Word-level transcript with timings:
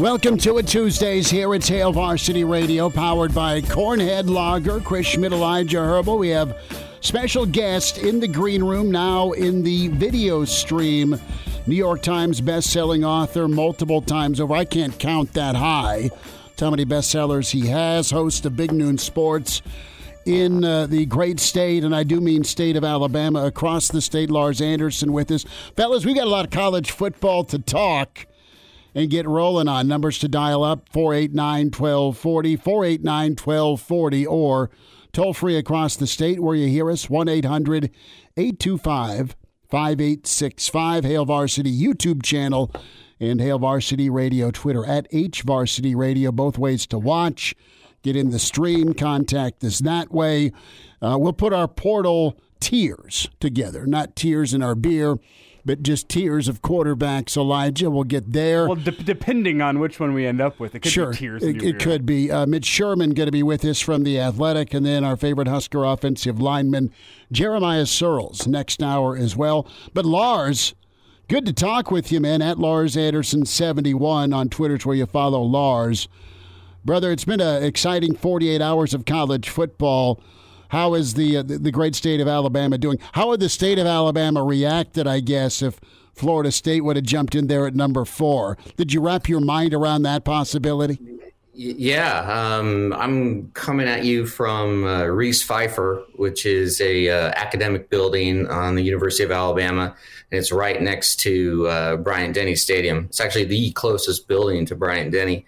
Welcome 0.00 0.36
to 0.38 0.58
it 0.58 0.66
Tuesdays 0.68 1.30
here 1.30 1.54
at 1.54 1.66
Hail 1.66 1.90
Varsity 1.90 2.44
Radio, 2.44 2.90
powered 2.90 3.34
by 3.34 3.62
Cornhead 3.62 4.28
Lager, 4.28 4.78
Chris 4.78 5.06
Schmidt, 5.06 5.32
Elijah 5.32 5.78
Herbel. 5.78 6.18
We 6.18 6.28
have 6.28 6.54
special 7.00 7.46
guest 7.46 7.96
in 7.96 8.20
the 8.20 8.28
green 8.28 8.62
room 8.62 8.90
now 8.90 9.32
in 9.32 9.62
the 9.62 9.88
video 9.88 10.44
stream. 10.44 11.18
New 11.66 11.74
York 11.74 12.02
Times 12.02 12.42
best-selling 12.42 13.06
author 13.06 13.48
multiple 13.48 14.02
times 14.02 14.38
over. 14.38 14.54
I 14.54 14.66
can't 14.66 14.98
count 14.98 15.32
that 15.32 15.56
high. 15.56 16.10
How 16.60 16.68
many 16.68 16.84
bestsellers 16.84 17.50
he 17.50 17.68
has? 17.68 18.10
Host 18.10 18.44
of 18.44 18.54
Big 18.54 18.72
Noon 18.72 18.98
Sports 18.98 19.62
in 20.26 20.62
uh, 20.62 20.88
the 20.88 21.06
great 21.06 21.40
state, 21.40 21.84
and 21.84 21.96
I 21.96 22.02
do 22.02 22.20
mean 22.20 22.44
state 22.44 22.76
of 22.76 22.84
Alabama, 22.84 23.46
across 23.46 23.88
the 23.88 24.02
state. 24.02 24.30
Lars 24.30 24.60
Anderson 24.60 25.14
with 25.14 25.30
us, 25.30 25.46
fellas. 25.74 26.04
We 26.04 26.12
got 26.12 26.26
a 26.26 26.30
lot 26.30 26.44
of 26.44 26.50
college 26.50 26.90
football 26.90 27.44
to 27.44 27.58
talk 27.58 28.26
and 28.96 29.10
get 29.10 29.28
rolling 29.28 29.68
on. 29.68 29.86
Numbers 29.86 30.18
to 30.20 30.28
dial 30.28 30.64
up 30.64 30.88
489 30.88 31.66
1240, 31.66 32.56
489 32.56 33.30
1240, 33.32 34.26
or 34.26 34.70
toll 35.12 35.34
free 35.34 35.56
across 35.56 35.96
the 35.96 36.06
state 36.06 36.40
where 36.40 36.56
you 36.56 36.66
hear 36.66 36.90
us 36.90 37.08
1 37.08 37.28
800 37.28 37.90
825 38.38 39.36
5865. 39.70 41.04
Hail 41.04 41.26
Varsity 41.26 41.78
YouTube 41.78 42.22
channel 42.24 42.72
and 43.20 43.40
Hail 43.40 43.58
Varsity 43.58 44.08
Radio 44.08 44.50
Twitter 44.50 44.84
at 44.86 45.06
H 45.12 45.42
Varsity 45.42 45.94
Radio. 45.94 46.32
Both 46.32 46.56
ways 46.56 46.86
to 46.86 46.98
watch. 46.98 47.54
Get 48.02 48.16
in 48.16 48.30
the 48.30 48.38
stream, 48.38 48.94
contact 48.94 49.62
us 49.62 49.80
that 49.80 50.10
way. 50.10 50.52
Uh, 51.02 51.18
we'll 51.18 51.32
put 51.34 51.52
our 51.52 51.68
portal 51.68 52.40
tiers 52.60 53.28
together, 53.40 53.84
not 53.84 54.16
tears 54.16 54.54
in 54.54 54.62
our 54.62 54.74
beer 54.74 55.18
but 55.66 55.82
just 55.82 56.08
tiers 56.08 56.46
of 56.46 56.62
quarterbacks. 56.62 57.36
Elijah, 57.36 57.90
we'll 57.90 58.04
get 58.04 58.32
there. 58.32 58.66
Well, 58.66 58.76
de- 58.76 58.92
depending 58.92 59.60
on 59.60 59.80
which 59.80 59.98
one 59.98 60.14
we 60.14 60.24
end 60.24 60.40
up 60.40 60.60
with, 60.60 60.76
it 60.76 60.80
could 60.80 60.92
sure, 60.92 61.10
be 61.10 61.16
tiers. 61.16 61.42
It, 61.42 61.62
it 61.62 61.78
could 61.80 62.06
be. 62.06 62.30
Uh, 62.30 62.46
Mitch 62.46 62.64
Sherman 62.64 63.10
going 63.10 63.26
to 63.26 63.32
be 63.32 63.42
with 63.42 63.64
us 63.64 63.80
from 63.80 64.04
the 64.04 64.18
Athletic, 64.18 64.72
and 64.72 64.86
then 64.86 65.04
our 65.04 65.16
favorite 65.16 65.48
Husker 65.48 65.84
offensive 65.84 66.40
lineman 66.40 66.92
Jeremiah 67.32 67.82
Sirles 67.82 68.46
next 68.46 68.82
hour 68.82 69.16
as 69.16 69.36
well. 69.36 69.68
But 69.92 70.06
Lars. 70.06 70.74
Good 71.28 71.44
to 71.46 71.52
talk 71.52 71.90
with 71.90 72.12
you, 72.12 72.20
man. 72.20 72.40
At 72.40 72.56
Lars 72.56 72.96
Anderson 72.96 73.46
71 73.46 74.32
on 74.32 74.48
Twitter, 74.48 74.78
where 74.84 74.94
you 74.94 75.06
follow 75.06 75.42
Lars. 75.42 76.06
Brother, 76.84 77.10
it's 77.10 77.24
been 77.24 77.40
an 77.40 77.64
exciting 77.64 78.14
48 78.14 78.62
hours 78.62 78.94
of 78.94 79.04
college 79.04 79.48
football. 79.48 80.22
How 80.68 80.94
is 80.94 81.14
the, 81.14 81.38
uh, 81.38 81.42
the 81.42 81.70
great 81.70 81.94
state 81.94 82.20
of 82.20 82.28
Alabama 82.28 82.78
doing? 82.78 82.98
How 83.12 83.28
would 83.28 83.40
the 83.40 83.48
state 83.48 83.78
of 83.78 83.86
Alabama 83.86 84.42
reacted, 84.42 85.06
I 85.06 85.20
guess, 85.20 85.62
if 85.62 85.80
Florida 86.14 86.50
State 86.50 86.82
would 86.82 86.96
have 86.96 87.04
jumped 87.04 87.34
in 87.34 87.46
there 87.46 87.66
at 87.66 87.74
number 87.74 88.04
four? 88.04 88.56
Did 88.76 88.92
you 88.92 89.00
wrap 89.00 89.28
your 89.28 89.40
mind 89.40 89.74
around 89.74 90.02
that 90.02 90.24
possibility? 90.24 90.98
Yeah, 91.58 92.18
um, 92.30 92.92
I'm 92.92 93.50
coming 93.52 93.88
at 93.88 94.04
you 94.04 94.26
from 94.26 94.84
uh, 94.84 95.04
Reese-Phifer, 95.04 96.04
which 96.16 96.44
is 96.44 96.82
a 96.82 97.08
uh, 97.08 97.32
academic 97.34 97.88
building 97.88 98.46
on 98.48 98.74
the 98.74 98.82
University 98.82 99.24
of 99.24 99.30
Alabama, 99.30 99.96
and 100.30 100.38
it's 100.38 100.52
right 100.52 100.82
next 100.82 101.16
to 101.20 101.66
uh, 101.66 101.96
Bryant 101.96 102.34
Denny 102.34 102.56
Stadium. 102.56 103.06
It's 103.06 103.20
actually 103.20 103.44
the 103.44 103.70
closest 103.72 104.28
building 104.28 104.66
to 104.66 104.74
Bryant 104.74 105.12
Denny. 105.12 105.46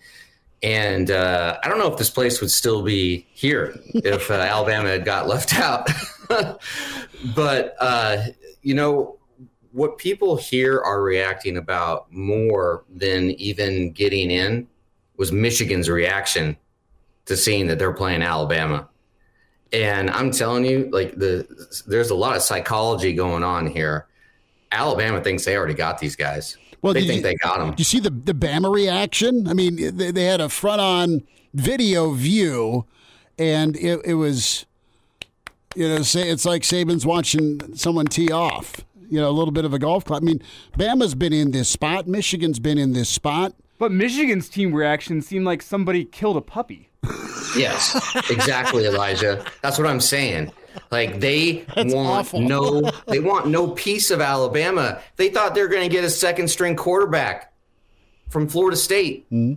And 0.63 1.11
uh, 1.11 1.59
I 1.63 1.69
don't 1.69 1.79
know 1.79 1.91
if 1.91 1.99
this 1.99 2.11
place 2.11 2.41
would 2.41 2.51
still 2.51 2.83
be 2.83 3.27
here 3.33 3.79
if 3.95 4.31
uh, 4.31 4.35
Alabama 4.35 4.89
had 4.89 5.05
got 5.05 5.29
left 5.29 5.55
out. 5.55 5.89
but, 7.35 7.77
uh, 7.81 8.25
you 8.63 8.75
know, 8.75 9.19
what 9.73 9.99
people 9.99 10.37
here 10.37 10.81
are 10.81 11.03
reacting 11.03 11.57
about 11.57 12.13
more 12.13 12.85
than 12.89 13.31
even 13.33 13.93
getting 13.93 14.31
in 14.31 14.67
was 15.17 15.31
Michigan's 15.31 15.89
reaction 15.89 16.57
to 17.27 17.37
seeing 17.37 17.67
that 17.67 17.79
they're 17.79 17.93
playing 17.93 18.23
Alabama. 18.23 18.89
And 19.73 20.11
I'm 20.11 20.31
telling 20.31 20.65
you, 20.65 20.89
like 20.91 21.15
the 21.17 21.47
there's 21.87 22.11
a 22.11 22.15
lot 22.15 22.37
of 22.37 22.43
psychology 22.43 23.13
going 23.13 23.45
on 23.45 23.67
here. 23.67 24.07
Alabama 24.73 25.21
thinks 25.21 25.45
they 25.45 25.57
already 25.57 25.75
got 25.75 25.99
these 25.99 26.17
guys. 26.17 26.57
Well, 26.83 26.95
they 26.95 27.07
think 27.07 27.17
you, 27.17 27.23
they 27.23 27.35
got 27.37 27.61
him. 27.61 27.71
Do 27.71 27.81
you 27.81 27.85
see 27.85 28.01
the 28.01 28.11
the 28.11 28.35
Bama 28.35 28.73
reaction? 28.73 29.49
I 29.49 29.55
mean, 29.55 29.97
they, 29.97 30.11
they 30.11 30.25
had 30.25 30.41
a 30.41 30.49
front 30.49 30.81
on 30.81 31.23
video 31.55 32.13
view, 32.13 32.87
and 33.39 33.77
it, 33.77 34.01
it 34.05 34.15
was, 34.15 34.67
you 35.75 35.89
know, 35.89 36.03
say 36.03 36.29
it's 36.29 36.45
like 36.45 36.63
Saban's 36.63 37.05
watching 37.05 37.75
someone 37.75 38.07
tee 38.07 38.31
off. 38.31 38.85
You 39.11 39.21
know, 39.21 39.31
a 39.31 39.33
little 39.33 39.53
bit 39.53 39.65
of 39.65 39.73
a 39.73 39.79
golf 39.79 40.05
club. 40.05 40.23
I 40.23 40.27
mean, 40.27 40.43
Bama's 40.77 41.15
been 41.15 41.33
in 41.33 41.51
this 41.53 41.69
spot. 41.69 42.07
Michigan's 42.07 42.59
been 42.59 42.77
in 42.77 42.93
this 42.93 43.09
spot. 43.09 43.55
But 43.79 43.91
Michigan's 43.91 44.49
team 44.49 44.75
reaction 44.75 45.23
seemed 45.23 45.47
like 45.47 45.63
somebody 45.63 46.05
killed 46.05 46.37
a 46.37 46.41
puppy. 46.43 46.91
yes, 47.57 47.97
exactly, 48.29 48.85
Elijah. 48.85 49.45
That's 49.63 49.79
what 49.79 49.87
I'm 49.87 50.01
saying. 50.01 50.53
Like 50.91 51.21
they 51.21 51.65
That's 51.75 51.95
want 51.95 52.09
awful. 52.09 52.41
no, 52.41 52.91
they 53.07 53.21
want 53.21 53.49
no 53.49 53.71
piece 53.71 54.11
of 54.11 54.21
Alabama. 54.21 55.01
They 55.17 55.29
thought 55.31 55.55
they 55.55 55.63
were 55.63 55.69
going 55.69 55.89
to 55.89 55.95
get 55.95 56.05
a 56.05 56.11
second 56.11 56.49
string 56.49 56.77
quarterback 56.77 57.53
from 58.29 58.49
Florida 58.49 58.77
State. 58.77 59.31
Mm-hmm. 59.31 59.55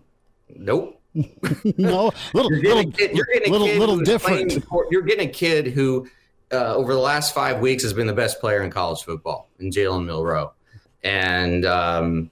Nope. 0.64 0.98
no, 1.78 2.12
little, 2.34 2.52
you're 2.52 2.62
getting 2.62 2.78
little, 2.78 2.90
a 2.90 2.92
kid, 2.94 3.16
you're 3.18 3.26
getting 3.34 3.50
a 3.50 3.52
little, 3.52 3.68
kid 3.68 3.80
little 3.80 4.00
different. 4.00 4.64
You're 4.90 5.02
getting 5.02 5.28
a 5.28 5.32
kid 5.32 5.68
who, 5.68 6.08
uh, 6.54 6.74
over 6.76 6.94
the 6.94 7.00
last 7.00 7.34
five 7.34 7.60
weeks, 7.60 7.84
has 7.84 7.92
been 7.92 8.08
the 8.08 8.14
best 8.14 8.40
player 8.40 8.64
in 8.64 8.72
college 8.72 9.04
football, 9.04 9.50
in 9.60 9.72
Jalen 9.72 10.06
Milroe. 10.06 10.54
And 11.04 11.66
um, 11.66 12.32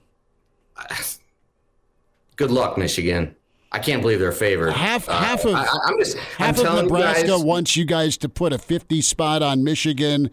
good 2.36 2.50
luck, 2.50 2.78
Michigan. 2.78 3.36
I 3.72 3.78
can't 3.78 4.02
believe 4.02 4.18
they're 4.18 4.32
favored. 4.32 4.72
Half- 4.72 5.08
Uh, 5.08 5.12
half 5.12 5.44
of- 5.44 5.54
I, 5.54 5.66
I'm 5.84 5.98
just 5.98 6.16
Half 6.16 6.58
I'm 6.60 6.66
of 6.78 6.84
Nebraska 6.84 7.22
you 7.26 7.28
guys, 7.28 7.42
wants 7.44 7.76
you 7.76 7.84
guys 7.84 8.16
to 8.18 8.28
put 8.28 8.52
a 8.52 8.58
50 8.58 9.00
spot 9.02 9.42
on 9.42 9.62
Michigan, 9.62 10.30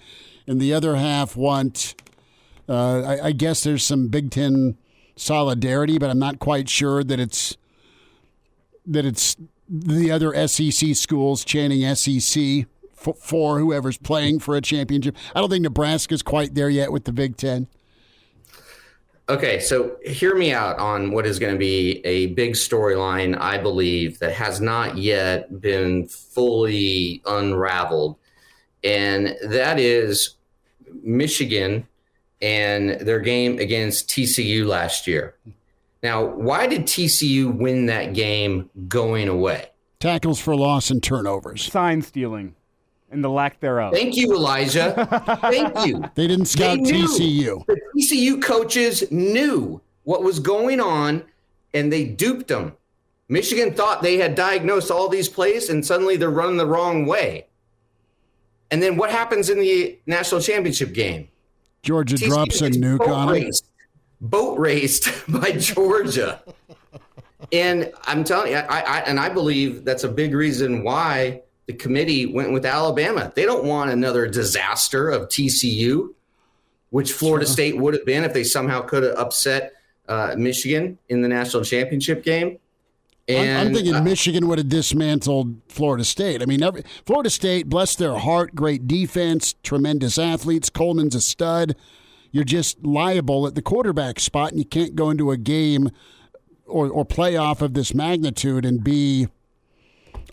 and 0.48 0.60
the 0.60 0.74
other 0.74 0.96
half 0.96 1.36
want, 1.36 1.94
uh, 2.68 3.02
I, 3.02 3.26
I 3.28 3.32
guess 3.34 3.64
there's 3.64 3.84
some 3.84 4.08
Big 4.08 4.32
Ten 4.32 4.78
solidarity, 5.16 5.98
but 5.98 6.10
I'm 6.10 6.20
not 6.20 6.40
quite 6.40 6.68
sure 6.70 7.04
that 7.04 7.20
it's 7.20 7.58
that 8.86 9.06
it's 9.06 9.36
the 9.70 10.10
other 10.12 10.48
SEC 10.48 10.96
schools 10.96 11.44
chanting 11.44 11.94
SEC 11.96 12.66
for, 12.96 13.14
for 13.16 13.60
whoever's 13.60 13.98
playing 13.98 14.40
for 14.40 14.56
a 14.56 14.62
championship. 14.62 15.16
I 15.36 15.42
don't 15.42 15.50
think 15.50 15.64
Nebraska's 15.64 16.22
quite 16.24 16.56
there 16.56 16.70
yet 16.70 16.92
with 16.92 17.04
the 17.04 17.12
Big 17.12 17.36
Ten. 17.38 17.68
Okay, 19.30 19.60
so 19.60 19.98
hear 20.06 20.36
me 20.36 20.54
out 20.54 20.80
on 20.80 21.12
what 21.12 21.26
is 21.26 21.38
going 21.38 21.54
to 21.54 21.60
be 21.60 22.00
a 22.06 22.28
big 22.28 22.54
storyline, 22.54 23.38
I 23.38 23.58
believe, 23.58 24.20
that 24.20 24.34
has 24.34 24.62
not 24.62 24.98
yet 24.98 25.60
been 25.60 26.08
fully 26.08 27.22
unraveled. 27.26 28.16
And 28.86 29.36
that 29.44 29.80
is 29.80 30.36
Michigan 31.04 31.88
and 32.42 32.92
their 33.02 33.20
game 33.20 33.60
against 33.60 34.10
TCU 34.10 34.66
last 34.66 35.08
year. 35.08 35.36
Now, 36.02 36.24
why 36.24 36.68
did 36.68 36.84
TCU 36.84 37.54
win 37.54 37.88
that 37.88 38.14
game 38.14 38.70
going 38.88 39.28
away? 39.28 39.72
Tackles 40.00 40.40
for 40.40 40.56
loss 40.56 40.90
and 40.90 41.04
turnovers. 41.04 41.70
Sign 41.70 42.02
stealing 42.02 42.56
and 43.12 43.24
the 43.24 43.30
lack 43.30 43.60
thereof. 43.60 43.94
Thank 43.94 44.16
you, 44.16 44.34
Elijah. 44.34 45.08
Thank 45.42 45.86
you. 45.86 46.04
They 46.16 46.28
didn't 46.28 46.46
scout 46.46 46.80
They. 46.80 46.92
TCU. 46.92 47.66
The 47.66 47.80
TCU 47.96 48.42
coaches 48.42 49.10
knew 49.12 49.82
what 50.04 50.24
was 50.24 50.40
going 50.40 50.80
on 50.80 51.24
and 51.74 51.92
they 51.92 52.06
duped 52.06 52.48
them. 52.48 52.74
Michigan 53.30 53.74
thought 53.74 54.02
they 54.02 54.18
had 54.18 54.36
diagnosed 54.36 54.90
all 54.90 55.10
these 55.10 55.30
plays 55.30 55.70
and 55.70 55.86
suddenly 55.86 56.18
they're 56.18 56.30
running 56.30 56.58
the 56.58 56.66
wrong 56.66 57.06
way. 57.06 57.48
And 58.72 58.82
then 58.82 58.98
what 58.98 59.12
happens 59.12 59.50
in 59.50 59.60
the 59.60 59.98
national 60.06 60.42
championship 60.42 60.94
game? 60.94 61.30
Georgia 61.84 62.16
TCU 62.16 62.28
drops 62.28 62.62
a 62.62 62.66
gets 62.66 62.78
nuke 62.78 63.00
boat 63.00 63.10
on 63.10 63.28
them. 63.28 63.36
raced, 63.36 63.66
boat 64.22 64.60
raced 64.60 65.10
by 65.30 65.52
Georgia. 65.52 66.42
and 67.54 67.92
I'm 68.04 68.24
telling 68.24 68.52
you, 68.52 68.58
I, 68.58 68.80
I 68.82 69.00
and 69.02 69.20
I 69.20 69.30
believe 69.30 69.86
that's 69.86 70.04
a 70.04 70.10
big 70.10 70.34
reason 70.34 70.84
why 70.84 71.42
the 71.68 71.74
committee 71.74 72.26
went 72.26 72.52
with 72.52 72.66
Alabama. 72.66 73.32
They 73.36 73.44
don't 73.44 73.66
want 73.66 73.92
another 73.92 74.26
disaster 74.26 75.10
of 75.10 75.28
TCU, 75.28 76.14
which 76.90 77.12
Florida 77.12 77.46
State 77.46 77.78
would 77.78 77.94
have 77.94 78.06
been 78.06 78.24
if 78.24 78.34
they 78.34 78.46
somehow 78.46 78.82
could 78.82 79.04
have 79.04 79.18
upset 79.18 79.74
uh, 80.08 80.34
Michigan 80.38 80.98
in 81.10 81.22
the 81.22 81.28
national 81.28 81.64
championship 81.64 82.24
game. 82.24 82.58
And 83.28 83.60
I'm, 83.60 83.68
I'm 83.68 83.74
thinking 83.74 83.96
uh, 83.96 84.02
Michigan 84.02 84.48
would 84.48 84.58
have 84.58 84.70
dismantled 84.70 85.58
Florida 85.68 86.06
State. 86.06 86.42
I 86.42 86.46
mean, 86.46 86.64
every, 86.64 86.84
Florida 87.06 87.30
State, 87.30 87.68
bless 87.68 87.96
their 87.96 88.18
heart, 88.18 88.56
great 88.56 88.88
defense, 88.88 89.54
tremendous 89.64 90.18
athletes. 90.18 90.70
Coleman's 90.70 91.16
a 91.16 91.22
stud. 91.22 91.76
You're 92.32 92.46
just 92.46 92.86
liable 92.86 93.46
at 93.46 93.56
the 93.56 93.62
quarterback 93.62 94.22
spot, 94.22 94.52
and 94.52 94.60
you 94.60 94.66
can't 94.66 94.96
go 94.96 95.10
into 95.10 95.32
a 95.32 95.38
game 95.38 95.90
or, 96.66 96.90
or 96.90 97.06
playoff 97.06 97.62
of 97.62 97.74
this 97.74 97.94
magnitude 97.94 98.64
and 98.64 98.82
be 98.82 99.28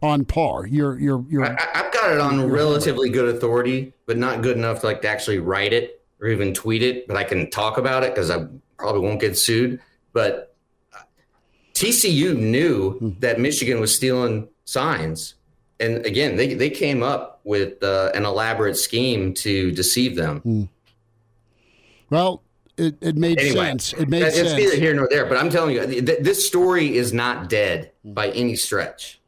on 0.05 0.25
par. 0.25 0.67
You're 0.67 0.99
you're 0.99 1.25
you're. 1.29 1.45
I, 1.45 1.57
have 1.73 1.93
got 1.93 2.13
it 2.13 2.21
on 2.21 2.51
relatively 2.51 3.09
good 3.09 3.35
authority, 3.35 3.93
but 4.07 4.17
not 4.17 4.43
good 4.43 4.57
enough 4.57 4.81
to 4.81 4.87
like 4.87 5.03
to 5.03 5.09
actually 5.09 5.39
write 5.39 5.73
it 5.73 6.03
or 6.21 6.29
even 6.29 6.55
tweet 6.55 6.83
it. 6.83 7.09
But 7.09 7.17
I 7.17 7.25
can 7.25 7.51
talk 7.51 7.79
about 7.79 8.05
it 8.05 8.15
because 8.15 8.31
I 8.31 8.47
probably 8.77 9.01
won't 9.01 9.21
get 9.21 9.37
sued. 9.37 9.81
But 10.13 10.55
TCU 11.73 12.37
knew 12.37 12.93
hmm. 12.93 13.11
that 13.21 13.41
Michigan 13.41 13.81
was 13.81 13.95
stealing 13.95 14.49
signs, 14.65 15.35
and 15.81 16.05
again, 16.07 16.37
they 16.37 16.55
they 16.55 16.71
came 16.71 17.03
up 17.03 17.41
with 17.45 17.83
uh, 17.83 18.13
an 18.15 18.25
elaborate 18.25 18.77
scheme 18.77 19.35
to 19.35 19.73
deceive 19.73 20.17
them. 20.17 20.41
Hmm. 20.41 20.63
Well, 22.11 22.43
it, 22.77 22.97
it 23.01 23.17
made 23.17 23.41
anyway, 23.41 23.67
sense. 23.67 23.93
It 23.95 24.09
made 24.09 24.23
it's 24.23 24.37
sense. 24.37 24.51
It's 24.51 24.59
neither 24.59 24.77
here 24.77 24.95
nor 24.95 25.09
there, 25.09 25.27
but 25.27 25.39
I'm 25.39 25.51
telling 25.51 25.75
you, 25.75 25.87
th- 25.87 26.21
this 26.21 26.47
story 26.47 26.97
is 26.97 27.13
not 27.13 27.49
dead 27.49 27.93
by 28.05 28.31
any 28.31 28.57
stretch. 28.57 29.21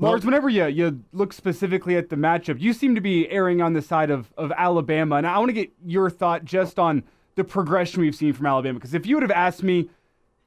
Lars, 0.00 0.24
whenever 0.24 0.48
you, 0.48 0.66
you 0.66 1.02
look 1.12 1.32
specifically 1.32 1.96
at 1.96 2.08
the 2.08 2.16
matchup, 2.16 2.60
you 2.60 2.72
seem 2.72 2.94
to 2.94 3.00
be 3.00 3.28
erring 3.30 3.60
on 3.60 3.72
the 3.72 3.82
side 3.82 4.10
of, 4.10 4.32
of 4.36 4.52
Alabama. 4.56 5.16
And 5.16 5.26
I 5.26 5.38
want 5.38 5.48
to 5.48 5.54
get 5.54 5.72
your 5.84 6.08
thought 6.08 6.44
just 6.44 6.78
on 6.78 7.02
the 7.34 7.42
progression 7.44 8.00
we've 8.00 8.14
seen 8.14 8.32
from 8.32 8.46
Alabama. 8.46 8.78
Because 8.78 8.94
if 8.94 9.06
you 9.06 9.16
would 9.16 9.22
have 9.22 9.32
asked 9.32 9.62
me 9.62 9.90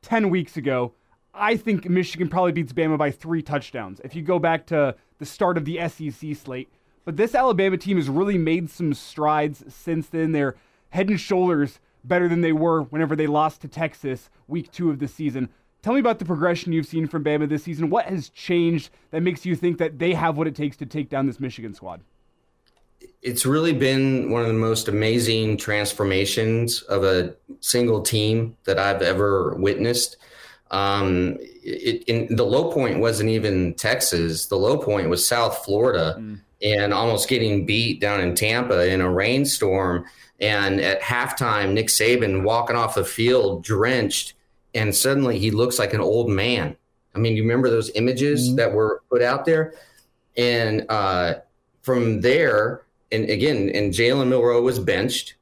10 0.04 0.30
weeks 0.30 0.56
ago, 0.56 0.94
I 1.34 1.58
think 1.58 1.90
Michigan 1.90 2.30
probably 2.30 2.54
beats 2.54 2.74
Bama 2.74 2.98
by 2.98 3.12
three 3.12 3.42
touchdowns. 3.42 4.00
If 4.04 4.16
you 4.16 4.22
go 4.22 4.40
back 4.40 4.66
to 4.68 4.96
the 5.20 5.26
start 5.26 5.58
of 5.58 5.66
the 5.66 5.80
SEC 5.88 6.36
slate. 6.36 6.70
But 7.06 7.18
this 7.18 7.36
Alabama 7.36 7.78
team 7.78 7.98
has 7.98 8.10
really 8.10 8.38
made 8.38 8.70
some 8.70 8.94
strides 8.94 9.64
since 9.68 10.08
then. 10.08 10.32
They're 10.32 10.56
head 10.90 11.10
and 11.10 11.20
shoulders 11.20 11.80
better 12.04 12.28
than 12.28 12.42
they 12.42 12.52
were 12.52 12.84
whenever 12.84 13.16
they 13.16 13.28
lost 13.28 13.62
to 13.62 13.68
Texas 13.68 14.30
week 14.48 14.72
two 14.72 14.90
of 14.90 15.00
the 15.00 15.08
season. 15.08 15.50
Tell 15.82 15.94
me 15.94 16.00
about 16.00 16.20
the 16.20 16.26
progression 16.26 16.74
you've 16.74 16.86
seen 16.86 17.08
from 17.08 17.24
Bama 17.24 17.50
this 17.50 17.64
season. 17.64 17.90
What 17.90 18.06
has 18.06 18.30
changed 18.30 18.92
that 19.10 19.22
makes 19.22 19.46
you 19.46 19.56
think 19.56 19.80
that 19.80 19.98
they 19.98 20.14
have 20.14 20.38
what 20.38 20.48
it 20.48 20.56
takes 20.56 20.78
to 20.78 20.86
take 20.86 21.10
down 21.10 21.26
this 21.26 21.40
Michigan 21.40 21.74
squad? 21.74 22.02
It's 23.24 23.46
really 23.46 23.74
been 23.74 24.30
one 24.30 24.42
of 24.42 24.48
the 24.48 24.54
most 24.54 24.88
amazing 24.88 25.58
transformations 25.58 26.84
of 26.84 27.04
a 27.04 27.36
single 27.62 28.02
team 28.02 28.56
that 28.66 28.78
I've 28.78 29.02
ever 29.02 29.56
witnessed. 29.56 30.18
Um, 30.70 31.38
it, 31.64 32.04
in, 32.04 32.36
the 32.36 32.46
low 32.46 32.72
point 32.72 33.00
wasn't 33.00 33.30
even 33.30 33.74
Texas. 33.74 34.46
The 34.46 34.58
low 34.58 34.78
point 34.78 35.10
was 35.10 35.28
South 35.28 35.66
Florida 35.66 36.16
mm. 36.20 36.40
and 36.62 36.94
almost 36.94 37.28
getting 37.28 37.66
beat 37.66 38.00
down 38.00 38.22
in 38.22 38.36
Tampa 38.36 38.88
in 38.88 39.02
a 39.02 39.10
rainstorm. 39.10 40.06
And 40.40 40.80
at 40.80 41.02
halftime, 41.02 41.74
Nick 41.74 41.88
Saban 41.88 42.44
walking 42.44 42.76
off 42.76 42.96
the 42.96 43.04
field 43.04 43.64
drenched 43.64 44.34
and 44.74 44.96
suddenly 44.96 45.38
he 45.40 45.52
looks 45.52 45.80
like 45.80 45.94
an 45.94 46.02
old 46.02 46.30
man. 46.30 46.76
I 47.14 47.20
mean, 47.20 47.36
you 47.36 47.44
remember 47.44 47.70
those 47.70 47.92
images 47.96 48.48
mm-hmm. 48.48 48.58
that 48.58 48.74
were 48.74 49.02
put 49.10 49.22
out 49.22 49.46
there, 49.46 49.74
and 50.38 50.86
uh, 50.90 51.36
from 51.82 52.22
there, 52.22 52.84
and 53.12 53.30
again, 53.30 53.70
and 53.74 53.94
Jalen 53.94 54.30
Milroe 54.30 54.62
was 54.62 54.80
benched, 54.80 55.36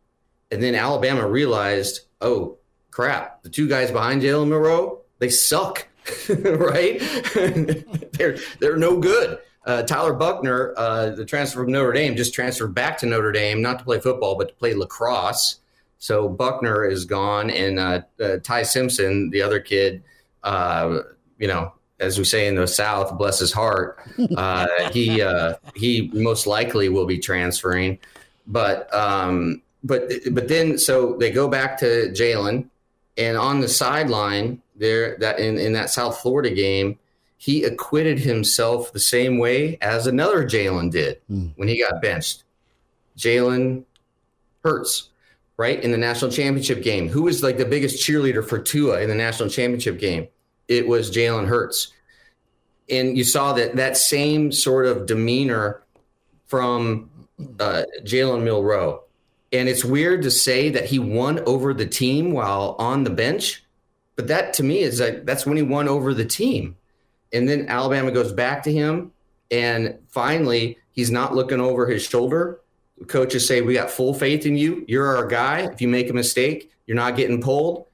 and 0.52 0.64
then 0.64 0.76
Alabama 0.76 1.28
realized, 1.28 2.02
oh 2.22 2.58
crap, 2.92 3.44
the 3.44 3.50
two 3.50 3.68
guys 3.68 3.92
behind 3.92 4.22
Jalen 4.22 4.48
Milroe, 4.48 5.02
they 5.20 5.30
suck, 5.30 5.88
right? 6.30 7.00
they're 8.14 8.38
they're 8.60 8.78
no 8.78 9.00
good. 9.00 9.40
Uh, 9.66 9.84
Tyler 9.84 10.14
Buchner, 10.14 10.74
uh, 10.78 11.10
the 11.12 11.26
transfer 11.26 11.64
from 11.64 11.72
Notre 11.72 11.92
Dame, 11.92 12.16
just 12.16 12.34
transferred 12.34 12.74
back 12.74 12.98
to 13.00 13.06
Notre 13.06 13.32
Dame, 13.32 13.62
not 13.62 13.78
to 13.80 13.86
play 13.86 14.00
football, 14.00 14.36
but 14.36 14.48
to 14.48 14.54
play 14.56 14.74
lacrosse. 14.74 15.59
So 16.00 16.30
Buchner 16.30 16.86
is 16.86 17.06
gone, 17.06 17.50
and 17.50 17.78
uh, 17.78 18.02
uh, 18.22 18.38
Ty 18.42 18.64
Simpson, 18.64 19.30
the 19.30 19.42
other 19.42 19.60
kid, 19.60 20.02
uh, 20.44 21.00
you 21.38 21.48
know, 21.48 21.74
as 22.00 22.18
we 22.18 22.24
say 22.24 22.48
in 22.48 22.56
the 22.56 22.68
South, 22.68 23.18
bless 23.18 23.40
his 23.40 23.52
heart, 23.52 24.00
uh, 24.38 24.68
he 24.92 25.22
uh, 25.22 25.56
he 25.76 26.10
most 26.14 26.48
likely 26.48 26.88
will 26.88 27.06
be 27.06 27.20
transferring. 27.20 28.00
But 28.48 28.94
um, 28.96 29.62
but 29.84 30.10
but 30.32 30.48
then 30.48 30.78
so 30.78 31.18
they 31.18 31.32
go 31.32 31.50
back 31.50 31.78
to 31.80 32.10
Jalen, 32.12 32.70
and 33.18 33.38
on 33.38 33.60
the 33.60 33.68
sideline 33.68 34.62
there 34.78 35.18
that 35.18 35.40
in, 35.40 35.58
in 35.58 35.74
that 35.74 35.90
South 35.90 36.20
Florida 36.22 36.50
game, 36.50 36.98
he 37.38 37.66
acquitted 37.66 38.20
himself 38.20 38.94
the 38.94 39.00
same 39.02 39.38
way 39.38 39.78
as 39.82 40.08
another 40.08 40.46
Jalen 40.48 40.92
did 40.92 41.20
mm. 41.30 41.52
when 41.58 41.68
he 41.68 41.82
got 41.82 42.02
benched. 42.02 42.44
Jalen 43.18 43.84
Hurts 44.64 45.10
right? 45.60 45.84
In 45.84 45.92
the 45.92 45.98
national 45.98 46.32
championship 46.32 46.82
game. 46.82 47.10
Who 47.10 47.24
was 47.24 47.44
like 47.44 47.58
the 47.58 47.66
biggest 47.66 48.02
cheerleader 48.02 48.48
for 48.48 48.58
Tua 48.58 49.02
in 49.02 49.10
the 49.10 49.16
national 49.16 49.50
championship 49.50 50.00
game? 50.00 50.30
It 50.70 50.88
was 50.88 51.12
Jalen 51.12 51.48
Hurts. 51.48 51.92
And 52.90 53.18
you 53.18 53.26
saw 53.26 53.52
that 53.54 53.76
that 53.76 53.98
same 53.98 54.54
sort 54.54 54.86
of 54.86 55.06
demeanor 55.06 55.84
from 56.48 57.10
uh, 57.60 57.84
Jalen 58.04 58.44
Milroe. 58.44 59.04
And 59.52 59.68
it's 59.68 59.84
weird 59.84 60.22
to 60.22 60.32
say 60.32 60.70
that 60.70 60.86
he 60.86 60.98
won 60.98 61.40
over 61.40 61.74
the 61.74 61.86
team 61.86 62.32
while 62.32 62.78
on 62.80 63.04
the 63.04 63.10
bench, 63.10 63.62
but 64.16 64.28
that 64.30 64.54
to 64.54 64.64
me 64.64 64.80
is 64.80 65.02
like 65.02 65.26
that's 65.26 65.46
when 65.46 65.58
he 65.58 65.64
won 65.64 65.90
over 65.90 66.14
the 66.14 66.26
team. 66.26 66.78
And 67.34 67.50
then 67.50 67.68
Alabama 67.68 68.12
goes 68.12 68.32
back 68.32 68.64
to 68.64 68.72
him, 68.72 69.12
and 69.52 70.00
finally 70.08 70.78
he's 70.92 71.12
not 71.12 71.36
looking 71.36 71.60
over 71.60 71.86
his 71.86 72.04
shoulder 72.04 72.62
coaches 73.08 73.48
say, 73.48 73.62
We 73.62 73.74
got 73.74 73.90
full 73.90 74.14
faith 74.14 74.46
in 74.46 74.58
you. 74.58 74.86
You're 74.88 75.16
our 75.16 75.26
guy. 75.26 75.70
If 75.72 75.82
you 75.82 75.88
make 75.88 76.10
a 76.10 76.14
mistake, 76.14 76.72
you're 76.86 76.96
not 76.96 77.16
getting 77.16 77.42
pulled. 77.42 77.86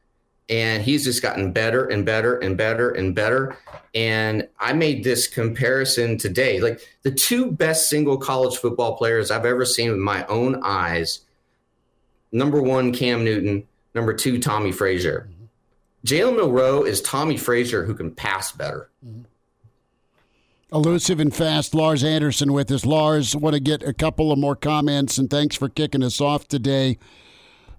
And 0.47 0.83
he's 0.83 1.03
just 1.03 1.23
gotten 1.23 1.51
better 1.51 1.85
and 1.85 2.05
better 2.05 2.37
and 2.37 2.55
better 2.55 2.91
and 2.91 3.15
better. 3.15 3.57
And 3.95 4.47
I 4.59 4.73
made 4.73 5.03
this 5.03 5.27
comparison 5.27 6.17
today. 6.17 6.61
Like 6.61 6.81
the 7.01 7.11
two 7.11 7.51
best 7.51 7.89
single 7.89 8.17
college 8.17 8.57
football 8.57 8.95
players 8.95 9.31
I've 9.31 9.45
ever 9.45 9.65
seen 9.65 9.89
with 9.89 9.99
my 9.99 10.25
own 10.27 10.61
eyes 10.63 11.21
number 12.31 12.61
one, 12.61 12.91
Cam 12.91 13.23
Newton, 13.23 13.65
number 13.95 14.13
two, 14.13 14.39
Tommie 14.39 14.73
Frazier. 14.73 15.27
Mm-hmm. 15.31 15.45
Jalen 16.05 16.35
Milroe 16.35 16.83
is 16.83 17.01
Tommie 17.01 17.37
Frazier 17.37 17.85
who 17.85 17.95
can 17.95 18.11
pass 18.11 18.51
better. 18.51 18.89
Mm-hmm 19.05 19.21
elusive 20.75 21.21
and 21.21 21.33
fast 21.33 21.73
Lars 21.73 22.03
Anderson 22.03 22.51
with 22.51 22.69
us. 22.69 22.85
Lars, 22.85 23.33
want 23.33 23.53
to 23.53 23.61
get 23.61 23.81
a 23.81 23.93
couple 23.93 24.31
of 24.33 24.37
more 24.37 24.57
comments, 24.57 25.17
and 25.17 25.29
thanks 25.29 25.55
for 25.55 25.69
kicking 25.69 26.03
us 26.03 26.19
off 26.19 26.49
today. 26.49 26.97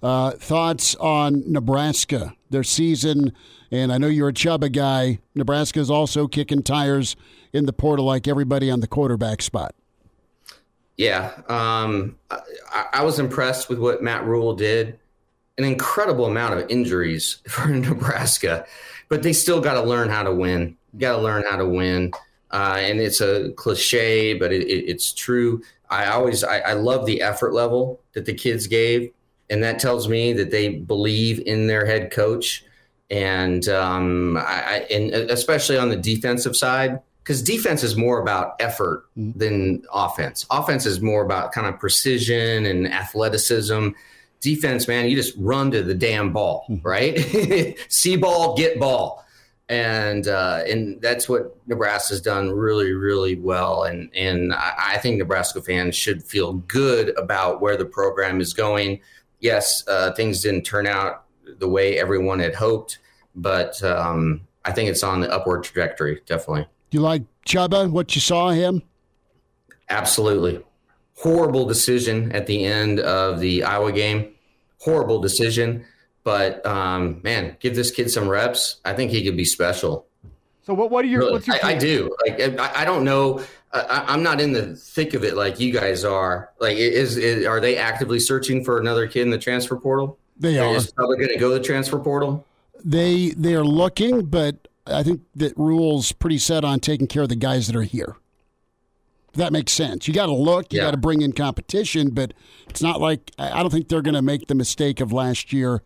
Uh, 0.02 0.30
thoughts 0.32 0.94
on 0.96 1.42
Nebraska, 1.46 2.34
their 2.48 2.64
season, 2.64 3.32
and 3.70 3.92
I 3.92 3.98
know 3.98 4.06
you're 4.06 4.30
a 4.30 4.32
Chubba 4.32 4.72
guy. 4.72 5.18
Nebraska 5.34 5.78
is 5.78 5.90
also 5.90 6.26
kicking 6.26 6.62
tires 6.62 7.16
in 7.52 7.66
the 7.66 7.72
portal 7.72 8.06
like 8.06 8.26
everybody 8.26 8.70
on 8.70 8.80
the 8.80 8.86
quarterback 8.86 9.42
spot. 9.42 9.74
Yeah, 10.96 11.32
um, 11.48 12.16
I, 12.30 12.86
I 12.94 13.04
was 13.04 13.18
impressed 13.18 13.68
with 13.68 13.78
what 13.78 14.02
Matt 14.02 14.24
Rhule 14.24 14.54
did. 14.54 14.98
An 15.58 15.64
incredible 15.64 16.24
amount 16.24 16.58
of 16.58 16.70
injuries 16.70 17.42
for 17.48 17.68
Nebraska, 17.68 18.66
but 19.10 19.22
they 19.22 19.34
still 19.34 19.60
got 19.60 19.74
to 19.74 19.82
learn 19.82 20.08
how 20.08 20.22
to 20.22 20.32
win. 20.32 20.78
Got 20.96 21.16
to 21.16 21.22
learn 21.22 21.44
how 21.46 21.56
to 21.56 21.66
win. 21.66 22.12
Uh, 22.56 22.78
and 22.78 23.00
it's 23.00 23.20
a 23.20 23.52
cliche, 23.52 24.32
but 24.32 24.50
it, 24.50 24.62
it, 24.62 24.88
it's 24.88 25.12
true. 25.12 25.62
I 25.90 26.06
always 26.06 26.42
I, 26.42 26.60
I, 26.60 26.72
love 26.72 27.04
the 27.04 27.20
effort 27.20 27.52
level 27.52 28.00
that 28.14 28.24
the 28.24 28.32
kids 28.32 28.66
gave, 28.66 29.12
and 29.50 29.62
that 29.62 29.78
tells 29.78 30.08
me 30.08 30.32
that 30.32 30.50
they 30.50 30.70
believe 30.70 31.38
in 31.40 31.66
their 31.66 31.84
head 31.84 32.10
coach, 32.10 32.64
and 33.10 33.68
um, 33.68 34.38
I, 34.38 34.86
and 34.90 35.12
especially 35.12 35.76
on 35.76 35.90
the 35.90 35.98
defensive 35.98 36.56
side, 36.56 36.98
because 37.22 37.42
defense 37.42 37.82
is 37.82 37.94
more 37.94 38.22
about 38.22 38.54
effort 38.58 39.04
mm-hmm. 39.18 39.38
than 39.38 39.82
offense. 39.92 40.46
Offense 40.50 40.86
is 40.86 41.02
more 41.02 41.22
about 41.22 41.52
kind 41.52 41.66
of 41.66 41.78
precision 41.78 42.64
and 42.64 42.90
athleticism. 42.90 43.88
Defense, 44.40 44.88
man, 44.88 45.10
you 45.10 45.14
just 45.14 45.34
run 45.36 45.70
to 45.72 45.82
the 45.82 45.94
damn 45.94 46.32
ball, 46.32 46.64
mm-hmm. 46.70 46.88
right? 46.88 47.78
See 47.90 48.16
ball, 48.16 48.56
get 48.56 48.80
ball 48.80 49.25
and 49.68 50.28
uh, 50.28 50.62
and 50.68 51.00
that's 51.02 51.28
what 51.28 51.56
Nebraska's 51.66 52.20
done 52.20 52.52
really 52.52 52.92
really 52.92 53.36
well 53.36 53.84
and 53.84 54.10
and 54.14 54.52
I, 54.54 54.98
think 54.98 55.18
Nebraska 55.18 55.60
fans 55.60 55.96
should 55.96 56.22
feel 56.22 56.54
good 56.54 57.16
about 57.18 57.60
where 57.60 57.76
the 57.76 57.84
program 57.84 58.40
is 58.40 58.54
going. 58.54 59.00
Yes, 59.40 59.86
uh, 59.88 60.12
things 60.12 60.40
didn't 60.40 60.62
turn 60.62 60.86
out 60.86 61.24
the 61.58 61.68
way 61.68 61.98
everyone 61.98 62.38
had 62.38 62.54
hoped, 62.54 62.98
but 63.34 63.82
um, 63.82 64.40
I 64.64 64.72
think 64.72 64.88
it's 64.88 65.02
on 65.02 65.20
the 65.20 65.30
upward 65.30 65.64
trajectory. 65.64 66.22
Definitely. 66.26 66.66
Do 66.90 66.98
You 66.98 67.02
like 67.02 67.22
Chubba? 67.46 67.90
What 67.90 68.14
you 68.14 68.20
saw 68.20 68.50
him? 68.50 68.82
Absolutely. 69.88 70.64
Horrible 71.18 71.66
decision 71.66 72.32
at 72.32 72.46
the 72.46 72.64
end 72.64 73.00
of 73.00 73.40
the 73.40 73.64
Iowa 73.64 73.92
game. 73.92 74.34
Horrible 74.80 75.20
decision 75.20 75.84
but 76.26 76.66
um, 76.66 77.20
man, 77.22 77.56
give 77.60 77.76
this 77.76 77.92
kid 77.92 78.10
some 78.10 78.28
reps. 78.28 78.80
I 78.84 78.94
think 78.94 79.12
he 79.12 79.22
could 79.22 79.36
be 79.36 79.44
special. 79.44 80.06
So 80.64 80.74
what? 80.74 80.90
What 80.90 81.04
are 81.04 81.08
your? 81.08 81.20
Really, 81.20 81.32
What's 81.34 81.46
your? 81.46 81.56
I, 81.62 81.70
I 81.74 81.78
do. 81.78 82.12
Like 82.26 82.40
I, 82.58 82.82
I 82.82 82.84
don't 82.84 83.04
know. 83.04 83.44
I, 83.72 84.04
I'm 84.08 84.24
not 84.24 84.40
in 84.40 84.52
the 84.52 84.74
thick 84.74 85.14
of 85.14 85.22
it 85.22 85.36
like 85.36 85.60
you 85.60 85.72
guys 85.72 86.04
are. 86.04 86.50
Like, 86.58 86.78
is, 86.78 87.16
is 87.16 87.46
are 87.46 87.60
they 87.60 87.76
actively 87.76 88.18
searching 88.18 88.64
for 88.64 88.80
another 88.80 89.06
kid 89.06 89.22
in 89.22 89.30
the 89.30 89.38
transfer 89.38 89.76
portal? 89.76 90.18
They 90.36 90.54
They're 90.54 90.64
are. 90.64 90.80
probably 90.96 91.18
going 91.18 91.28
to 91.28 91.38
go 91.38 91.50
the 91.50 91.60
transfer 91.60 92.00
portal. 92.00 92.44
They 92.84 93.28
they 93.36 93.54
are 93.54 93.64
looking, 93.64 94.24
but 94.26 94.66
I 94.84 95.04
think 95.04 95.20
that 95.36 95.56
Rhule's 95.56 96.10
pretty 96.10 96.38
set 96.38 96.64
on 96.64 96.80
taking 96.80 97.06
care 97.06 97.22
of 97.22 97.28
the 97.28 97.36
guys 97.36 97.68
that 97.68 97.76
are 97.76 97.82
here. 97.82 98.16
If 99.28 99.34
that 99.36 99.52
makes 99.52 99.70
sense. 99.70 100.08
You 100.08 100.14
got 100.14 100.26
to 100.26 100.34
look. 100.34 100.72
You 100.72 100.78
Yeah. 100.80 100.86
got 100.86 100.90
to 100.90 100.96
bring 100.96 101.22
in 101.22 101.32
competition, 101.34 102.10
but 102.10 102.34
it's 102.68 102.82
not 102.82 103.00
like 103.00 103.30
I 103.38 103.60
don't 103.62 103.70
think 103.70 103.86
they're 103.88 104.02
going 104.02 104.14
to 104.14 104.22
make 104.22 104.48
the 104.48 104.56
mistake 104.56 105.00
of 105.00 105.12
last 105.12 105.52
year 105.52 105.82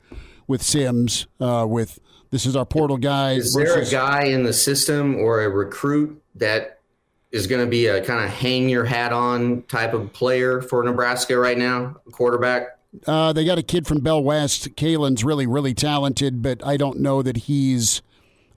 with 0.50 0.62
Sims. 0.62 1.26
Uh, 1.40 1.64
with 1.66 1.98
this 2.30 2.44
is 2.44 2.54
our 2.56 2.66
portal 2.66 2.96
guy. 2.98 3.32
Is 3.34 3.54
there 3.54 3.80
a 3.80 3.86
guy 3.86 4.24
in 4.24 4.42
the 4.42 4.52
system 4.52 5.16
or 5.16 5.42
a 5.42 5.48
recruit 5.48 6.20
that 6.34 6.80
is 7.32 7.46
going 7.46 7.64
to 7.64 7.70
be 7.70 7.86
a 7.86 8.04
kind 8.04 8.22
of 8.24 8.30
hang 8.30 8.68
your 8.68 8.84
hat 8.84 9.12
on 9.12 9.62
type 9.62 9.94
of 9.94 10.12
player 10.12 10.60
for 10.60 10.82
Nebraska 10.84 11.38
right 11.38 11.56
now? 11.56 11.96
Quarterback. 12.12 12.76
Uh, 13.06 13.32
they 13.32 13.44
got 13.44 13.56
a 13.56 13.62
kid 13.62 13.86
from 13.86 14.00
Bell 14.00 14.22
West. 14.22 14.74
Kaelin's 14.74 15.22
really, 15.22 15.46
really 15.46 15.72
talented, 15.74 16.42
but 16.42 16.64
I 16.66 16.76
don't 16.76 16.98
know 16.98 17.22
that 17.22 17.36
he's 17.36 18.02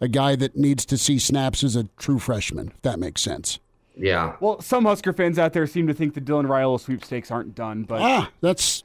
a 0.02 0.08
guy 0.08 0.36
that 0.36 0.58
needs 0.58 0.86
to 0.88 0.98
see 0.98 1.20
snaps 1.20 1.64
as 1.64 1.76
a 1.76 1.84
true 1.98 2.18
freshman, 2.18 2.70
if 2.76 2.82
that 2.82 3.00
makes 3.00 3.22
sense. 3.22 3.60
Yeah. 3.96 4.36
well, 4.40 4.60
some 4.60 4.86
Husker 4.86 5.14
fans 5.14 5.38
out 5.38 5.54
there 5.54 5.68
seem 5.68 5.86
to 5.86 5.94
think 5.94 6.16
the 6.16 6.22
Dylan 6.22 6.48
Raiola 6.48 6.80
sweepstakes 6.80 7.30
aren't 7.30 7.54
done, 7.54 7.84
but 7.84 8.02
Ah, 8.02 8.32
that's 8.42 8.84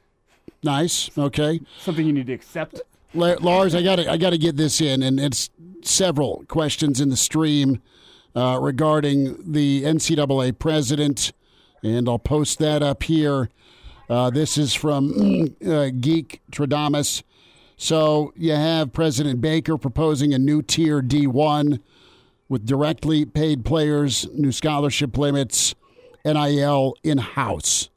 nice. 0.61 1.09
Okay. 1.17 1.61
something 1.81 2.05
you 2.05 2.13
need 2.13 2.27
to 2.27 2.33
accept. 2.33 2.81
La- 3.13 3.35
Lars, 3.39 3.73
I 3.73 3.81
got 3.81 3.99
I 3.99 4.17
got 4.17 4.31
to 4.31 4.37
get 4.37 4.55
this 4.55 4.81
in, 4.81 5.01
and 5.01 5.19
it's 5.19 5.49
several 5.83 6.43
questions 6.47 7.01
in 7.01 7.09
the 7.09 7.17
stream 7.17 7.81
uh, 8.35 8.59
regarding 8.61 9.51
the 9.51 9.83
NCAA 9.83 10.57
president, 10.59 11.33
and 11.83 12.07
I'll 12.07 12.19
post 12.19 12.59
that 12.59 12.83
up 12.83 13.03
here. 13.03 13.49
Uh, 14.09 14.29
this 14.29 14.57
is 14.57 14.73
from 14.73 15.55
uh, 15.65 15.89
Geek 15.99 16.41
Tradamus. 16.51 17.23
So 17.77 18.33
you 18.35 18.51
have 18.51 18.91
President 18.91 19.39
Baker 19.39 19.77
proposing 19.77 20.33
a 20.33 20.39
new 20.39 20.61
tier 20.61 21.01
D1 21.01 21.79
with 22.49 22.65
directly 22.65 23.25
paid 23.25 23.63
players, 23.63 24.27
new 24.33 24.51
scholarship 24.51 25.17
limits, 25.17 25.75
NIL 26.25 26.95
in 27.03 27.19
house. 27.19 27.89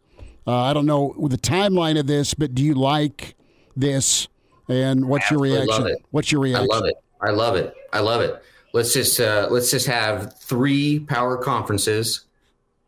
Uh, 0.46 0.56
I 0.56 0.72
don't 0.72 0.86
know 0.86 1.14
the 1.18 1.38
timeline 1.38 1.98
of 1.98 2.06
this, 2.06 2.34
but 2.34 2.54
do 2.54 2.62
you 2.62 2.74
like 2.74 3.34
this? 3.74 4.28
And 4.68 5.06
what's 5.06 5.30
your 5.30 5.40
reaction? 5.40 5.96
What's 6.10 6.32
your 6.32 6.40
reaction? 6.40 6.68
I 6.70 6.74
love 6.74 6.84
it. 6.86 6.96
I 7.20 7.30
love 7.30 7.56
it. 7.56 7.74
I 7.92 8.00
love 8.00 8.20
it. 8.20 8.42
Let's 8.72 8.92
just 8.92 9.20
uh, 9.20 9.48
let's 9.50 9.70
just 9.70 9.86
have 9.86 10.38
three 10.38 11.00
power 11.00 11.36
conferences: 11.36 12.24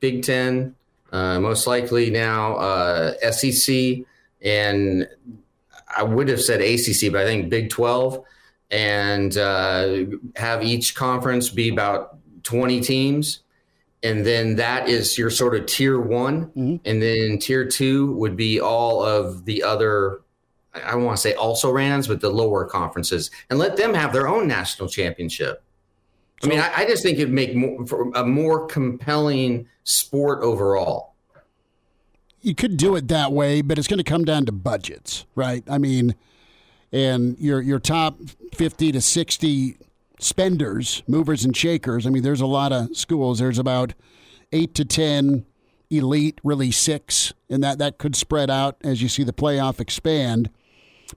Big 0.01 0.23
Ten, 0.23 0.75
uh, 1.13 1.39
most 1.41 1.67
likely 1.67 2.11
now 2.11 2.57
uh, 2.57 3.31
SEC, 3.33 3.99
and 4.43 5.09
I 5.97 6.03
would 6.03 6.29
have 6.29 6.41
said 6.41 6.61
ACC, 6.61 7.13
but 7.13 7.21
I 7.21 7.25
think 7.25 7.51
Big 7.51 7.71
Twelve, 7.71 8.25
and 8.71 9.37
uh, 9.37 10.05
have 10.37 10.65
each 10.65 10.95
conference 10.95 11.51
be 11.51 11.69
about 11.69 12.17
twenty 12.43 12.81
teams. 12.81 13.41
And 14.03 14.27
then 14.27 14.57
that 14.57 14.87
is 14.87 15.17
your 15.17 15.31
sort 15.31 15.57
of 15.57 15.65
tier 15.65 15.99
one. 15.99 16.51
Mhm. 16.55 16.81
And 16.85 17.01
then 17.01 17.39
tier 17.39 17.65
two 17.67 18.13
would 18.17 18.37
be 18.37 18.61
all 18.61 19.03
of 19.03 19.47
the 19.47 19.63
other 19.63 20.21
I 20.75 20.91
don't 20.93 21.05
want 21.05 21.17
to 21.17 21.23
say 21.23 21.35
also 21.35 21.71
rans, 21.71 22.09
but 22.09 22.21
the 22.21 22.31
lower 22.31 22.65
conferences, 22.65 23.31
and 23.49 23.59
let 23.59 23.77
them 23.77 23.95
have 23.95 24.13
their 24.13 24.27
own 24.27 24.49
national 24.49 24.89
championship. 24.89 25.63
I 26.43 26.47
mean, 26.47 26.59
I, 26.59 26.73
I 26.79 26.87
just 26.87 27.03
think 27.03 27.19
it'd 27.19 27.33
make 27.33 27.55
more, 27.55 27.87
for 27.87 28.11
a 28.15 28.25
more 28.25 28.67
compelling 28.67 29.69
sport 29.85 30.43
overall. 30.43 31.15
you 32.45 32.55
could 32.55 32.77
do 32.77 32.95
it 32.95 33.09
that 33.09 33.33
way, 33.33 33.63
but 33.63 33.79
it's 33.79 33.89
going 33.89 33.99
to 33.99 34.05
come 34.05 34.25
down 34.25 34.45
to 34.47 34.53
budgets, 34.53 35.25
right? 35.35 35.65
I 35.69 35.79
mean, 35.79 36.15
and 36.93 37.39
your 37.39 37.61
your 37.61 37.79
top 37.81 38.19
fifty 38.53 38.93
to 38.93 39.01
sixty 39.01 39.79
spenders, 40.21 41.03
movers 41.09 41.45
and 41.45 41.57
shakers. 41.57 42.07
I 42.07 42.11
mean, 42.11 42.23
there's 42.23 42.43
a 42.43 42.47
lot 42.47 42.71
of 42.73 42.97
schools. 42.97 43.39
There's 43.39 43.59
about 43.59 43.95
eight 44.53 44.75
to 44.75 44.85
ten 44.85 45.47
elite, 45.91 46.39
really 46.45 46.71
six, 46.71 47.33
and 47.49 47.65
that 47.65 47.79
that 47.79 47.99
could 47.99 48.15
spread 48.15 48.51
out 48.51 48.77
as 48.85 49.01
you 49.03 49.09
see 49.09 49.25
the 49.25 49.33
playoff 49.33 49.81
expand. 49.81 50.51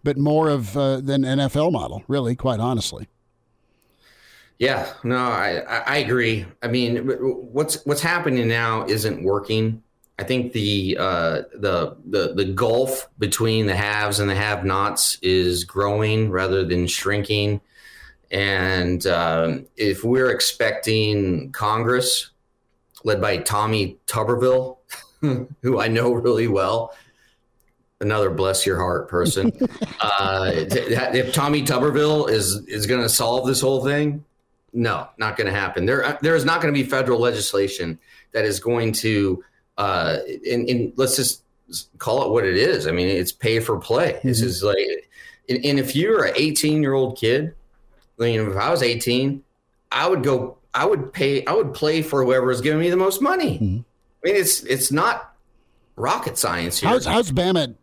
But 0.04 0.18
more 0.18 0.50
of 0.50 0.76
uh, 0.78 1.02
than 1.02 1.24
NFL 1.24 1.72
model, 1.72 2.04
really, 2.08 2.36
quite 2.36 2.60
honestly. 2.60 3.08
Yeah, 4.60 4.92
no, 5.04 5.18
I, 5.18 5.60
I 5.60 5.98
agree. 5.98 6.46
I 6.64 6.68
mean, 6.68 7.08
what's 7.08 7.86
what's 7.86 8.02
happening 8.02 8.48
now 8.48 8.86
isn't 8.86 9.24
working. 9.24 9.84
I 10.18 10.24
think 10.24 10.52
the 10.54 10.98
uh, 11.00 11.42
the 11.54 11.96
the 12.06 12.34
the 12.34 12.46
gulf 12.46 13.08
between 13.20 13.68
the 13.68 13.76
haves 13.76 14.20
and 14.20 14.28
the 14.28 14.36
have-nots 14.36 15.20
is 15.22 15.64
growing 15.64 16.32
rather 16.32 16.66
than 16.66 16.88
shrinking. 16.88 17.62
And 18.32 19.06
um, 19.06 19.68
if 19.78 20.04
we're 20.04 20.32
expecting 20.32 21.52
Congress, 21.52 22.32
led 23.04 23.22
by 23.22 23.38
Tommy 23.38 23.98
Tuberville, 24.08 24.78
who 25.62 25.80
I 25.80 25.88
know 25.88 26.12
really 26.14 26.48
well, 26.48 26.96
another 28.00 28.30
bless 28.30 28.66
your 28.66 28.78
heart 28.78 29.08
person, 29.08 29.52
uh, 30.02 30.52
if 30.54 31.34
Tommy 31.34 31.64
Tuberville 31.64 32.30
is 32.30 32.66
is 32.68 32.86
going 32.86 33.02
to 33.02 33.10
solve 33.10 33.48
this 33.48 33.62
whole 33.62 33.84
thing, 33.84 34.24
no, 34.74 35.08
not 35.18 35.38
going 35.38 35.48
to 35.48 35.58
happen. 35.58 35.86
There, 35.86 36.18
there 36.22 36.36
is 36.36 36.46
not 36.46 36.62
going 36.62 36.74
to 36.74 36.80
be 36.80 36.88
federal 36.88 37.20
legislation 37.20 37.98
that 38.34 38.46
is 38.46 38.60
going 38.60 38.92
to, 38.94 39.44
uh, 39.78 40.18
and, 40.50 40.70
and 40.70 40.94
let's 40.98 41.16
just 41.16 41.42
call 41.98 42.24
it 42.26 42.32
what 42.32 42.46
it 42.46 42.56
is. 42.56 42.88
I 42.88 42.92
mean, 42.92 43.08
it's 43.08 43.32
pay 43.32 43.60
for 43.60 43.80
play. 43.80 44.20
This 44.24 44.42
is 44.42 44.64
like, 44.64 44.78
and, 45.50 45.64
and 45.66 45.80
if 45.80 45.96
you're 45.96 46.26
an 46.26 46.34
18 46.36 46.82
year 46.82 46.94
old 46.94 47.18
kid, 47.18 47.56
I 48.20 48.24
mean, 48.24 48.52
if 48.52 48.56
I 48.56 48.70
was 48.70 48.84
18, 48.84 49.44
I 49.92 50.08
would 50.08 50.24
go, 50.24 50.58
I 50.74 50.86
would 50.86 51.12
pay, 51.14 51.46
I 51.46 51.54
would 51.54 51.74
play 51.74 52.02
for 52.02 52.24
whoever 52.24 52.52
is 52.52 52.62
giving 52.62 52.80
me 52.80 52.90
the 52.90 52.98
most 52.98 53.22
money. 53.22 53.56
I 53.56 53.60
mean, 53.60 53.86
it's 54.24 54.64
it's 54.64 54.92
not 54.92 55.34
rocket 55.96 56.38
science 56.38 56.80
here. 56.80 56.90
How's 56.90 57.06
how's 57.06 57.32
Bama 57.32 57.76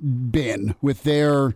been 0.00 0.74
with 0.80 1.02
their 1.02 1.54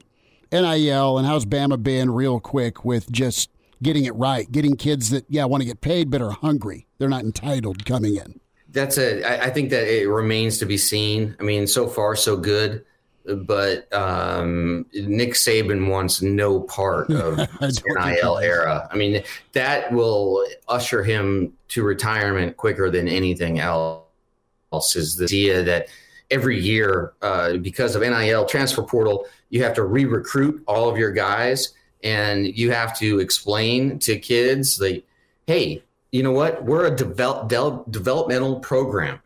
NIL, 0.52 1.18
and 1.18 1.26
how's 1.26 1.44
Bama 1.46 1.82
been 1.82 2.10
real 2.10 2.40
quick 2.40 2.84
with 2.84 3.10
just 3.10 3.50
getting 3.82 4.04
it 4.04 4.14
right, 4.14 4.50
getting 4.50 4.76
kids 4.76 5.10
that 5.10 5.24
yeah 5.28 5.44
want 5.44 5.62
to 5.62 5.66
get 5.66 5.80
paid 5.80 6.10
but 6.10 6.20
are 6.20 6.30
hungry, 6.30 6.86
they're 6.98 7.08
not 7.08 7.24
entitled 7.24 7.84
coming 7.84 8.16
in. 8.16 8.40
That's 8.72 8.98
a. 8.98 9.22
I, 9.24 9.46
I 9.46 9.50
think 9.50 9.70
that 9.70 9.86
it 9.88 10.08
remains 10.08 10.58
to 10.58 10.66
be 10.66 10.78
seen. 10.78 11.36
I 11.40 11.42
mean, 11.42 11.66
so 11.66 11.88
far 11.88 12.14
so 12.14 12.36
good, 12.36 12.84
but 13.24 13.92
um, 13.92 14.86
Nick 14.92 15.34
Saban 15.34 15.88
wants 15.88 16.22
no 16.22 16.60
part 16.60 17.10
of 17.10 17.38
I 17.38 17.46
this 17.60 17.78
don't 17.78 18.02
think 18.02 18.22
NIL 18.22 18.38
era. 18.38 18.88
I 18.90 18.96
mean, 18.96 19.22
that 19.52 19.92
will 19.92 20.46
usher 20.68 21.02
him 21.02 21.52
to 21.68 21.82
retirement 21.82 22.56
quicker 22.56 22.90
than 22.90 23.08
anything 23.08 23.58
else. 23.58 24.04
Is 24.94 25.16
the 25.16 25.24
idea 25.24 25.64
that 25.64 25.88
every 26.30 26.58
year, 26.58 27.12
uh, 27.22 27.56
because 27.56 27.96
of 27.96 28.02
NIL 28.02 28.46
transfer 28.46 28.82
portal, 28.82 29.26
you 29.48 29.62
have 29.62 29.74
to 29.74 29.84
re-recruit 29.84 30.62
all 30.66 30.88
of 30.88 30.96
your 30.96 31.12
guys, 31.12 31.74
and 32.02 32.46
you 32.46 32.70
have 32.70 32.96
to 32.98 33.20
explain 33.20 33.98
to 34.00 34.18
kids 34.18 34.80
like, 34.80 35.04
"Hey, 35.46 35.82
you 36.12 36.22
know 36.22 36.32
what? 36.32 36.64
We're 36.64 36.86
a 36.86 36.94
develop, 36.94 37.48
del- 37.48 37.84
developmental 37.90 38.60
program. 38.60 39.20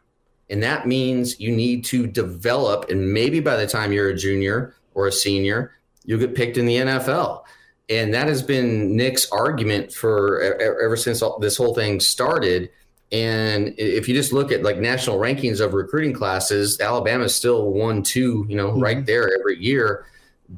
And 0.50 0.62
that 0.62 0.86
means 0.86 1.40
you 1.40 1.54
need 1.54 1.84
to 1.86 2.06
develop. 2.06 2.90
And 2.90 3.12
maybe 3.12 3.40
by 3.40 3.56
the 3.56 3.66
time 3.66 3.92
you're 3.92 4.10
a 4.10 4.16
junior 4.16 4.74
or 4.94 5.06
a 5.06 5.12
senior, 5.12 5.72
you'll 6.04 6.20
get 6.20 6.34
picked 6.34 6.58
in 6.58 6.66
the 6.66 6.76
NFL. 6.76 7.44
And 7.88 8.12
that 8.14 8.28
has 8.28 8.42
been 8.42 8.96
Nick's 8.96 9.30
argument 9.30 9.92
for 9.92 10.40
ever 10.40 10.96
since 10.96 11.22
this 11.40 11.56
whole 11.56 11.74
thing 11.74 12.00
started. 12.00 12.70
And 13.14 13.74
if 13.78 14.08
you 14.08 14.14
just 14.14 14.32
look 14.32 14.50
at 14.50 14.64
like 14.64 14.78
national 14.78 15.18
rankings 15.18 15.60
of 15.60 15.72
recruiting 15.72 16.12
classes, 16.12 16.80
Alabama 16.80 17.26
is 17.26 17.34
still 17.34 17.70
one, 17.70 18.02
two, 18.02 18.44
you 18.48 18.56
know, 18.56 18.72
right 18.72 19.06
there 19.06 19.30
every 19.38 19.56
year. 19.62 20.04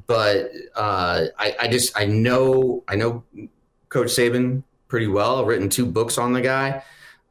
But 0.07 0.53
uh, 0.75 1.27
I, 1.39 1.55
I 1.61 1.69
just 1.69 1.99
I 2.01 2.07
know 2.07 2.83
I 2.89 2.97
know 2.97 3.23
Coach 3.91 4.09
Saban 4.09 4.63
pretty 4.89 5.07
well. 5.07 5.39
I've 5.39 5.47
written 5.47 5.69
two 5.69 5.85
books 5.85 6.17
on 6.17 6.33
the 6.33 6.41
guy, 6.41 6.83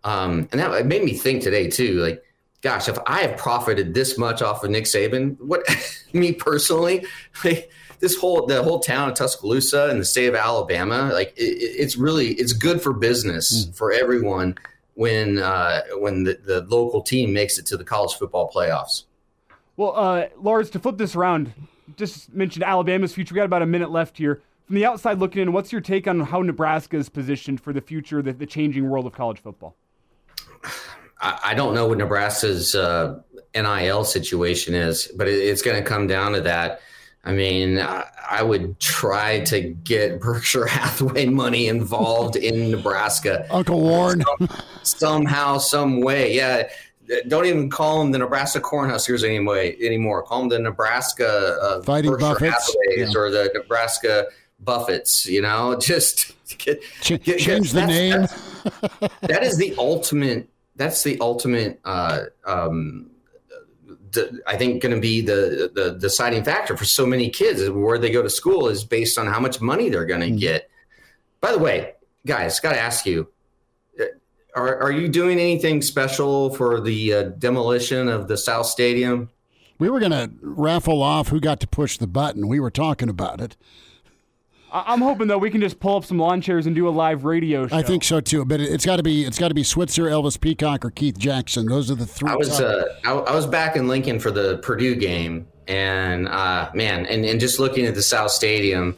um, 0.03 0.47
and 0.51 0.61
that 0.61 0.85
made 0.85 1.03
me 1.03 1.13
think 1.13 1.41
today 1.41 1.69
too. 1.71 1.95
Like, 1.95 2.23
gosh, 2.61 2.87
if 2.87 2.99
I 3.07 3.21
have 3.21 3.35
profited 3.35 3.95
this 3.95 4.19
much 4.19 4.43
off 4.43 4.63
of 4.63 4.69
Nick 4.69 4.83
Saban, 4.83 5.39
what 5.39 5.63
me 6.13 6.33
personally, 6.33 7.03
like 7.43 7.71
this 7.99 8.15
whole 8.15 8.45
the 8.45 8.61
whole 8.61 8.79
town 8.79 9.09
of 9.09 9.15
Tuscaloosa 9.15 9.89
and 9.89 9.99
the 9.99 10.05
state 10.05 10.27
of 10.27 10.35
Alabama, 10.35 11.09
like 11.11 11.33
it, 11.35 11.41
it's 11.41 11.97
really 11.97 12.33
it's 12.33 12.53
good 12.53 12.79
for 12.79 12.93
business 12.93 13.71
for 13.73 13.91
everyone 13.91 14.55
when 14.95 15.37
uh, 15.37 15.81
when 15.99 16.23
the, 16.23 16.39
the 16.43 16.61
local 16.61 17.01
team 17.01 17.31
makes 17.31 17.57
it 17.57 17.65
to 17.67 17.77
the 17.77 17.83
college 17.83 18.13
football 18.15 18.49
playoffs. 18.53 19.03
Well, 19.77 19.93
uh, 19.95 20.27
Lars, 20.37 20.69
to 20.71 20.79
flip 20.79 20.97
this 20.97 21.15
around, 21.15 21.53
just 21.97 22.33
mentioned 22.33 22.63
Alabama's 22.63 23.13
future. 23.13 23.33
We 23.33 23.37
got 23.37 23.45
about 23.45 23.61
a 23.61 23.65
minute 23.67 23.91
left 23.91 24.17
here. 24.17 24.41
from 24.65 24.75
the 24.75 24.85
outside 24.85 25.19
looking 25.19 25.41
in, 25.41 25.51
what's 25.51 25.71
your 25.71 25.81
take 25.81 26.07
on 26.07 26.21
how 26.21 26.41
Nebraska 26.41 26.97
is 26.97 27.09
positioned 27.09 27.61
for 27.61 27.73
the 27.73 27.81
future, 27.81 28.21
the, 28.21 28.33
the 28.33 28.45
changing 28.45 28.89
world 28.89 29.05
of 29.05 29.13
college 29.13 29.39
football? 29.39 29.75
I, 31.21 31.39
I 31.43 31.53
don't 31.53 31.75
know 31.75 31.87
what 31.87 31.97
Nebraska's 31.97 32.73
uh, 32.73 33.19
NIL 33.53 34.05
situation 34.05 34.73
is, 34.73 35.11
but 35.15 35.27
it, 35.27 35.35
it's 35.35 35.61
going 35.61 35.81
to 35.81 35.87
come 35.87 36.07
down 36.07 36.31
to 36.33 36.41
that. 36.41 36.81
I 37.25 37.31
mean, 37.33 37.79
I, 37.79 38.05
I 38.29 38.43
would 38.43 38.79
try 38.79 39.39
to 39.45 39.61
get 39.61 40.19
Berkshire 40.21 40.65
Hathaway 40.67 41.25
money 41.25 41.67
involved 41.67 42.35
in 42.35 42.71
Nebraska. 42.71 43.47
Uncle 43.49 43.81
Warren. 43.81 44.23
Some, 44.39 44.49
somehow, 44.83 45.57
some 45.57 46.01
way. 46.01 46.33
Yeah. 46.35 46.69
Don't 47.27 47.45
even 47.45 47.69
call 47.69 47.99
them 47.99 48.11
the 48.11 48.17
Nebraska 48.19 48.59
Cornhuskers 48.59 49.23
anyway 49.23 49.75
anymore. 49.79 50.23
Call 50.23 50.41
them 50.41 50.49
the 50.49 50.59
Nebraska 50.59 51.57
uh, 51.61 51.81
Fighting 51.83 52.11
Berkshire 52.11 52.27
Buffets. 52.33 52.75
Hathaways 52.87 53.13
Yeah. 53.13 53.19
or 53.19 53.29
the 53.31 53.51
Nebraska 53.53 54.25
Buffets. 54.59 55.25
You 55.27 55.41
know, 55.41 55.75
just 55.79 56.33
get, 56.59 56.81
Ch- 57.01 57.21
get- 57.23 57.39
change 57.39 57.71
the 57.71 57.85
name. 57.85 58.27
that's- 59.21 59.57
the 59.57 59.75
ultimate. 59.77 60.47
That's 60.77 61.03
the 61.03 61.17
ultimate. 61.21 61.79
Uh, 61.85 62.25
um, 62.45 63.09
I 64.47 64.57
think 64.57 64.81
going 64.81 64.95
to 64.95 65.01
be 65.01 65.21
the, 65.21 65.71
the 65.73 65.97
deciding 65.99 66.43
factor 66.43 66.75
for 66.77 66.85
so 66.85 67.05
many 67.05 67.29
kids 67.29 67.69
where 67.69 67.97
they 67.97 68.09
go 68.11 68.21
to 68.21 68.29
school 68.29 68.67
is 68.67 68.83
based 68.83 69.17
on 69.17 69.27
how 69.27 69.39
much 69.39 69.61
money 69.61 69.89
they're 69.89 70.05
going 70.05 70.21
to 70.21 70.29
Mhm. 70.29 70.39
get. 70.39 70.69
By 71.41 71.51
the 71.51 71.59
way, 71.59 71.93
guys, 72.25 72.59
got 72.59 72.71
to 72.73 72.79
ask 72.79 73.05
you: 73.05 73.27
uh, 73.99 74.03
Are 74.55 74.81
are 74.83 74.91
you 74.91 75.07
doing 75.07 75.37
anything 75.39 75.81
special 75.81 76.53
for 76.55 76.79
the 76.81 77.13
uh, 77.13 77.23
demolition 77.37 78.07
of 78.07 78.27
the 78.27 78.37
South 78.37 78.65
Stadium? 78.67 79.29
We 79.77 79.89
were 79.89 79.99
going 79.99 80.11
to 80.13 80.31
raffle 80.41 81.01
off 81.01 81.27
who 81.27 81.39
got 81.41 81.59
to 81.59 81.67
push 81.67 81.97
the 81.97 82.07
button. 82.07 82.47
We 82.47 82.61
were 82.61 82.71
talking 82.71 83.09
about 83.09 83.41
it. 83.41 83.57
I- 84.75 84.93
I'm 84.93 85.01
hoping 85.01 85.27
though 85.27 85.37
we 85.37 85.49
can 85.49 85.61
just 85.61 85.79
pull 85.79 85.95
up 85.97 86.05
some 86.05 86.17
lawn 86.19 86.41
chairs 86.41 86.65
and 86.67 86.75
do 86.75 86.87
a 86.87 86.91
live 86.91 87.23
radio 87.25 87.67
show. 87.67 87.75
I 87.75 87.81
think 87.81 88.03
so 88.03 88.19
too. 88.19 88.43
But 88.45 88.59
it- 88.59 88.71
it's 88.71 88.85
got 88.85 88.97
to 88.97 89.03
be 89.03 89.23
it's 89.23 89.39
got 89.39 89.47
to 89.49 89.53
be 89.53 89.63
Switzer, 89.63 90.03
Elvis 90.05 90.39
Peacock, 90.39 90.83
or 90.85 90.91
Keith 90.91 91.17
Jackson. 91.17 91.67
Those 91.67 91.89
are 91.89 91.95
the 91.95 92.05
three. 92.05 92.29
I 92.29 92.35
was 92.35 92.59
uh, 92.59 92.83
I, 93.05 93.11
I 93.13 93.33
was 93.35 93.45
back 93.47 93.75
in 93.75 93.87
Lincoln 93.87 94.19
for 94.19 94.31
the 94.31 94.57
Purdue 94.57 94.95
game, 94.95 95.47
and 95.67 96.27
uh, 96.27 96.69
man, 96.73 97.05
and, 97.05 97.25
and 97.25 97.39
just 97.39 97.59
looking 97.59 97.85
at 97.85 97.95
the 97.95 98.03
South 98.03 98.31
Stadium, 98.31 98.95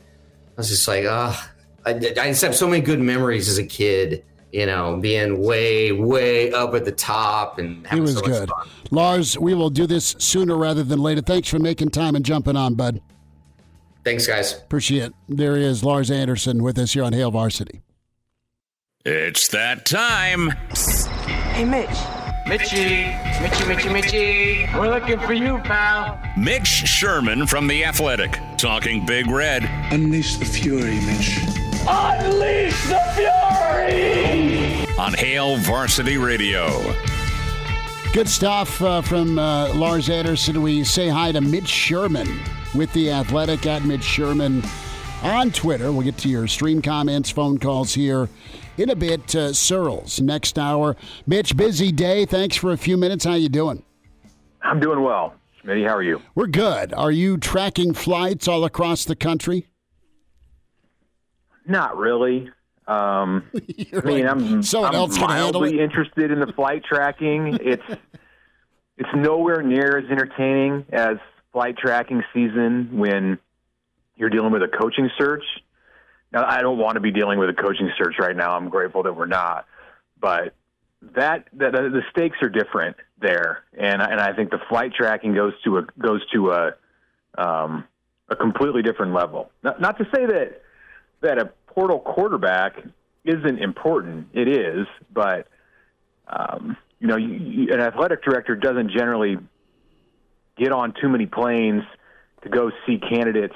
I 0.57 0.61
was 0.61 0.69
just 0.69 0.87
like, 0.87 1.05
oh, 1.05 1.39
I, 1.85 1.91
I 1.91 1.99
just 2.29 2.41
have 2.41 2.55
so 2.55 2.67
many 2.67 2.81
good 2.81 2.99
memories 2.99 3.47
as 3.47 3.57
a 3.57 3.65
kid. 3.65 4.23
You 4.53 4.65
know, 4.65 4.95
being 4.95 5.43
way, 5.43 5.91
way 5.91 6.53
up 6.53 6.73
at 6.73 6.85
the 6.85 6.91
top 6.93 7.59
and 7.59 7.79
He 7.83 7.87
having 7.89 8.03
was 8.03 8.13
so 8.13 8.21
much 8.21 8.29
good. 8.29 8.49
fun. 8.49 8.67
Lars, 8.91 9.37
we 9.37 9.53
will 9.53 9.69
do 9.69 9.85
this 9.85 10.15
sooner 10.19 10.55
rather 10.55 10.83
than 10.85 10.99
later. 10.99 11.19
Thanks 11.21 11.49
for 11.49 11.59
making 11.59 11.89
time 11.89 12.15
and 12.15 12.23
jumping 12.23 12.55
on, 12.55 12.75
bud. 12.75 13.01
Thanks, 14.07 14.25
guys. 14.25 14.53
Appreciate 14.53 15.07
it. 15.07 15.13
There 15.27 15.57
he 15.57 15.65
is, 15.65 15.83
Lars 15.83 16.09
Anderson, 16.09 16.63
with 16.63 16.79
us 16.79 16.93
here 16.93 17.03
on 17.03 17.11
Hail 17.11 17.29
Varsity. 17.29 17.81
It's 19.03 19.49
that 19.49 19.85
time. 19.85 20.51
Hey, 21.51 21.65
Mitch. 21.65 21.89
Mitchy, 22.47 23.13
Mitchy, 23.41 23.65
Mitchy, 23.65 23.89
Mitchy. 23.89 24.69
We're 24.75 24.87
looking 24.87 25.19
for 25.19 25.33
you, 25.33 25.57
pal. 25.57 26.17
Mitch 26.37 26.67
Sherman 26.67 27.47
from 27.47 27.67
The 27.67 27.83
Athletic, 27.83 28.39
talking 28.57 29.05
Big 29.05 29.27
Red. 29.27 29.69
Unleash 29.91 30.37
the 30.37 30.45
fury, 30.45 31.01
Mitch. 31.01 31.39
Unleash 31.85 32.81
the 32.87 33.01
fury! 33.13 34.85
on 34.97 35.15
Hail 35.15 35.57
Varsity 35.57 36.17
Radio. 36.17 36.69
Good 38.13 38.29
stuff 38.29 38.81
uh, 38.81 39.01
from 39.01 39.37
uh, 39.37 39.73
Lars 39.73 40.09
Anderson. 40.09 40.61
We 40.61 40.85
say 40.85 41.09
hi 41.09 41.33
to 41.33 41.41
Mitch 41.41 41.67
Sherman 41.67 42.39
with 42.75 42.91
the 42.93 43.11
Athletic 43.11 43.65
at 43.65 43.83
Mitch 43.83 44.03
Sherman 44.03 44.63
on 45.23 45.51
Twitter. 45.51 45.91
We'll 45.91 46.03
get 46.03 46.17
to 46.19 46.29
your 46.29 46.47
stream 46.47 46.81
comments, 46.81 47.29
phone 47.29 47.57
calls 47.57 47.93
here 47.93 48.29
in 48.77 48.89
a 48.89 48.95
bit. 48.95 49.35
Uh, 49.35 49.49
Sirles 49.49 50.21
next 50.21 50.57
hour. 50.59 50.95
Mitch, 51.25 51.55
busy 51.57 51.91
day. 51.91 52.25
Thanks 52.25 52.55
for 52.55 52.71
a 52.71 52.77
few 52.77 52.97
minutes. 52.97 53.25
How 53.25 53.33
you 53.33 53.49
doing? 53.49 53.83
I'm 54.61 54.79
doing 54.79 55.01
well. 55.01 55.33
Smitty, 55.63 55.87
how 55.87 55.95
are 55.95 56.03
you? 56.03 56.21
We're 56.35 56.47
good. 56.47 56.93
Are 56.93 57.11
you 57.11 57.37
tracking 57.37 57.93
flights 57.93 58.47
all 58.47 58.63
across 58.63 59.05
the 59.05 59.15
country? 59.15 59.67
Not 61.65 61.97
really. 61.97 62.49
Um, 62.87 63.43
I 63.93 64.01
mean, 64.05 64.27
I'm, 64.27 64.63
Someone 64.63 64.89
I'm 64.91 64.95
else 64.95 65.19
mildly 65.19 65.79
interested 65.79 66.31
in 66.31 66.39
the 66.39 66.53
flight 66.53 66.83
tracking. 66.85 67.57
It's 67.61 67.83
it's 68.97 69.09
nowhere 69.13 69.61
near 69.61 69.97
as 69.97 70.09
entertaining 70.09 70.85
as 70.91 71.17
flight 71.51 71.77
tracking 71.77 72.23
season 72.33 72.97
when 72.97 73.39
you're 74.15 74.29
dealing 74.29 74.51
with 74.51 74.63
a 74.63 74.67
coaching 74.67 75.09
search. 75.17 75.43
Now, 76.31 76.45
I 76.45 76.61
don't 76.61 76.77
want 76.77 76.95
to 76.95 76.99
be 76.99 77.11
dealing 77.11 77.39
with 77.39 77.49
a 77.49 77.53
coaching 77.53 77.89
search 77.97 78.15
right 78.19 78.35
now. 78.35 78.55
I'm 78.55 78.69
grateful 78.69 79.03
that 79.03 79.15
we're 79.15 79.27
not, 79.27 79.65
but 80.19 80.53
that, 81.15 81.45
that 81.53 81.71
the 81.71 82.01
stakes 82.11 82.37
are 82.41 82.49
different 82.49 82.97
there, 83.19 83.63
and 83.77 84.01
and 84.01 84.19
I 84.19 84.33
think 84.33 84.51
the 84.51 84.59
flight 84.69 84.93
tracking 84.93 85.33
goes 85.33 85.53
to 85.63 85.77
a 85.77 85.81
goes 85.99 86.21
to 86.33 86.51
a 86.51 86.73
um, 87.37 87.85
a 88.29 88.35
completely 88.35 88.81
different 88.81 89.13
level. 89.13 89.51
Not, 89.63 89.79
not 89.79 89.97
to 89.99 90.05
say 90.05 90.25
that 90.25 90.61
that 91.21 91.39
a 91.39 91.45
portal 91.67 91.99
quarterback 91.99 92.83
isn't 93.23 93.59
important. 93.59 94.29
It 94.33 94.47
is, 94.47 94.87
but 95.13 95.47
um, 96.27 96.77
you 96.99 97.07
know, 97.07 97.17
you, 97.17 97.73
an 97.73 97.79
athletic 97.79 98.23
director 98.23 98.55
doesn't 98.55 98.91
generally 98.91 99.37
get 100.57 100.71
on 100.71 100.93
too 100.99 101.09
many 101.09 101.25
planes 101.25 101.83
to 102.43 102.49
go 102.49 102.71
see 102.85 102.99
candidates 102.99 103.55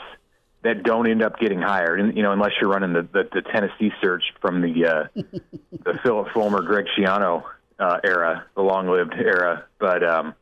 that 0.63 0.83
don't 0.83 1.09
end 1.09 1.23
up 1.23 1.39
getting 1.39 1.61
hired. 1.61 1.99
And 1.99 2.15
you 2.15 2.23
know, 2.23 2.31
unless 2.31 2.51
you're 2.59 2.69
running 2.69 2.93
the, 2.93 3.01
the, 3.01 3.29
the 3.31 3.41
Tennessee 3.41 3.91
search 4.01 4.23
from 4.41 4.61
the 4.61 4.85
uh, 4.85 5.07
the 5.83 5.99
Philip 6.03 6.27
Fulmer, 6.33 6.61
Greg 6.61 6.85
Schiano 6.97 7.43
uh, 7.79 7.97
era, 8.03 8.45
the 8.55 8.61
long-lived 8.61 9.13
era. 9.13 9.65
But 9.79 10.03
um, 10.03 10.35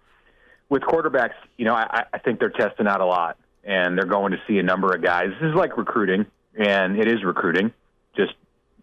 with 0.68 0.82
quarterbacks, 0.84 1.36
you 1.58 1.66
know, 1.66 1.74
I, 1.74 2.06
I 2.14 2.20
think 2.20 2.40
they're 2.40 2.50
testing 2.50 2.88
out 2.88 3.02
a 3.02 3.06
lot, 3.06 3.38
and 3.64 3.98
they're 3.98 4.06
going 4.06 4.32
to 4.32 4.42
see 4.48 4.58
a 4.60 4.64
number 4.64 4.94
of 4.94 5.02
guys. 5.02 5.30
This 5.42 5.50
is 5.50 5.56
like 5.56 5.78
recruiting, 5.78 6.26
and 6.58 7.00
it 7.00 7.08
is 7.08 7.24
recruiting, 7.24 7.74
just 8.16 8.34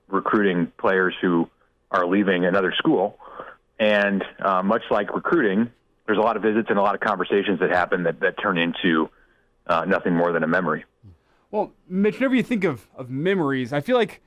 recruiting 0.09 0.73
players 0.79 1.15
who 1.21 1.49
are 1.91 2.07
leaving 2.07 2.45
another 2.45 2.73
school. 2.77 3.19
And 3.79 4.25
uh, 4.41 4.63
much 4.63 4.83
like 4.91 5.15
recruiting, 5.15 5.71
there's 6.07 6.19
a 6.19 6.23
lot 6.23 6.37
of 6.37 6.43
visits 6.43 6.69
and 6.71 6.79
a 6.79 6.83
lot 6.83 6.95
of 6.95 7.01
conversations 7.01 7.61
that 7.61 7.71
happen 7.71 8.05
that, 8.05 8.21
that 8.21 8.39
turn 8.41 8.59
into 8.59 9.09
uh, 9.67 9.85
nothing 9.85 10.15
more 10.15 10.33
than 10.33 10.43
a 10.43 10.47
memory. 10.47 10.85
Well, 11.51 11.73
Mitch, 11.89 12.17
whenever 12.17 12.35
you 12.35 12.43
think 12.43 12.65
of, 12.65 12.87
of 12.97 13.11
memories, 13.11 13.73
I 13.73 13.81
feel 13.81 13.97
like 13.97 14.21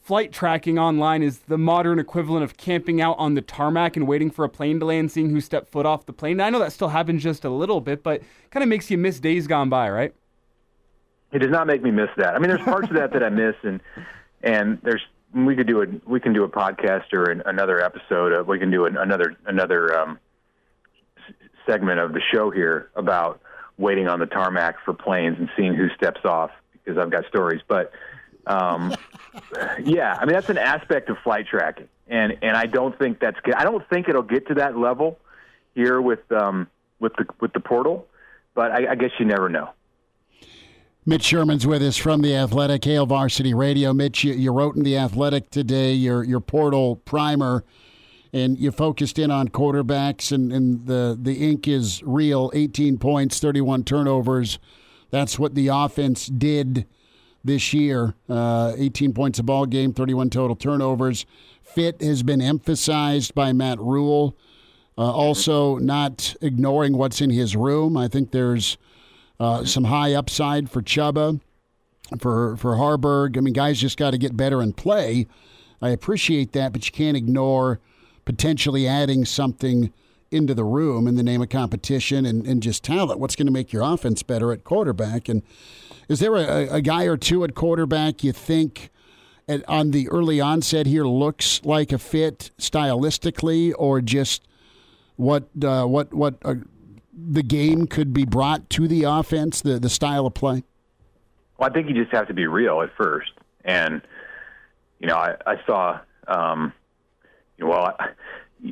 flight 0.00 0.32
tracking 0.32 0.78
online 0.78 1.22
is 1.22 1.40
the 1.40 1.58
modern 1.58 1.98
equivalent 1.98 2.44
of 2.44 2.56
camping 2.56 3.00
out 3.00 3.16
on 3.18 3.34
the 3.34 3.40
tarmac 3.40 3.96
and 3.96 4.06
waiting 4.06 4.30
for 4.30 4.44
a 4.44 4.48
plane 4.48 4.80
to 4.80 4.86
land, 4.86 5.12
seeing 5.12 5.30
who 5.30 5.40
stepped 5.40 5.68
foot 5.68 5.86
off 5.86 6.06
the 6.06 6.12
plane. 6.12 6.40
I 6.40 6.50
know 6.50 6.58
that 6.58 6.72
still 6.72 6.88
happens 6.88 7.22
just 7.22 7.44
a 7.44 7.50
little 7.50 7.80
bit, 7.80 8.02
but 8.02 8.22
kind 8.50 8.62
of 8.62 8.68
makes 8.68 8.90
you 8.90 8.98
miss 8.98 9.20
days 9.20 9.46
gone 9.46 9.68
by, 9.68 9.90
right? 9.90 10.14
It 11.32 11.38
does 11.38 11.50
not 11.50 11.66
make 11.66 11.82
me 11.82 11.90
miss 11.90 12.10
that. 12.16 12.34
I 12.34 12.38
mean, 12.38 12.48
there's 12.48 12.60
parts 12.62 12.88
of 12.88 12.96
that 12.96 13.12
that 13.14 13.22
I 13.22 13.30
miss, 13.30 13.54
and 13.62 13.80
and 14.42 14.78
there's 14.82 15.00
we 15.34 15.56
could 15.56 15.66
do 15.66 15.80
a 15.80 15.86
we 16.04 16.20
can 16.20 16.34
do 16.34 16.44
a 16.44 16.48
podcast 16.48 17.12
or 17.14 17.30
an, 17.30 17.42
another 17.46 17.82
episode. 17.82 18.32
Of, 18.32 18.46
we 18.46 18.58
can 18.58 18.70
do 18.70 18.84
an, 18.84 18.98
another 18.98 19.34
another 19.46 19.98
um, 19.98 20.18
segment 21.66 22.00
of 22.00 22.12
the 22.12 22.20
show 22.32 22.50
here 22.50 22.90
about 22.94 23.40
waiting 23.78 24.08
on 24.08 24.18
the 24.18 24.26
tarmac 24.26 24.76
for 24.84 24.92
planes 24.92 25.38
and 25.38 25.48
seeing 25.56 25.74
who 25.74 25.88
steps 25.90 26.20
off 26.24 26.50
because 26.72 26.98
I've 26.98 27.10
got 27.10 27.26
stories. 27.26 27.60
But 27.66 27.92
um, 28.46 28.94
yeah, 29.82 30.16
I 30.20 30.24
mean 30.24 30.34
that's 30.34 30.50
an 30.50 30.58
aspect 30.58 31.08
of 31.10 31.18
flight 31.18 31.46
tracking, 31.46 31.88
and 32.08 32.36
and 32.42 32.56
I 32.56 32.66
don't 32.66 32.98
think 32.98 33.20
that's 33.20 33.38
good. 33.40 33.54
I 33.54 33.64
don't 33.64 33.86
think 33.88 34.08
it'll 34.08 34.22
get 34.22 34.48
to 34.48 34.54
that 34.54 34.76
level 34.76 35.18
here 35.74 36.00
with 36.00 36.30
um, 36.32 36.68
with 37.00 37.14
the 37.16 37.26
with 37.40 37.52
the 37.52 37.60
portal, 37.60 38.06
but 38.54 38.70
I, 38.70 38.92
I 38.92 38.94
guess 38.94 39.10
you 39.18 39.26
never 39.26 39.48
know. 39.48 39.70
Mitch 41.04 41.24
Sherman's 41.24 41.66
with 41.66 41.82
us 41.82 41.96
from 41.96 42.22
the 42.22 42.36
Athletic 42.36 42.84
Hail 42.84 43.06
Varsity 43.06 43.54
Radio. 43.54 43.92
Mitch, 43.92 44.22
you, 44.22 44.34
you 44.34 44.52
wrote 44.52 44.76
in 44.76 44.84
the 44.84 44.96
Athletic 44.96 45.50
today 45.50 45.92
your 45.92 46.22
your 46.22 46.40
portal 46.40 46.96
primer, 46.96 47.64
and 48.32 48.58
you 48.58 48.70
focused 48.70 49.18
in 49.18 49.30
on 49.30 49.48
quarterbacks, 49.48 50.32
and, 50.32 50.52
and 50.52 50.86
the 50.86 51.18
the 51.20 51.50
ink 51.50 51.68
is 51.68 52.02
real. 52.04 52.50
18 52.54 52.98
points, 52.98 53.38
31 53.38 53.84
turnovers. 53.84 54.58
That's 55.10 55.38
what 55.38 55.54
the 55.54 55.68
offense 55.68 56.26
did 56.26 56.86
this 57.44 57.74
year. 57.74 58.14
Uh, 58.28 58.72
18 58.76 59.12
points 59.12 59.38
a 59.38 59.42
ball 59.42 59.66
game, 59.66 59.92
31 59.92 60.30
total 60.30 60.56
turnovers. 60.56 61.26
Fit 61.62 62.00
has 62.00 62.22
been 62.22 62.40
emphasized 62.40 63.34
by 63.34 63.52
Matt 63.52 63.78
Rhule. 63.78 64.36
Uh, 64.96 65.10
also, 65.10 65.76
not 65.78 66.34
ignoring 66.40 66.96
what's 66.96 67.20
in 67.20 67.30
his 67.30 67.56
room. 67.56 67.96
I 67.96 68.08
think 68.08 68.30
there's 68.30 68.76
uh, 69.40 69.64
some 69.64 69.84
high 69.84 70.14
upside 70.14 70.70
for 70.70 70.82
Chubba, 70.82 71.40
for 72.18 72.56
for 72.56 72.76
Haarberg. 72.76 73.36
I 73.36 73.40
mean, 73.40 73.54
guys 73.54 73.80
just 73.80 73.98
got 73.98 74.12
to 74.12 74.18
get 74.18 74.36
better 74.36 74.60
and 74.60 74.76
play. 74.76 75.26
I 75.80 75.90
appreciate 75.90 76.52
that, 76.52 76.72
but 76.72 76.86
you 76.86 76.92
can't 76.92 77.16
ignore 77.16 77.80
potentially 78.24 78.86
adding 78.86 79.24
something 79.24 79.92
into 80.30 80.54
the 80.54 80.64
room 80.64 81.06
in 81.06 81.16
the 81.16 81.22
name 81.22 81.42
of 81.42 81.48
competition 81.50 82.24
and, 82.24 82.46
and 82.46 82.62
just 82.62 82.82
talent. 82.82 83.20
What's 83.20 83.36
going 83.36 83.46
to 83.46 83.52
make 83.52 83.72
your 83.72 83.82
offense 83.82 84.22
better 84.22 84.52
at 84.52 84.64
quarterback? 84.64 85.28
And 85.28 85.42
is 86.08 86.20
there 86.20 86.34
a, 86.34 86.76
a 86.76 86.80
guy 86.80 87.04
or 87.04 87.16
two 87.16 87.44
at 87.44 87.54
quarterback 87.54 88.24
you 88.24 88.32
think 88.32 88.90
at, 89.48 89.68
on 89.68 89.90
the 89.90 90.08
early 90.08 90.40
onset 90.40 90.86
here 90.86 91.04
looks 91.04 91.60
like 91.64 91.92
a 91.92 91.98
fit 91.98 92.50
stylistically, 92.58 93.72
or 93.76 94.00
just 94.00 94.46
what 95.16 95.48
uh, 95.62 95.84
what 95.84 96.14
what 96.14 96.34
uh, 96.44 96.54
the 97.12 97.42
game 97.42 97.86
could 97.86 98.12
be 98.14 98.24
brought 98.24 98.70
to 98.70 98.88
the 98.88 99.04
offense, 99.04 99.60
the 99.60 99.78
the 99.78 99.90
style 99.90 100.26
of 100.26 100.34
play? 100.34 100.64
Well, 101.58 101.68
I 101.68 101.72
think 101.72 101.88
you 101.88 101.94
just 101.94 102.12
have 102.12 102.28
to 102.28 102.34
be 102.34 102.46
real 102.46 102.82
at 102.82 102.90
first, 102.96 103.32
and 103.64 104.00
you 105.00 105.08
know, 105.08 105.16
I, 105.16 105.36
I 105.46 105.56
saw. 105.66 106.00
Um, 106.28 106.72
well, 107.62 107.94
I, 107.98 108.10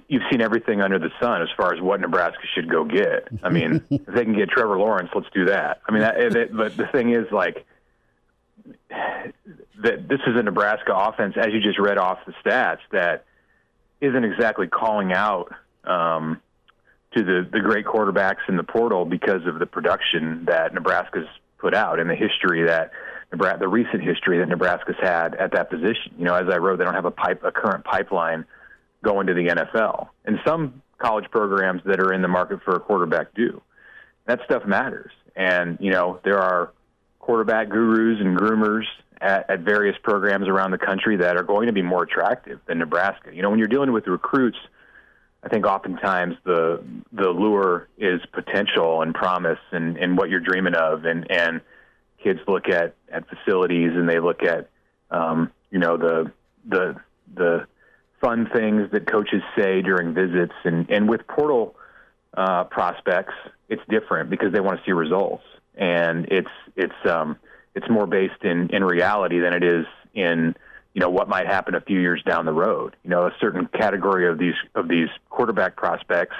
you've 0.08 0.22
seen 0.30 0.40
everything 0.40 0.80
under 0.80 0.98
the 0.98 1.10
sun 1.20 1.42
as 1.42 1.48
far 1.56 1.74
as 1.74 1.80
what 1.80 2.00
Nebraska 2.00 2.42
should 2.54 2.68
go 2.68 2.84
get. 2.84 3.28
I 3.42 3.50
mean, 3.50 3.82
if 3.90 4.06
they 4.06 4.24
can 4.24 4.34
get 4.34 4.50
Trevor 4.50 4.78
Lawrence, 4.78 5.10
let's 5.14 5.28
do 5.34 5.46
that. 5.46 5.80
I 5.88 5.92
mean, 5.92 6.02
that, 6.02 6.16
that, 6.32 6.56
but 6.56 6.76
the 6.76 6.86
thing 6.86 7.12
is, 7.12 7.26
like, 7.32 7.66
that 8.90 10.08
this 10.08 10.20
is 10.26 10.36
a 10.36 10.42
Nebraska 10.42 10.94
offense, 10.94 11.34
as 11.36 11.48
you 11.52 11.60
just 11.60 11.78
read 11.78 11.98
off 11.98 12.18
the 12.26 12.32
stats, 12.44 12.80
that 12.92 13.24
isn't 14.00 14.24
exactly 14.24 14.66
calling 14.66 15.12
out 15.12 15.52
um, 15.84 16.40
to 17.16 17.22
the 17.24 17.48
the 17.50 17.60
great 17.60 17.86
quarterbacks 17.86 18.48
in 18.48 18.56
the 18.56 18.62
portal 18.62 19.04
because 19.04 19.46
of 19.46 19.58
the 19.58 19.66
production 19.66 20.44
that 20.46 20.74
Nebraska's 20.74 21.26
put 21.58 21.74
out 21.74 21.98
and 21.98 22.08
the 22.08 22.14
history 22.14 22.66
that 22.66 22.92
Nebraska, 23.32 23.58
the 23.60 23.68
recent 23.68 24.02
history 24.02 24.38
that 24.38 24.48
Nebraska's 24.48 24.96
had 25.00 25.34
at 25.34 25.52
that 25.52 25.70
position. 25.70 26.14
You 26.18 26.24
know, 26.24 26.34
as 26.34 26.48
I 26.48 26.58
wrote, 26.58 26.78
they 26.78 26.84
don't 26.84 26.94
have 26.94 27.04
a 27.04 27.10
pipe, 27.10 27.42
a 27.44 27.52
current 27.52 27.84
pipeline 27.84 28.44
going 29.02 29.26
to 29.26 29.34
the 29.34 29.48
NFL, 29.48 30.08
and 30.24 30.38
some 30.46 30.82
college 30.98 31.24
programs 31.30 31.82
that 31.86 32.00
are 32.00 32.12
in 32.12 32.22
the 32.22 32.28
market 32.28 32.60
for 32.64 32.76
a 32.76 32.80
quarterback 32.80 33.34
do. 33.34 33.62
That 34.26 34.40
stuff 34.44 34.64
matters, 34.66 35.12
and 35.34 35.78
you 35.80 35.90
know 35.90 36.20
there 36.24 36.38
are 36.38 36.72
quarterback 37.18 37.68
gurus 37.68 38.20
and 38.20 38.36
groomers 38.36 38.84
at, 39.20 39.48
at 39.50 39.60
various 39.60 39.96
programs 40.02 40.48
around 40.48 40.70
the 40.70 40.78
country 40.78 41.16
that 41.16 41.36
are 41.36 41.42
going 41.42 41.66
to 41.66 41.72
be 41.72 41.82
more 41.82 42.02
attractive 42.02 42.60
than 42.66 42.78
Nebraska. 42.78 43.34
You 43.34 43.42
know, 43.42 43.50
when 43.50 43.58
you're 43.58 43.68
dealing 43.68 43.92
with 43.92 44.06
recruits, 44.06 44.58
I 45.42 45.48
think 45.48 45.66
oftentimes 45.66 46.36
the 46.44 46.82
the 47.12 47.28
lure 47.28 47.88
is 47.98 48.20
potential 48.32 49.02
and 49.02 49.14
promise 49.14 49.58
and, 49.72 49.96
and 49.96 50.16
what 50.18 50.28
you're 50.28 50.40
dreaming 50.40 50.74
of, 50.74 51.04
and 51.04 51.30
and 51.30 51.60
kids 52.22 52.40
look 52.46 52.68
at 52.68 52.94
at 53.10 53.24
facilities 53.28 53.92
and 53.94 54.08
they 54.08 54.20
look 54.20 54.42
at 54.42 54.68
um, 55.10 55.50
you 55.70 55.78
know 55.78 55.96
the 55.96 56.32
the 56.68 56.96
the 57.34 57.66
fun 58.20 58.48
things 58.54 58.90
that 58.92 59.10
coaches 59.10 59.42
say 59.56 59.82
during 59.82 60.14
visits, 60.14 60.54
and 60.64 60.88
and 60.90 61.08
with 61.08 61.26
portal 61.26 61.74
uh, 62.36 62.64
prospects, 62.64 63.34
it's 63.68 63.82
different 63.88 64.30
because 64.30 64.52
they 64.52 64.60
want 64.60 64.78
to 64.78 64.84
see 64.84 64.92
results, 64.92 65.44
and 65.74 66.26
it's 66.30 66.50
it's 66.76 66.94
um, 67.06 67.36
it's 67.74 67.88
more 67.88 68.06
based 68.06 68.42
in 68.42 68.68
in 68.74 68.84
reality 68.84 69.38
than 69.38 69.52
it 69.52 69.64
is 69.64 69.86
in 70.14 70.54
you 70.94 71.00
know 71.00 71.10
what 71.10 71.28
might 71.28 71.46
happen 71.46 71.74
a 71.74 71.80
few 71.80 72.00
years 72.00 72.22
down 72.26 72.44
the 72.44 72.52
road. 72.52 72.96
You 73.04 73.10
know, 73.10 73.26
a 73.26 73.32
certain 73.40 73.66
category 73.66 74.28
of 74.28 74.38
these 74.38 74.54
of 74.74 74.88
these 74.88 75.08
quarterback 75.28 75.76
prospects 75.76 76.36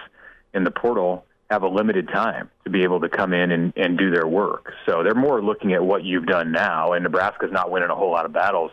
in 0.55 0.65
the 0.65 0.71
portal 0.71 1.25
have 1.51 1.63
a 1.63 1.69
limited 1.69 2.09
time 2.09 2.49
to 2.63 2.71
be 2.71 2.85
able 2.85 3.01
to 3.01 3.09
come 3.09 3.33
in 3.33 3.51
and, 3.51 3.73
and 3.77 3.99
do 3.99 4.13
their 4.13 4.27
work. 4.27 4.73
So 4.87 5.03
they're 5.03 5.17
more 5.17 5.43
looking 5.43 5.73
at 5.73 5.85
what 5.85 6.05
you've 6.05 6.27
done 6.27 6.53
now, 6.53 6.93
and 6.93 7.03
Nebraska's 7.03 7.51
not 7.51 7.73
winning 7.73 7.91
a 7.91 7.95
whole 7.97 8.13
lot 8.13 8.25
of 8.25 8.33
battles 8.33 8.71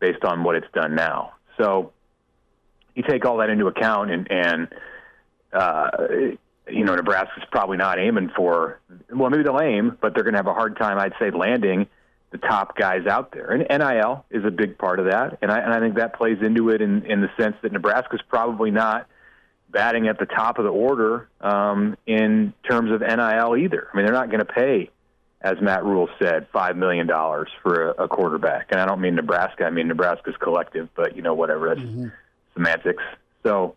based 0.00 0.22
on 0.24 0.44
what 0.44 0.54
it's 0.54 0.66
done 0.74 0.94
now. 0.94 1.32
So 1.56 1.92
you 2.94 3.02
take 3.02 3.24
all 3.24 3.38
that 3.38 3.50
into 3.50 3.66
account, 3.66 4.10
and 4.10 4.30
and 4.30 4.68
uh, 5.52 5.90
you 6.68 6.84
know 6.84 6.94
Nebraska's 6.94 7.44
probably 7.50 7.76
not 7.76 7.98
aiming 7.98 8.30
for. 8.36 8.80
Well, 9.12 9.30
maybe 9.30 9.42
they'll 9.42 9.60
aim, 9.60 9.96
but 10.00 10.14
they're 10.14 10.24
going 10.24 10.34
to 10.34 10.38
have 10.38 10.46
a 10.46 10.54
hard 10.54 10.76
time, 10.76 10.98
I'd 10.98 11.14
say, 11.18 11.30
landing 11.30 11.86
the 12.30 12.38
top 12.38 12.76
guys 12.76 13.06
out 13.06 13.32
there. 13.32 13.50
And 13.50 13.66
NIL 13.68 14.24
is 14.30 14.44
a 14.44 14.50
big 14.50 14.78
part 14.78 15.00
of 15.00 15.06
that, 15.06 15.38
and 15.42 15.50
I 15.50 15.58
and 15.58 15.72
I 15.72 15.80
think 15.80 15.96
that 15.96 16.14
plays 16.14 16.38
into 16.42 16.70
it 16.70 16.80
in 16.80 17.04
in 17.06 17.20
the 17.20 17.30
sense 17.38 17.56
that 17.62 17.72
Nebraska's 17.72 18.22
probably 18.28 18.70
not 18.70 19.06
batting 19.68 20.08
at 20.08 20.18
the 20.18 20.26
top 20.26 20.58
of 20.58 20.64
the 20.64 20.70
order 20.70 21.28
um, 21.40 21.96
in 22.06 22.52
terms 22.68 22.90
of 22.90 23.00
NIL 23.00 23.56
either. 23.56 23.88
I 23.92 23.96
mean, 23.96 24.04
they're 24.04 24.14
not 24.14 24.26
going 24.26 24.40
to 24.40 24.44
pay, 24.44 24.90
as 25.40 25.60
Matt 25.60 25.84
Rhule 25.84 26.08
said, 26.20 26.48
five 26.52 26.76
million 26.76 27.06
dollars 27.06 27.48
for 27.62 27.90
a, 27.90 28.04
a 28.04 28.08
quarterback. 28.08 28.68
And 28.70 28.80
I 28.80 28.86
don't 28.86 29.00
mean 29.00 29.16
Nebraska; 29.16 29.64
I 29.64 29.70
mean 29.70 29.88
Nebraska's 29.88 30.36
collective. 30.40 30.88
But 30.94 31.16
you 31.16 31.22
know, 31.22 31.34
whatever. 31.34 31.74
That's 31.74 31.80
mm-hmm 31.80 32.08
semantics. 32.54 33.02
So 33.42 33.76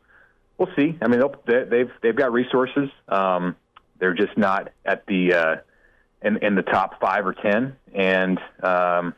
we'll 0.57 0.73
see. 0.75 0.97
I 1.01 1.07
mean, 1.07 1.21
they, 1.45 1.63
they've 1.63 1.91
they've 2.01 2.15
got 2.15 2.31
resources. 2.31 2.89
Um, 3.07 3.55
they're 3.99 4.13
just 4.13 4.37
not 4.37 4.71
at 4.85 5.05
the 5.05 5.33
uh, 5.33 5.55
in 6.21 6.37
in 6.37 6.55
the 6.55 6.61
top 6.61 6.99
five 6.99 7.25
or 7.25 7.33
ten, 7.33 7.75
and 7.93 8.39
um, 8.61 9.15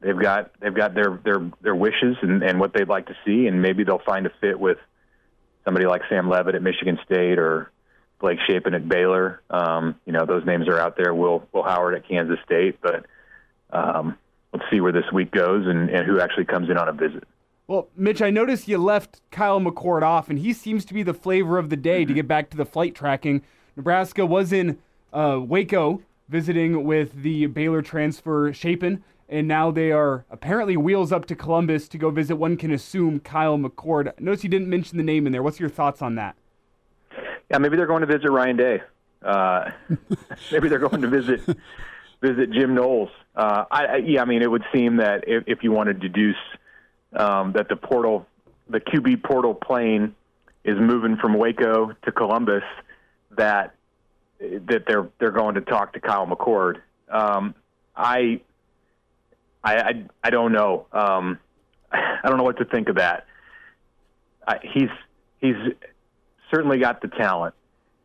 they've 0.00 0.18
got 0.18 0.52
they've 0.60 0.74
got 0.74 0.94
their 0.94 1.20
their 1.24 1.50
their 1.60 1.74
wishes 1.74 2.16
and, 2.22 2.42
and 2.42 2.60
what 2.60 2.72
they'd 2.72 2.88
like 2.88 3.06
to 3.06 3.16
see, 3.24 3.46
and 3.46 3.62
maybe 3.62 3.84
they'll 3.84 4.02
find 4.04 4.26
a 4.26 4.32
fit 4.40 4.58
with 4.58 4.78
somebody 5.64 5.86
like 5.86 6.02
Sam 6.08 6.28
Leavitt 6.28 6.54
at 6.54 6.62
Michigan 6.62 6.98
State 7.04 7.38
or 7.38 7.70
Blake 8.20 8.38
Shapen 8.46 8.74
at 8.74 8.88
Baylor. 8.88 9.42
Um, 9.50 9.96
you 10.04 10.12
know, 10.12 10.26
those 10.26 10.44
names 10.44 10.68
are 10.68 10.78
out 10.78 10.96
there. 10.96 11.14
Will 11.14 11.46
Will 11.52 11.62
Howard 11.62 11.94
at 11.94 12.08
Kansas 12.08 12.38
State, 12.44 12.78
but 12.80 13.06
um, 13.70 14.16
let's 14.52 14.64
see 14.70 14.80
where 14.80 14.92
this 14.92 15.10
week 15.12 15.30
goes 15.30 15.66
and, 15.66 15.90
and 15.90 16.06
who 16.06 16.20
actually 16.20 16.46
comes 16.46 16.70
in 16.70 16.76
on 16.76 16.88
a 16.88 16.92
visit. 16.92 17.24
Well, 17.68 17.90
Mitch, 17.94 18.22
I 18.22 18.30
noticed 18.30 18.66
you 18.66 18.78
left 18.78 19.20
Kyle 19.30 19.60
McCord 19.60 20.00
off, 20.00 20.30
and 20.30 20.38
he 20.38 20.54
seems 20.54 20.86
to 20.86 20.94
be 20.94 21.02
the 21.02 21.12
flavor 21.12 21.58
of 21.58 21.68
the 21.68 21.76
day 21.76 22.06
to 22.06 22.14
get 22.14 22.26
back 22.26 22.48
to 22.48 22.56
the 22.56 22.64
flight 22.64 22.94
tracking. 22.94 23.42
Nebraska 23.76 24.24
was 24.24 24.54
in 24.54 24.78
uh, 25.12 25.38
Waco 25.42 26.00
visiting 26.30 26.84
with 26.84 27.22
the 27.22 27.44
Baylor 27.44 27.82
transfer 27.82 28.54
Shapen, 28.54 29.04
and 29.28 29.46
now 29.46 29.70
they 29.70 29.92
are 29.92 30.24
apparently 30.30 30.78
wheels 30.78 31.12
up 31.12 31.26
to 31.26 31.34
Columbus 31.34 31.88
to 31.88 31.98
go 31.98 32.08
visit, 32.08 32.36
one 32.36 32.56
can 32.56 32.70
assume, 32.70 33.20
Kyle 33.20 33.58
McCord. 33.58 34.18
Notice 34.18 34.42
you 34.42 34.48
didn't 34.48 34.70
mention 34.70 34.96
the 34.96 35.04
name 35.04 35.26
in 35.26 35.32
there. 35.32 35.42
What's 35.42 35.60
your 35.60 35.68
thoughts 35.68 36.00
on 36.00 36.14
that? 36.14 36.36
Yeah, 37.50 37.58
maybe 37.58 37.76
they're 37.76 37.86
going 37.86 38.00
to 38.00 38.06
visit 38.06 38.30
Ryan 38.30 38.56
Day. 38.56 38.82
Uh, 39.22 39.72
maybe 40.52 40.70
they're 40.70 40.78
going 40.78 41.02
to 41.02 41.08
visit 41.08 41.42
visit 42.22 42.50
Jim 42.50 42.74
Knowles. 42.74 43.10
Uh, 43.36 43.64
I, 43.70 43.84
I, 43.84 43.96
yeah, 43.96 44.22
I 44.22 44.24
mean, 44.24 44.40
it 44.40 44.50
would 44.50 44.64
seem 44.72 44.96
that 44.96 45.24
if, 45.26 45.44
if 45.46 45.62
you 45.62 45.70
want 45.70 45.88
to 45.88 45.94
deduce– 45.94 46.36
um, 47.14 47.52
that 47.52 47.68
the 47.68 47.76
portal, 47.76 48.26
the 48.68 48.80
QB 48.80 49.22
portal 49.22 49.54
plane, 49.54 50.14
is 50.64 50.78
moving 50.78 51.16
from 51.16 51.34
Waco 51.34 51.92
to 52.04 52.12
Columbus. 52.12 52.64
That 53.36 53.74
that 54.40 54.84
they're 54.86 55.08
they're 55.18 55.30
going 55.30 55.54
to 55.54 55.60
talk 55.60 55.94
to 55.94 56.00
Kyle 56.00 56.26
McCord. 56.26 56.80
Um, 57.08 57.54
I, 57.96 58.40
I, 59.62 59.76
I 59.76 60.04
I 60.24 60.30
don't 60.30 60.52
know. 60.52 60.86
Um, 60.92 61.38
I 61.92 62.20
don't 62.24 62.36
know 62.36 62.44
what 62.44 62.58
to 62.58 62.64
think 62.64 62.88
of 62.88 62.96
that. 62.96 63.26
I, 64.46 64.58
he's 64.62 64.90
he's 65.40 65.56
certainly 66.50 66.78
got 66.78 67.02
the 67.02 67.08
talent, 67.08 67.54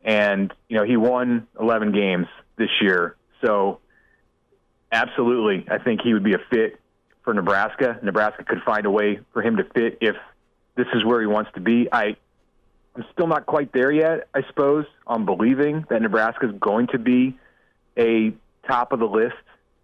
and 0.03 0.53
you 0.69 0.77
know 0.77 0.83
he 0.83 0.97
won 0.97 1.47
11 1.59 1.91
games 1.91 2.27
this 2.57 2.69
year, 2.81 3.15
so 3.43 3.79
absolutely, 4.91 5.65
I 5.69 5.79
think 5.79 6.01
he 6.01 6.13
would 6.13 6.23
be 6.23 6.33
a 6.33 6.41
fit 6.49 6.79
for 7.23 7.33
Nebraska. 7.33 7.99
Nebraska 8.03 8.43
could 8.43 8.61
find 8.65 8.85
a 8.85 8.91
way 8.91 9.19
for 9.31 9.41
him 9.41 9.57
to 9.57 9.63
fit 9.63 9.97
if 10.01 10.15
this 10.75 10.87
is 10.93 11.05
where 11.05 11.21
he 11.21 11.27
wants 11.27 11.51
to 11.55 11.61
be. 11.61 11.87
I 11.91 12.15
I'm 12.95 13.05
still 13.11 13.27
not 13.27 13.45
quite 13.47 13.73
there 13.73 13.91
yet, 13.91 14.27
I 14.35 14.41
suppose, 14.47 14.85
on 15.07 15.25
believing 15.25 15.85
that 15.89 16.01
Nebraska 16.01 16.47
is 16.47 16.55
going 16.59 16.87
to 16.87 16.99
be 16.99 17.37
a 17.97 18.33
top 18.67 18.91
of 18.91 18.99
the 18.99 19.07
list 19.07 19.35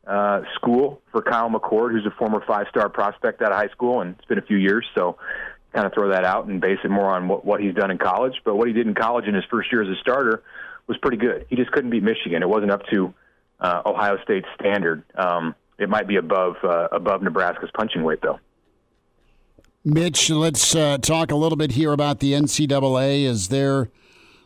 uh, 0.05 0.41
school 0.55 1.01
for 1.11 1.21
Kyle 1.21 1.49
McCord, 1.49 1.91
who's 1.91 2.05
a 2.05 2.11
former 2.11 2.43
five 2.45 2.67
star 2.69 2.87
prospect 2.89 3.41
out 3.41 3.51
of 3.51 3.57
high 3.57 3.69
school, 3.69 4.01
and 4.01 4.15
it's 4.17 4.27
been 4.27 4.37
a 4.37 4.43
few 4.43 4.57
years, 4.57 4.85
so 4.95 5.17
kind 5.73 5.85
of 5.85 5.93
throw 5.93 6.09
that 6.09 6.23
out 6.23 6.45
and 6.45 6.61
base 6.61 6.79
it 6.83 6.89
more 6.89 7.09
on 7.09 7.27
what, 7.27 7.45
what 7.45 7.61
he's 7.61 7.75
done 7.75 7.91
in 7.91 7.97
college. 7.97 8.33
But 8.43 8.55
what 8.55 8.67
he 8.67 8.73
did 8.73 8.87
in 8.87 8.95
college 8.95 9.25
in 9.25 9.33
his 9.33 9.43
first 9.51 9.71
year 9.71 9.83
as 9.83 9.89
a 9.89 9.99
starter 10.01 10.43
was 10.87 10.97
pretty 10.97 11.17
good. 11.17 11.45
He 11.49 11.55
just 11.55 11.71
couldn't 11.71 11.91
beat 11.91 12.03
Michigan. 12.03 12.41
It 12.41 12.49
wasn't 12.49 12.71
up 12.71 12.81
to 12.91 13.13
uh, 13.59 13.83
Ohio 13.85 14.17
State's 14.23 14.47
standard. 14.59 15.03
Um, 15.15 15.55
it 15.79 15.89
might 15.89 16.07
be 16.07 16.17
above 16.17 16.55
uh, 16.63 16.87
above 16.91 17.21
Nebraska's 17.21 17.71
punching 17.73 18.03
weight, 18.03 18.19
though. 18.21 18.39
Mitch, 19.85 20.29
let's 20.29 20.75
uh, 20.75 20.97
talk 20.97 21.31
a 21.31 21.35
little 21.35 21.55
bit 21.55 21.71
here 21.71 21.93
about 21.93 22.19
the 22.19 22.33
NCAA 22.33 23.23
Is 23.23 23.47
they're 23.47 23.89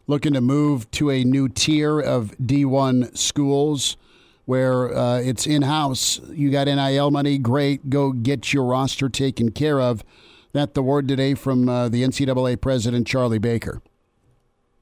looking 0.05 0.33
to 0.33 0.41
move 0.41 0.89
to 0.91 1.09
a 1.09 1.23
new 1.23 1.49
tier 1.49 1.99
of 1.99 2.37
D1 2.37 3.17
schools 3.17 3.97
where 4.45 4.95
uh, 4.95 5.19
it's 5.19 5.47
in 5.47 5.63
house. 5.63 6.19
You 6.29 6.51
got 6.51 6.67
NIL 6.67 7.11
money, 7.11 7.37
great. 7.37 7.89
Go 7.89 8.11
get 8.11 8.53
your 8.53 8.65
roster 8.65 9.09
taken 9.09 9.51
care 9.51 9.79
of. 9.79 10.03
That 10.51 10.75
the 10.75 10.83
word 10.83 11.07
today 11.07 11.33
from 11.33 11.67
uh, 11.67 11.89
the 11.89 12.03
NCAA 12.03 12.61
president 12.61 13.07
Charlie 13.07 13.39
Baker. 13.39 13.81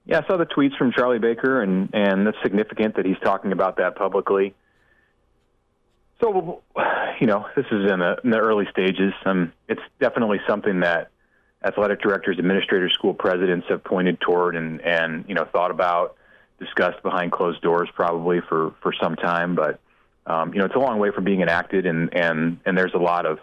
Yeah, 0.06 0.20
I 0.24 0.28
saw 0.28 0.36
the 0.36 0.46
tweets 0.46 0.76
from 0.78 0.92
Charlie 0.92 1.20
Baker, 1.20 1.62
and 1.62 1.90
and 1.94 2.28
that's 2.28 2.38
significant 2.44 2.96
that 2.98 3.06
he's 3.06 3.20
talking 3.24 3.54
about 3.54 3.78
that 3.78 3.96
publicly. 3.96 4.54
So, 6.22 6.62
you 7.20 7.28
know, 7.28 7.48
this 7.56 7.66
is 7.72 7.92
in 7.92 8.00
the, 8.00 8.18
in 8.24 8.30
the 8.30 8.38
early 8.38 8.66
stages. 8.72 9.14
Um, 9.26 9.54
it's 9.68 9.82
definitely 10.00 10.40
something 10.48 10.82
that 10.82 11.10
athletic 11.64 12.02
directors, 12.02 12.38
administrators, 12.38 12.94
school 12.94 13.14
presidents 13.14 13.68
have 13.70 13.84
pointed 13.84 14.20
toward 14.20 14.56
and 14.56 14.82
and 14.82 15.26
you 15.28 15.36
know 15.36 15.46
thought 15.52 15.72
about, 15.72 16.16
discussed 16.60 17.02
behind 17.04 17.32
closed 17.32 17.62
doors 17.62 17.90
probably 17.96 18.40
for 18.48 18.74
for 18.82 18.94
some 19.02 19.16
time. 19.16 19.56
But 19.56 19.80
um, 20.26 20.54
you 20.54 20.60
know 20.60 20.66
it's 20.66 20.76
a 20.76 20.80
long 20.80 21.00
way 21.00 21.12
from 21.12 21.24
being 21.24 21.42
enacted, 21.42 21.86
and 21.86 22.14
and 22.16 22.60
and 22.66 22.78
there's 22.78 22.94
a 22.94 23.00
lot 23.00 23.26
of 23.26 23.40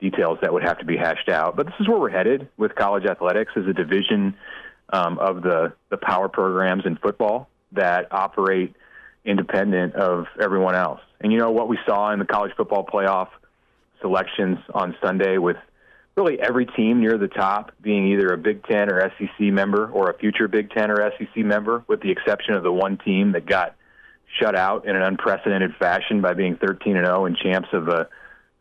details 0.00 0.38
that 0.42 0.52
would 0.52 0.62
have 0.62 0.78
to 0.78 0.84
be 0.84 0.96
hashed 0.96 1.28
out. 1.28 1.56
But 1.56 1.66
this 1.66 1.74
is 1.80 1.88
where 1.88 1.98
we're 1.98 2.10
headed 2.10 2.48
with 2.56 2.74
college 2.74 3.06
athletics 3.06 3.52
as 3.56 3.66
a 3.66 3.72
division 3.72 4.36
um, 4.92 5.18
of 5.18 5.42
the 5.42 5.72
the 5.90 5.96
power 5.96 6.28
programs 6.28 6.86
in 6.86 6.96
football 6.96 7.48
that 7.72 8.08
operate 8.12 8.74
independent 9.24 9.94
of 9.94 10.26
everyone 10.40 10.74
else. 10.74 11.00
And 11.20 11.32
you 11.32 11.38
know 11.38 11.50
what 11.50 11.68
we 11.68 11.78
saw 11.86 12.12
in 12.12 12.18
the 12.18 12.26
college 12.26 12.52
football 12.56 12.84
playoff 12.84 13.28
selections 14.00 14.58
on 14.72 14.94
Sunday 15.02 15.38
with 15.38 15.56
really 16.16 16.38
every 16.40 16.66
team 16.66 17.00
near 17.00 17.18
the 17.18 17.28
top 17.28 17.72
being 17.80 18.06
either 18.08 18.32
a 18.32 18.38
Big 18.38 18.64
Ten 18.64 18.90
or 18.90 19.10
SEC 19.18 19.40
member 19.40 19.90
or 19.90 20.10
a 20.10 20.18
future 20.18 20.48
Big 20.48 20.70
Ten 20.70 20.90
or 20.90 21.12
SEC 21.18 21.44
member, 21.44 21.84
with 21.88 22.00
the 22.02 22.10
exception 22.10 22.54
of 22.54 22.62
the 22.62 22.72
one 22.72 22.98
team 22.98 23.32
that 23.32 23.46
got 23.46 23.74
shut 24.38 24.54
out 24.54 24.86
in 24.86 24.96
an 24.96 25.02
unprecedented 25.02 25.74
fashion 25.78 26.20
by 26.20 26.34
being 26.34 26.56
13 26.56 26.96
and 26.96 27.06
0 27.06 27.26
and 27.26 27.36
champs 27.36 27.68
of 27.72 27.88
a 27.88 28.08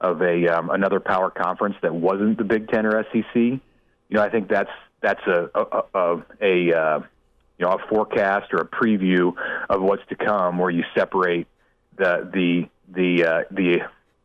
of 0.01 0.21
a 0.21 0.47
um, 0.47 0.69
another 0.69 0.99
power 0.99 1.29
conference 1.29 1.75
that 1.81 1.93
wasn't 1.93 2.37
the 2.37 2.43
Big 2.43 2.69
Ten 2.69 2.85
or 2.85 3.03
SEC. 3.11 3.35
You 3.35 3.61
know, 4.09 4.21
I 4.21 4.29
think 4.29 4.49
that's 4.49 4.71
that's 5.01 5.25
a 5.27 5.49
a, 5.55 5.83
a, 5.93 6.23
a 6.41 6.73
uh, 6.77 6.99
you 7.57 7.65
know 7.65 7.73
a 7.73 7.87
forecast 7.87 8.53
or 8.53 8.59
a 8.59 8.67
preview 8.67 9.33
of 9.69 9.81
what's 9.81 10.03
to 10.09 10.15
come, 10.15 10.57
where 10.57 10.69
you 10.69 10.83
separate 10.95 11.47
the 11.97 12.29
the 12.33 12.69
the 12.93 13.25
uh, 13.25 13.41
the 13.51 13.79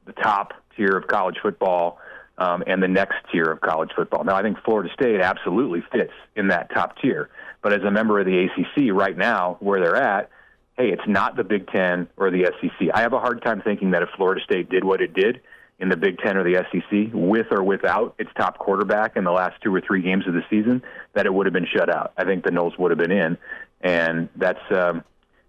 the 0.07 0.12
top 0.12 0.55
tier 0.77 0.97
of 0.97 1.07
college 1.07 1.37
football 1.43 1.99
um, 2.38 2.62
and 2.67 2.83
the 2.83 2.88
next 2.88 3.17
tier 3.31 3.45
of 3.45 3.61
college 3.61 3.91
football. 3.95 4.25
Now, 4.25 4.37
I 4.37 4.43
think 4.43 4.59
Florida 4.64 4.91
State 4.95 5.21
absolutely 5.21 5.83
fits 5.93 6.12
in 6.37 6.49
that 6.49 6.71
top 6.71 6.99
tier, 7.01 7.29
but 7.62 7.73
as 7.73 7.83
a 7.83 7.91
member 7.91 8.19
of 8.21 8.27
the 8.27 8.45
ACC 8.45 8.93
right 8.93 9.17
now, 9.17 9.57
where 9.61 9.81
they're 9.81 9.97
at, 9.97 10.31
hey, 10.77 10.91
it's 10.91 11.07
not 11.07 11.37
the 11.37 11.45
Big 11.45 11.67
Ten 11.69 12.09
or 12.17 12.31
the 12.31 12.51
SEC. 12.61 12.88
I 12.95 13.01
have 13.01 13.12
a 13.12 13.19
hard 13.19 13.43
time 13.43 13.61
thinking 13.62 13.91
that 13.91 14.03
if 14.03 14.09
Florida 14.17 14.41
State 14.45 14.71
did 14.71 14.85
what 14.85 15.01
it 15.03 15.12
did 15.12 15.41
in 15.79 15.88
the 15.88 15.97
Big 15.97 16.19
Ten 16.19 16.37
or 16.37 16.45
the 16.45 16.64
SEC, 16.73 17.11
with 17.12 17.47
or 17.51 17.62
without 17.62 18.14
its 18.19 18.31
top 18.37 18.59
quarterback 18.59 19.17
in 19.17 19.25
the 19.25 19.31
last 19.31 19.61
two 19.62 19.75
or 19.75 19.81
three 19.81 20.03
games 20.03 20.27
of 20.27 20.35
the 20.35 20.43
season, 20.51 20.83
that 21.14 21.27
it 21.27 21.33
would 21.33 21.47
have 21.47 21.53
been 21.53 21.67
shut 21.67 21.88
out. 21.88 22.12
I 22.17 22.25
think 22.25 22.45
the 22.45 22.51
Noles 22.51 22.79
would 22.79 22.91
have 22.91 22.99
been 22.99 23.12
in, 23.12 23.38
and 23.81 24.29
that's 24.37 24.61
um, 24.71 25.05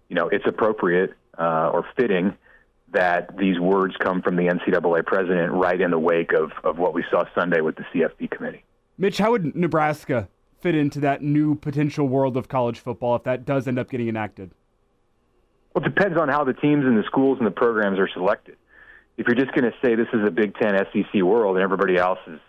you 0.08 0.16
know 0.16 0.28
it's 0.28 0.46
appropriate 0.46 1.14
uh, 1.38 1.70
or 1.72 1.84
fitting 1.96 2.36
that 2.92 3.36
these 3.36 3.58
words 3.58 3.94
come 3.98 4.20
from 4.22 4.36
the 4.36 4.44
NCAA 4.44 5.04
president 5.06 5.52
right 5.52 5.80
in 5.80 5.90
the 5.90 5.98
wake 5.98 6.32
of, 6.32 6.50
of 6.64 6.78
what 6.78 6.92
we 6.92 7.04
saw 7.10 7.24
Sunday 7.34 7.60
with 7.60 7.76
the 7.76 7.84
CFP 7.94 8.30
committee. 8.30 8.64
Mitch, 8.98 9.18
how 9.18 9.30
would 9.30 9.54
Nebraska 9.54 10.28
fit 10.60 10.74
into 10.74 11.00
that 11.00 11.22
new 11.22 11.54
potential 11.54 12.08
world 12.08 12.36
of 12.36 12.48
college 12.48 12.80
football 12.80 13.16
if 13.16 13.22
that 13.22 13.46
does 13.46 13.68
end 13.68 13.78
up 13.78 13.90
getting 13.90 14.08
enacted? 14.08 14.50
Well, 15.74 15.84
it 15.84 15.94
depends 15.94 16.18
on 16.18 16.28
how 16.28 16.44
the 16.44 16.52
teams 16.52 16.84
and 16.84 16.98
the 16.98 17.04
schools 17.04 17.38
and 17.38 17.46
the 17.46 17.52
programs 17.52 17.98
are 17.98 18.08
selected. 18.08 18.56
If 19.20 19.26
you're 19.26 19.36
just 19.36 19.52
going 19.52 19.70
to 19.70 19.76
say 19.84 19.96
this 19.96 20.08
is 20.14 20.26
a 20.26 20.30
Big 20.30 20.54
Ten 20.54 20.74
SEC 20.74 21.22
world 21.22 21.56
and 21.56 21.62
everybody 21.62 21.98
else 21.98 22.20
is 22.26 22.40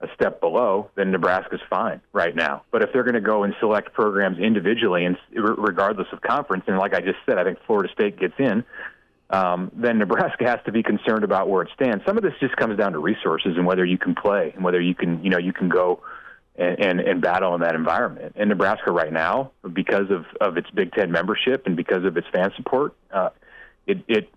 a 0.00 0.06
step 0.14 0.40
below, 0.40 0.88
then 0.94 1.10
Nebraska's 1.10 1.60
fine 1.68 2.00
right 2.12 2.32
now. 2.32 2.62
But 2.70 2.82
if 2.82 2.92
they're 2.92 3.02
going 3.02 3.14
to 3.14 3.20
go 3.20 3.42
and 3.42 3.52
select 3.58 3.92
programs 3.92 4.38
individually 4.38 5.04
and 5.04 5.18
regardless 5.34 6.06
of 6.12 6.20
conference, 6.20 6.62
and 6.68 6.78
like 6.78 6.94
I 6.94 7.00
just 7.00 7.18
said, 7.26 7.38
I 7.38 7.44
think 7.44 7.58
Florida 7.66 7.92
State 7.92 8.20
gets 8.20 8.34
in, 8.38 8.62
um, 9.30 9.72
then 9.74 9.98
Nebraska 9.98 10.48
has 10.48 10.60
to 10.64 10.70
be 10.70 10.84
concerned 10.84 11.24
about 11.24 11.48
where 11.48 11.62
it 11.64 11.70
stands. 11.74 12.04
Some 12.06 12.16
of 12.16 12.22
this 12.22 12.34
just 12.38 12.54
comes 12.54 12.78
down 12.78 12.92
to 12.92 13.00
resources 13.00 13.56
and 13.56 13.66
whether 13.66 13.84
you 13.84 13.98
can 13.98 14.14
play 14.14 14.52
and 14.54 14.62
whether 14.62 14.80
you 14.80 14.94
can, 14.94 15.24
you 15.24 15.30
know, 15.30 15.38
you 15.38 15.52
can 15.52 15.68
go 15.68 16.04
and, 16.54 16.78
and, 16.78 17.00
and 17.00 17.20
battle 17.20 17.52
in 17.56 17.62
that 17.62 17.74
environment. 17.74 18.36
And 18.36 18.48
Nebraska 18.48 18.92
right 18.92 19.12
now, 19.12 19.50
because 19.72 20.08
of, 20.12 20.26
of 20.40 20.56
its 20.56 20.70
Big 20.70 20.92
Ten 20.92 21.10
membership 21.10 21.66
and 21.66 21.76
because 21.76 22.04
of 22.04 22.16
its 22.16 22.28
fan 22.32 22.52
support, 22.56 22.94
uh, 23.10 23.30
it, 23.88 24.04
it 24.06 24.28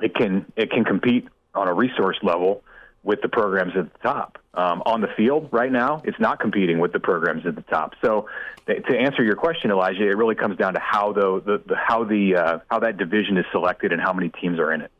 it 0.00 0.14
can 0.14 0.50
it 0.56 0.70
can 0.70 0.84
compete 0.84 1.28
on 1.54 1.68
a 1.68 1.74
resource 1.74 2.18
level 2.22 2.62
with 3.02 3.22
the 3.22 3.28
programs 3.28 3.72
at 3.76 3.92
the 3.92 3.98
top. 4.00 4.38
Um, 4.54 4.82
on 4.84 5.00
the 5.00 5.08
field 5.16 5.48
right 5.52 5.70
now, 5.70 6.02
it's 6.04 6.18
not 6.18 6.40
competing 6.40 6.78
with 6.78 6.92
the 6.92 7.00
programs 7.00 7.46
at 7.46 7.54
the 7.54 7.62
top. 7.62 7.94
So, 8.04 8.28
th- 8.66 8.84
to 8.86 8.98
answer 8.98 9.22
your 9.22 9.36
question, 9.36 9.70
Elijah, 9.70 10.02
it 10.02 10.16
really 10.16 10.34
comes 10.34 10.56
down 10.56 10.74
to 10.74 10.80
how 10.80 11.12
the, 11.12 11.40
the, 11.44 11.62
the 11.66 11.76
how 11.76 12.04
the 12.04 12.36
uh, 12.36 12.58
how 12.70 12.80
that 12.80 12.96
division 12.96 13.36
is 13.38 13.44
selected 13.52 13.92
and 13.92 14.00
how 14.00 14.12
many 14.12 14.30
teams 14.30 14.58
are 14.58 14.72
in 14.72 14.80
it. 14.80 14.90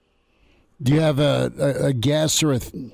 Do 0.81 0.95
you 0.95 1.01
have 1.01 1.19
a, 1.19 1.53
a, 1.59 1.87
a 1.87 1.93
guess 1.93 2.41
or 2.43 2.53
a, 2.53 2.59
th- 2.61 2.93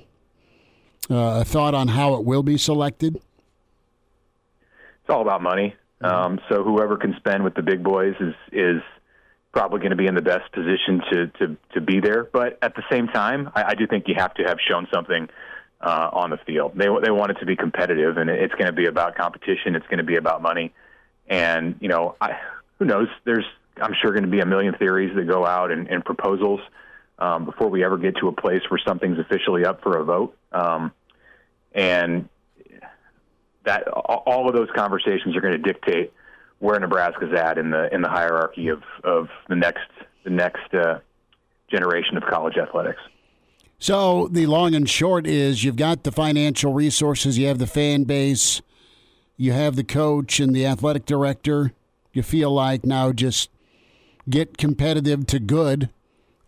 uh, 1.09 1.41
a 1.41 1.45
thought 1.45 1.75
on 1.75 1.87
how 1.89 2.15
it 2.15 2.25
will 2.25 2.41
be 2.41 2.57
selected? 2.57 3.15
It's 3.15 5.09
all 5.09 5.21
about 5.21 5.43
money. 5.43 5.75
Mm-hmm. 6.01 6.15
Um, 6.15 6.39
so 6.49 6.63
whoever 6.63 6.97
can 6.97 7.15
spend 7.17 7.43
with 7.43 7.53
the 7.53 7.61
big 7.61 7.83
boys 7.83 8.15
is 8.19 8.33
is 8.51 8.81
probably 9.55 9.79
going 9.79 9.91
to 9.91 9.95
be 9.95 10.05
in 10.05 10.15
the 10.15 10.21
best 10.21 10.51
position 10.51 11.01
to, 11.09 11.27
to, 11.27 11.57
to 11.73 11.79
be 11.79 12.01
there. 12.01 12.25
But 12.25 12.59
at 12.61 12.75
the 12.75 12.83
same 12.91 13.07
time, 13.07 13.49
I, 13.55 13.63
I 13.69 13.73
do 13.75 13.87
think 13.87 14.09
you 14.09 14.15
have 14.17 14.33
to 14.33 14.43
have 14.43 14.57
shown 14.59 14.85
something 14.93 15.29
uh, 15.79 16.09
on 16.11 16.29
the 16.29 16.37
field. 16.45 16.73
They, 16.75 16.87
they 17.01 17.09
want 17.09 17.31
it 17.31 17.37
to 17.39 17.45
be 17.45 17.55
competitive, 17.55 18.17
and 18.17 18.29
it's 18.29 18.53
going 18.55 18.65
to 18.65 18.73
be 18.73 18.85
about 18.85 19.15
competition. 19.15 19.75
It's 19.75 19.87
going 19.87 19.99
to 19.99 20.03
be 20.03 20.17
about 20.17 20.41
money. 20.41 20.73
And, 21.27 21.77
you 21.79 21.87
know, 21.87 22.15
I, 22.19 22.37
who 22.79 22.85
knows? 22.85 23.07
There's, 23.23 23.45
I'm 23.81 23.93
sure, 24.01 24.11
going 24.11 24.25
to 24.25 24.29
be 24.29 24.41
a 24.41 24.45
million 24.45 24.75
theories 24.75 25.15
that 25.15 25.25
go 25.25 25.45
out 25.45 25.71
and, 25.71 25.87
and 25.87 26.03
proposals 26.03 26.59
um, 27.17 27.45
before 27.45 27.69
we 27.69 27.85
ever 27.85 27.97
get 27.97 28.17
to 28.17 28.27
a 28.27 28.33
place 28.33 28.61
where 28.69 28.81
something's 28.85 29.19
officially 29.19 29.63
up 29.63 29.81
for 29.83 29.97
a 29.97 30.03
vote. 30.03 30.35
Um, 30.51 30.91
and 31.71 32.27
that 33.63 33.87
all 33.87 34.49
of 34.49 34.53
those 34.53 34.67
conversations 34.75 35.33
are 35.37 35.41
going 35.41 35.53
to 35.53 35.59
dictate– 35.59 36.11
where 36.65 36.79
Nebraska's 36.79 37.31
at 37.37 37.59
in 37.59 37.69
the 37.69 37.93
in 37.93 38.01
the 38.01 38.09
hierarchy 38.09 38.69
of 38.69 38.81
of 39.03 39.27
the 39.47 39.55
next 39.55 39.87
the 40.23 40.31
next 40.31 40.73
uh, 40.73 40.99
generation 41.69 42.17
of 42.17 42.23
college 42.23 42.57
athletics. 42.57 42.99
So 43.77 44.27
the 44.31 44.47
long 44.47 44.73
and 44.73 44.89
short 44.89 45.27
is 45.27 45.63
you've 45.63 45.75
got 45.75 46.03
the 46.03 46.11
financial 46.11 46.73
resources, 46.73 47.37
you 47.37 47.47
have 47.47 47.59
the 47.59 47.67
fan 47.67 48.05
base, 48.05 48.63
you 49.37 49.51
have 49.51 49.75
the 49.75 49.83
coach 49.83 50.39
and 50.39 50.55
the 50.55 50.65
athletic 50.65 51.05
director. 51.05 51.71
You 52.13 52.23
feel 52.23 52.51
like 52.51 52.83
now 52.83 53.11
just 53.11 53.51
get 54.27 54.57
competitive 54.57 55.27
to 55.27 55.39
good 55.39 55.89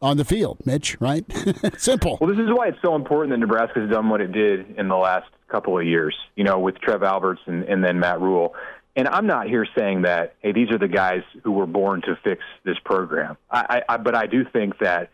on 0.01 0.17
the 0.17 0.25
field, 0.25 0.59
Mitch, 0.65 0.99
right? 0.99 1.25
Simple. 1.77 2.17
Well, 2.19 2.29
this 2.29 2.39
is 2.39 2.49
why 2.51 2.69
it's 2.69 2.77
so 2.83 2.95
important 2.95 3.31
that 3.31 3.39
Nebraska's 3.39 3.89
done 3.91 4.09
what 4.09 4.21
it 4.21 4.31
did 4.31 4.77
in 4.79 4.87
the 4.87 4.95
last 4.95 5.27
couple 5.47 5.77
of 5.77 5.85
years, 5.85 6.15
you 6.35 6.43
know, 6.43 6.59
with 6.59 6.79
Trev 6.79 7.03
Alberts 7.03 7.41
and, 7.45 7.63
and 7.63 7.83
then 7.83 7.99
Matt 7.99 8.21
Rhule. 8.21 8.55
And 8.97 9.07
I'm 9.07 9.27
not 9.27 9.45
here 9.45 9.67
saying 9.77 10.01
that, 10.01 10.33
hey, 10.39 10.53
these 10.53 10.71
are 10.71 10.79
the 10.79 10.87
guys 10.87 11.21
who 11.43 11.51
were 11.51 11.67
born 11.67 12.01
to 12.01 12.17
fix 12.23 12.41
this 12.65 12.77
program. 12.83 13.37
I, 13.49 13.83
I, 13.87 13.97
but 13.97 14.15
I 14.15 14.25
do 14.25 14.43
think 14.51 14.79
that 14.79 15.11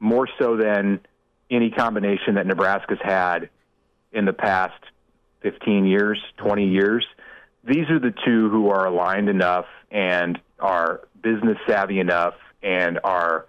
more 0.00 0.28
so 0.40 0.56
than 0.56 0.98
any 1.48 1.70
combination 1.70 2.34
that 2.34 2.46
Nebraska's 2.48 2.98
had 3.00 3.48
in 4.12 4.24
the 4.24 4.32
past 4.32 4.82
15 5.42 5.86
years, 5.86 6.18
20 6.38 6.70
years, 6.70 7.06
these 7.62 7.88
are 7.88 8.00
the 8.00 8.12
two 8.24 8.50
who 8.50 8.68
are 8.70 8.86
aligned 8.86 9.28
enough 9.28 9.66
and 9.92 10.36
are 10.58 11.02
business 11.22 11.56
savvy 11.68 12.00
enough 12.00 12.34
and 12.64 12.98
are 13.04 13.46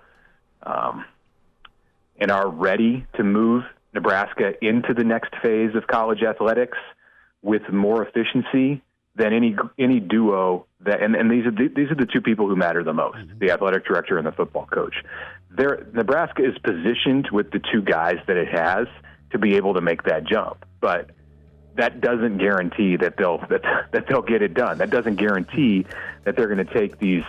um, 0.61 1.05
and 2.19 2.29
are 2.29 2.47
ready 2.47 3.07
to 3.15 3.23
move 3.23 3.63
Nebraska 3.95 4.53
into 4.61 4.93
the 4.93 5.03
next 5.03 5.33
phase 5.41 5.73
of 5.75 5.87
college 5.87 6.21
athletics 6.21 6.77
with 7.41 7.63
more 7.71 8.05
efficiency 8.05 8.83
than 9.15 9.33
any 9.33 9.55
any 9.77 9.99
duo 9.99 10.65
that 10.81 11.01
and, 11.01 11.15
and 11.15 11.29
these 11.29 11.45
are 11.45 11.51
the, 11.51 11.67
these 11.75 11.91
are 11.91 11.95
the 11.95 12.05
two 12.05 12.21
people 12.21 12.47
who 12.47 12.55
matter 12.55 12.83
the 12.83 12.93
most 12.93 13.17
mm-hmm. 13.17 13.39
the 13.39 13.51
athletic 13.51 13.85
director 13.85 14.17
and 14.17 14.25
the 14.25 14.31
football 14.31 14.65
coach 14.67 14.95
there 15.49 15.85
Nebraska 15.93 16.43
is 16.43 16.57
positioned 16.59 17.29
with 17.31 17.51
the 17.51 17.61
two 17.71 17.81
guys 17.81 18.17
that 18.27 18.37
it 18.37 18.47
has 18.47 18.87
to 19.31 19.37
be 19.37 19.55
able 19.55 19.73
to 19.73 19.81
make 19.81 20.03
that 20.03 20.25
jump 20.25 20.65
but 20.79 21.09
that 21.75 22.01
doesn't 22.01 22.37
guarantee 22.37 22.95
that 22.97 23.17
they'll 23.17 23.39
that, 23.49 23.61
that 23.91 24.07
they'll 24.07 24.21
get 24.21 24.41
it 24.41 24.53
done 24.53 24.77
that 24.77 24.89
doesn't 24.89 25.15
guarantee 25.15 25.85
that 26.23 26.35
they're 26.35 26.53
going 26.53 26.65
to 26.65 26.73
take 26.73 26.97
these 26.99 27.23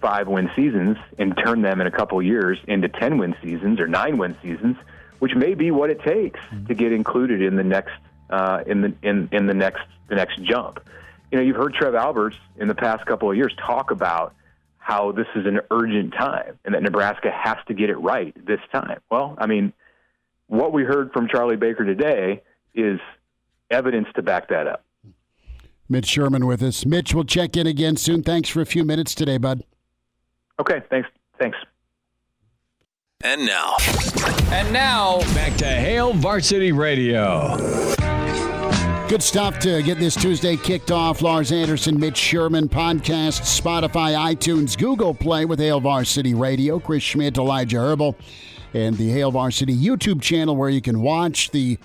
five 0.00 0.28
win 0.28 0.50
seasons 0.56 0.96
and 1.18 1.36
turn 1.44 1.62
them 1.62 1.80
in 1.80 1.86
a 1.86 1.90
couple 1.90 2.20
years 2.22 2.58
into 2.66 2.88
10 2.88 3.18
win 3.18 3.36
seasons 3.42 3.80
or 3.80 3.86
9 3.86 4.16
win 4.16 4.36
seasons 4.42 4.76
which 5.18 5.34
may 5.36 5.54
be 5.54 5.70
what 5.70 5.90
it 5.90 6.02
takes 6.02 6.40
mm-hmm. 6.40 6.66
to 6.66 6.74
get 6.74 6.90
included 6.90 7.42
in 7.42 7.54
the 7.56 7.62
next 7.62 7.92
uh, 8.32 8.64
in 8.66 8.80
the 8.80 8.92
in, 9.02 9.28
in 9.30 9.46
the 9.46 9.54
next 9.54 9.84
the 10.08 10.16
next 10.16 10.42
jump 10.42 10.80
you 11.32 11.38
know, 11.38 11.44
you've 11.44 11.56
heard 11.56 11.74
Trev 11.74 11.94
Alberts 11.94 12.36
in 12.58 12.68
the 12.68 12.74
past 12.74 13.06
couple 13.06 13.30
of 13.30 13.36
years 13.36 13.54
talk 13.66 13.90
about 13.90 14.34
how 14.76 15.12
this 15.12 15.26
is 15.34 15.46
an 15.46 15.60
urgent 15.70 16.12
time 16.12 16.58
and 16.64 16.74
that 16.74 16.82
Nebraska 16.82 17.30
has 17.32 17.56
to 17.68 17.74
get 17.74 17.88
it 17.88 17.96
right 17.96 18.34
this 18.46 18.60
time. 18.72 19.00
Well, 19.10 19.34
I 19.38 19.46
mean, 19.46 19.72
what 20.48 20.72
we 20.72 20.84
heard 20.84 21.10
from 21.12 21.28
Charlie 21.28 21.56
Baker 21.56 21.84
today 21.84 22.42
is 22.74 23.00
evidence 23.70 24.08
to 24.14 24.22
back 24.22 24.48
that 24.50 24.66
up. 24.66 24.84
Mitch 25.88 26.06
Sherman 26.06 26.46
with 26.46 26.62
us. 26.62 26.84
Mitch, 26.84 27.14
we'll 27.14 27.24
check 27.24 27.56
in 27.56 27.66
again 27.66 27.96
soon. 27.96 28.22
Thanks 28.22 28.50
for 28.50 28.60
a 28.60 28.66
few 28.66 28.84
minutes 28.84 29.14
today, 29.14 29.38
bud. 29.38 29.64
Okay, 30.60 30.82
thanks. 30.90 31.08
Thanks. 31.40 31.56
And 33.22 33.46
now. 33.46 33.76
And 34.50 34.70
now, 34.72 35.20
back 35.34 35.56
to 35.58 35.66
Hail 35.66 36.12
Varsity 36.12 36.72
Radio. 36.72 37.56
Good 39.08 39.22
stuff 39.22 39.58
to 39.58 39.82
get 39.82 39.98
this 39.98 40.14
Tuesday 40.14 40.56
kicked 40.56 40.90
off. 40.90 41.20
Lars 41.20 41.52
Anderson, 41.52 42.00
Mitch 42.00 42.16
Sherman, 42.16 42.66
podcast, 42.68 43.42
Spotify, 43.42 44.14
iTunes, 44.16 44.78
Google 44.78 45.12
Play 45.12 45.44
with 45.44 45.58
Hail 45.58 45.80
Varsity 45.80 46.32
Radio, 46.32 46.80
Chris 46.80 47.02
Schmidt, 47.02 47.36
Elijah 47.36 47.76
Herbel, 47.76 48.14
and 48.72 48.96
the 48.96 49.10
Hail 49.10 49.30
Varsity 49.30 49.76
YouTube 49.76 50.22
channel 50.22 50.56
where 50.56 50.70
you 50.70 50.80
can 50.80 51.02
watch 51.02 51.50
the 51.50 51.78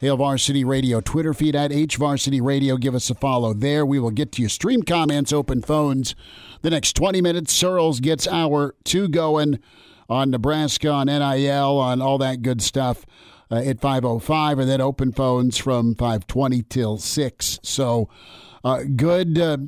Hail 0.00 0.16
Varsity 0.16 0.64
Radio 0.64 1.00
Twitter 1.00 1.32
feed 1.32 1.54
at 1.54 1.70
H 1.70 1.96
Varsity 1.96 2.40
Radio. 2.40 2.76
Give 2.76 2.96
us 2.96 3.08
a 3.10 3.14
follow 3.14 3.54
there. 3.54 3.86
We 3.86 4.00
will 4.00 4.10
get 4.10 4.32
to 4.32 4.42
your 4.42 4.48
stream 4.48 4.82
comments, 4.82 5.32
open 5.32 5.62
phones. 5.62 6.16
The 6.62 6.70
next 6.70 6.96
20 6.96 7.20
minutes, 7.20 7.56
Sirles 7.56 8.02
gets 8.02 8.26
our 8.26 8.74
two 8.82 9.06
going 9.06 9.60
on 10.08 10.30
Nebraska, 10.30 10.88
on 10.90 11.06
NIL, 11.06 11.78
on 11.78 12.02
all 12.02 12.18
that 12.18 12.42
good 12.42 12.60
stuff 12.60 13.06
uh, 13.52 13.56
at 13.56 13.80
5.05, 13.80 14.60
and 14.60 14.70
then 14.70 14.80
open 14.80 15.12
phones 15.12 15.58
from 15.58 15.94
5.20 15.94 16.66
till 16.70 16.96
6. 16.96 17.60
So 17.62 18.08
uh, 18.64 18.84
good 18.96 19.38
uh, 19.38 19.58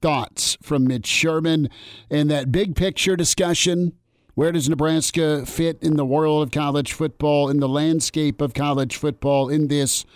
thoughts 0.00 0.56
from 0.62 0.84
Mitch 0.86 1.06
Sherman 1.06 1.68
and 2.08 2.30
that 2.30 2.52
big 2.52 2.76
picture 2.76 3.16
discussion. 3.16 3.94
Where 4.34 4.52
does 4.52 4.68
Nebraska 4.68 5.44
fit 5.44 5.82
in 5.82 5.96
the 5.96 6.06
world 6.06 6.42
of 6.42 6.52
college 6.52 6.92
football, 6.92 7.50
in 7.50 7.58
the 7.60 7.68
landscape 7.68 8.40
of 8.40 8.54
college 8.54 8.96
football, 8.96 9.48
in 9.48 9.68
this 9.68 10.06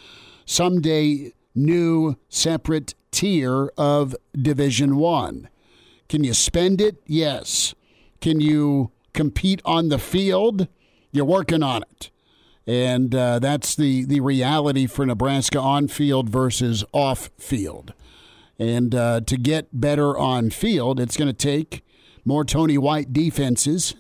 someday 0.47 1.33
new 1.55 2.17
separate 2.29 2.95
tier 3.11 3.73
of 3.77 4.15
Division 4.41 4.97
One? 4.97 5.49
Can 6.09 6.23
you 6.23 6.33
spend 6.33 6.81
it? 6.81 7.03
Yes. 7.07 7.75
Can 8.21 8.41
you 8.41 8.93
compete 9.13 9.61
on 9.65 9.89
the 9.89 9.99
field? 9.99 10.69
You're 11.11 11.25
working 11.25 11.63
on 11.63 11.83
it. 11.83 12.11
And 12.67 13.15
uh, 13.15 13.39
that's 13.39 13.75
the, 13.77 14.05
the 14.05 14.21
reality 14.21 14.87
for 14.87 15.07
Nebraska 15.07 15.61
on 15.61 15.89
field 15.89 16.29
versus 16.29 16.85
off 16.93 17.31
field. 17.39 17.93
And 18.59 18.95
uh, 18.95 19.21
to 19.21 19.37
get 19.37 19.69
better 19.73 20.17
on 20.19 20.51
field, 20.51 20.99
it's 20.99 21.17
going 21.17 21.29
to 21.29 21.33
take 21.33 21.85
more 22.25 22.45
Tony 22.45 22.77
White 22.77 23.13
defenses. 23.13 23.95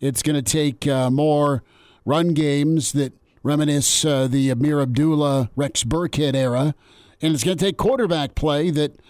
It's 0.00 0.22
going 0.22 0.36
to 0.36 0.42
take 0.42 0.86
uh, 0.86 1.10
more 1.10 1.64
run 2.04 2.34
games 2.34 2.92
that 2.92 3.12
reminisce 3.42 4.04
uh, 4.04 4.28
the 4.28 4.50
Ameer 4.50 4.80
Abdullah, 4.80 5.50
Rex 5.56 5.82
Burkhead 5.82 6.34
era. 6.34 6.74
And 7.20 7.34
it's 7.34 7.42
going 7.42 7.56
to 7.58 7.64
take 7.64 7.76
quarterback 7.76 8.36
play 8.36 8.70
that, 8.70 9.00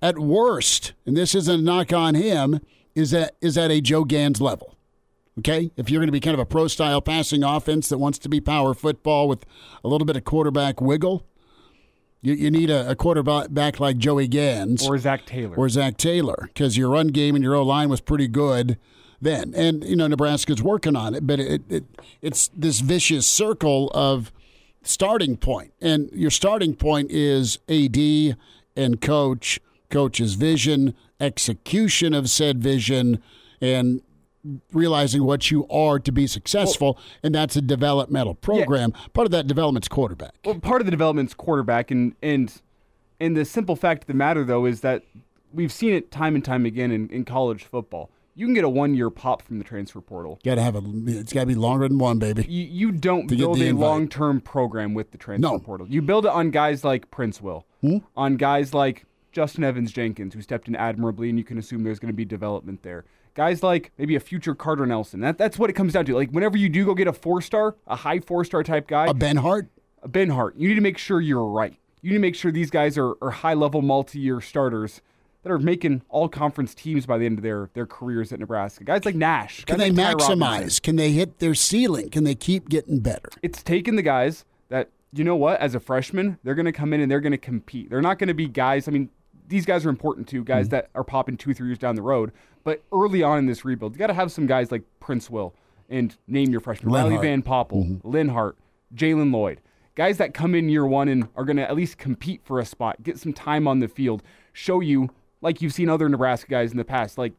at 0.00 0.18
worst, 0.18 0.94
and 1.04 1.14
this 1.14 1.34
isn't 1.34 1.60
a 1.60 1.62
knock 1.62 1.92
on 1.92 2.14
him, 2.14 2.60
is 2.94 3.12
at, 3.12 3.34
is 3.42 3.58
at 3.58 3.70
a 3.70 3.82
Joe 3.82 4.04
Ganz 4.04 4.40
level. 4.40 4.76
Okay, 5.40 5.70
if 5.76 5.88
you're 5.88 6.00
going 6.00 6.08
to 6.08 6.12
be 6.12 6.20
kind 6.20 6.34
of 6.34 6.40
a 6.40 6.44
pro 6.44 6.68
style 6.68 7.00
passing 7.00 7.42
offense 7.42 7.88
that 7.88 7.96
wants 7.98 8.18
to 8.18 8.28
be 8.28 8.40
power 8.40 8.74
football 8.74 9.26
with 9.26 9.46
a 9.82 9.88
little 9.88 10.04
bit 10.04 10.16
of 10.16 10.24
quarterback 10.24 10.80
wiggle, 10.82 11.26
you, 12.20 12.34
you 12.34 12.50
need 12.50 12.68
a, 12.68 12.90
a 12.90 12.94
quarterback 12.94 13.80
like 13.80 13.96
Joey 13.96 14.28
Ganz 14.28 14.86
or 14.86 14.98
Zac 14.98 15.24
Taylor. 15.24 15.56
or 15.56 15.68
Zac 15.70 15.96
Taylor 15.96 16.50
because 16.52 16.76
your 16.76 16.90
run 16.90 17.08
game 17.08 17.34
and 17.34 17.42
your 17.42 17.54
O 17.54 17.62
line 17.62 17.88
was 17.88 18.02
pretty 18.02 18.28
good 18.28 18.78
then, 19.18 19.54
and 19.54 19.82
you 19.82 19.96
know 19.96 20.06
Nebraska's 20.06 20.62
working 20.62 20.94
on 20.94 21.14
it, 21.14 21.26
but 21.26 21.40
it, 21.40 21.62
it 21.70 21.84
it's 22.20 22.50
this 22.54 22.80
vicious 22.80 23.26
circle 23.26 23.90
of 23.94 24.32
starting 24.82 25.36
point, 25.38 25.72
and 25.80 26.10
your 26.12 26.30
starting 26.30 26.74
point 26.74 27.10
is 27.10 27.58
AD 27.68 28.36
and 28.76 29.00
coach, 29.00 29.58
coach's 29.88 30.34
vision, 30.34 30.94
execution 31.18 32.12
of 32.14 32.28
said 32.28 32.62
vision, 32.62 33.22
and 33.60 34.02
realizing 34.72 35.24
what 35.24 35.50
you 35.50 35.66
are 35.68 35.98
to 35.98 36.12
be 36.12 36.26
successful, 36.26 36.94
well, 36.94 37.04
and 37.22 37.34
that's 37.34 37.56
a 37.56 37.62
developmental 37.62 38.34
program. 38.34 38.92
Yeah. 38.94 39.06
Part 39.12 39.26
of 39.26 39.32
that 39.32 39.46
development's 39.46 39.88
quarterback. 39.88 40.32
Well, 40.44 40.58
part 40.58 40.80
of 40.80 40.86
the 40.86 40.90
development's 40.90 41.34
quarterback, 41.34 41.90
and 41.90 42.14
and 42.22 42.60
and 43.18 43.36
the 43.36 43.44
simple 43.44 43.76
fact 43.76 44.04
of 44.04 44.06
the 44.06 44.14
matter 44.14 44.44
though 44.44 44.66
is 44.66 44.80
that 44.80 45.02
we've 45.52 45.72
seen 45.72 45.92
it 45.92 46.10
time 46.10 46.34
and 46.34 46.44
time 46.44 46.64
again 46.66 46.90
in, 46.90 47.08
in 47.10 47.24
college 47.24 47.64
football. 47.64 48.10
You 48.34 48.46
can 48.46 48.54
get 48.54 48.64
a 48.64 48.68
one 48.68 48.94
year 48.94 49.10
pop 49.10 49.42
from 49.42 49.58
the 49.58 49.64
transfer 49.64 50.00
portal. 50.00 50.38
Gotta 50.44 50.62
have 50.62 50.76
a. 50.76 50.82
It's 51.06 51.32
gotta 51.32 51.46
be 51.46 51.54
longer 51.54 51.88
than 51.88 51.98
one, 51.98 52.18
baby. 52.18 52.46
You, 52.48 52.64
you 52.64 52.92
don't 52.92 53.26
build 53.26 53.60
a 53.60 53.72
long 53.72 54.08
term 54.08 54.40
program 54.40 54.94
with 54.94 55.10
the 55.10 55.18
transfer 55.18 55.52
no. 55.52 55.58
portal. 55.58 55.86
You 55.88 56.00
build 56.00 56.24
it 56.24 56.30
on 56.30 56.50
guys 56.50 56.82
like 56.84 57.10
Princewill, 57.10 57.64
hmm? 57.82 57.98
on 58.16 58.36
guys 58.36 58.72
like 58.72 59.04
Justin 59.32 59.64
Evans 59.64 59.92
Jenkins, 59.92 60.32
who 60.32 60.40
stepped 60.40 60.68
in 60.68 60.76
admirably, 60.76 61.28
and 61.28 61.38
you 61.38 61.44
can 61.44 61.58
assume 61.58 61.84
there's 61.84 61.98
going 61.98 62.12
to 62.12 62.16
be 62.16 62.24
development 62.24 62.82
there 62.82 63.04
guys 63.34 63.62
like 63.62 63.92
maybe 63.98 64.16
a 64.16 64.20
future 64.20 64.54
Carter 64.54 64.86
Nelson. 64.86 65.20
That, 65.20 65.38
that's 65.38 65.58
what 65.58 65.70
it 65.70 65.74
comes 65.74 65.92
down 65.92 66.04
to. 66.06 66.14
Like 66.14 66.30
whenever 66.30 66.56
you 66.56 66.68
do 66.68 66.84
go 66.84 66.94
get 66.94 67.08
a 67.08 67.12
four 67.12 67.40
star, 67.40 67.76
a 67.86 67.96
high 67.96 68.20
four 68.20 68.44
star 68.44 68.62
type 68.62 68.86
guy, 68.86 69.06
a 69.06 69.14
Ben 69.14 69.36
Hart, 69.36 69.68
a 70.02 70.08
Ben 70.08 70.30
Hart, 70.30 70.56
you 70.56 70.68
need 70.68 70.74
to 70.76 70.80
make 70.80 70.98
sure 70.98 71.20
you're 71.20 71.44
right. 71.44 71.76
You 72.02 72.10
need 72.10 72.16
to 72.16 72.20
make 72.20 72.34
sure 72.34 72.50
these 72.50 72.70
guys 72.70 72.96
are, 72.96 73.14
are 73.22 73.30
high 73.30 73.54
level 73.54 73.82
multi 73.82 74.18
year 74.18 74.40
starters 74.40 75.00
that 75.42 75.50
are 75.50 75.58
making 75.58 76.02
all 76.08 76.28
conference 76.28 76.74
teams 76.74 77.06
by 77.06 77.18
the 77.18 77.24
end 77.24 77.38
of 77.38 77.42
their, 77.42 77.70
their 77.74 77.86
careers 77.86 78.32
at 78.32 78.40
Nebraska. 78.40 78.84
Guys 78.84 79.04
like 79.04 79.14
Nash. 79.14 79.64
Can 79.64 79.78
they 79.78 79.90
like 79.90 80.16
maximize? 80.16 80.80
Can 80.82 80.96
they 80.96 81.12
hit 81.12 81.38
their 81.38 81.54
ceiling? 81.54 82.10
Can 82.10 82.24
they 82.24 82.34
keep 82.34 82.68
getting 82.68 83.00
better? 83.00 83.30
It's 83.42 83.62
taking 83.62 83.96
the 83.96 84.02
guys 84.02 84.44
that, 84.68 84.90
you 85.12 85.24
know 85.24 85.36
what, 85.36 85.58
as 85.60 85.74
a 85.74 85.80
freshman, 85.80 86.38
they're 86.44 86.54
going 86.54 86.66
to 86.66 86.72
come 86.72 86.92
in 86.92 87.00
and 87.00 87.10
they're 87.10 87.20
going 87.20 87.32
to 87.32 87.38
compete. 87.38 87.88
They're 87.90 88.02
not 88.02 88.18
going 88.18 88.28
to 88.28 88.34
be 88.34 88.48
guys, 88.48 88.86
I 88.86 88.90
mean, 88.90 89.08
these 89.50 89.66
guys 89.66 89.84
are 89.84 89.90
important 89.90 90.28
too, 90.28 90.42
guys 90.42 90.66
mm-hmm. 90.66 90.76
that 90.76 90.90
are 90.94 91.04
popping 91.04 91.36
two, 91.36 91.52
three 91.52 91.68
years 91.68 91.78
down 91.78 91.96
the 91.96 92.02
road. 92.02 92.32
But 92.64 92.82
early 92.92 93.22
on 93.22 93.38
in 93.38 93.46
this 93.46 93.64
rebuild, 93.64 93.92
you 93.92 93.98
got 93.98 94.06
to 94.06 94.14
have 94.14 94.32
some 94.32 94.46
guys 94.46 94.72
like 94.72 94.82
Princewill 95.02 95.52
and 95.88 96.16
name 96.26 96.50
your 96.50 96.60
freshman 96.60 96.92
Riley 96.92 97.18
Van 97.18 97.42
Poppel, 97.42 97.84
mm-hmm. 97.84 98.08
Linhart, 98.08 98.54
Jaylen 98.94 99.32
Lloyd, 99.32 99.60
guys 99.94 100.18
that 100.18 100.32
come 100.32 100.54
in 100.54 100.68
year 100.68 100.86
one 100.86 101.08
and 101.08 101.28
are 101.36 101.44
going 101.44 101.56
to 101.56 101.68
at 101.68 101.74
least 101.74 101.98
compete 101.98 102.40
for 102.44 102.60
a 102.60 102.64
spot, 102.64 103.02
get 103.02 103.18
some 103.18 103.32
time 103.32 103.66
on 103.66 103.80
the 103.80 103.88
field, 103.88 104.22
show 104.52 104.80
you 104.80 105.10
like 105.40 105.60
you've 105.60 105.74
seen 105.74 105.88
other 105.88 106.08
Nebraska 106.08 106.48
guys 106.48 106.70
in 106.70 106.76
the 106.76 106.84
past, 106.84 107.18
like 107.18 107.32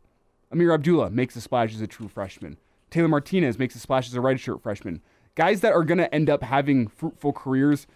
Ameer 0.51 0.73
Abdullah 0.73 1.09
makes 1.09 1.35
a 1.35 1.41
splash 1.41 1.73
as 1.73 1.81
a 1.81 1.87
true 1.87 2.07
freshman. 2.07 2.57
Taylor 2.89 3.07
Martinez 3.07 3.57
makes 3.57 3.75
a 3.75 3.79
splash 3.79 4.07
as 4.07 4.15
a 4.15 4.19
redshirt 4.19 4.61
freshman. 4.61 5.01
Guys 5.35 5.61
that 5.61 5.71
are 5.71 5.83
going 5.83 5.97
to 5.97 6.13
end 6.13 6.29
up 6.29 6.43
having 6.43 6.87
fruitful 6.87 7.31
careers. 7.31 7.87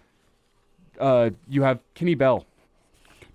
Uh, 0.98 1.28
you 1.46 1.62
have 1.62 1.80
Kenny 1.92 2.14
Bell, 2.14 2.46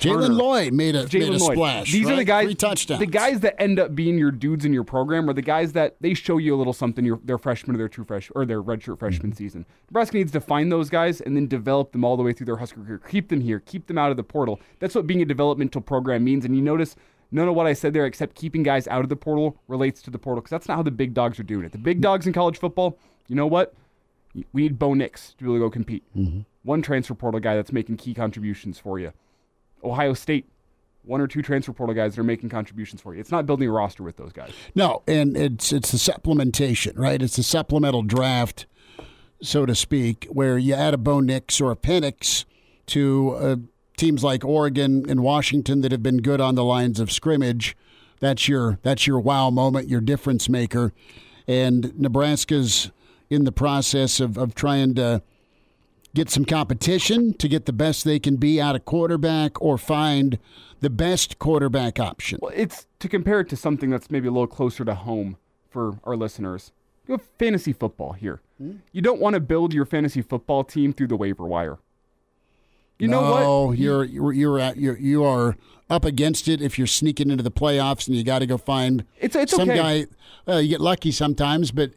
Jaylen 0.01 0.35
Lloyd 0.35 0.73
made 0.73 0.95
a, 0.95 1.03
made 1.03 1.33
a 1.33 1.39
splash. 1.39 1.91
These 1.91 2.05
right? 2.05 2.13
are 2.13 2.15
the 2.15 2.23
guys. 2.23 2.45
Three 2.45 2.55
touchdowns. 2.55 2.99
The 2.99 3.05
guys 3.05 3.39
that 3.41 3.61
end 3.61 3.79
up 3.79 3.93
being 3.95 4.17
your 4.17 4.31
dudes 4.31 4.65
in 4.65 4.73
your 4.73 4.83
program 4.83 5.29
are 5.29 5.33
the 5.33 5.41
guys 5.41 5.73
that 5.73 5.95
they 6.01 6.13
show 6.13 6.37
you 6.37 6.55
a 6.55 6.57
little 6.57 6.73
something. 6.73 7.05
Your 7.05 7.19
their 7.23 7.37
freshman 7.37 7.75
or 7.75 7.77
their 7.77 7.87
true 7.87 8.03
fresh 8.03 8.31
or 8.35 8.45
their 8.45 8.61
redshirt 8.61 8.99
freshman 8.99 9.31
mm-hmm. 9.31 9.37
season. 9.37 9.65
Nebraska 9.89 10.17
needs 10.17 10.31
to 10.31 10.41
find 10.41 10.71
those 10.71 10.89
guys 10.89 11.21
and 11.21 11.35
then 11.35 11.47
develop 11.47 11.91
them 11.91 12.03
all 12.03 12.17
the 12.17 12.23
way 12.23 12.33
through 12.33 12.47
their 12.47 12.57
Husker 12.57 12.81
career. 12.83 13.01
Keep 13.07 13.29
them 13.29 13.41
here. 13.41 13.59
Keep 13.59 13.87
them 13.87 13.97
out 13.97 14.11
of 14.11 14.17
the 14.17 14.23
portal. 14.23 14.59
That's 14.79 14.95
what 14.95 15.05
being 15.05 15.21
a 15.21 15.25
developmental 15.25 15.81
program 15.81 16.23
means. 16.23 16.45
And 16.45 16.55
you 16.55 16.61
notice 16.61 16.95
none 17.31 17.47
of 17.47 17.55
what 17.55 17.67
I 17.67 17.73
said 17.73 17.93
there, 17.93 18.05
except 18.05 18.35
keeping 18.35 18.63
guys 18.63 18.87
out 18.87 19.03
of 19.03 19.09
the 19.09 19.15
portal, 19.15 19.57
relates 19.67 20.01
to 20.03 20.09
the 20.09 20.19
portal 20.19 20.41
because 20.41 20.51
that's 20.51 20.67
not 20.67 20.77
how 20.77 20.83
the 20.83 20.91
big 20.91 21.13
dogs 21.13 21.39
are 21.39 21.43
doing 21.43 21.65
it. 21.65 21.71
The 21.71 21.77
big 21.77 22.01
dogs 22.01 22.25
in 22.25 22.33
college 22.33 22.57
football, 22.57 22.97
you 23.27 23.35
know 23.35 23.47
what? 23.47 23.73
We 24.33 24.63
need 24.63 24.79
Bo 24.79 24.93
Nix 24.93 25.33
to 25.33 25.43
be 25.43 25.45
able 25.45 25.55
to 25.55 25.59
go 25.59 25.69
compete. 25.69 26.03
Mm-hmm. 26.15 26.41
One 26.63 26.81
transfer 26.81 27.13
portal 27.13 27.39
guy 27.39 27.55
that's 27.55 27.71
making 27.71 27.97
key 27.97 28.13
contributions 28.13 28.79
for 28.79 28.97
you. 28.97 29.11
Ohio 29.83 30.13
State 30.13 30.45
one 31.03 31.19
or 31.19 31.27
two 31.27 31.41
transfer 31.41 31.73
portal 31.73 31.95
guys 31.95 32.15
that 32.15 32.21
are 32.21 32.23
making 32.23 32.49
contributions 32.49 33.01
for 33.01 33.13
you. 33.13 33.19
It's 33.19 33.31
not 33.31 33.45
building 33.45 33.67
a 33.67 33.71
roster 33.71 34.03
with 34.03 34.17
those 34.17 34.31
guys. 34.31 34.51
No, 34.75 35.01
and 35.07 35.35
it's 35.35 35.73
it's 35.73 35.91
the 35.91 35.97
supplementation, 35.97 36.97
right? 36.97 37.21
It's 37.21 37.37
a 37.37 37.43
supplemental 37.43 38.03
draft, 38.03 38.65
so 39.41 39.65
to 39.65 39.75
speak, 39.75 40.27
where 40.31 40.57
you 40.57 40.73
add 40.73 40.93
a 40.93 40.97
Bo 40.97 41.19
Nix 41.19 41.59
or 41.59 41.71
a 41.71 41.75
Penix 41.75 42.45
to 42.87 43.35
uh, 43.35 43.55
teams 43.97 44.23
like 44.23 44.43
Oregon 44.43 45.05
and 45.09 45.21
Washington 45.23 45.81
that 45.81 45.91
have 45.91 46.03
been 46.03 46.21
good 46.21 46.41
on 46.41 46.55
the 46.55 46.63
lines 46.63 46.99
of 46.99 47.11
scrimmage. 47.11 47.75
That's 48.19 48.47
your 48.47 48.77
that's 48.83 49.07
your 49.07 49.19
wow 49.19 49.49
moment, 49.49 49.87
your 49.89 50.01
difference 50.01 50.47
maker, 50.47 50.93
and 51.47 51.97
Nebraska's 51.99 52.91
in 53.29 53.45
the 53.45 53.51
process 53.51 54.19
of, 54.19 54.37
of 54.37 54.53
trying 54.53 54.93
to 54.95 55.23
get 56.13 56.29
some 56.29 56.45
competition 56.45 57.33
to 57.35 57.47
get 57.47 57.65
the 57.65 57.73
best 57.73 58.03
they 58.03 58.19
can 58.19 58.35
be 58.35 58.59
out 58.59 58.75
of 58.75 58.85
quarterback 58.85 59.61
or 59.61 59.77
find 59.77 60.37
the 60.79 60.89
best 60.89 61.39
quarterback 61.39 61.99
option? 61.99 62.39
Well, 62.41 62.53
it's 62.55 62.87
to 62.99 63.07
compare 63.07 63.39
it 63.39 63.49
to 63.49 63.55
something 63.55 63.89
that's 63.89 64.11
maybe 64.11 64.27
a 64.27 64.31
little 64.31 64.47
closer 64.47 64.83
to 64.85 64.95
home 64.95 65.37
for 65.69 65.99
our 66.03 66.15
listeners. 66.15 66.71
You 67.07 67.13
have 67.13 67.23
fantasy 67.39 67.73
football 67.73 68.13
here. 68.13 68.41
Mm-hmm. 68.61 68.77
You 68.91 69.01
don't 69.01 69.19
want 69.19 69.33
to 69.33 69.39
build 69.39 69.73
your 69.73 69.85
fantasy 69.85 70.21
football 70.21 70.63
team 70.63 70.93
through 70.93 71.07
the 71.07 71.17
waiver 71.17 71.45
wire. 71.45 71.79
You 72.99 73.07
no, 73.07 73.21
know 73.21 73.65
what? 73.65 73.79
you're 73.79 74.03
you're 74.03 74.31
you're 74.31 74.59
at 74.59 74.77
you're 74.77 74.97
you 74.97 75.23
are 75.23 75.57
up 75.89 76.05
against 76.05 76.47
it 76.47 76.61
if 76.61 76.77
you're 76.77 76.85
sneaking 76.85 77.31
into 77.31 77.43
the 77.43 77.49
playoffs 77.49 78.07
and 78.07 78.15
you 78.15 78.23
got 78.23 78.39
to 78.39 78.45
go 78.45 78.57
find 78.57 79.05
it's, 79.19 79.35
it's 79.35 79.53
some 79.53 79.69
okay. 79.69 80.05
guy. 80.45 80.51
Uh, 80.51 80.57
you 80.57 80.69
get 80.69 80.81
lucky 80.81 81.11
sometimes, 81.11 81.71
but 81.71 81.91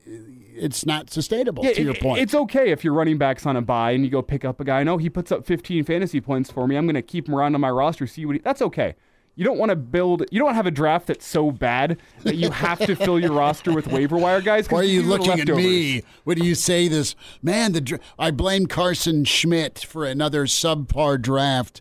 it's 0.57 0.87
not 0.87 1.11
sustainable. 1.11 1.65
Yeah, 1.65 1.73
to 1.73 1.81
it, 1.81 1.85
your 1.85 1.95
point, 1.95 2.21
it's 2.21 2.35
okay 2.35 2.71
if 2.71 2.85
your 2.85 2.95
running 2.95 3.19
back's 3.19 3.47
on 3.47 3.57
a 3.57 3.63
buy 3.63 3.93
and 3.93 4.05
you 4.05 4.11
go 4.11 4.23
pick 4.23 4.45
up 4.45 4.61
a 4.61 4.65
guy. 4.65 4.81
I 4.81 4.85
know 4.85 4.97
he 4.99 5.11
puts 5.11 5.33
up 5.33 5.45
15 5.45 5.85
fantasy 5.85 6.21
points 6.21 6.51
for 6.51 6.67
me. 6.67 6.77
I'm 6.77 6.87
going 6.87 6.95
to 6.95 7.03
keep 7.03 7.29
him 7.29 7.35
around 7.35 7.55
on 7.55 7.61
my 7.61 7.71
roster, 7.71 8.07
see 8.07 8.25
what 8.25 8.37
he. 8.37 8.41
That's 8.43 8.63
okay. 8.63 8.95
you 9.37 9.45
don't 9.45 9.59
want 9.59 9.71
to 9.71 9.77
build. 9.77 10.25
You 10.31 10.39
don't 10.39 10.55
have 10.55 10.67
a 10.67 10.71
draft 10.71 11.09
that's 11.09 11.27
so 11.27 11.51
bad 11.51 11.99
that 12.23 12.37
you 12.37 12.51
have 12.51 12.79
to 12.79 12.95
fill 12.95 13.19
your 13.19 13.33
roster 13.33 13.73
with 13.73 13.89
waiver 13.89 14.17
wire 14.17 14.41
guys. 14.41 14.71
Why 14.71 14.81
are 14.81 14.85
you 14.85 15.03
looking 15.03 15.41
at 15.41 15.49
me? 15.49 16.03
me 16.25 16.35
do 16.35 16.45
you 16.45 16.55
say 16.55 16.89
this? 16.89 17.17
Man, 17.43 17.73
the 17.73 18.01
I 18.19 18.31
blame 18.31 18.67
Carson 18.67 19.25
Schmidt 19.25 19.81
for 19.81 20.05
another 20.05 20.47
subpar 20.47 21.21
draft 21.21 21.81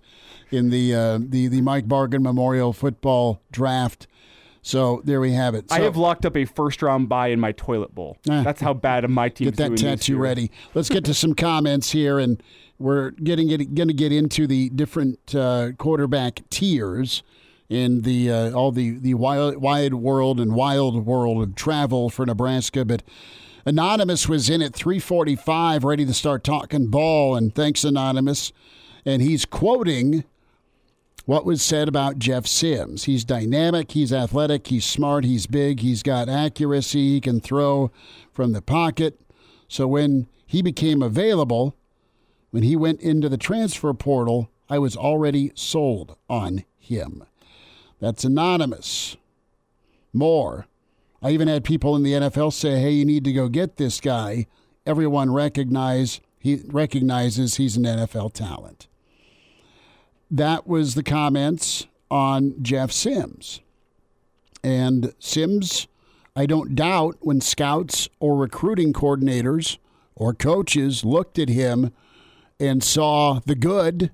in 0.52 0.70
the 0.70 0.94
uh, 0.94 1.20
the 1.22 1.48
the 1.48 1.62
Mike 1.62 1.88
Bargan 1.88 2.22
Memorial 2.22 2.74
Football 2.74 3.42
Draft. 3.52 4.08
So 4.64 5.02
there 5.04 5.20
we 5.20 5.34
have 5.34 5.56
it. 5.56 5.66
I 5.70 5.82
have 5.82 5.98
locked 5.98 6.26
up 6.26 6.38
a 6.38 6.46
first 6.46 6.82
round 6.82 7.10
buy 7.10 7.28
in 7.28 7.40
my 7.40 7.52
toilet 7.52 7.94
bowl. 7.94 8.18
Ah. 8.30 8.44
That's 8.44 8.62
how 8.62 8.74
bad 8.74 9.04
of 9.04 9.12
my 9.12 9.28
team's 9.28 9.58
get 9.58 9.72
that 9.72 9.78
tattoo 9.78 10.18
ready. 10.18 10.50
Let's 10.74 10.88
get 10.90 11.04
to 11.06 11.14
some 11.14 11.36
comments 11.36 11.92
here, 11.92 12.18
and 12.18 12.42
we're 12.80 13.12
getting 13.12 13.52
it, 13.52 13.76
going 13.76 13.90
to 13.90 13.94
get 13.94 14.14
into 14.14 14.48
the 14.48 14.70
different 14.70 15.36
uh, 15.36 15.74
quarterback 15.78 16.42
tiers 16.50 17.24
in 17.70 18.02
the 18.04 18.32
uh, 18.32 18.52
all 18.52 18.72
the 18.72 18.98
the 19.00 19.16
wild, 19.16 19.58
wide 19.58 19.96
world 19.96 20.40
and 20.40 20.56
wild 20.56 21.06
world 21.06 21.44
of 21.44 21.56
travel 21.56 22.10
for 22.10 22.26
Nebraska. 22.26 22.86
But 22.86 23.04
Anonymous 23.66 24.30
was 24.30 24.50
in 24.50 24.62
at 24.62 24.74
345, 24.74 25.84
ready 25.84 26.06
to 26.06 26.14
start 26.14 26.44
talking 26.44 26.88
ball, 26.88 27.36
and 27.36 27.54
thanks 27.54 27.84
Anonymous. 27.84 28.54
And 29.06 29.22
he's 29.22 29.44
quoting 29.44 30.24
what 31.26 31.46
was 31.46 31.62
said 31.62 31.88
about 31.88 32.20
Jeff 32.20 32.46
Sims. 32.46 33.06
He's 33.06 33.24
dynamic, 33.24 33.92
he's 33.92 34.12
athletic, 34.12 34.68
he's 34.68 34.86
smart, 34.86 35.24
he's 35.24 35.48
big, 35.48 35.80
he's 35.80 36.04
got 36.04 36.28
accuracy, 36.28 37.14
he 37.14 37.22
can 37.22 37.40
throw 37.40 37.92
from 38.32 38.52
the 38.52 38.62
pocket. 38.62 39.20
So 39.68 39.88
when 39.88 40.28
he 40.46 40.62
became 40.62 41.02
available, 41.02 41.76
when 42.52 42.64
he 42.64 42.76
went 42.76 43.02
into 43.02 43.30
the 43.30 43.38
transfer 43.38 43.94
portal, 43.94 44.50
I 44.70 44.80
was 44.80 44.98
already 44.98 45.52
sold 45.56 46.18
on 46.30 46.66
him. 46.78 47.24
That's 48.00 48.26
anonymous. 48.26 49.16
More. 50.12 50.68
I 51.22 51.32
even 51.32 51.48
had 51.48 51.64
people 51.64 51.96
in 51.96 52.04
the 52.04 52.14
NFL 52.14 52.52
say, 52.52 52.80
"Hey, 52.80 52.92
you 52.92 53.06
need 53.06 53.24
to 53.24 53.32
go 53.32 53.48
get 53.48 53.78
this 53.78 54.02
guy." 54.02 54.46
Everyone 54.86 55.32
recognize 55.32 56.20
he 56.38 56.62
recognizes 56.68 57.56
he's 57.56 57.78
an 57.78 57.86
NFL 57.86 58.34
talent 58.34 58.88
that 60.34 60.66
was 60.66 60.96
the 60.96 61.04
comments 61.04 61.86
on 62.10 62.56
Jeff 62.64 62.92
Sims. 62.92 63.62
And 64.64 65.14
Sims, 65.20 65.88
I 66.36 66.48
don't 66.48 66.74
doubt 66.74 67.18
when 67.20 67.40
scouts 67.40 68.10
or 68.20 68.36
recruiting 68.36 68.94
coordinators 68.94 69.78
or 70.16 70.34
coaches 70.34 71.06
looked 71.06 71.38
at 71.38 71.50
him 71.50 71.94
and 72.60 72.84
saw 72.84 73.42
the 73.46 73.54
good, 73.54 74.10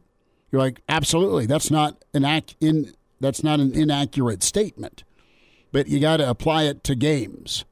you're 0.51 0.61
like, 0.61 0.81
absolutely, 0.89 1.45
that's 1.45 1.71
not 1.71 2.03
an 2.13 2.25
ac- 2.25 2.55
in 2.59 2.93
that's 3.21 3.43
not 3.43 3.61
an 3.61 3.73
inaccurate 3.73 4.43
statement. 4.43 5.03
But 5.71 5.87
you 5.87 6.01
got 6.01 6.17
to 6.17 6.29
apply 6.29 6.63
it 6.63 6.83
to 6.85 6.95
games. 6.95 7.63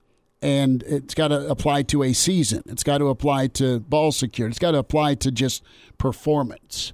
And 0.42 0.84
it's 0.84 1.16
got 1.16 1.30
to 1.30 1.50
apply 1.50 1.82
to 1.84 2.04
a 2.04 2.14
season. 2.14 2.64
It's 2.68 2.84
got 2.84 3.00
to 3.00 3.08
apply 3.08 3.48
to 3.48 3.80
ball 3.80 4.12
security. 4.12 4.52
It's 4.52 4.60
got 4.60 4.72
to 4.72 4.78
apply 4.78 5.16
to 5.16 5.32
just 5.32 5.64
performance 5.98 6.94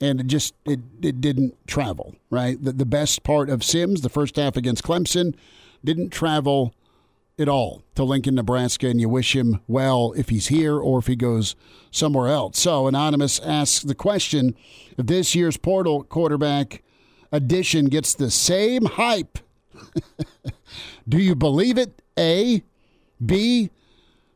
and 0.00 0.20
it 0.20 0.26
just 0.26 0.54
it, 0.64 0.80
it 1.02 1.20
didn't 1.20 1.54
travel 1.66 2.14
right? 2.30 2.62
The, 2.62 2.72
the 2.72 2.86
best 2.86 3.22
part 3.22 3.50
of 3.50 3.64
sims 3.64 4.00
the 4.00 4.08
first 4.08 4.36
half 4.36 4.56
against 4.56 4.82
clemson 4.82 5.34
didn't 5.84 6.10
travel 6.10 6.74
at 7.38 7.48
all 7.48 7.82
to 7.94 8.02
lincoln 8.02 8.34
nebraska 8.34 8.88
and 8.88 9.00
you 9.00 9.08
wish 9.08 9.36
him 9.36 9.60
well 9.68 10.12
if 10.16 10.30
he's 10.30 10.46
here 10.48 10.78
or 10.78 10.98
if 10.98 11.06
he 11.06 11.16
goes 11.16 11.54
somewhere 11.90 12.28
else. 12.28 12.58
So 12.58 12.86
anonymous 12.86 13.38
asks 13.40 13.82
the 13.82 13.94
question 13.94 14.54
if 14.96 15.06
this 15.06 15.34
year's 15.34 15.56
portal 15.56 16.04
quarterback 16.04 16.82
addition 17.32 17.86
gets 17.86 18.14
the 18.14 18.30
same 18.30 18.84
hype 18.84 19.38
do 21.08 21.18
you 21.18 21.34
believe 21.34 21.78
it? 21.78 22.02
A. 22.18 22.62
B. 23.24 23.70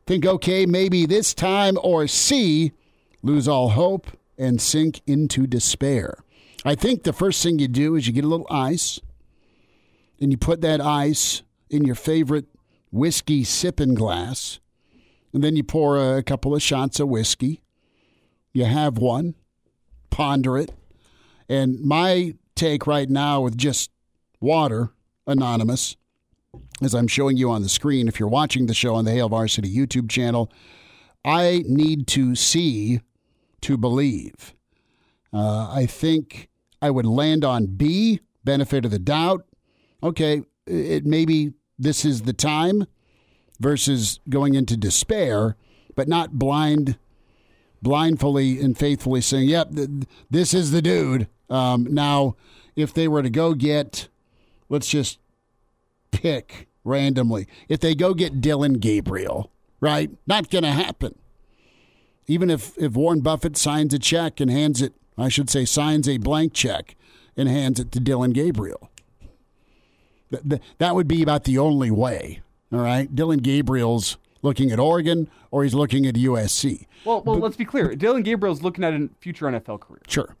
Think 0.05 0.25
okay 0.25 0.65
maybe 0.65 1.05
this 1.05 1.33
time 1.33 1.77
or 1.81 2.07
c. 2.07 2.71
Lose 3.23 3.47
all 3.47 3.69
hope 3.69 4.07
and 4.41 4.59
sink 4.59 5.01
into 5.05 5.45
despair. 5.45 6.17
I 6.65 6.73
think 6.73 7.03
the 7.03 7.13
first 7.13 7.43
thing 7.43 7.59
you 7.59 7.67
do 7.67 7.95
is 7.95 8.07
you 8.07 8.13
get 8.13 8.25
a 8.25 8.27
little 8.27 8.47
ice 8.49 8.99
and 10.19 10.31
you 10.31 10.37
put 10.37 10.61
that 10.61 10.81
ice 10.81 11.43
in 11.69 11.85
your 11.85 11.95
favorite 11.95 12.45
whiskey 12.91 13.43
sipping 13.43 13.93
glass, 13.93 14.59
and 15.31 15.43
then 15.43 15.55
you 15.55 15.63
pour 15.63 16.17
a 16.17 16.23
couple 16.23 16.53
of 16.55 16.61
shots 16.61 16.99
of 16.99 17.07
whiskey. 17.07 17.61
You 18.51 18.65
have 18.65 18.97
one, 18.97 19.35
ponder 20.09 20.57
it. 20.57 20.73
And 21.47 21.79
my 21.79 22.33
take 22.55 22.85
right 22.85 23.09
now 23.09 23.41
with 23.41 23.57
just 23.57 23.91
water, 24.39 24.89
anonymous, 25.25 25.95
as 26.81 26.93
I'm 26.93 27.07
showing 27.07 27.37
you 27.37 27.51
on 27.51 27.61
the 27.61 27.69
screen, 27.69 28.07
if 28.07 28.19
you're 28.19 28.27
watching 28.27 28.65
the 28.65 28.73
show 28.73 28.95
on 28.95 29.05
the 29.05 29.11
Hail 29.11 29.29
Varsity 29.29 29.73
YouTube 29.73 30.09
channel, 30.09 30.51
I 31.23 31.63
need 31.67 32.07
to 32.07 32.35
see 32.35 33.01
to 33.61 33.77
believe. 33.77 34.55
Uh, 35.33 35.69
I 35.71 35.85
think 35.85 36.49
I 36.81 36.89
would 36.89 37.05
land 37.05 37.45
on 37.45 37.67
B, 37.67 38.19
benefit 38.43 38.85
of 38.85 38.91
the 38.91 38.99
doubt. 38.99 39.45
Okay, 40.03 40.41
it 40.65 41.05
maybe 41.05 41.53
this 41.77 42.03
is 42.03 42.23
the 42.23 42.33
time 42.33 42.85
versus 43.59 44.19
going 44.29 44.55
into 44.55 44.75
despair, 44.75 45.55
but 45.95 46.07
not 46.07 46.33
blind, 46.33 46.97
blindfully 47.81 48.59
and 48.59 48.77
faithfully 48.77 49.21
saying, 49.21 49.47
"Yep, 49.49 49.75
th- 49.75 49.89
this 50.29 50.53
is 50.53 50.71
the 50.71 50.81
dude." 50.81 51.27
Um, 51.49 51.87
now, 51.89 52.35
if 52.75 52.93
they 52.93 53.07
were 53.07 53.21
to 53.21 53.29
go 53.29 53.53
get, 53.53 54.07
let's 54.69 54.87
just 54.87 55.19
pick 56.11 56.67
randomly, 56.83 57.47
if 57.69 57.79
they 57.79 57.93
go 57.93 58.13
get 58.13 58.41
Dylan 58.41 58.79
Gabriel, 58.79 59.51
right? 59.79 60.09
Not 60.25 60.49
going 60.49 60.63
to 60.63 60.71
happen 60.71 61.15
even 62.27 62.49
if, 62.49 62.77
if 62.77 62.93
Warren 62.93 63.21
Buffett 63.21 63.57
signs 63.57 63.93
a 63.93 63.99
check 63.99 64.39
and 64.39 64.49
hands 64.49 64.81
it, 64.81 64.93
I 65.17 65.29
should 65.29 65.49
say, 65.49 65.65
signs 65.65 66.07
a 66.07 66.17
blank 66.17 66.53
check 66.53 66.95
and 67.35 67.49
hands 67.49 67.79
it 67.79 67.91
to 67.93 67.99
Dylan 67.99 68.33
Gabriel. 68.33 68.89
Th- 70.31 70.43
th- 70.47 70.61
that 70.77 70.95
would 70.95 71.07
be 71.07 71.21
about 71.21 71.43
the 71.43 71.57
only 71.57 71.91
way. 71.91 72.41
All 72.71 72.79
right. 72.79 73.13
Dylan 73.13 73.41
Gabriel's 73.41 74.17
looking 74.41 74.71
at 74.71 74.79
Oregon 74.79 75.29
or 75.51 75.63
he's 75.63 75.73
looking 75.73 76.05
at 76.05 76.15
USC. 76.15 76.85
Well, 77.03 77.21
well, 77.23 77.37
let's 77.37 77.57
be 77.57 77.65
clear. 77.65 77.89
Dylan 77.89 78.23
Gabriel's 78.23 78.61
looking 78.63 78.83
at 78.83 78.93
a 78.93 79.09
future 79.19 79.45
NFL 79.45 79.81
career. 79.81 80.01
Sure. 80.07 80.35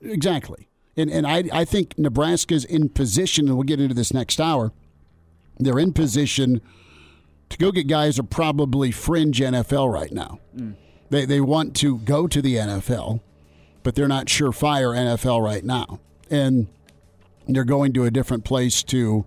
Exactly. 0.00 0.68
And, 0.96 1.10
and 1.10 1.26
I, 1.26 1.44
I 1.52 1.64
think 1.64 1.98
Nebraska's 1.98 2.64
in 2.64 2.88
position, 2.88 3.48
and 3.48 3.56
we'll 3.56 3.64
get 3.64 3.80
into 3.80 3.94
this 3.94 4.12
next 4.14 4.40
hour. 4.40 4.72
They're 5.58 5.78
in 5.78 5.92
position 5.92 6.60
to 7.50 7.58
go 7.58 7.72
get 7.72 7.88
guys 7.88 8.16
who 8.16 8.22
are 8.22 8.26
probably 8.26 8.90
fringe 8.90 9.40
NFL 9.40 9.92
right 9.92 10.12
now. 10.12 10.38
Mm. 10.56 10.74
They, 11.14 11.26
they 11.26 11.40
want 11.40 11.76
to 11.76 11.98
go 11.98 12.26
to 12.26 12.42
the 12.42 12.56
NFL, 12.56 13.20
but 13.84 13.94
they're 13.94 14.08
not 14.08 14.26
surefire 14.26 14.96
NFL 14.96 15.44
right 15.44 15.64
now. 15.64 16.00
And 16.28 16.66
they're 17.46 17.62
going 17.62 17.92
to 17.92 18.04
a 18.04 18.10
different 18.10 18.44
place 18.44 18.82
to 18.82 19.24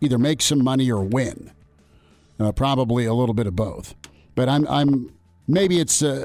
either 0.00 0.18
make 0.18 0.42
some 0.42 0.64
money 0.64 0.90
or 0.90 1.04
win. 1.04 1.52
Uh, 2.40 2.50
probably 2.50 3.04
a 3.04 3.14
little 3.14 3.32
bit 3.32 3.46
of 3.46 3.54
both. 3.54 3.94
But 4.34 4.48
I'm, 4.48 4.66
I'm 4.66 5.12
maybe 5.46 5.78
it's 5.78 6.02
uh, 6.02 6.24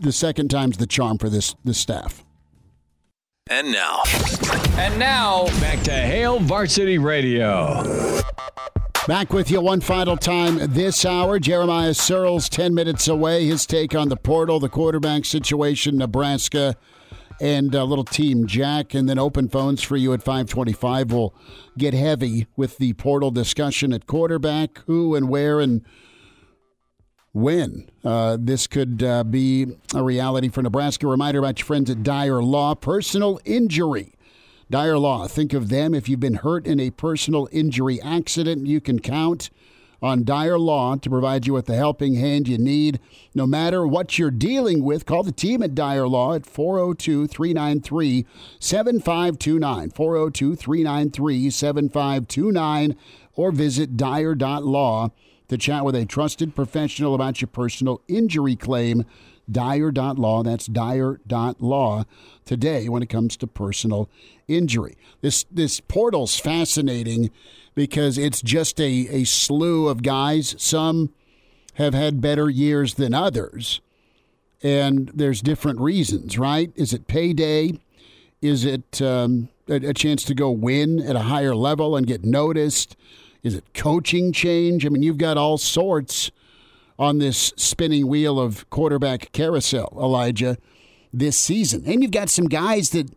the 0.00 0.10
second 0.10 0.48
time's 0.48 0.78
the 0.78 0.86
charm 0.88 1.18
for 1.18 1.30
this, 1.30 1.54
this 1.62 1.78
staff. 1.78 2.24
And 3.48 3.70
now. 3.70 4.02
And 4.78 4.98
now, 4.98 5.46
back 5.60 5.84
to 5.84 5.92
Hail 5.92 6.40
Varsity 6.40 6.98
Radio. 6.98 8.20
Back 9.06 9.32
with 9.32 9.50
you 9.50 9.62
one 9.62 9.80
final 9.80 10.18
time 10.18 10.58
this 10.74 11.06
hour. 11.06 11.38
Jeremiah 11.38 11.92
Sirles, 11.92 12.48
10 12.50 12.74
minutes 12.74 13.08
away. 13.08 13.46
His 13.46 13.64
take 13.64 13.94
on 13.94 14.10
the 14.10 14.16
portal, 14.16 14.60
the 14.60 14.68
quarterback 14.68 15.24
situation, 15.24 15.96
Nebraska, 15.96 16.76
and 17.40 17.74
a 17.74 17.84
little 17.84 18.04
team 18.04 18.46
Jack. 18.46 18.92
And 18.92 19.08
then 19.08 19.18
open 19.18 19.48
phones 19.48 19.82
for 19.82 19.96
you 19.96 20.12
at 20.12 20.22
525. 20.22 21.10
We'll 21.10 21.34
get 21.78 21.94
heavy 21.94 22.48
with 22.54 22.76
the 22.76 22.92
portal 22.94 23.30
discussion 23.30 23.94
at 23.94 24.06
quarterback, 24.06 24.78
who 24.86 25.14
and 25.14 25.30
where 25.30 25.58
and 25.58 25.86
when 27.32 27.88
uh, 28.04 28.36
this 28.38 28.66
could 28.66 29.02
uh, 29.02 29.24
be 29.24 29.66
a 29.94 30.02
reality 30.02 30.50
for 30.50 30.62
Nebraska. 30.62 31.06
Reminder 31.06 31.38
about 31.38 31.58
your 31.58 31.66
friends 31.66 31.88
at 31.88 32.02
Dyer 32.02 32.42
Law, 32.42 32.74
personal 32.74 33.40
injury. 33.46 34.12
Dyer 34.70 34.98
Law, 34.98 35.26
think 35.26 35.54
of 35.54 35.70
them 35.70 35.94
if 35.94 36.08
you've 36.08 36.20
been 36.20 36.34
hurt 36.34 36.66
in 36.66 36.78
a 36.78 36.90
personal 36.90 37.48
injury 37.50 38.00
accident. 38.02 38.66
You 38.66 38.82
can 38.82 38.98
count 38.98 39.48
on 40.02 40.24
Dyer 40.24 40.58
Law 40.58 40.96
to 40.96 41.08
provide 41.08 41.46
you 41.46 41.54
with 41.54 41.66
the 41.66 41.74
helping 41.74 42.14
hand 42.14 42.46
you 42.46 42.58
need. 42.58 43.00
No 43.34 43.46
matter 43.46 43.86
what 43.86 44.18
you're 44.18 44.30
dealing 44.30 44.84
with, 44.84 45.06
call 45.06 45.22
the 45.22 45.32
team 45.32 45.62
at 45.62 45.74
Dyer 45.74 46.06
Law 46.06 46.34
at 46.34 46.44
402 46.44 47.26
393 47.26 48.26
7529. 48.60 49.90
402 49.90 50.54
393 50.54 51.50
7529 51.50 52.96
or 53.34 53.50
visit 53.50 53.96
Dyer.law 53.96 55.10
to 55.48 55.56
chat 55.56 55.84
with 55.84 55.94
a 55.94 56.04
trusted 56.04 56.54
professional 56.54 57.14
about 57.14 57.40
your 57.40 57.48
personal 57.48 58.02
injury 58.06 58.54
claim. 58.54 59.04
Dyer.law. 59.50 60.42
That's 60.42 60.66
Dyer.law 60.66 62.04
today 62.44 62.88
when 62.88 63.02
it 63.02 63.08
comes 63.08 63.36
to 63.38 63.46
personal 63.46 64.08
injury. 64.46 64.96
This 65.20 65.44
this 65.50 65.80
portal's 65.80 66.38
fascinating 66.38 67.30
because 67.74 68.18
it's 68.18 68.42
just 68.42 68.80
a, 68.80 69.06
a 69.08 69.24
slew 69.24 69.88
of 69.88 70.02
guys. 70.02 70.54
Some 70.58 71.10
have 71.74 71.94
had 71.94 72.20
better 72.20 72.50
years 72.50 72.94
than 72.94 73.14
others. 73.14 73.80
And 74.62 75.12
there's 75.14 75.40
different 75.40 75.78
reasons, 75.78 76.36
right? 76.36 76.72
Is 76.74 76.92
it 76.92 77.06
payday? 77.06 77.78
Is 78.42 78.64
it 78.64 79.00
um, 79.00 79.48
a, 79.68 79.74
a 79.74 79.94
chance 79.94 80.24
to 80.24 80.34
go 80.34 80.50
win 80.50 81.00
at 81.00 81.14
a 81.14 81.20
higher 81.20 81.54
level 81.54 81.94
and 81.94 82.06
get 82.06 82.24
noticed? 82.24 82.96
Is 83.44 83.54
it 83.54 83.72
coaching 83.74 84.32
change? 84.32 84.84
I 84.84 84.88
mean, 84.88 85.04
you've 85.04 85.18
got 85.18 85.36
all 85.36 85.58
sorts 85.58 86.32
on 86.98 87.18
this 87.18 87.52
spinning 87.56 88.08
wheel 88.08 88.40
of 88.40 88.68
quarterback 88.70 89.30
carousel, 89.32 89.96
Elijah, 89.96 90.58
this 91.12 91.36
season. 91.36 91.84
And 91.86 92.02
you've 92.02 92.10
got 92.10 92.28
some 92.28 92.46
guys 92.46 92.90
that, 92.90 93.10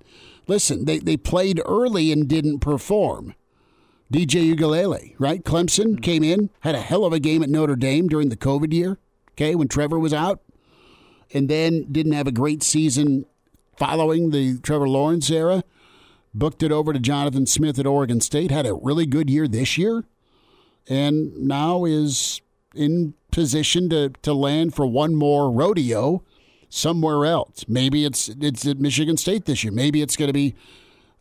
listen, 0.48 0.86
they, 0.86 1.00
they 1.00 1.18
played 1.18 1.62
early 1.66 2.12
and 2.12 2.28
didn't 2.28 2.60
perform. 2.60 3.34
DJ 4.12 4.54
Uiagalelei, 4.54 5.16
right? 5.18 5.44
Clemson 5.44 5.94
mm-hmm. 5.94 6.02
came 6.02 6.24
in, 6.24 6.50
had 6.62 6.76
a 6.76 6.82
hell 6.82 7.06
of 7.06 7.14
a 7.14 7.20
game 7.20 7.42
at 7.42 7.50
Notre 7.50 7.76
Dame 7.76 8.08
during 8.08 8.30
the 8.30 8.38
COVID 8.38 8.74
year, 8.74 8.98
okay, 9.32 9.56
when 9.56 9.68
Trevor 9.68 9.98
was 9.98 10.14
out, 10.14 10.42
and 11.34 11.50
then 11.50 11.92
didn't 11.92 12.12
have 12.12 12.28
a 12.28 12.32
great 12.32 12.62
season 12.62 13.26
following 13.78 14.32
the 14.32 14.60
Trevor 14.60 14.88
Lawrence 14.88 15.30
era. 15.30 15.64
Booked 16.34 16.64
it 16.64 16.72
over 16.72 16.94
to 16.94 17.00
Jonathan 17.00 17.46
Smith 17.46 17.80
at 17.80 17.86
Oregon 17.86 18.22
State, 18.22 18.52
had 18.52 18.66
a 18.66 18.74
really 18.74 19.06
good 19.06 19.30
year 19.30 19.48
this 19.48 19.78
year, 19.78 20.06
and 20.88 21.36
now 21.36 21.84
is 21.84 22.42
in 22.74 23.14
position 23.32 23.90
to, 23.90 24.10
to 24.22 24.34
land 24.34 24.76
for 24.76 24.86
one 24.86 25.16
more 25.16 25.52
rodeo 25.52 26.24
somewhere 26.70 27.26
else. 27.26 27.66
Maybe 27.68 28.06
it's 28.06 28.30
it's 28.30 28.66
at 28.66 28.80
Michigan 28.80 29.18
State 29.18 29.46
this 29.46 29.64
year. 29.64 29.74
Maybe 29.74 30.02
it's 30.02 30.16
going 30.16 30.30
to 30.30 30.34
be 30.34 30.56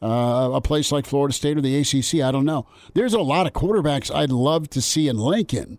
uh, 0.02 0.50
a 0.54 0.60
place 0.60 0.90
like 0.92 1.06
Florida 1.06 1.34
State 1.34 1.58
or 1.58 1.60
the 1.60 1.76
ACC. 1.76 2.22
I 2.22 2.30
don't 2.30 2.44
know. 2.44 2.66
There's 2.94 3.12
a 3.12 3.20
lot 3.20 3.46
of 3.46 3.52
quarterbacks 3.52 4.14
I'd 4.14 4.30
love 4.30 4.70
to 4.70 4.80
see 4.80 5.08
in 5.08 5.18
Lincoln. 5.18 5.78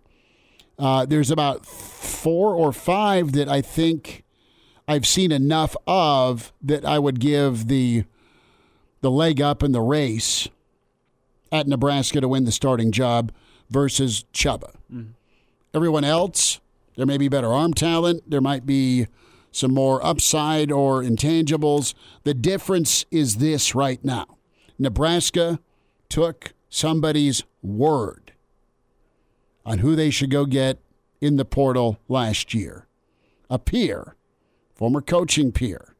Uh, 0.78 1.06
there's 1.06 1.30
about 1.30 1.66
four 1.66 2.54
or 2.54 2.72
five 2.72 3.32
that 3.32 3.48
I 3.48 3.60
think 3.60 4.24
I've 4.86 5.06
seen 5.06 5.32
enough 5.32 5.76
of 5.86 6.52
that 6.62 6.84
I 6.84 6.98
would 6.98 7.20
give 7.20 7.68
the 7.68 8.04
the 9.00 9.10
leg 9.10 9.40
up 9.40 9.62
in 9.62 9.72
the 9.72 9.80
race 9.80 10.48
at 11.50 11.66
Nebraska 11.66 12.20
to 12.20 12.28
win 12.28 12.44
the 12.44 12.52
starting 12.52 12.92
job 12.92 13.32
versus 13.68 14.24
Chubba. 14.32 14.74
Mm-hmm. 14.92 15.10
Everyone 15.74 16.04
else, 16.04 16.60
there 16.96 17.06
may 17.06 17.16
be 17.16 17.28
better 17.28 17.52
arm 17.52 17.74
talent. 17.74 18.28
There 18.28 18.40
might 18.40 18.66
be 18.66 19.06
some 19.50 19.72
more 19.72 20.04
upside 20.04 20.70
or 20.70 21.02
intangibles. 21.02 21.94
The 22.24 22.34
difference 22.34 23.04
is 23.10 23.36
this 23.36 23.74
right 23.74 24.02
now 24.04 24.38
Nebraska 24.78 25.60
took 26.08 26.52
somebody's 26.68 27.44
word 27.62 28.32
on 29.64 29.78
who 29.78 29.94
they 29.94 30.10
should 30.10 30.30
go 30.30 30.44
get 30.44 30.78
in 31.20 31.36
the 31.36 31.44
portal 31.44 31.98
last 32.08 32.52
year. 32.52 32.86
A 33.48 33.58
peer, 33.58 34.16
former 34.74 35.00
coaching 35.00 35.52
peer, 35.52 35.94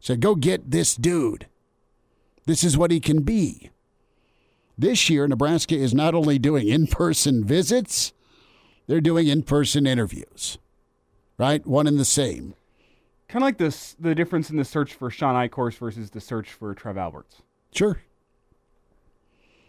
said, 0.00 0.20
Go 0.20 0.34
get 0.34 0.70
this 0.70 0.94
dude. 0.94 1.46
This 2.46 2.64
is 2.64 2.76
what 2.76 2.90
he 2.90 3.00
can 3.00 3.22
be. 3.22 3.70
This 4.76 5.08
year, 5.10 5.26
Nebraska 5.26 5.74
is 5.74 5.94
not 5.94 6.14
only 6.14 6.38
doing 6.38 6.68
in 6.68 6.86
person 6.86 7.44
visits, 7.46 8.12
they're 8.86 9.00
doing 9.00 9.28
in 9.28 9.42
person 9.42 9.86
interviews, 9.86 10.58
right? 11.38 11.66
One 11.66 11.86
and 11.86 11.98
the 11.98 12.04
same 12.04 12.54
kind 13.32 13.42
of 13.42 13.46
like 13.46 13.56
this 13.56 13.96
the 13.98 14.14
difference 14.14 14.50
in 14.50 14.58
the 14.58 14.64
search 14.64 14.92
for 14.92 15.10
Shawn 15.10 15.34
Eichorst 15.34 15.78
versus 15.78 16.10
the 16.10 16.20
search 16.20 16.52
for 16.52 16.74
Trev 16.74 16.98
Alberts. 16.98 17.40
Sure. 17.72 18.02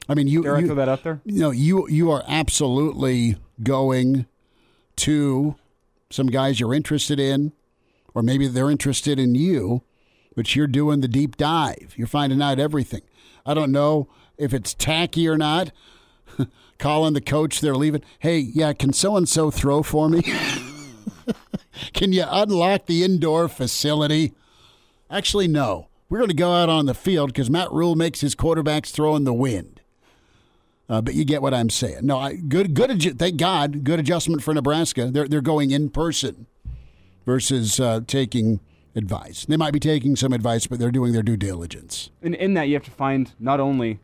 I 0.09 0.15
mean, 0.15 0.27
you 0.27 0.43
dare 0.43 0.59
you, 0.59 0.65
I 0.65 0.67
throw 0.67 0.75
that 0.75 0.89
out 0.89 1.03
there? 1.03 1.21
You 1.23 1.39
know, 1.39 1.51
you 1.51 1.87
you 1.87 2.11
are 2.11 2.23
absolutely 2.27 3.37
going 3.61 4.25
to 4.97 5.55
some 6.09 6.27
guys 6.27 6.59
you're 6.59 6.73
interested 6.73 7.21
in, 7.21 7.53
or 8.13 8.21
maybe 8.21 8.47
they're 8.47 8.69
interested 8.69 9.17
in 9.17 9.33
you, 9.33 9.81
but 10.35 10.55
you're 10.55 10.67
doing 10.67 10.99
the 10.99 11.07
deep 11.07 11.37
dive. 11.37 11.93
You're 11.95 12.05
finding 12.07 12.41
out 12.41 12.59
everything. 12.59 13.01
I 13.45 13.53
don't 13.53 13.71
know 13.71 14.09
if 14.37 14.53
it's 14.53 14.73
tacky 14.73 15.25
or 15.27 15.37
not. 15.37 15.71
Calling 16.83 17.13
the 17.13 17.21
coach 17.21 17.61
they're 17.61 17.77
leaving. 17.77 18.01
Hey, 18.19 18.39
yeah, 18.39 18.73
can 18.73 18.91
so 18.91 19.15
and 19.15 19.29
so 19.29 19.49
throw 19.49 19.83
for 19.83 20.09
me? 20.09 20.21
Can 21.93 22.11
you 22.11 22.25
unlock 22.27 22.87
the 22.87 23.05
indoor 23.05 23.47
facility? 23.47 24.33
Actually, 25.09 25.47
no. 25.47 25.87
We're 26.09 26.17
going 26.17 26.27
to 26.27 26.35
go 26.35 26.51
out 26.51 26.67
on 26.67 26.85
the 26.85 26.93
field 26.93 27.29
because 27.29 27.49
Matt 27.49 27.71
Rhule 27.71 27.95
makes 27.95 28.19
his 28.19 28.35
quarterbacks 28.35 28.91
throw 28.91 29.15
in 29.15 29.23
the 29.23 29.33
wind. 29.33 29.79
Uh, 30.89 30.99
but 30.99 31.13
you 31.13 31.23
get 31.23 31.41
what 31.41 31.53
I'm 31.53 31.69
saying. 31.69 31.99
No, 32.01 32.19
I, 32.19 32.35
good, 32.35 32.73
good. 32.73 33.17
Thank 33.17 33.37
God, 33.37 33.85
good 33.85 34.01
adjustment 34.01 34.43
for 34.43 34.53
Nebraska. 34.53 35.09
They're 35.09 35.29
they're 35.29 35.39
going 35.39 35.71
in 35.71 35.89
person 35.89 36.47
versus 37.25 37.79
uh, 37.79 38.01
taking 38.05 38.59
advice. 38.93 39.45
They 39.45 39.55
might 39.55 39.71
be 39.71 39.79
taking 39.79 40.17
some 40.17 40.33
advice, 40.33 40.67
but 40.67 40.79
they're 40.79 40.91
doing 40.91 41.13
their 41.13 41.23
due 41.23 41.37
diligence. 41.37 42.09
And 42.21 42.35
in 42.35 42.55
that, 42.55 42.67
you 42.67 42.73
have 42.73 42.83
to 42.83 42.91
find 42.91 43.31
not 43.39 43.61
only 43.61 44.01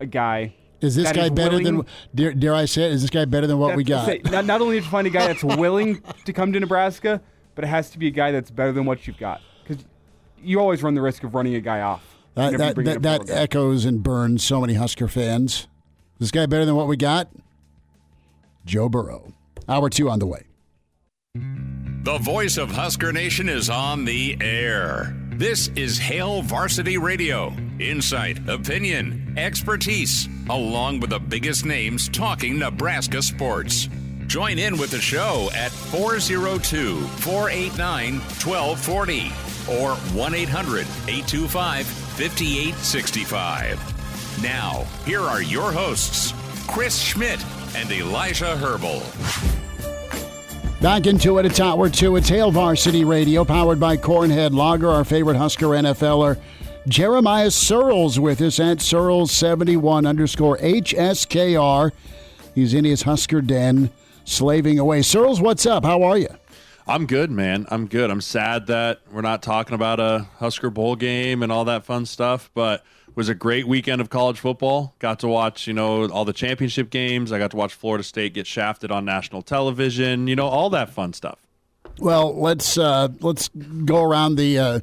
a 0.00 0.06
guy 0.06 0.54
is 0.80 0.94
this 0.94 1.10
guy 1.12 1.28
better 1.28 1.56
willing, 1.56 1.76
than 1.78 1.86
dare, 2.14 2.32
dare, 2.32 2.54
I 2.54 2.66
say 2.66 2.84
it? 2.86 2.92
Is 2.92 3.02
this 3.02 3.10
guy 3.10 3.24
better 3.24 3.46
than 3.46 3.58
what 3.58 3.76
we 3.76 3.84
got? 3.84 4.06
Say, 4.06 4.20
not, 4.24 4.44
not 4.44 4.60
only 4.60 4.80
to 4.80 4.86
find 4.86 5.06
a 5.06 5.10
guy 5.10 5.26
that's 5.26 5.44
willing 5.44 6.02
to 6.24 6.32
come 6.32 6.52
to 6.52 6.60
Nebraska, 6.60 7.20
but 7.54 7.64
it 7.64 7.68
has 7.68 7.90
to 7.90 7.98
be 7.98 8.08
a 8.08 8.10
guy 8.10 8.32
that's 8.32 8.50
better 8.50 8.72
than 8.72 8.84
what 8.84 9.06
you've 9.06 9.18
got 9.18 9.40
because 9.62 9.84
you 10.42 10.60
always 10.60 10.82
run 10.82 10.94
the 10.94 11.00
risk 11.00 11.24
of 11.24 11.34
running 11.34 11.54
a 11.54 11.60
guy 11.60 11.80
off. 11.80 12.02
That 12.34 12.58
that, 12.58 12.76
that, 12.84 13.02
that 13.02 13.30
echoes 13.30 13.84
and 13.84 14.02
burns 14.02 14.44
so 14.44 14.60
many 14.60 14.74
Husker 14.74 15.08
fans. 15.08 15.60
Is 15.60 15.66
this 16.18 16.30
guy 16.30 16.46
better 16.46 16.66
than 16.66 16.76
what 16.76 16.86
we 16.86 16.96
got? 16.96 17.28
Joe 18.66 18.88
Burrow. 18.88 19.32
Hour 19.68 19.88
two 19.88 20.10
on 20.10 20.18
the 20.18 20.26
way. 20.26 20.44
The 21.34 22.18
voice 22.18 22.56
of 22.56 22.70
Husker 22.70 23.12
Nation 23.12 23.48
is 23.48 23.68
on 23.68 24.04
the 24.04 24.36
air. 24.40 25.25
This 25.36 25.68
is 25.76 25.98
Hail 25.98 26.40
Varsity 26.40 26.96
Radio. 26.96 27.52
Insight, 27.78 28.48
opinion, 28.48 29.34
expertise, 29.36 30.26
along 30.48 31.00
with 31.00 31.10
the 31.10 31.18
biggest 31.18 31.66
names 31.66 32.08
talking 32.08 32.58
Nebraska 32.58 33.20
sports. 33.20 33.90
Join 34.28 34.58
in 34.58 34.78
with 34.78 34.92
the 34.92 34.98
show 34.98 35.50
at 35.54 35.72
402 35.72 37.02
489 37.20 38.14
1240 38.14 39.30
or 39.78 39.94
1 39.94 40.34
800 40.34 40.86
825 41.06 41.86
5865. 41.86 44.42
Now, 44.42 44.86
here 45.04 45.20
are 45.20 45.42
your 45.42 45.70
hosts, 45.70 46.32
Chris 46.66 46.98
Schmidt 46.98 47.44
and 47.76 47.92
Elijah 47.92 48.56
Herbel. 48.56 49.02
Back 50.80 51.06
into 51.06 51.38
it, 51.38 51.46
it's 51.46 51.58
Hour 51.58 51.88
2. 51.88 52.16
It's 52.16 52.28
Hail 52.28 52.50
Varsity 52.50 53.02
Radio, 53.02 53.46
powered 53.46 53.80
by 53.80 53.96
Cornhead 53.96 54.52
Lager, 54.52 54.90
our 54.90 55.04
favorite 55.04 55.36
Husker 55.36 55.68
NFLer. 55.68 56.38
Jeremiah 56.86 57.48
Sirles 57.48 58.18
with 58.18 58.42
us 58.42 58.60
at 58.60 58.78
Sirles71 58.78 60.06
underscore 60.06 60.58
HSKR. 60.58 61.92
He's 62.54 62.74
in 62.74 62.84
his 62.84 63.02
Husker 63.02 63.40
den, 63.40 63.90
slaving 64.26 64.78
away. 64.78 65.00
Sirles, 65.00 65.40
what's 65.40 65.64
up? 65.64 65.82
How 65.82 66.02
are 66.02 66.18
you? 66.18 66.28
I'm 66.86 67.06
good, 67.06 67.30
man. 67.30 67.66
I'm 67.70 67.86
good. 67.86 68.10
I'm 68.10 68.20
sad 68.20 68.66
that 68.66 69.00
we're 69.10 69.22
not 69.22 69.42
talking 69.42 69.74
about 69.74 69.98
a 69.98 70.28
Husker 70.38 70.68
Bowl 70.68 70.94
game 70.94 71.42
and 71.42 71.50
all 71.50 71.64
that 71.64 71.84
fun 71.86 72.04
stuff, 72.04 72.50
but– 72.54 72.84
was 73.16 73.28
a 73.30 73.34
great 73.34 73.66
weekend 73.66 74.00
of 74.00 74.10
college 74.10 74.38
football. 74.38 74.94
Got 75.00 75.18
to 75.20 75.28
watch, 75.28 75.66
you 75.66 75.72
know, 75.72 76.06
all 76.08 76.24
the 76.24 76.34
championship 76.34 76.90
games. 76.90 77.32
I 77.32 77.38
got 77.38 77.50
to 77.50 77.56
watch 77.56 77.74
Florida 77.74 78.04
State 78.04 78.34
get 78.34 78.46
shafted 78.46 78.92
on 78.92 79.04
national 79.04 79.42
television. 79.42 80.28
You 80.28 80.36
know, 80.36 80.46
all 80.46 80.70
that 80.70 80.90
fun 80.90 81.14
stuff. 81.14 81.38
Well, 81.98 82.38
let's 82.38 82.76
uh, 82.76 83.08
let's 83.20 83.48
go 83.48 84.04
around 84.04 84.36
the 84.36 84.58
uh, 84.58 84.80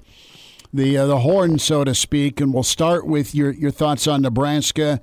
the 0.73 0.97
uh, 0.97 1.05
the 1.05 1.19
horn, 1.19 1.59
so 1.59 1.83
to 1.83 1.93
speak, 1.93 2.41
and 2.41 2.53
we'll 2.53 2.63
start 2.63 3.05
with 3.05 3.35
your 3.35 3.51
your 3.51 3.71
thoughts 3.71 4.07
on 4.07 4.23
Nebraska. 4.23 4.99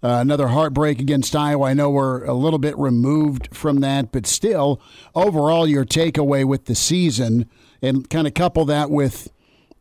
Uh, 0.00 0.18
another 0.20 0.46
heartbreak 0.48 1.00
against 1.00 1.34
Iowa. 1.34 1.66
I 1.66 1.74
know 1.74 1.90
we're 1.90 2.22
a 2.24 2.32
little 2.32 2.60
bit 2.60 2.78
removed 2.78 3.48
from 3.52 3.80
that, 3.80 4.12
but 4.12 4.28
still, 4.28 4.80
overall, 5.16 5.66
your 5.66 5.84
takeaway 5.84 6.44
with 6.44 6.66
the 6.66 6.76
season, 6.76 7.50
and 7.82 8.08
kind 8.08 8.28
of 8.28 8.34
couple 8.34 8.64
that 8.66 8.90
with 8.90 9.32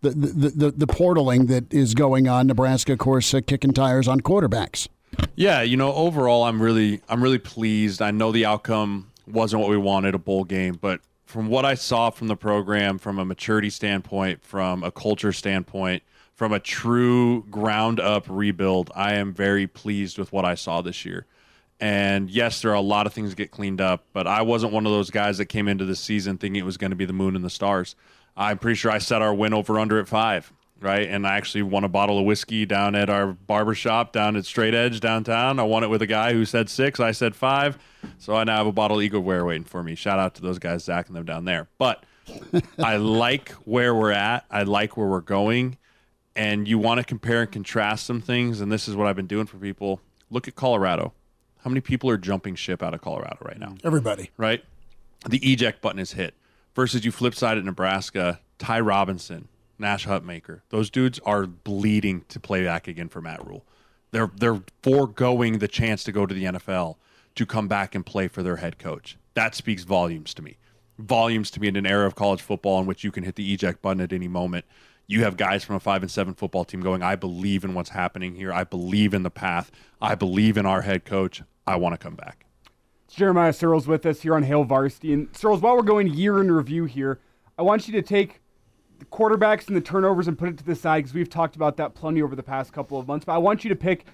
the, 0.01 0.09
the, 0.11 0.71
the, 0.71 0.87
portaling 0.87 1.47
that 1.47 1.73
is 1.73 1.93
going 1.93 2.27
on. 2.27 2.47
Nebraska, 2.47 2.93
of 2.93 2.99
course, 2.99 3.33
uh, 3.33 3.41
kicking 3.45 3.73
tires 3.73 4.07
on 4.07 4.21
quarterbacks. 4.21 4.87
Yeah, 5.35 5.61
you 5.61 5.77
know, 5.77 5.93
overall, 5.93 6.43
I'm 6.43 6.61
really, 6.61 7.01
I'm 7.09 7.23
really 7.23 7.39
pleased. 7.39 8.01
I 8.01 8.11
know 8.11 8.31
the 8.31 8.45
outcome 8.45 9.11
wasn't 9.25 9.61
what 9.61 9.69
we 9.69 9.77
wanted, 9.77 10.15
a 10.15 10.19
bowl 10.19 10.43
game, 10.43 10.77
but 10.79 11.01
from 11.25 11.47
what 11.47 11.65
I 11.65 11.73
saw 11.73 12.09
from 12.09 12.27
the 12.27 12.35
program, 12.35 12.97
from 12.97 13.19
a 13.19 13.25
maturity 13.25 13.69
standpoint, 13.69 14.43
from 14.43 14.83
a 14.83 14.91
culture 14.91 15.33
standpoint, 15.33 16.03
from 16.33 16.53
a 16.53 16.59
true 16.59 17.43
ground 17.49 17.99
up 17.99 18.25
rebuild, 18.29 18.91
I 18.95 19.15
am 19.15 19.33
very 19.33 19.67
pleased 19.67 20.17
with 20.17 20.31
what 20.31 20.45
I 20.45 20.55
saw 20.55 20.81
this 20.81 21.03
year. 21.03 21.25
And 21.79 22.29
yes, 22.29 22.61
there 22.61 22.71
are 22.71 22.75
a 22.75 22.81
lot 22.81 23.05
of 23.05 23.13
things 23.13 23.31
that 23.31 23.35
get 23.35 23.51
cleaned 23.51 23.81
up, 23.81 24.05
but 24.13 24.25
I 24.25 24.41
wasn't 24.41 24.73
one 24.73 24.85
of 24.85 24.91
those 24.91 25.09
guys 25.11 25.37
that 25.37 25.45
came 25.45 25.67
into 25.67 25.85
the 25.85 25.95
season 25.95 26.37
thinking 26.37 26.59
it 26.59 26.65
was 26.65 26.77
going 26.77 26.91
to 26.91 26.95
be 26.95 27.05
the 27.05 27.13
moon 27.13 27.35
and 27.35 27.45
the 27.45 27.49
stars. 27.49 27.95
I'm 28.38 28.59
pretty 28.59 28.75
sure 28.75 28.91
I 28.91 28.99
set 28.99 29.21
our 29.21 29.33
win 29.33 29.53
over 29.53 29.79
under 29.79 29.99
at 29.99 30.07
five, 30.07 30.53
right? 30.79 31.09
And 31.09 31.25
I 31.25 31.35
actually 31.35 31.63
won 31.63 31.83
a 31.83 31.89
bottle 31.89 32.19
of 32.19 32.25
whiskey 32.25 32.65
down 32.65 32.93
at 32.95 33.09
our 33.09 33.27
barber 33.33 33.73
shop 33.73 34.13
down 34.13 34.35
at 34.35 34.45
Straight 34.45 34.75
Edge 34.75 34.99
downtown. 34.99 35.59
I 35.59 35.63
won 35.63 35.83
it 35.83 35.89
with 35.89 36.03
a 36.03 36.07
guy 36.07 36.33
who 36.33 36.45
said 36.45 36.69
six, 36.69 36.99
I 36.99 37.11
said 37.11 37.35
five. 37.35 37.79
So 38.19 38.35
I 38.35 38.43
now 38.43 38.57
have 38.57 38.67
a 38.67 38.71
bottle 38.71 38.97
of 38.97 39.03
Eagle 39.03 39.23
Rare 39.23 39.43
waiting 39.43 39.63
for 39.63 39.81
me. 39.81 39.95
Shout 39.95 40.19
out 40.19 40.35
to 40.35 40.41
those 40.43 40.59
guys, 40.59 40.83
Zach 40.83 41.07
and 41.07 41.15
them 41.15 41.25
down 41.25 41.45
there. 41.45 41.67
But 41.79 42.03
I 42.79 42.97
like 42.97 43.51
where 43.65 43.95
we're 43.95 44.11
at. 44.11 44.45
I 44.51 44.63
like 44.63 44.95
where 44.95 45.07
we're 45.07 45.21
going. 45.21 45.77
And 46.35 46.67
you 46.67 46.77
want 46.77 46.99
to 46.99 47.03
compare 47.03 47.41
and 47.41 47.51
contrast 47.51 48.05
some 48.05 48.21
things. 48.21 48.61
And 48.61 48.71
this 48.71 48.88
is 48.88 48.95
what 48.95 49.07
I've 49.07 49.15
been 49.15 49.25
doing 49.25 49.47
for 49.47 49.57
people. 49.57 49.99
Look 50.29 50.47
at 50.47 50.55
Colorado. 50.55 51.13
How 51.63 51.69
many 51.69 51.81
people 51.81 52.09
are 52.11 52.17
jumping 52.17 52.53
ship 52.53 52.83
out 52.83 52.93
of 52.93 53.01
Colorado 53.01 53.38
right 53.41 53.57
now? 53.57 53.75
Everybody. 53.83 54.29
Right? 54.38 54.63
The 55.27 55.39
eject 55.39 55.81
button 55.81 55.99
is 55.99 56.11
hit. 56.11 56.35
Versus 56.78 57.03
you 57.03 57.11
flip 57.11 57.34
side 57.34 57.57
at 57.57 57.65
Nebraska, 57.65 58.39
Ty 58.59 58.82
Robinson, 58.82 59.47
Nash 59.80 60.05
Hutmacher. 60.05 60.61
Those 60.69 60.91
dudes 60.91 61.17
are 61.25 61.47
bleeding 61.47 62.23
to 62.30 62.39
play 62.39 62.63
back 62.65 62.88
again 62.88 63.09
for 63.09 63.19
Matt 63.19 63.43
Rhule. 63.43 63.65
They're 64.11 64.30
they're 64.38 64.61
foregoing 64.84 65.57
the 65.57 65.67
chance 65.67 66.03
to 66.03 66.11
go 66.11 66.28
to 66.28 66.36
the 66.36 66.43
NFL 66.43 66.97
to 67.34 67.45
come 67.47 67.67
back 67.67 67.95
and 67.95 68.05
play 68.05 68.28
for 68.28 68.43
their 68.43 68.57
head 68.57 68.78
coach. 68.78 69.17
That 69.34 69.55
speaks 69.55 69.86
volumes 69.86 70.36
to 70.36 70.43
me. 70.43 70.59
Volumes 70.99 71.49
to 71.49 71.59
me 71.59 71.67
in 71.67 71.78
an 71.78 71.88
era 71.88 72.05
of 72.05 72.13
college 72.13 72.43
football 72.43 72.80
in 72.80 72.86
which 72.86 73.03
you 73.03 73.11
can 73.11 73.23
hit 73.23 73.38
the 73.38 73.51
eject 73.51 73.82
button 73.82 73.99
at 73.99 74.13
any 74.13 74.28
moment. 74.28 74.63
You 75.07 75.23
have 75.23 75.36
guys 75.36 75.63
from 75.63 75.78
a 75.78 75.80
five 75.80 76.03
and 76.03 76.11
seven 76.11 76.36
football 76.36 76.63
team 76.63 76.82
going, 76.82 77.01
I 77.01 77.15
believe 77.15 77.63
in 77.63 77.73
what's 77.73 77.89
happening 77.89 78.36
here. 78.36 78.53
I 78.53 78.65
believe 78.65 79.15
in 79.15 79.23
the 79.23 79.32
path. 79.32 79.71
I 79.99 80.13
believe 80.13 80.57
in 80.57 80.67
our 80.67 80.84
head 80.84 81.05
coach. 81.05 81.41
I 81.65 81.78
want 81.78 81.93
to 81.93 81.97
come 81.97 82.13
back. 82.13 82.46
Jeremiah 83.07 83.51
Sirles 83.51 83.87
with 83.87 84.05
us 84.05 84.21
here 84.21 84.35
on 84.35 84.43
Hail 84.43 84.63
Varsity. 84.63 85.13
And 85.13 85.31
Sirles, 85.31 85.61
while 85.61 85.75
we're 85.75 85.83
going 85.83 86.07
year 86.07 86.41
in 86.41 86.51
review 86.51 86.85
here, 86.85 87.19
I 87.57 87.61
want 87.61 87.87
you 87.87 87.93
to 87.93 88.01
take 88.01 88.41
the 88.99 89.05
quarterbacks 89.05 89.67
and 89.67 89.75
the 89.75 89.81
turnovers 89.81 90.27
and 90.27 90.37
put 90.37 90.49
it 90.49 90.57
to 90.57 90.63
the 90.63 90.75
side 90.75 91.03
because 91.03 91.13
we've 91.13 91.29
talked 91.29 91.55
about 91.55 91.77
that 91.77 91.95
plenty 91.95 92.21
over 92.21 92.35
the 92.35 92.43
past 92.43 92.73
couple 92.73 92.99
of 92.99 93.07
months. 93.07 93.25
But 93.25 93.33
I 93.33 93.37
want 93.37 93.63
you 93.63 93.69
to 93.69 93.75
pick 93.75 94.05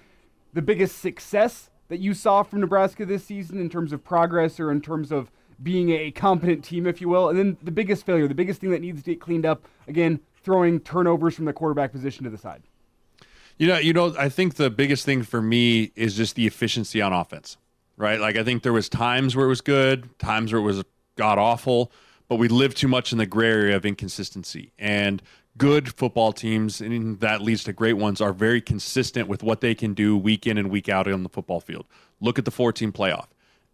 the 0.52 0.62
biggest 0.62 0.98
success 0.98 1.70
that 1.88 1.98
you 1.98 2.14
saw 2.14 2.42
from 2.42 2.60
Nebraska 2.60 3.04
this 3.04 3.24
season 3.24 3.60
in 3.60 3.68
terms 3.68 3.92
of 3.92 4.02
progress 4.04 4.58
or 4.58 4.70
in 4.70 4.80
terms 4.80 5.12
of 5.12 5.30
being 5.62 5.90
a 5.90 6.10
competent 6.10 6.64
team, 6.64 6.86
if 6.86 7.00
you 7.00 7.08
will, 7.08 7.28
and 7.28 7.38
then 7.38 7.56
the 7.62 7.70
biggest 7.70 8.04
failure, 8.04 8.26
the 8.26 8.34
biggest 8.34 8.60
thing 8.60 8.70
that 8.70 8.80
needs 8.80 9.02
to 9.02 9.10
get 9.10 9.20
cleaned 9.20 9.46
up. 9.46 9.66
Again, 9.86 10.20
throwing 10.42 10.80
turnovers 10.80 11.34
from 11.34 11.44
the 11.44 11.52
quarterback 11.52 11.92
position 11.92 12.24
to 12.24 12.30
the 12.30 12.38
side. 12.38 12.62
You 13.56 13.68
know, 13.68 13.78
you 13.78 13.92
know, 13.92 14.14
I 14.18 14.28
think 14.28 14.54
the 14.54 14.68
biggest 14.68 15.04
thing 15.04 15.22
for 15.22 15.40
me 15.40 15.92
is 15.94 16.16
just 16.16 16.34
the 16.34 16.46
efficiency 16.46 17.00
on 17.00 17.12
offense 17.12 17.56
right? 17.96 18.20
Like 18.20 18.36
I 18.36 18.44
think 18.44 18.62
there 18.62 18.72
was 18.72 18.88
times 18.88 19.36
where 19.36 19.46
it 19.46 19.48
was 19.48 19.60
good, 19.60 20.18
times 20.18 20.52
where 20.52 20.60
it 20.60 20.64
was 20.64 20.82
god 21.16 21.38
awful, 21.38 21.92
but 22.28 22.36
we 22.36 22.48
live 22.48 22.74
too 22.74 22.88
much 22.88 23.12
in 23.12 23.18
the 23.18 23.26
gray 23.26 23.50
area 23.50 23.76
of 23.76 23.84
inconsistency. 23.84 24.72
And 24.78 25.22
good 25.56 25.94
football 25.94 26.32
teams, 26.32 26.80
and 26.80 27.20
that 27.20 27.42
leads 27.42 27.64
to 27.64 27.72
great 27.72 27.94
ones, 27.94 28.20
are 28.20 28.32
very 28.32 28.60
consistent 28.60 29.28
with 29.28 29.42
what 29.42 29.60
they 29.60 29.74
can 29.74 29.94
do 29.94 30.16
week 30.16 30.46
in 30.46 30.58
and 30.58 30.70
week 30.70 30.88
out 30.88 31.10
on 31.10 31.22
the 31.22 31.28
football 31.28 31.60
field. 31.60 31.86
Look 32.20 32.38
at 32.38 32.44
the 32.44 32.50
14 32.50 32.92
playoff. 32.92 33.26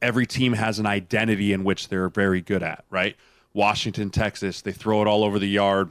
Every 0.03 0.27
team 0.27 0.55
has 0.55 0.79
an 0.79 0.87
identity 0.87 1.53
in 1.53 1.65
which 1.65 1.89
they're 1.89 2.09
very 2.09 2.41
good 2.41 2.63
at, 2.63 2.85
right? 2.91 3.17
Washington, 3.53 4.11
Texas, 4.11 4.63
they 4.63 4.73
throw 4.73 5.03
it 5.03 5.07
all 5.07 5.25
over 5.25 5.39
the 5.39 5.49
yard. 5.49 5.91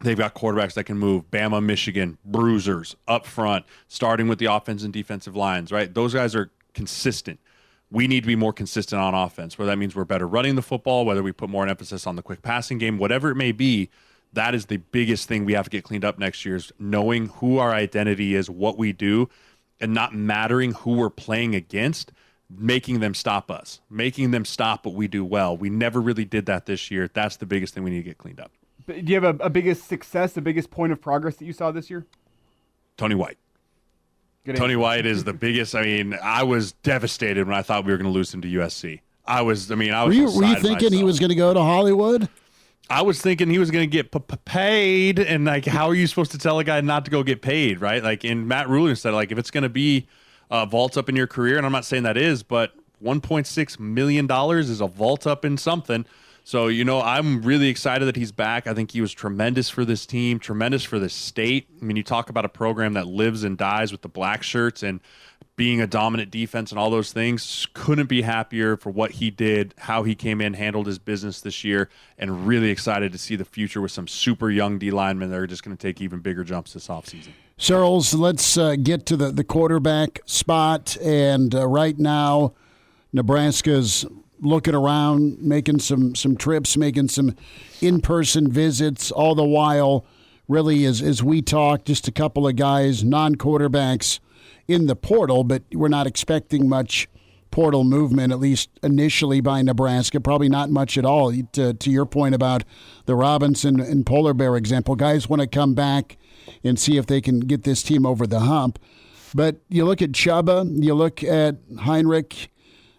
They've 0.00 0.18
got 0.18 0.34
quarterbacks 0.34 0.74
that 0.74 0.84
can 0.84 0.98
move. 0.98 1.30
Bama, 1.30 1.62
Michigan, 1.62 2.18
bruisers 2.24 2.96
up 3.06 3.26
front, 3.26 3.64
starting 3.88 4.26
with 4.26 4.38
the 4.38 4.46
offense 4.46 4.82
and 4.82 4.92
defensive 4.92 5.36
lines, 5.36 5.70
right? 5.70 5.92
Those 5.92 6.14
guys 6.14 6.34
are 6.34 6.50
consistent 6.74 7.38
we 7.92 8.08
need 8.08 8.22
to 8.22 8.26
be 8.26 8.36
more 8.36 8.54
consistent 8.54 9.00
on 9.00 9.14
offense, 9.14 9.58
whether 9.58 9.70
that 9.70 9.76
means 9.76 9.94
we're 9.94 10.04
better 10.04 10.26
running 10.26 10.54
the 10.54 10.62
football, 10.62 11.04
whether 11.04 11.22
we 11.22 11.30
put 11.30 11.50
more 11.50 11.68
emphasis 11.68 12.06
on 12.06 12.16
the 12.16 12.22
quick 12.22 12.40
passing 12.40 12.78
game, 12.78 12.96
whatever 12.96 13.30
it 13.30 13.34
may 13.34 13.52
be. 13.52 13.90
That 14.32 14.54
is 14.54 14.66
the 14.66 14.78
biggest 14.78 15.28
thing 15.28 15.44
we 15.44 15.52
have 15.52 15.66
to 15.66 15.70
get 15.70 15.84
cleaned 15.84 16.04
up 16.04 16.18
next 16.18 16.46
year 16.46 16.56
is 16.56 16.72
knowing 16.78 17.26
who 17.26 17.58
our 17.58 17.72
identity 17.72 18.34
is, 18.34 18.48
what 18.48 18.78
we 18.78 18.94
do, 18.94 19.28
and 19.78 19.92
not 19.92 20.14
mattering 20.14 20.72
who 20.72 20.92
we're 20.92 21.10
playing 21.10 21.54
against, 21.54 22.12
making 22.48 23.00
them 23.00 23.12
stop 23.12 23.50
us, 23.50 23.82
making 23.90 24.30
them 24.30 24.46
stop 24.46 24.86
what 24.86 24.94
we 24.94 25.06
do 25.06 25.22
well. 25.22 25.54
We 25.54 25.68
never 25.68 26.00
really 26.00 26.24
did 26.24 26.46
that 26.46 26.64
this 26.64 26.90
year. 26.90 27.10
That's 27.12 27.36
the 27.36 27.46
biggest 27.46 27.74
thing 27.74 27.84
we 27.84 27.90
need 27.90 27.98
to 27.98 28.02
get 28.04 28.16
cleaned 28.16 28.40
up. 28.40 28.52
Do 28.86 28.94
you 28.94 29.20
have 29.20 29.40
a, 29.40 29.44
a 29.44 29.50
biggest 29.50 29.86
success, 29.86 30.32
the 30.32 30.40
biggest 30.40 30.70
point 30.70 30.92
of 30.92 31.00
progress 31.00 31.36
that 31.36 31.44
you 31.44 31.52
saw 31.52 31.70
this 31.70 31.90
year? 31.90 32.06
Tony 32.96 33.14
White. 33.14 33.36
Good 34.44 34.56
Tony 34.56 34.74
answer. 34.74 34.80
White 34.80 35.06
is 35.06 35.24
the 35.24 35.32
biggest. 35.46 35.74
I 35.74 35.82
mean, 35.82 36.18
I 36.22 36.42
was 36.42 36.72
devastated 36.72 37.46
when 37.46 37.56
I 37.56 37.62
thought 37.62 37.84
we 37.84 37.92
were 37.92 37.98
going 37.98 38.10
to 38.10 38.12
lose 38.12 38.32
him 38.32 38.40
to 38.42 38.48
USC. 38.48 39.00
I 39.26 39.42
was. 39.42 39.70
I 39.70 39.76
mean, 39.76 39.92
I 39.92 40.04
was. 40.04 40.16
Were 40.16 40.22
you, 40.22 40.36
were 40.36 40.44
you 40.44 40.54
thinking 40.54 40.72
myself. 40.72 40.92
he 40.92 41.04
was 41.04 41.18
going 41.18 41.30
to 41.30 41.36
go 41.36 41.54
to 41.54 41.60
Hollywood? 41.60 42.28
I 42.90 43.02
was 43.02 43.22
thinking 43.22 43.48
he 43.48 43.58
was 43.58 43.70
going 43.70 43.88
to 43.88 43.90
get 43.90 44.10
p- 44.10 44.18
p- 44.18 44.36
paid, 44.44 45.18
and 45.18 45.44
like, 45.44 45.64
how 45.64 45.86
are 45.86 45.94
you 45.94 46.06
supposed 46.06 46.32
to 46.32 46.38
tell 46.38 46.58
a 46.58 46.64
guy 46.64 46.80
not 46.80 47.04
to 47.04 47.10
go 47.10 47.22
get 47.22 47.40
paid, 47.40 47.80
right? 47.80 48.02
Like, 48.02 48.24
in 48.24 48.46
Matt 48.48 48.68
Rhule 48.68 48.94
said, 48.96 49.14
like, 49.14 49.30
if 49.32 49.38
it's 49.38 49.50
going 49.50 49.62
to 49.62 49.70
be 49.70 50.08
a 50.50 50.66
vault 50.66 50.98
up 50.98 51.08
in 51.08 51.16
your 51.16 51.28
career, 51.28 51.56
and 51.56 51.64
I'm 51.64 51.72
not 51.72 51.84
saying 51.84 52.02
that 52.02 52.16
is, 52.16 52.42
but 52.42 52.74
1.6 53.02 53.80
million 53.80 54.26
dollars 54.26 54.68
is 54.68 54.80
a 54.80 54.86
vault 54.86 55.26
up 55.26 55.44
in 55.44 55.56
something. 55.56 56.04
So, 56.44 56.66
you 56.66 56.84
know, 56.84 57.00
I'm 57.00 57.42
really 57.42 57.68
excited 57.68 58.06
that 58.06 58.16
he's 58.16 58.32
back. 58.32 58.66
I 58.66 58.74
think 58.74 58.90
he 58.90 59.00
was 59.00 59.12
tremendous 59.12 59.68
for 59.68 59.84
this 59.84 60.06
team, 60.06 60.38
tremendous 60.38 60.82
for 60.82 60.98
the 60.98 61.08
state. 61.08 61.68
I 61.80 61.84
mean, 61.84 61.96
you 61.96 62.02
talk 62.02 62.30
about 62.30 62.44
a 62.44 62.48
program 62.48 62.94
that 62.94 63.06
lives 63.06 63.44
and 63.44 63.56
dies 63.56 63.92
with 63.92 64.02
the 64.02 64.08
black 64.08 64.42
shirts 64.42 64.82
and 64.82 65.00
being 65.54 65.80
a 65.80 65.86
dominant 65.86 66.30
defense 66.30 66.72
and 66.72 66.78
all 66.78 66.90
those 66.90 67.12
things. 67.12 67.68
Couldn't 67.74 68.08
be 68.08 68.22
happier 68.22 68.76
for 68.76 68.90
what 68.90 69.12
he 69.12 69.30
did, 69.30 69.74
how 69.78 70.02
he 70.02 70.14
came 70.14 70.40
in, 70.40 70.54
handled 70.54 70.86
his 70.86 70.98
business 70.98 71.40
this 71.40 71.62
year, 71.62 71.88
and 72.18 72.46
really 72.46 72.70
excited 72.70 73.12
to 73.12 73.18
see 73.18 73.36
the 73.36 73.44
future 73.44 73.80
with 73.80 73.92
some 73.92 74.08
super 74.08 74.50
young 74.50 74.78
D 74.78 74.90
linemen 74.90 75.30
that 75.30 75.38
are 75.38 75.46
just 75.46 75.62
going 75.62 75.76
to 75.76 75.80
take 75.80 76.00
even 76.00 76.20
bigger 76.20 76.42
jumps 76.42 76.72
this 76.72 76.88
offseason. 76.88 77.32
Sirles, 77.58 78.18
let's 78.18 78.56
uh, 78.56 78.74
get 78.74 79.06
to 79.06 79.16
the, 79.16 79.30
the 79.30 79.44
quarterback 79.44 80.20
spot. 80.24 80.96
And 81.00 81.54
uh, 81.54 81.68
right 81.68 81.96
now, 81.98 82.54
Nebraska's 83.12 84.06
looking 84.42 84.74
around, 84.74 85.40
making 85.40 85.78
some 85.78 86.14
some 86.14 86.36
trips, 86.36 86.76
making 86.76 87.08
some 87.08 87.34
in 87.80 88.00
person 88.00 88.50
visits, 88.50 89.10
all 89.10 89.34
the 89.34 89.44
while. 89.44 90.04
Really, 90.48 90.84
as 90.84 91.00
as 91.00 91.22
we 91.22 91.40
talk, 91.40 91.84
just 91.84 92.08
a 92.08 92.12
couple 92.12 92.46
of 92.46 92.56
guys, 92.56 93.02
non 93.02 93.36
quarterbacks, 93.36 94.18
in 94.68 94.86
the 94.86 94.96
portal, 94.96 95.44
but 95.44 95.62
we're 95.72 95.88
not 95.88 96.06
expecting 96.06 96.68
much 96.68 97.08
portal 97.50 97.84
movement, 97.84 98.32
at 98.32 98.40
least 98.40 98.70
initially 98.82 99.40
by 99.40 99.62
Nebraska. 99.62 100.20
Probably 100.20 100.48
not 100.48 100.70
much 100.70 100.96
at 100.96 101.04
all. 101.04 101.32
To, 101.52 101.74
to 101.74 101.90
your 101.90 102.06
point 102.06 102.34
about 102.34 102.64
the 103.06 103.14
Robinson 103.14 103.78
and 103.78 104.04
Polar 104.06 104.34
Bear 104.34 104.56
example, 104.56 104.96
guys 104.96 105.28
want 105.28 105.42
to 105.42 105.46
come 105.46 105.74
back 105.74 106.16
and 106.64 106.78
see 106.78 106.96
if 106.96 107.06
they 107.06 107.20
can 107.20 107.40
get 107.40 107.62
this 107.62 107.82
team 107.82 108.06
over 108.06 108.26
the 108.26 108.40
hump. 108.40 108.78
But 109.34 109.56
you 109.68 109.84
look 109.84 110.02
at 110.02 110.12
Chubba, 110.12 110.66
you 110.82 110.94
look 110.94 111.22
at 111.22 111.56
Heinrich, 111.80 112.50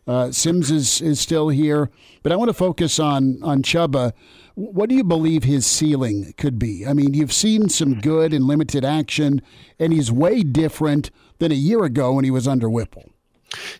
uh, 0.07 0.31
Sims 0.31 0.71
is, 0.71 1.01
is 1.01 1.19
still 1.19 1.49
here, 1.49 1.89
but 2.23 2.31
I 2.31 2.35
want 2.35 2.49
to 2.49 2.53
focus 2.53 2.99
on 2.99 3.41
on 3.43 3.63
Chubba. 3.63 4.13
What 4.55 4.89
do 4.89 4.95
you 4.95 5.03
believe 5.03 5.43
his 5.43 5.65
ceiling 5.65 6.33
could 6.37 6.59
be? 6.59 6.85
I 6.85 6.93
mean, 6.93 7.13
you've 7.13 7.33
seen 7.33 7.69
some 7.69 7.99
good 7.99 8.33
and 8.33 8.45
limited 8.45 8.85
action, 8.85 9.41
and 9.79 9.91
he's 9.91 10.11
way 10.11 10.43
different 10.43 11.09
than 11.39 11.51
a 11.51 11.55
year 11.55 11.83
ago 11.83 12.13
when 12.13 12.23
he 12.23 12.31
was 12.31 12.47
under 12.47 12.69
Whipple. 12.69 13.11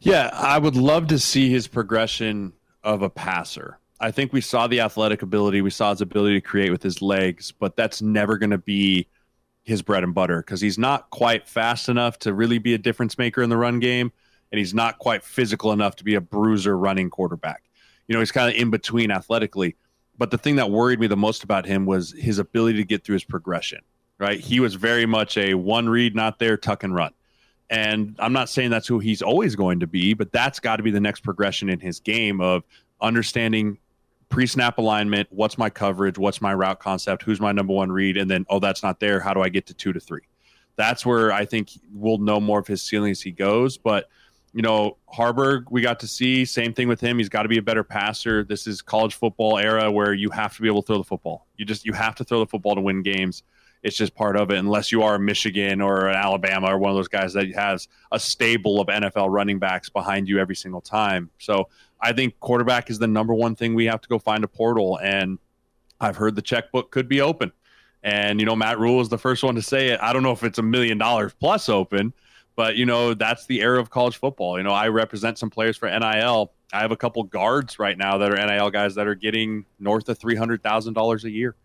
Yeah, 0.01 0.30
I 0.34 0.57
would 0.57 0.76
love 0.76 1.07
to 1.07 1.19
see 1.19 1.49
his 1.49 1.67
progression 1.67 2.53
of 2.84 3.01
a 3.01 3.09
passer. 3.09 3.80
I 3.99 4.11
think 4.11 4.34
we 4.34 4.41
saw 4.41 4.67
the 4.67 4.82
athletic 4.82 5.21
ability, 5.21 5.61
we 5.61 5.69
saw 5.69 5.91
his 5.91 6.01
ability 6.01 6.36
to 6.36 6.41
create 6.41 6.71
with 6.71 6.84
his 6.84 7.01
legs, 7.01 7.51
but 7.51 7.76
that's 7.76 8.01
never 8.01 8.38
going 8.38 8.49
to 8.49 8.57
be 8.57 9.07
his 9.63 9.82
bread 9.82 10.03
and 10.03 10.13
butter 10.13 10.39
because 10.39 10.59
he's 10.59 10.78
not 10.78 11.09
quite 11.09 11.47
fast 11.47 11.88
enough 11.88 12.19
to 12.19 12.34
really 12.34 12.57
be 12.57 12.74
a 12.74 12.78
difference 12.78 13.17
maker 13.17 13.41
in 13.41 13.49
the 13.49 13.57
run 13.57 13.80
game 13.80 14.11
and 14.54 14.60
he's 14.60 14.74
not 14.76 14.99
quite 14.99 15.24
physical 15.24 15.72
enough 15.72 15.95
to 15.95 16.04
be 16.04 16.14
a 16.14 16.22
bruiser 16.22 16.78
running 16.78 17.10
quarterback. 17.10 17.64
You 18.08 18.14
know, 18.14 18.20
he's 18.20 18.32
kind 18.32 18.54
of 18.54 18.56
in 18.56 18.70
between 18.70 19.10
athletically. 19.10 19.76
But 20.16 20.30
the 20.30 20.38
thing 20.38 20.58
that 20.58 20.70
worried 20.70 20.99
me 20.99 21.08
the 21.08 21.18
most 21.18 21.43
about 21.43 21.66
him 21.66 21.88
was 21.88 22.12
his 22.12 22.38
ability 22.38 22.78
to 22.78 22.84
get 22.84 23.04
through 23.04 23.16
his 23.16 23.24
progression, 23.24 23.80
right? 24.20 24.39
He 24.39 24.60
was 24.60 24.76
very 24.76 25.08
much 25.08 25.39
a 25.39 25.56
one 25.56 25.89
read, 25.89 26.16
not 26.16 26.38
there, 26.38 26.56
tuck 26.56 26.84
and 26.84 26.93
run. 26.93 27.14
And 27.72 28.16
I'm 28.20 28.32
not 28.32 28.47
saying 28.47 28.70
that's 28.70 28.86
who 28.86 28.99
he's 28.99 29.24
always 29.24 29.56
going 29.56 29.80
to 29.80 29.88
be, 29.88 30.14
but 30.14 30.32
that's 30.32 30.60
got 30.60 30.76
to 30.76 30.84
be 30.84 30.91
the 30.91 30.99
next 30.99 31.22
progression 31.22 31.68
in 31.68 31.80
his 31.80 31.99
game 31.99 32.39
of 32.39 32.64
understanding 33.01 33.80
pre 34.30 34.45
snap 34.45 34.78
alignment. 34.78 35.30
What's 35.32 35.58
my 35.58 35.72
coverage? 35.72 36.20
What's 36.20 36.41
my 36.41 36.54
route 36.54 36.80
concept? 36.80 37.24
Who's 37.24 37.41
my 37.41 37.54
number 37.54 37.74
one 37.74 37.91
read? 37.91 38.18
And 38.18 38.30
then, 38.30 38.45
oh, 38.51 38.60
that's 38.60 38.84
not 38.84 38.99
there. 38.99 39.20
How 39.20 39.34
do 39.34 39.41
I 39.41 39.49
get 39.49 39.66
to 39.66 39.74
two 39.74 39.93
to 39.93 39.99
three? 39.99 40.28
That's 40.76 41.08
where 41.08 41.32
I 41.32 41.45
think 41.45 41.72
we'll 41.91 42.20
know 42.20 42.39
more 42.39 42.60
of 42.60 42.68
his 42.68 42.84
ceiling 42.84 43.10
as 43.10 43.22
he 43.24 43.32
goes. 43.32 43.80
But 43.80 44.10
you 44.54 44.62
know, 44.62 44.97
Haarberg, 45.12 45.66
we 45.72 45.82
got 45.82 45.99
to 46.01 46.08
see 46.08 46.45
same 46.45 46.74
thing 46.74 46.88
with 46.88 47.01
him. 47.01 47.18
He's 47.18 47.30
got 47.30 47.43
to 47.43 47.49
be 47.49 47.58
a 47.58 47.62
better 47.62 47.84
passer. 47.84 48.43
This 48.43 48.68
is 48.68 48.82
college 48.82 49.16
football 49.16 49.58
era 49.58 49.91
where 49.91 50.14
you 50.14 50.30
have 50.30 50.56
to 50.56 50.62
be 50.62 50.68
able 50.68 50.84
to 50.84 50.88
throw 50.88 50.97
the 50.99 51.04
football. 51.04 51.47
You 51.58 51.66
just 51.66 51.86
you 51.86 51.93
have 51.93 52.16
to 52.16 52.24
throw 52.24 52.39
the 52.39 52.45
football 52.45 52.76
to 52.76 52.82
win 52.82 53.01
games. 53.01 53.43
It's 53.82 53.97
just 53.97 54.16
part 54.16 54.38
of 54.38 54.51
it. 54.51 54.58
Unless 54.58 54.91
you 54.91 55.04
are 55.04 55.20
Michigan 55.20 55.82
or 55.82 56.08
Alabama 56.08 56.68
or 56.68 56.78
one 56.78 56.91
of 56.91 56.95
those 56.95 57.10
guys 57.10 57.34
that 57.34 57.54
has 57.54 57.88
a 58.12 58.20
stable 58.20 58.80
of 58.80 58.88
NFL 58.88 59.30
running 59.30 59.60
backs 59.60 59.89
behind 59.89 60.30
you 60.30 60.39
every 60.39 60.56
single 60.56 60.82
time. 60.82 61.30
So 61.39 61.68
I 61.99 62.14
think 62.14 62.39
quarterback 62.39 62.89
is 62.89 62.99
the 62.99 63.08
number 63.08 63.34
one 63.34 63.56
thing 63.56 63.74
we 63.74 63.86
have 63.86 64.01
to 64.01 64.08
go 64.08 64.20
find 64.20 64.43
a 64.43 64.47
portal 64.47 64.99
and 65.01 65.38
I've 65.99 66.16
heard 66.16 66.36
the 66.36 66.41
checkbook 66.41 66.91
could 66.91 67.10
be 67.10 67.22
open. 67.22 67.51
And, 68.04 68.39
you 68.39 68.45
know, 68.45 68.56
Matt 68.56 68.80
Rhule 68.80 69.01
is 69.01 69.10
the 69.10 69.18
first 69.18 69.43
one 69.43 69.56
to 69.56 69.62
say 69.62 69.89
it. 69.89 69.99
I 70.01 70.12
don't 70.12 70.24
know 70.24 70.32
if 70.32 70.43
it's 70.43 70.60
a 70.60 70.64
million 70.64 70.97
dollars 70.97 71.34
plus 71.39 71.70
open, 71.70 72.14
but, 72.56 72.76
you 72.76 72.86
know, 72.86 73.14
that's 73.14 73.45
the 73.45 73.62
era 73.62 73.80
of 73.80 73.89
college 73.89 74.18
football. 74.18 74.58
You 74.58 74.64
know, 74.64 74.72
I 74.72 74.88
represent 74.89 75.38
some 75.38 75.49
players 75.49 75.78
for 75.78 75.89
NIL. 75.89 76.51
I 76.72 76.80
have 76.82 76.91
a 76.91 76.97
couple 76.97 77.24
guards 77.24 77.80
right 77.80 77.97
now 77.97 78.18
that 78.18 78.32
are 78.32 78.45
NIL 78.45 78.70
guys 78.70 78.95
that 78.95 79.08
are 79.08 79.16
getting 79.16 79.66
north 79.80 80.10
of 80.10 80.20
$300,000 80.20 81.24
a 81.24 81.32
year, 81.32 81.56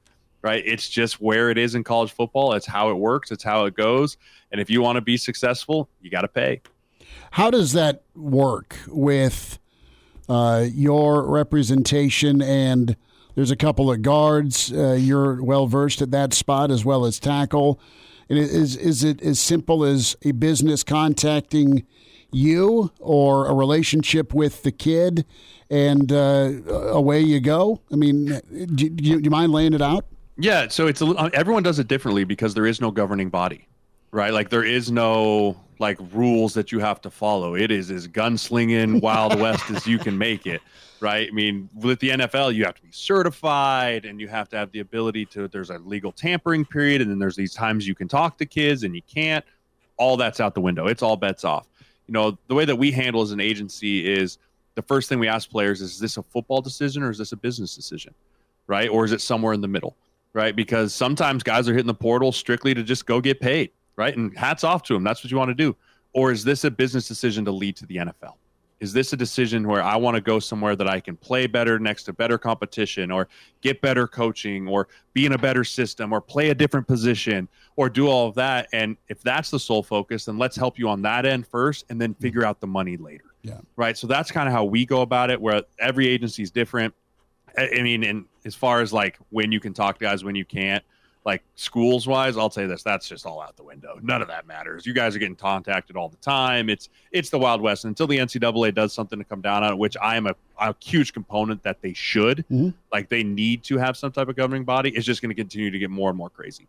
right? 0.43 0.63
It's 0.65 0.89
just 0.89 1.21
where 1.21 1.51
it 1.51 1.59
is 1.59 1.75
in 1.75 1.85
college 1.85 2.13
football. 2.13 2.53
It's 2.55 2.67
how 2.67 2.91
it 2.91 2.95
works, 2.95 3.31
it's 3.31 3.45
how 3.45 3.65
it 3.65 3.75
goes. 3.75 4.17
And 4.53 4.61
if 4.61 4.71
you 4.71 4.83
want 4.83 4.97
to 4.97 5.03
be 5.03 5.17
successful, 5.17 5.89
you 6.01 6.11
got 6.11 6.23
to 6.23 6.29
pay. 6.29 6.63
How 7.31 7.51
does 7.51 7.73
that 7.73 8.03
work 8.15 8.77
with 8.87 9.59
uh, 10.29 10.67
your 10.71 11.27
representation 11.27 12.43
and 12.43 12.97
there's 13.35 13.53
a 13.53 13.57
couple 13.57 13.89
of 13.89 14.03
guards. 14.03 14.73
Uh, 14.73 14.95
you're 14.95 15.41
well 15.41 15.69
versed 15.69 16.03
at 16.03 16.11
that 16.11 16.35
spot 16.35 16.73
as 16.73 16.85
well 16.85 17.05
as 17.05 17.21
tackle. 17.21 17.79
Is 18.29 18.77
is 18.77 19.05
it 19.05 19.23
as 19.23 19.41
simple 19.41 19.85
as 19.85 20.17
a 20.23 20.33
business 20.33 20.83
contacting 20.83 21.87
you 22.31 22.91
or 22.99 23.47
a 23.47 23.55
relationship 23.55 24.35
with 24.35 24.63
the 24.63 24.73
kid, 24.73 25.25
and 25.71 26.13
uh, 26.13 26.53
away 26.91 27.21
you 27.21 27.41
go? 27.41 27.81
I 27.91 27.97
mean, 27.97 28.27
do, 28.27 28.91
do, 28.91 29.21
you, 29.21 29.31
mind 29.31 29.53
laying 29.53 29.73
it 29.73 29.81
out? 29.81 30.05
Yeah. 30.37 30.69
So 30.69 30.87
it's 30.87 31.03
everyone 31.33 31.63
does 31.63 31.79
it 31.79 31.89
differently 31.89 32.25
because 32.25 32.55
there 32.55 32.67
is 32.67 32.81
no 32.81 32.91
governing 32.91 33.31
body, 33.31 33.67
right? 34.11 34.33
Like 34.33 34.51
there 34.51 34.65
is 34.65 34.91
no 34.91 35.57
like 35.79 35.99
rules 36.13 36.55
that 36.55 36.73
you 36.73 36.81
have 36.81 37.01
to 37.03 37.11
follow. 37.11 37.55
It 37.55 37.71
is 37.71 37.91
as 37.91 38.09
gunslinging 38.09 39.01
Wild 39.03 39.39
West 39.41 39.71
as 39.71 39.87
you 39.87 39.99
can 39.99 40.19
make 40.19 40.47
it, 40.47 40.61
right? 41.01 41.29
I 41.29 41.35
mean, 41.35 41.69
with 41.75 42.01
the 42.01 42.11
NFL, 42.11 42.55
you 42.55 42.65
have 42.65 42.75
to 42.75 42.83
be 42.83 42.91
certified 42.91 44.05
and 44.05 44.21
you 44.21 44.29
have 44.29 44.49
to 44.51 44.57
have 44.57 44.73
the 44.73 44.81
ability 44.81 45.27
to. 45.27 45.49
There's 45.49 45.71
a 45.71 45.79
legal 45.79 46.13
tampering 46.13 46.65
period, 46.65 47.01
and 47.01 47.11
then 47.11 47.19
there's 47.19 47.37
these 47.37 47.55
times 47.55 47.87
you 47.87 47.95
can 47.95 48.09
talk 48.09 48.39
to 48.39 48.47
kids 48.47 48.83
and 48.83 48.95
you 48.95 49.03
can't. 49.03 49.45
All 49.97 50.17
that's 50.17 50.39
out 50.39 50.55
the 50.55 50.61
window. 50.61 50.87
It's 50.87 51.03
all 51.03 51.17
bets 51.17 51.45
off. 51.45 51.67
You 52.07 52.13
know, 52.13 52.39
the 52.47 52.55
way 52.55 52.65
that 52.65 52.77
we 52.77 52.93
handle 52.93 53.21
as 53.21 53.33
an 53.33 53.41
agency 53.41 54.09
is 54.09 54.39
the 54.77 54.83
first 54.83 55.09
thing 55.09 55.19
we 55.19 55.27
ask 55.27 55.51
players 55.51 55.81
is, 55.81 55.95
is 55.95 55.99
this 55.99 56.17
a 56.17 56.23
football 56.23 56.61
decision 56.61 57.03
or 57.03 57.11
is 57.11 57.19
this 57.19 57.33
a 57.33 57.37
business 57.37 57.75
decision, 57.75 58.15
right? 58.69 58.89
Or 58.89 59.05
is 59.05 59.11
it 59.11 59.21
somewhere 59.21 59.53
in 59.53 59.61
the 59.61 59.67
middle, 59.67 59.97
right? 60.35 60.55
Because 60.55 60.95
sometimes 60.95 61.43
guys 61.43 61.69
are 61.69 61.73
hitting 61.73 61.89
the 61.89 61.95
portal 61.95 62.31
strictly 62.31 62.75
to 62.75 62.85
just 62.85 63.05
go 63.07 63.21
get 63.21 63.41
paid 63.41 63.73
right? 63.99 64.17
And 64.17 64.35
hats 64.39 64.65
off 64.65 64.83
to 64.85 64.95
him. 64.95 65.05
That's 65.05 65.23
what 65.23 65.31
you 65.31 65.37
want 65.37 65.51
to 65.51 65.55
do. 65.55 65.77
Or 66.15 66.33
is 66.33 66.45
this 66.45 66.65
a 66.65 66.71
business 66.71 67.07
decision 67.07 67.45
to 67.45 67.53
lead 67.53 67.77
to 67.77 67.87
the 67.87 67.97
NFL? 67.97 68.35
Is 68.81 68.93
this 68.93 69.13
a 69.13 69.17
decision 69.17 69.67
where 69.67 69.83
I 69.83 69.97
want 69.97 70.15
to 70.15 70.21
go 70.21 70.39
somewhere 70.39 70.77
that 70.77 70.89
I 70.89 71.01
can 71.01 71.17
play 71.17 71.49
better 71.49 71.81
next 71.81 72.05
to 72.05 72.13
better 72.13 72.39
competition 72.39 73.11
or 73.11 73.27
get 73.61 73.81
better 73.81 74.07
coaching 74.07 74.69
or 74.69 74.87
be 75.15 75.27
in 75.27 75.33
a 75.33 75.39
better 75.39 75.65
system 75.65 76.13
or 76.13 76.21
play 76.21 76.51
a 76.51 76.55
different 76.55 76.87
position 76.87 77.49
or 77.75 77.91
do 77.91 78.07
all 78.07 78.29
of 78.29 78.37
that? 78.37 78.69
And 78.73 78.97
if 79.09 79.21
that's 79.21 79.51
the 79.51 79.59
sole 79.59 79.83
focus, 79.83 80.27
then 80.27 80.39
let's 80.39 80.55
help 80.55 80.79
you 80.79 80.89
on 80.89 81.03
that 81.03 81.27
end 81.27 81.49
first 81.49 81.87
and 81.91 82.01
then 82.01 82.15
figure 82.15 82.45
out 82.45 82.61
the 82.61 82.69
money 82.69 82.97
later. 82.97 83.25
Yeah. 83.43 83.59
Right. 83.75 83.99
So 83.99 84.07
that's 84.07 84.31
kind 84.31 84.49
of 84.49 84.55
how 84.55 84.65
we 84.65 84.87
go 84.87 85.03
about 85.03 85.31
it, 85.31 85.41
where 85.41 85.63
every 85.81 86.07
agency 86.07 86.45
is 86.45 86.53
different. 86.53 86.95
I 87.57 87.83
mean, 87.83 88.05
and 88.05 88.27
as 88.45 88.55
far 88.55 88.81
as 88.81 88.93
like 88.93 89.19
when 89.31 89.51
you 89.51 89.59
can 89.59 89.75
talk 89.75 89.99
to 89.99 90.05
guys, 90.05 90.23
when 90.23 90.37
you 90.37 90.45
can't, 90.45 90.85
like 91.25 91.43
schools 91.57 92.07
wise, 92.07 92.37
I'll 92.37 92.51
say 92.51 92.67
this: 92.67 92.83
that's 92.83 93.09
just 93.09 93.27
all 93.27 93.41
out 93.41 93.57
the 93.57 93.63
window. 93.63 93.99
None 94.03 94.23
of 94.23 94.29
that 94.29 94.47
matters. 94.47 94.87
You 94.87 94.93
guys 94.93 95.15
are 95.15 95.19
getting 95.19 95.37
contacted 95.37 95.97
all 95.97 96.09
the 96.09 96.17
time. 96.17 96.69
It's 96.69 96.89
it's 97.13 97.31
the 97.31 97.39
Wild 97.39 97.61
West. 97.61 97.85
And 97.85 97.91
until 97.91 98.07
the 98.07 98.19
NCAA 98.19 98.75
does 98.75 98.93
something 98.93 99.19
to 99.19 99.25
come 99.25 99.41
down 99.41 99.63
on 99.63 99.73
it, 99.73 99.77
which 99.79 99.97
I 100.01 100.17
am 100.17 100.27
a, 100.27 100.35
a 100.59 100.75
huge 100.83 101.13
component 101.13 101.63
that 101.65 101.83
they 101.83 101.93
should, 101.93 102.45
mm-hmm. 102.51 102.71
like 102.93 103.09
they 103.09 103.23
need 103.23 103.63
to 103.65 103.79
have 103.79 103.97
some 103.97 104.13
type 104.13 104.29
of 104.29 104.37
governing 104.37 104.65
body. 104.65 104.91
It's 104.91 105.07
just 105.07 105.23
going 105.23 105.31
to 105.31 105.35
continue 105.35 105.71
to 105.71 105.79
get 105.79 105.91
more 105.91 106.09
and 106.09 106.19
more 106.19 106.31
crazy. 106.31 106.67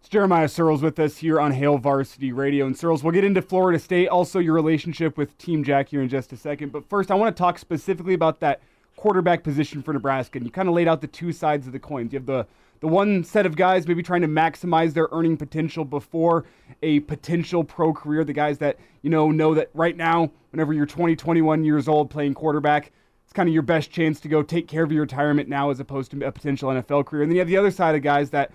It's 0.00 0.08
Jeremiah 0.12 0.46
Sirles 0.46 0.82
with 0.82 1.00
us 1.00 1.16
here 1.16 1.40
on 1.40 1.50
Hail 1.50 1.78
Varsity 1.78 2.30
Radio. 2.30 2.66
And 2.66 2.76
Sirles, 2.76 3.02
we'll 3.02 3.12
get 3.12 3.24
into 3.24 3.42
Florida 3.42 3.76
State, 3.76 4.06
also 4.06 4.38
your 4.38 4.54
relationship 4.54 5.18
with 5.18 5.36
Team 5.36 5.64
Jack 5.64 5.88
here 5.88 6.00
in 6.00 6.08
just 6.08 6.32
a 6.32 6.36
second. 6.36 6.70
But 6.70 6.88
first, 6.88 7.10
I 7.10 7.16
want 7.16 7.34
to 7.34 7.40
talk 7.40 7.58
specifically 7.58 8.14
about 8.14 8.38
that 8.38 8.60
quarterback 8.94 9.42
position 9.42 9.82
for 9.82 9.92
Nebraska. 9.92 10.38
And 10.38 10.46
you 10.46 10.52
kind 10.52 10.68
of 10.68 10.76
laid 10.76 10.86
out 10.86 11.00
the 11.00 11.08
two 11.08 11.32
sides 11.32 11.66
of 11.66 11.72
the 11.72 11.80
coins. 11.80 12.12
You 12.12 12.20
have 12.20 12.26
the 12.26 12.46
the 12.80 12.88
one 12.88 13.24
set 13.24 13.46
of 13.46 13.56
guys 13.56 13.86
maybe 13.86 14.02
trying 14.02 14.22
to 14.22 14.28
maximize 14.28 14.92
their 14.92 15.08
earning 15.12 15.36
potential 15.36 15.84
before 15.84 16.44
a 16.82 17.00
potential 17.00 17.64
pro 17.64 17.92
career. 17.92 18.24
The 18.24 18.32
guys 18.32 18.58
that, 18.58 18.78
you 19.02 19.10
know, 19.10 19.30
know 19.30 19.54
that 19.54 19.70
right 19.74 19.96
now, 19.96 20.30
whenever 20.50 20.72
you're 20.72 20.86
20, 20.86 21.16
21 21.16 21.64
years 21.64 21.88
old 21.88 22.10
playing 22.10 22.34
quarterback, 22.34 22.92
it's 23.24 23.32
kind 23.32 23.48
of 23.48 23.52
your 23.52 23.62
best 23.62 23.90
chance 23.90 24.20
to 24.20 24.28
go 24.28 24.42
take 24.42 24.68
care 24.68 24.84
of 24.84 24.92
your 24.92 25.02
retirement 25.02 25.48
now 25.48 25.70
as 25.70 25.80
opposed 25.80 26.10
to 26.12 26.24
a 26.24 26.32
potential 26.32 26.70
NFL 26.70 27.06
career. 27.06 27.22
And 27.22 27.30
then 27.30 27.36
you 27.36 27.40
have 27.40 27.48
the 27.48 27.56
other 27.56 27.70
side 27.70 27.94
of 27.94 28.02
guys 28.02 28.30
that 28.30 28.52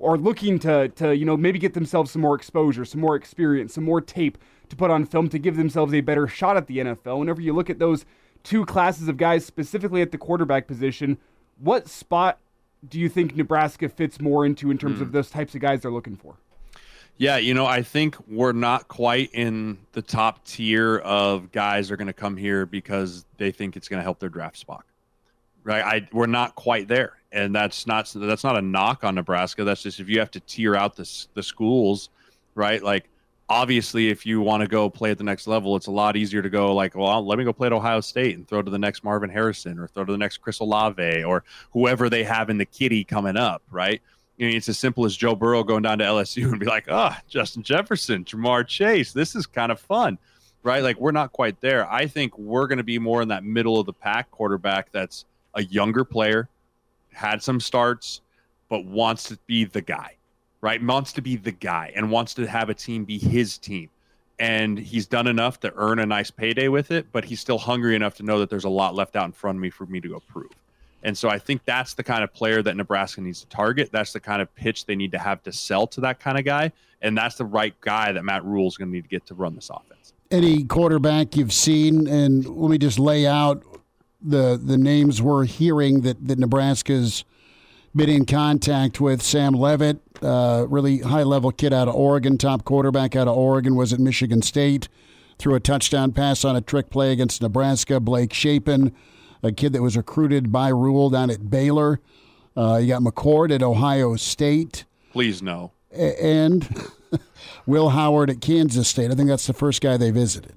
are 0.00 0.16
looking 0.16 0.58
to, 0.60 0.88
to 0.90 1.16
you 1.16 1.24
know, 1.24 1.36
maybe 1.36 1.58
get 1.58 1.74
themselves 1.74 2.10
some 2.10 2.22
more 2.22 2.34
exposure, 2.34 2.84
some 2.84 3.00
more 3.00 3.16
experience, 3.16 3.74
some 3.74 3.84
more 3.84 4.00
tape 4.00 4.38
to 4.68 4.76
put 4.76 4.90
on 4.90 5.04
film 5.04 5.28
to 5.28 5.38
give 5.38 5.56
themselves 5.56 5.92
a 5.92 6.00
better 6.00 6.28
shot 6.28 6.56
at 6.56 6.66
the 6.66 6.78
NFL. 6.78 7.18
Whenever 7.18 7.40
you 7.40 7.52
look 7.52 7.70
at 7.70 7.78
those 7.78 8.04
two 8.44 8.64
classes 8.64 9.08
of 9.08 9.16
guys, 9.16 9.44
specifically 9.44 10.00
at 10.00 10.12
the 10.12 10.18
quarterback 10.18 10.66
position, 10.66 11.18
what 11.58 11.88
spot 11.88 12.38
do 12.86 12.98
you 12.98 13.08
think 13.08 13.36
Nebraska 13.36 13.88
fits 13.88 14.20
more 14.20 14.46
into 14.46 14.70
in 14.70 14.78
terms 14.78 14.98
mm. 14.98 15.02
of 15.02 15.08
hmm. 15.08 15.14
those 15.14 15.30
types 15.30 15.54
of 15.54 15.60
guys 15.60 15.82
they're 15.82 15.90
looking 15.90 16.16
for? 16.16 16.36
Yeah, 17.16 17.36
you 17.38 17.52
know, 17.52 17.66
I 17.66 17.82
think 17.82 18.16
we're 18.28 18.52
not 18.52 18.86
quite 18.86 19.30
in 19.32 19.78
the 19.92 20.02
top 20.02 20.44
tier 20.44 20.98
of 20.98 21.50
guys 21.50 21.90
are 21.90 21.96
going 21.96 22.06
to 22.06 22.12
come 22.12 22.36
here 22.36 22.64
because 22.64 23.24
they 23.38 23.50
think 23.50 23.76
it's 23.76 23.88
going 23.88 23.98
to 23.98 24.04
help 24.04 24.20
their 24.20 24.28
draft 24.28 24.56
spot. 24.56 24.84
Right? 25.64 25.82
I 25.82 26.08
we're 26.12 26.26
not 26.26 26.54
quite 26.54 26.86
there. 26.86 27.14
And 27.32 27.54
that's 27.54 27.86
not 27.86 28.10
that's 28.14 28.44
not 28.44 28.56
a 28.56 28.62
knock 28.62 29.02
on 29.04 29.16
Nebraska. 29.16 29.64
That's 29.64 29.82
just 29.82 29.98
if 30.00 30.08
you 30.08 30.20
have 30.20 30.30
to 30.30 30.40
tier 30.40 30.76
out 30.76 30.96
the 30.96 31.26
the 31.34 31.42
schools, 31.42 32.08
right? 32.54 32.82
Like 32.82 33.10
obviously 33.48 34.08
if 34.08 34.26
you 34.26 34.40
want 34.40 34.60
to 34.60 34.68
go 34.68 34.90
play 34.90 35.10
at 35.10 35.18
the 35.18 35.24
next 35.24 35.46
level 35.46 35.74
it's 35.74 35.86
a 35.86 35.90
lot 35.90 36.16
easier 36.16 36.42
to 36.42 36.50
go 36.50 36.74
like 36.74 36.94
well 36.94 37.24
let 37.24 37.38
me 37.38 37.44
go 37.44 37.52
play 37.52 37.66
at 37.66 37.72
ohio 37.72 38.00
state 38.00 38.36
and 38.36 38.46
throw 38.46 38.60
to 38.60 38.70
the 38.70 38.78
next 38.78 39.02
marvin 39.02 39.30
harrison 39.30 39.78
or 39.78 39.86
throw 39.86 40.04
to 40.04 40.12
the 40.12 40.18
next 40.18 40.38
chris 40.38 40.60
olave 40.60 41.24
or 41.24 41.44
whoever 41.72 42.10
they 42.10 42.22
have 42.24 42.50
in 42.50 42.58
the 42.58 42.66
kitty 42.66 43.04
coming 43.04 43.36
up 43.36 43.62
right? 43.70 44.02
You 44.36 44.48
know, 44.48 44.56
it's 44.56 44.68
as 44.68 44.78
simple 44.78 45.04
as 45.04 45.16
joe 45.16 45.34
burrow 45.34 45.64
going 45.64 45.82
down 45.82 45.98
to 45.98 46.04
lsu 46.04 46.50
and 46.50 46.60
be 46.60 46.66
like 46.66 46.86
oh 46.88 47.14
justin 47.28 47.62
jefferson 47.62 48.24
ja'marr 48.24 48.66
chase 48.66 49.12
this 49.12 49.34
is 49.34 49.46
kind 49.46 49.72
of 49.72 49.80
fun 49.80 50.18
right? 50.62 50.82
Like 50.82 50.98
we're 50.98 51.12
not 51.12 51.32
quite 51.32 51.60
there. 51.60 51.90
I 51.90 52.06
think 52.06 52.36
we're 52.36 52.66
going 52.66 52.78
to 52.78 52.84
be 52.84 52.98
more 52.98 53.22
in 53.22 53.28
that 53.28 53.44
middle 53.44 53.80
of 53.80 53.86
the 53.86 53.92
pack 53.92 54.30
quarterback 54.30 54.90
that's 54.92 55.24
a 55.54 55.62
younger 55.62 56.04
player 56.04 56.48
had 57.12 57.42
some 57.42 57.58
starts 57.58 58.20
but 58.68 58.84
wants 58.84 59.24
to 59.24 59.38
be 59.46 59.64
the 59.64 59.80
guy 59.80 60.17
right? 60.60 60.82
Wants 60.82 61.12
to 61.14 61.22
be 61.22 61.36
the 61.36 61.52
guy 61.52 61.92
and 61.94 62.10
wants 62.10 62.34
to 62.34 62.46
have 62.46 62.68
a 62.68 62.74
team 62.74 63.04
be 63.04 63.18
his 63.18 63.58
team. 63.58 63.90
And 64.40 64.78
he's 64.78 65.06
done 65.06 65.26
enough 65.26 65.58
to 65.60 65.72
earn 65.74 65.98
a 65.98 66.06
nice 66.06 66.30
payday 66.30 66.68
with 66.68 66.90
it, 66.92 67.06
but 67.10 67.24
he's 67.24 67.40
still 67.40 67.58
hungry 67.58 67.96
enough 67.96 68.14
to 68.16 68.22
know 68.22 68.38
that 68.38 68.50
there's 68.50 68.64
a 68.64 68.68
lot 68.68 68.94
left 68.94 69.16
out 69.16 69.24
in 69.24 69.32
front 69.32 69.56
of 69.56 69.62
me 69.62 69.70
for 69.70 69.86
me 69.86 70.00
to 70.00 70.08
go 70.08 70.20
prove. 70.28 70.52
And 71.02 71.16
so 71.16 71.28
I 71.28 71.38
think 71.38 71.64
that's 71.64 71.94
the 71.94 72.02
kind 72.02 72.24
of 72.24 72.32
player 72.32 72.62
that 72.62 72.76
Nebraska 72.76 73.20
needs 73.20 73.40
to 73.40 73.46
target. 73.48 73.90
That's 73.92 74.12
the 74.12 74.20
kind 74.20 74.42
of 74.42 74.52
pitch 74.54 74.86
they 74.86 74.96
need 74.96 75.12
to 75.12 75.18
have 75.18 75.42
to 75.44 75.52
sell 75.52 75.86
to 75.88 76.00
that 76.02 76.20
kind 76.20 76.38
of 76.38 76.44
guy. 76.44 76.72
And 77.02 77.16
that's 77.16 77.36
the 77.36 77.44
right 77.44 77.74
guy 77.80 78.12
that 78.12 78.24
Matt 78.24 78.44
Rhule 78.44 78.66
is 78.66 78.76
going 78.76 78.88
to 78.88 78.94
need 78.94 79.04
to 79.04 79.08
get 79.08 79.26
to 79.26 79.34
run 79.34 79.54
this 79.54 79.70
offense. 79.70 80.12
Any 80.30 80.64
quarterback 80.64 81.36
you've 81.36 81.52
seen, 81.52 82.06
and 82.06 82.44
let 82.44 82.70
me 82.70 82.78
just 82.78 82.98
lay 82.98 83.26
out 83.26 83.62
the 84.20 84.60
the 84.62 84.76
names 84.76 85.22
we're 85.22 85.44
hearing 85.44 86.00
that, 86.02 86.26
that 86.26 86.38
Nebraska's 86.38 87.24
been 87.98 88.08
in 88.08 88.24
contact 88.24 89.00
with 89.00 89.20
Sam 89.20 89.54
Leavitt, 89.54 89.98
uh, 90.22 90.66
really 90.68 91.00
high 91.00 91.24
level 91.24 91.50
kid 91.50 91.72
out 91.72 91.88
of 91.88 91.96
Oregon, 91.96 92.38
top 92.38 92.64
quarterback 92.64 93.16
out 93.16 93.26
of 93.26 93.36
Oregon, 93.36 93.74
was 93.74 93.92
at 93.92 93.98
Michigan 93.98 94.40
State, 94.40 94.88
threw 95.36 95.56
a 95.56 95.60
touchdown 95.60 96.12
pass 96.12 96.44
on 96.44 96.54
a 96.54 96.60
trick 96.60 96.90
play 96.90 97.10
against 97.10 97.42
Nebraska. 97.42 97.98
Blake 97.98 98.32
Shapen, 98.32 98.94
a 99.42 99.50
kid 99.50 99.72
that 99.72 99.82
was 99.82 99.96
recruited 99.96 100.52
by 100.52 100.68
Rhule 100.68 101.10
down 101.10 101.28
at 101.28 101.50
Baylor. 101.50 102.00
Uh, 102.56 102.76
you 102.76 102.86
got 102.86 103.02
McCord 103.02 103.52
at 103.52 103.64
Ohio 103.64 104.14
State. 104.14 104.84
Please 105.10 105.42
no. 105.42 105.72
And 105.90 106.68
Will 107.66 107.90
Howard 107.90 108.30
at 108.30 108.40
Kansas 108.40 108.86
State. 108.86 109.10
I 109.10 109.14
think 109.16 109.28
that's 109.28 109.48
the 109.48 109.52
first 109.52 109.82
guy 109.82 109.96
they 109.96 110.12
visited. 110.12 110.54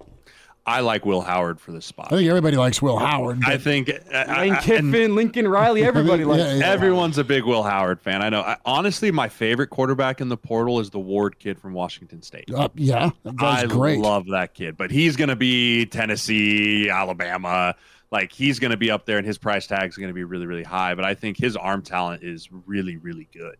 I 0.65 0.81
like 0.81 1.05
Will 1.05 1.21
Howard 1.21 1.59
for 1.59 1.71
this 1.71 1.87
spot. 1.87 2.07
I 2.11 2.17
think 2.17 2.29
everybody 2.29 2.55
likes 2.55 2.81
Will 2.81 2.99
Howard. 2.99 3.39
I 3.45 3.57
think 3.57 3.89
uh, 3.89 4.25
Lane 4.37 4.55
Kiffin, 4.57 5.15
Lincoln 5.15 5.47
Riley, 5.47 5.83
everybody 5.85 6.23
likes. 6.23 6.43
Yeah, 6.43 6.55
yeah. 6.55 6.69
Everyone's 6.69 7.17
a 7.17 7.23
big 7.23 7.45
Will 7.45 7.63
Howard 7.63 7.99
fan. 7.99 8.21
I 8.21 8.29
know. 8.29 8.41
I, 8.41 8.57
honestly, 8.63 9.09
my 9.09 9.27
favorite 9.27 9.67
quarterback 9.67 10.21
in 10.21 10.29
the 10.29 10.37
portal 10.37 10.79
is 10.79 10.91
the 10.91 10.99
Ward 10.99 11.39
kid 11.39 11.59
from 11.59 11.73
Washington 11.73 12.21
State. 12.21 12.51
Uh, 12.53 12.69
yeah, 12.75 13.09
I 13.39 13.65
great. 13.65 13.99
love 13.99 14.27
that 14.27 14.53
kid, 14.53 14.77
but 14.77 14.91
he's 14.91 15.15
going 15.15 15.29
to 15.29 15.35
be 15.35 15.87
Tennessee, 15.87 16.89
Alabama. 16.89 17.75
Like 18.11 18.31
he's 18.31 18.59
going 18.59 18.71
to 18.71 18.77
be 18.77 18.91
up 18.91 19.05
there, 19.05 19.17
and 19.17 19.25
his 19.25 19.39
price 19.39 19.65
tag 19.65 19.89
is 19.89 19.97
going 19.97 20.09
to 20.09 20.13
be 20.13 20.25
really, 20.25 20.45
really 20.45 20.63
high. 20.63 20.93
But 20.93 21.05
I 21.05 21.15
think 21.15 21.37
his 21.37 21.57
arm 21.57 21.81
talent 21.81 22.23
is 22.23 22.49
really, 22.51 22.97
really 22.97 23.27
good. 23.33 23.57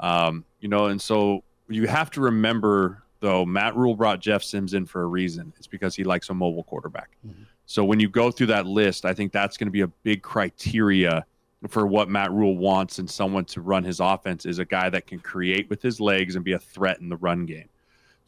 Um, 0.00 0.44
you 0.60 0.68
know, 0.68 0.86
and 0.86 1.00
so 1.00 1.44
you 1.68 1.86
have 1.86 2.10
to 2.12 2.20
remember 2.20 3.01
though, 3.22 3.46
Matt 3.46 3.74
Rhule 3.74 3.96
brought 3.96 4.20
Jeff 4.20 4.42
Sims 4.42 4.74
in 4.74 4.84
for 4.84 5.00
a 5.02 5.06
reason. 5.06 5.54
It's 5.56 5.66
because 5.66 5.96
he 5.96 6.04
likes 6.04 6.28
a 6.28 6.34
mobile 6.34 6.64
quarterback. 6.64 7.16
Mm-hmm. 7.26 7.44
So 7.64 7.82
when 7.84 7.98
you 7.98 8.10
go 8.10 8.30
through 8.30 8.48
that 8.48 8.66
list, 8.66 9.06
I 9.06 9.14
think 9.14 9.32
that's 9.32 9.56
going 9.56 9.68
to 9.68 9.72
be 9.72 9.80
a 9.80 9.86
big 9.86 10.20
criteria 10.20 11.24
for 11.68 11.86
what 11.86 12.10
Matt 12.10 12.32
Rhule 12.32 12.56
wants 12.58 12.98
and 12.98 13.08
someone 13.08 13.44
to 13.46 13.60
run 13.60 13.84
his 13.84 14.00
offense 14.00 14.44
is 14.44 14.58
a 14.58 14.64
guy 14.64 14.90
that 14.90 15.06
can 15.06 15.20
create 15.20 15.70
with 15.70 15.80
his 15.80 16.00
legs 16.00 16.34
and 16.34 16.44
be 16.44 16.52
a 16.52 16.58
threat 16.58 17.00
in 17.00 17.08
the 17.08 17.16
run 17.16 17.46
game. 17.46 17.68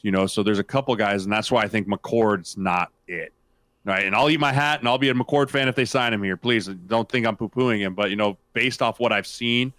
You 0.02 0.12
know, 0.12 0.26
so 0.26 0.42
there's 0.42 0.60
a 0.60 0.64
couple 0.64 0.94
guys, 0.96 1.24
and 1.24 1.32
that's 1.32 1.50
why 1.50 1.62
I 1.62 1.68
think 1.68 1.88
McCord's 1.88 2.56
not 2.56 2.90
it. 3.08 3.32
Right. 3.86 4.04
And 4.04 4.14
I'll 4.14 4.30
eat 4.30 4.40
my 4.40 4.52
hat 4.52 4.78
and 4.78 4.88
I'll 4.88 4.96
be 4.96 5.10
a 5.10 5.14
McCord 5.14 5.50
fan 5.50 5.68
if 5.68 5.74
they 5.74 5.84
sign 5.84 6.14
him 6.14 6.22
here. 6.22 6.38
Please 6.38 6.68
don't 6.68 7.06
think 7.06 7.26
I'm 7.26 7.36
poo 7.36 7.50
pooing 7.50 7.80
him. 7.80 7.94
But, 7.94 8.08
you 8.08 8.16
know, 8.16 8.38
based 8.54 8.80
off 8.80 8.98
what 8.98 9.12
I've 9.12 9.26
seen, 9.26 9.74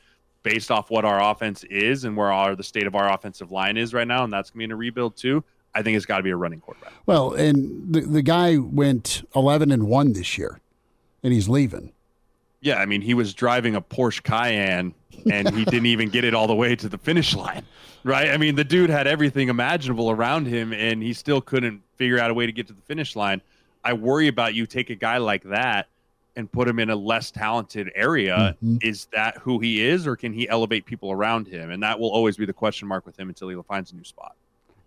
based 0.46 0.70
off 0.70 0.92
what 0.92 1.04
our 1.04 1.32
offense 1.32 1.64
is 1.66 2.06
and 2.06 2.16
where 2.16 2.32
our 2.32 2.56
the 2.56 2.64
state 2.64 2.86
of 2.86 2.96
our 2.96 3.12
offensive 3.12 3.52
line 3.52 3.76
is 3.76 3.94
right 3.94 4.08
now, 4.08 4.24
and 4.24 4.32
that's 4.32 4.52
gonna 4.52 4.60
be 4.60 4.64
in 4.66 4.72
a 4.72 4.76
rebuild 4.76 5.18
too. 5.18 5.44
I 5.74 5.82
think 5.82 5.98
it's 5.98 6.06
got 6.06 6.18
to 6.18 6.24
be 6.24 6.30
a 6.30 6.38
running 6.38 6.62
quarterback. 6.62 6.94
Well, 7.06 7.34
and 7.34 7.94
the 7.94 8.02
the 8.02 8.22
guy 8.22 8.58
went 8.58 9.28
eleven 9.36 9.72
and 9.72 9.88
one 9.88 10.14
this 10.14 10.38
year, 10.38 10.62
and 11.22 11.34
he's 11.34 11.50
leaving. 11.50 11.92
Yeah, 12.62 12.78
I 12.78 12.86
mean, 12.86 13.02
he 13.02 13.14
was 13.14 13.34
driving 13.34 13.76
a 13.76 13.82
Porsche 13.82 14.24
Cayenne 14.24 14.96
and 15.30 15.54
he 15.56 15.66
didn't 15.66 15.86
even 15.86 16.10
get 16.10 16.24
it 16.24 16.34
all 16.34 16.48
the 16.48 16.56
way 16.56 16.76
to 16.76 16.90
the 16.90 16.98
finish 16.98 17.36
line, 17.36 17.64
right? 18.04 18.30
I 18.32 18.38
mean, 18.38 18.56
the 18.56 18.64
dude 18.64 18.90
had 18.90 19.06
everything 19.06 19.50
imaginable 19.50 20.10
around 20.10 20.48
him 20.48 20.74
and 20.74 21.04
he 21.04 21.14
still 21.14 21.42
couldn't 21.42 21.84
figure 21.96 22.18
out 22.18 22.32
a 22.32 22.34
way 22.34 22.48
to 22.48 22.52
get 22.52 22.66
to 22.68 22.74
the 22.74 22.82
finish 22.82 23.16
line. 23.16 23.42
I 23.84 23.94
worry 23.94 24.28
about 24.28 24.56
you 24.56 24.66
take 24.66 24.90
a 24.90 24.96
guy 24.96 25.18
like 25.18 25.44
that 25.44 25.90
and 26.36 26.52
put 26.52 26.68
him 26.68 26.80
in 26.80 26.90
a 26.90 26.96
less 26.96 27.32
talented 27.32 27.92
area. 27.96 28.56
Mm-hmm. 28.64 28.78
Is 28.82 29.08
that 29.14 29.38
who 29.38 29.60
he 29.60 29.86
is, 29.86 30.06
or 30.06 30.16
can 30.16 30.34
he 30.34 30.48
elevate 30.50 30.86
people 30.86 31.12
around 31.12 31.48
him? 31.48 31.72
And 31.72 31.82
that 31.84 32.00
will 32.00 32.10
always 32.10 32.38
be 32.38 32.46
the 32.46 32.54
question 32.54 32.88
mark 32.88 33.06
with 33.06 33.18
him 33.20 33.30
until 33.30 33.50
he 33.50 33.56
finds 33.68 33.92
a 33.92 33.96
new 33.96 34.04
spot. 34.04 34.36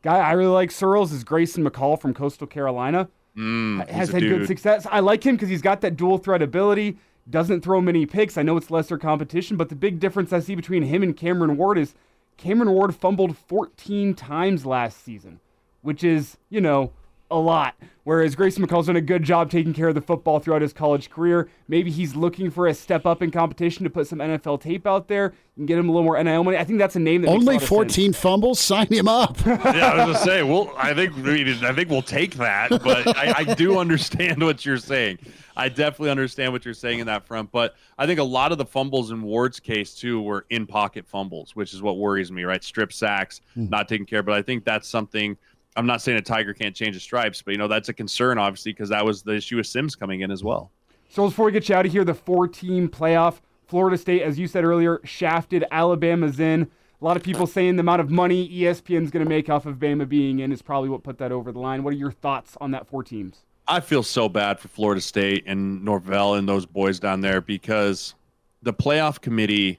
Guy 0.03 0.19
I 0.19 0.33
really 0.33 0.53
like 0.53 0.71
Sirles 0.71 1.13
is 1.13 1.25
Grayson 1.25 1.65
McCall 1.65 2.01
from 2.01 2.15
Coastal 2.15 2.47
Carolina. 2.47 3.09
Mm, 3.37 3.87
has 3.89 4.11
had 4.11 4.21
dude. 4.21 4.39
good 4.39 4.47
success. 4.49 4.87
I 4.91 5.01
like 5.01 5.25
him 5.25 5.37
because 5.37 5.49
he's 5.49 5.63
got 5.63 5.81
that 5.83 5.97
dual 5.97 6.19
threat 6.19 6.43
ability. 6.43 6.99
Doesn't 7.31 7.61
throw 7.61 7.81
many 7.81 8.07
picks. 8.07 8.37
I 8.37 8.43
know 8.43 8.57
it's 8.57 8.71
lesser 8.71 8.99
competition, 8.99 9.57
but 9.57 9.69
the 9.69 9.77
big 9.77 10.01
difference 10.01 10.33
I 10.33 10.41
see 10.41 10.55
between 10.55 10.83
him 10.83 11.03
and 11.03 11.17
Cameron 11.17 11.57
Ward 11.57 11.79
is 11.79 11.95
Cameron 12.37 12.71
Ward 12.71 12.95
fumbled 12.95 13.37
14 13.37 14.15
times 14.15 14.65
last 14.65 15.05
season, 15.05 15.41
which 15.83 16.03
is, 16.03 16.37
you 16.49 16.61
know, 16.61 16.93
a 17.31 17.39
lot. 17.39 17.75
Whereas 18.09 18.35
Grayson 18.35 18.67
McCall's 18.67 18.87
done 18.87 18.97
a 18.97 19.03
good 19.03 19.23
job 19.23 19.51
taking 19.51 19.75
care 19.75 19.89
of 19.89 19.95
the 19.95 20.01
football 20.01 20.39
throughout 20.39 20.63
his 20.63 20.73
college 20.73 21.11
career. 21.11 21.51
Maybe 21.69 21.91
he's 21.91 22.17
looking 22.17 22.51
for 22.51 22.67
a 22.67 22.73
step 22.73 23.05
up 23.05 23.23
in 23.23 23.31
competition 23.31 23.85
to 23.85 23.91
put 23.91 24.07
some 24.07 24.21
NFL 24.21 24.63
tape 24.63 24.87
out 24.87 25.09
there 25.09 25.35
and 25.59 25.69
get 25.69 25.77
him 25.77 25.91
a 25.91 25.93
little 25.93 26.05
more 26.05 26.23
NIL 26.23 26.43
money. 26.43 26.57
I 26.57 26.65
think 26.65 26.79
that's 26.79 26.97
a 26.97 27.01
name 27.01 27.21
that 27.21 27.29
only 27.29 27.59
14 27.59 28.15
fumbles. 28.15 28.61
Sign 28.61 28.87
him 28.87 29.09
up. 29.09 29.37
yeah, 29.47 29.53
I 29.93 30.07
was 30.07 30.17
gonna 30.17 30.25
say. 30.25 30.43
Well, 30.43 30.73
I 30.79 30.95
think 30.95 31.13
I 31.19 31.75
think 31.75 31.91
we'll 31.91 32.01
take 32.01 32.37
that, 32.37 32.71
but 32.71 33.15
I, 33.15 33.35
I 33.41 33.55
do 33.55 33.79
understand 33.79 34.43
what 34.43 34.65
you're 34.65 34.79
saying. 34.79 35.19
I 35.55 35.69
definitely 35.69 36.11
understand 36.11 36.53
what 36.53 36.65
you're 36.65 36.73
saying 36.73 37.01
in 37.01 37.07
that 37.09 37.27
front, 37.27 37.53
but 37.53 37.75
I 37.99 38.07
think 38.07 38.21
a 38.21 38.25
lot 38.25 38.53
of 38.53 38.59
the 38.59 38.65
fumbles 38.65 39.11
in 39.11 39.21
Ward's 39.21 39.61
case 39.61 39.95
too 39.95 40.23
were 40.23 40.47
in 40.49 40.67
pocket 40.67 41.07
fumbles, 41.07 41.55
which 41.55 41.75
is 41.75 41.83
what 41.83 41.99
worries 41.99 42.33
me. 42.33 42.45
Right, 42.45 42.65
strip 42.65 42.91
sacks, 42.91 43.43
mm. 43.55 43.69
not 43.69 43.87
taking 43.87 44.07
care. 44.07 44.23
But 44.23 44.33
I 44.33 44.41
think 44.41 44.65
that's 44.65 44.89
something 44.89 45.37
I'm 45.77 45.87
not 45.87 46.03
saying 46.03 46.19
a 46.19 46.23
tiger 46.23 46.55
can't 46.55 46.75
change 46.75 46.95
his 46.95 47.03
stripes, 47.03 47.43
but 47.43 47.53
you 47.53 47.59
know 47.59 47.69
that's 47.69 47.89
a 47.89 47.95
concern, 47.95 48.39
obviously, 48.39 48.73
because 48.73 48.89
that 48.89 49.05
was 49.05 49.23
the 49.23 49.37
issue 49.37 49.57
with 49.57 49.67
Sims 49.67 49.95
coming 49.95 50.23
in 50.23 50.31
as 50.31 50.43
well. 50.43 50.71
So 51.09 51.27
before 51.27 51.47
we 51.47 51.53
get 51.53 51.69
you 51.69 51.75
out 51.75 51.87
of 51.87 51.93
here, 51.93 52.05
the 52.05 52.15
four-team 52.15 52.89
playoff, 52.89 53.37
Florida 53.67 53.97
State, 53.97 54.23
as 54.23 54.39
you 54.39 54.47
said 54.47 54.65
earlier, 54.65 55.01
shafted. 55.05 55.65
Alabama's 55.71 56.41
in. 56.41 56.71
A 57.01 57.05
lot 57.05 57.17
of 57.17 57.23
people 57.23 57.47
saying 57.47 57.77
the 57.77 57.81
amount 57.81 58.01
of 58.01 58.11
money 58.11 58.49
ESPN's 58.49 59.11
going 59.11 59.25
to 59.25 59.29
make 59.29 59.49
off 59.49 59.67
of 59.67 59.77
Bama 59.77 60.09
being 60.09 60.41
in 60.41 60.51
is 60.51 60.63
probably 60.63 60.89
what 60.89 61.05
put 61.05 61.19
that 61.19 61.31
over 61.31 61.53
the 61.53 61.61
line. 61.61 61.85
What 61.85 61.95
are 61.95 61.97
your 61.97 62.11
thoughts 62.11 62.57
on 62.61 62.73
that 62.73 62.89
four 62.89 63.05
teams? 63.05 63.45
I 63.69 63.81
feel 63.81 64.03
so 64.03 64.29
bad 64.29 64.59
for 64.59 64.69
Florida 64.69 65.01
State 65.01 65.45
and 65.47 65.85
Norvell 65.85 66.35
and 66.35 66.49
those 66.49 66.67
boys 66.67 66.99
down 66.99 67.21
there 67.21 67.41
because 67.41 68.15
the 68.63 68.73
playoff 68.73 69.21
committee 69.21 69.79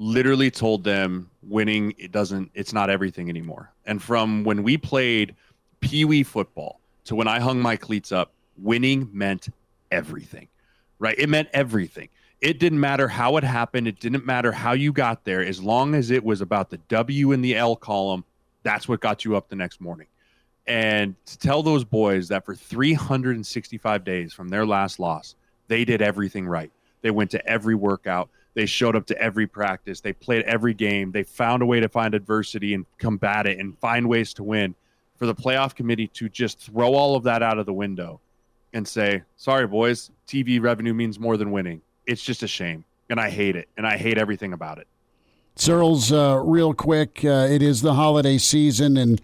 literally 0.00 0.50
told 0.50 0.82
them 0.82 1.30
winning 1.42 1.92
it 1.98 2.10
doesn't 2.10 2.50
it's 2.54 2.72
not 2.72 2.88
everything 2.88 3.28
anymore. 3.28 3.70
And 3.84 4.02
from 4.02 4.44
when 4.44 4.62
we 4.62 4.78
played 4.78 5.36
pee 5.80 6.06
wee 6.06 6.22
football 6.22 6.80
to 7.04 7.14
when 7.14 7.28
I 7.28 7.38
hung 7.38 7.60
my 7.60 7.76
cleats 7.76 8.10
up, 8.10 8.32
winning 8.56 9.10
meant 9.12 9.50
everything. 9.90 10.48
Right? 10.98 11.18
It 11.18 11.28
meant 11.28 11.48
everything. 11.52 12.08
It 12.40 12.58
didn't 12.58 12.80
matter 12.80 13.08
how 13.08 13.36
it 13.36 13.44
happened, 13.44 13.86
it 13.86 14.00
didn't 14.00 14.24
matter 14.24 14.52
how 14.52 14.72
you 14.72 14.90
got 14.90 15.24
there 15.24 15.44
as 15.44 15.62
long 15.62 15.94
as 15.94 16.10
it 16.10 16.24
was 16.24 16.40
about 16.40 16.70
the 16.70 16.78
W 16.88 17.32
and 17.32 17.44
the 17.44 17.54
L 17.54 17.76
column, 17.76 18.24
that's 18.62 18.88
what 18.88 19.00
got 19.00 19.26
you 19.26 19.36
up 19.36 19.50
the 19.50 19.56
next 19.56 19.82
morning. 19.82 20.06
And 20.66 21.14
to 21.26 21.38
tell 21.38 21.62
those 21.62 21.84
boys 21.84 22.28
that 22.28 22.46
for 22.46 22.54
365 22.54 24.04
days 24.04 24.32
from 24.32 24.48
their 24.48 24.64
last 24.64 24.98
loss, 24.98 25.34
they 25.68 25.84
did 25.84 26.00
everything 26.00 26.46
right. 26.46 26.70
They 27.02 27.10
went 27.10 27.30
to 27.32 27.46
every 27.46 27.74
workout. 27.74 28.30
They 28.54 28.66
showed 28.66 28.96
up 28.96 29.06
to 29.06 29.18
every 29.18 29.46
practice. 29.46 30.00
They 30.00 30.12
played 30.12 30.44
every 30.44 30.74
game. 30.74 31.12
They 31.12 31.22
found 31.22 31.62
a 31.62 31.66
way 31.66 31.80
to 31.80 31.88
find 31.88 32.14
adversity 32.14 32.74
and 32.74 32.84
combat 32.98 33.46
it 33.46 33.58
and 33.58 33.78
find 33.78 34.08
ways 34.08 34.34
to 34.34 34.42
win. 34.42 34.74
For 35.16 35.26
the 35.26 35.34
playoff 35.34 35.74
committee 35.74 36.08
to 36.08 36.28
just 36.30 36.58
throw 36.58 36.94
all 36.94 37.14
of 37.14 37.24
that 37.24 37.42
out 37.42 37.58
of 37.58 37.66
the 37.66 37.74
window 37.74 38.20
and 38.72 38.86
say, 38.88 39.22
sorry, 39.36 39.66
boys, 39.66 40.10
TV 40.26 40.60
revenue 40.60 40.94
means 40.94 41.18
more 41.18 41.36
than 41.36 41.50
winning. 41.50 41.82
It's 42.06 42.22
just 42.22 42.42
a 42.42 42.48
shame. 42.48 42.84
And 43.10 43.20
I 43.20 43.28
hate 43.28 43.54
it. 43.54 43.68
And 43.76 43.86
I 43.86 43.96
hate 43.96 44.16
everything 44.16 44.52
about 44.52 44.78
it. 44.78 44.86
Sirles, 45.56 46.10
uh, 46.10 46.42
real 46.42 46.72
quick, 46.72 47.20
uh, 47.24 47.46
it 47.50 47.60
is 47.60 47.82
the 47.82 47.94
holiday 47.94 48.38
season. 48.38 48.96
And 48.96 49.20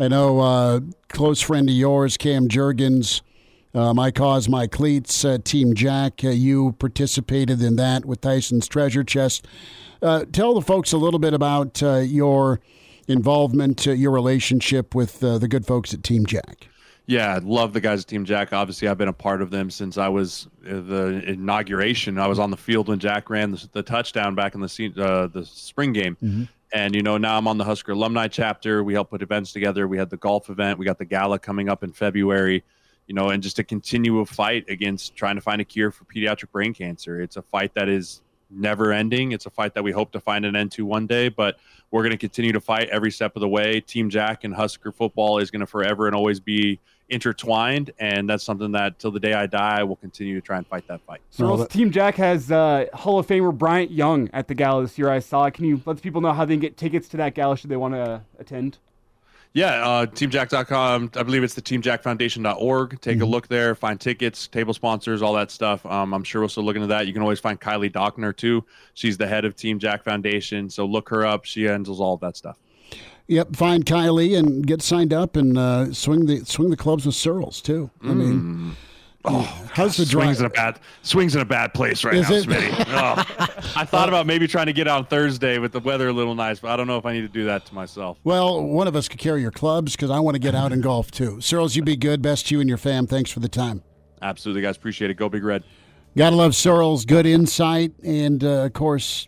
I 0.00 0.08
know 0.08 0.40
uh, 0.40 0.80
close 1.08 1.40
friend 1.40 1.68
of 1.68 1.74
yours, 1.74 2.16
Cam 2.16 2.48
Jurgens, 2.48 3.20
uh, 3.78 3.94
my 3.94 4.10
Cause, 4.10 4.48
My 4.48 4.66
Cleats, 4.66 5.24
uh, 5.24 5.38
Team 5.44 5.74
Jack. 5.74 6.24
Uh, 6.24 6.30
you 6.30 6.72
participated 6.72 7.62
in 7.62 7.76
that 7.76 8.04
with 8.04 8.20
Tyson's 8.20 8.66
Treasure 8.66 9.04
Chest. 9.04 9.46
Uh, 10.02 10.24
tell 10.32 10.54
the 10.54 10.60
folks 10.60 10.92
a 10.92 10.98
little 10.98 11.20
bit 11.20 11.32
about 11.32 11.80
uh, 11.82 11.98
your 11.98 12.60
involvement, 13.06 13.86
uh, 13.86 13.92
your 13.92 14.10
relationship 14.10 14.94
with 14.96 15.20
the 15.20 15.46
good 15.48 15.64
folks 15.64 15.94
at 15.94 16.02
Team 16.02 16.26
Jack. 16.26 16.68
Yeah, 17.06 17.36
I 17.36 17.38
love 17.38 17.72
the 17.72 17.80
guys 17.80 18.02
at 18.02 18.08
Team 18.08 18.24
Jack. 18.24 18.52
Obviously, 18.52 18.88
I've 18.88 18.98
been 18.98 19.08
a 19.08 19.12
part 19.12 19.40
of 19.40 19.50
them 19.50 19.70
since 19.70 19.96
I 19.96 20.08
was 20.08 20.48
the 20.60 21.22
inauguration. 21.26 22.18
I 22.18 22.26
was 22.26 22.38
on 22.38 22.50
the 22.50 22.56
field 22.56 22.88
when 22.88 22.98
Jack 22.98 23.30
ran 23.30 23.52
the, 23.52 23.68
the 23.72 23.82
touchdown 23.82 24.34
back 24.34 24.54
in 24.54 24.60
the 24.60 25.30
the 25.32 25.44
spring 25.46 25.92
game. 25.92 26.16
Mm-hmm. 26.22 26.42
And 26.74 26.94
you 26.94 27.02
know, 27.02 27.16
now 27.16 27.38
I'm 27.38 27.48
on 27.48 27.56
the 27.56 27.64
Husker 27.64 27.92
alumni 27.92 28.28
chapter. 28.28 28.84
We 28.84 28.92
help 28.92 29.08
put 29.08 29.22
events 29.22 29.52
together. 29.52 29.88
We 29.88 29.96
had 29.96 30.10
the 30.10 30.18
golf 30.18 30.50
event. 30.50 30.78
We 30.78 30.84
got 30.84 30.98
the 30.98 31.06
gala 31.06 31.38
coming 31.38 31.70
up 31.70 31.82
in 31.82 31.92
February 31.92 32.62
you 33.08 33.14
know, 33.14 33.30
and 33.30 33.42
just 33.42 33.56
to 33.56 33.64
continue 33.64 34.20
a 34.20 34.26
fight 34.26 34.66
against 34.68 35.16
trying 35.16 35.34
to 35.34 35.40
find 35.40 35.60
a 35.60 35.64
cure 35.64 35.90
for 35.90 36.04
pediatric 36.04 36.52
brain 36.52 36.74
cancer. 36.74 37.20
It's 37.20 37.36
a 37.36 37.42
fight 37.42 37.74
that 37.74 37.88
is 37.88 38.20
never 38.50 38.92
ending. 38.92 39.32
It's 39.32 39.46
a 39.46 39.50
fight 39.50 39.74
that 39.74 39.82
we 39.82 39.92
hope 39.92 40.12
to 40.12 40.20
find 40.20 40.44
an 40.44 40.54
end 40.54 40.72
to 40.72 40.84
one 40.84 41.06
day, 41.06 41.30
but 41.30 41.58
we're 41.90 42.02
going 42.02 42.12
to 42.12 42.18
continue 42.18 42.52
to 42.52 42.60
fight 42.60 42.90
every 42.90 43.10
step 43.10 43.34
of 43.34 43.40
the 43.40 43.48
way. 43.48 43.80
Team 43.80 44.10
Jack 44.10 44.44
and 44.44 44.54
Husker 44.54 44.92
football 44.92 45.38
is 45.38 45.50
going 45.50 45.60
to 45.60 45.66
forever 45.66 46.06
and 46.06 46.14
always 46.14 46.38
be 46.38 46.78
intertwined, 47.08 47.92
and 47.98 48.28
that's 48.28 48.44
something 48.44 48.72
that 48.72 48.98
till 48.98 49.10
the 49.10 49.20
day 49.20 49.32
I 49.32 49.46
die, 49.46 49.80
I 49.80 49.82
will 49.84 49.96
continue 49.96 50.34
to 50.34 50.42
try 50.42 50.58
and 50.58 50.66
fight 50.66 50.86
that 50.88 51.00
fight. 51.06 51.22
So, 51.30 51.46
well, 51.46 51.66
Team 51.66 51.90
Jack 51.90 52.16
has 52.16 52.52
uh, 52.52 52.86
Hall 52.92 53.18
of 53.18 53.26
Famer 53.26 53.56
Bryant 53.56 53.90
Young 53.90 54.28
at 54.34 54.48
the 54.48 54.54
gala 54.54 54.82
this 54.82 54.98
year. 54.98 55.08
I 55.08 55.20
saw. 55.20 55.48
Can 55.48 55.64
you 55.64 55.80
let 55.86 56.02
people 56.02 56.20
know 56.20 56.34
how 56.34 56.44
they 56.44 56.54
can 56.54 56.60
get 56.60 56.76
tickets 56.76 57.08
to 57.08 57.16
that 57.16 57.34
gala 57.34 57.56
should 57.56 57.70
they 57.70 57.76
want 57.76 57.94
to 57.94 58.20
attend? 58.38 58.76
Yeah, 59.54 59.88
uh, 59.88 60.06
teamjack.com. 60.06 61.12
I 61.16 61.22
believe 61.22 61.42
it's 61.42 61.54
the 61.54 61.62
teamjackfoundation.org. 61.62 63.00
Take 63.00 63.16
mm-hmm. 63.16 63.22
a 63.22 63.26
look 63.26 63.48
there, 63.48 63.74
find 63.74 64.00
tickets, 64.00 64.46
table 64.46 64.74
sponsors, 64.74 65.22
all 65.22 65.32
that 65.34 65.50
stuff. 65.50 65.84
Um, 65.86 66.12
I'm 66.12 66.22
sure 66.22 66.42
we'll 66.42 66.48
still 66.48 66.64
look 66.64 66.76
into 66.76 66.88
that. 66.88 67.06
You 67.06 67.12
can 67.12 67.22
always 67.22 67.40
find 67.40 67.60
Kylie 67.60 67.92
Dockner 67.92 68.36
too. 68.36 68.64
She's 68.94 69.16
the 69.16 69.26
head 69.26 69.44
of 69.44 69.56
Team 69.56 69.78
Jack 69.78 70.04
Foundation. 70.04 70.68
So 70.70 70.84
look 70.84 71.08
her 71.08 71.24
up. 71.26 71.44
She 71.44 71.64
handles 71.64 72.00
all 72.00 72.14
of 72.14 72.20
that 72.20 72.36
stuff. 72.36 72.58
Yep, 73.26 73.56
find 73.56 73.84
Kylie 73.84 74.38
and 74.38 74.66
get 74.66 74.80
signed 74.80 75.12
up 75.12 75.36
and 75.36 75.58
uh, 75.58 75.92
swing 75.92 76.24
the 76.24 76.46
swing 76.46 76.70
the 76.70 76.76
clubs 76.78 77.04
with 77.04 77.14
Sirles 77.14 77.62
too. 77.62 77.90
I 78.02 78.06
mean, 78.14 78.40
mm. 78.40 78.72
Oh, 79.24 79.68
how's 79.72 79.96
the 79.96 80.06
drive? 80.06 80.36
Swings 80.36 80.40
in 80.40 80.46
a 80.46 80.50
bad 80.50 80.80
swings 81.02 81.34
in 81.34 81.40
a 81.40 81.44
bad 81.44 81.74
place 81.74 82.04
right 82.04 82.14
Is 82.14 82.30
now, 82.30 82.36
Smitty. 82.36 82.70
oh. 82.88 83.72
I 83.76 83.84
thought 83.84 84.08
about 84.08 84.26
maybe 84.26 84.46
trying 84.46 84.66
to 84.66 84.72
get 84.72 84.86
on 84.86 85.06
Thursday 85.06 85.58
with 85.58 85.72
the 85.72 85.80
weather 85.80 86.08
a 86.08 86.12
little 86.12 86.36
nice, 86.36 86.60
but 86.60 86.70
I 86.70 86.76
don't 86.76 86.86
know 86.86 86.98
if 86.98 87.04
I 87.04 87.12
need 87.12 87.22
to 87.22 87.28
do 87.28 87.44
that 87.46 87.66
to 87.66 87.74
myself. 87.74 88.18
Well, 88.22 88.62
one 88.62 88.86
of 88.86 88.94
us 88.94 89.08
could 89.08 89.18
carry 89.18 89.40
your 89.40 89.50
clubs 89.50 89.96
because 89.96 90.10
I 90.10 90.20
want 90.20 90.36
to 90.36 90.38
get 90.38 90.54
out 90.54 90.72
and 90.72 90.82
golf 90.82 91.10
too. 91.10 91.36
Sirles, 91.40 91.74
you 91.74 91.82
be 91.82 91.96
good. 91.96 92.22
Best 92.22 92.46
to 92.48 92.54
you 92.54 92.60
and 92.60 92.68
your 92.68 92.78
fam. 92.78 93.06
Thanks 93.06 93.30
for 93.30 93.40
the 93.40 93.48
time. 93.48 93.82
Absolutely, 94.22 94.62
guys. 94.62 94.76
Appreciate 94.76 95.10
it. 95.10 95.14
Go 95.14 95.28
Big 95.28 95.42
Red. 95.42 95.64
Gotta 96.16 96.36
love 96.36 96.52
Sirles. 96.52 97.06
Good 97.06 97.26
insight 97.26 97.92
and 98.04 98.42
uh, 98.42 98.64
of 98.64 98.72
course, 98.72 99.26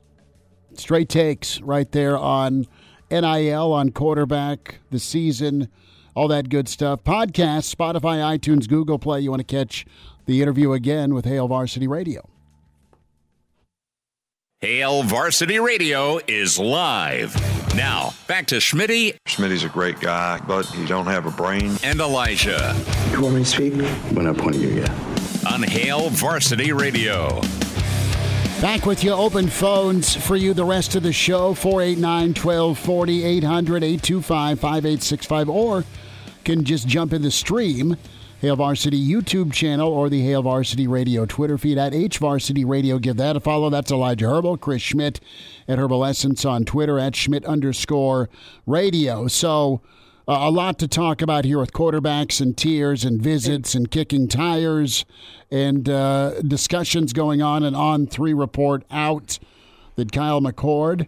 straight 0.74 1.08
takes 1.08 1.60
right 1.60 1.90
there 1.90 2.16
on 2.16 2.66
NIL 3.10 3.72
on 3.72 3.90
quarterback 3.90 4.78
the 4.90 5.00
season 5.00 5.68
all 6.14 6.28
that 6.28 6.48
good 6.48 6.68
stuff. 6.68 7.04
Podcast, 7.04 7.74
Spotify, 7.74 8.38
iTunes, 8.38 8.68
Google 8.68 8.98
Play. 8.98 9.20
You 9.20 9.30
want 9.30 9.46
to 9.46 9.56
catch 9.56 9.86
the 10.26 10.42
interview 10.42 10.72
again 10.72 11.14
with 11.14 11.24
Hail 11.24 11.48
Varsity 11.48 11.86
Radio. 11.86 12.28
Hail 14.60 15.02
Varsity 15.04 15.58
Radio 15.58 16.20
is 16.28 16.58
live. 16.58 17.34
Now, 17.74 18.12
back 18.26 18.46
to 18.48 18.56
Schmitty. 18.56 19.16
Schmitty's 19.26 19.64
a 19.64 19.70
great 19.70 19.98
guy, 20.00 20.38
but 20.46 20.66
he 20.66 20.84
don't 20.84 21.06
have 21.06 21.24
a 21.24 21.30
brain. 21.30 21.76
And 21.82 21.98
Elijah. 21.98 22.76
You 23.12 23.22
want 23.22 23.36
me 23.36 23.44
to 23.44 23.48
speak? 23.48 23.72
When 24.12 24.26
I 24.26 24.34
point 24.34 24.56
at 24.56 24.60
you, 24.60 24.68
yeah. 24.68 25.50
On 25.50 25.62
Hail 25.62 26.10
Varsity 26.10 26.72
Radio. 26.72 27.40
Back 28.60 28.84
with 28.84 29.02
you. 29.02 29.12
Open 29.12 29.48
phones 29.48 30.14
for 30.14 30.36
you 30.36 30.52
the 30.52 30.66
rest 30.66 30.94
of 30.94 31.02
the 31.02 31.12
show 31.14 31.54
489 31.54 32.34
1240 32.34 33.24
800 33.24 33.82
825 33.82 34.60
5865 34.60 35.48
or 35.48 35.84
can 36.50 36.64
just 36.64 36.88
jump 36.88 37.12
in 37.12 37.22
the 37.22 37.30
stream. 37.30 37.96
Hail 38.40 38.56
Varsity 38.56 38.98
YouTube 38.98 39.52
channel 39.52 39.92
or 39.92 40.08
the 40.08 40.22
Hail 40.22 40.42
Varsity 40.42 40.88
Radio 40.88 41.24
Twitter 41.24 41.56
feed 41.56 41.78
at 41.78 41.94
H 41.94 42.18
Varsity 42.18 42.64
Radio. 42.64 42.98
Give 42.98 43.16
that 43.18 43.36
a 43.36 43.40
follow. 43.40 43.70
That's 43.70 43.92
Elijah 43.92 44.24
Herbel, 44.24 44.58
Chris 44.58 44.82
Schmidt 44.82 45.20
at 45.68 45.78
Herbal 45.78 46.04
Essence 46.04 46.44
on 46.44 46.64
Twitter 46.64 46.98
at 46.98 47.14
Schmidt 47.14 47.44
underscore 47.44 48.28
radio. 48.66 49.28
So, 49.28 49.80
uh, 50.26 50.38
a 50.40 50.50
lot 50.50 50.78
to 50.80 50.88
talk 50.88 51.22
about 51.22 51.44
here 51.44 51.60
with 51.60 51.72
quarterbacks 51.72 52.40
and 52.40 52.56
tiers 52.56 53.04
and 53.04 53.22
visits 53.22 53.76
and 53.76 53.90
kicking 53.90 54.26
tires 54.26 55.04
and 55.52 55.88
uh, 55.88 56.40
discussions 56.42 57.12
going 57.12 57.42
on. 57.42 57.62
And 57.62 57.76
on 57.76 58.08
three 58.08 58.34
report 58.34 58.84
out 58.90 59.38
that 59.94 60.10
Kyle 60.10 60.40
McCord, 60.40 61.06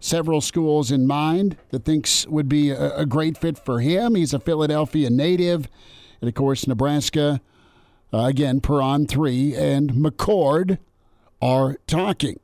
several 0.00 0.40
schools 0.40 0.90
in 0.90 1.06
mind 1.06 1.56
that 1.68 1.84
thinks 1.84 2.26
would 2.26 2.48
be 2.48 2.70
a, 2.70 2.96
a 2.96 3.06
great 3.06 3.38
fit 3.38 3.58
for 3.58 3.80
him. 3.80 4.14
He's 4.14 4.34
a 4.34 4.40
Philadelphia 4.40 5.10
native, 5.10 5.68
and 6.20 6.28
of 6.28 6.34
course 6.34 6.66
Nebraska. 6.66 7.40
Uh, 8.12 8.24
again, 8.24 8.60
per 8.60 8.82
on 8.82 9.06
three 9.06 9.54
and 9.54 9.92
McCord 9.92 10.78
are 11.40 11.76
talking. 11.86 12.40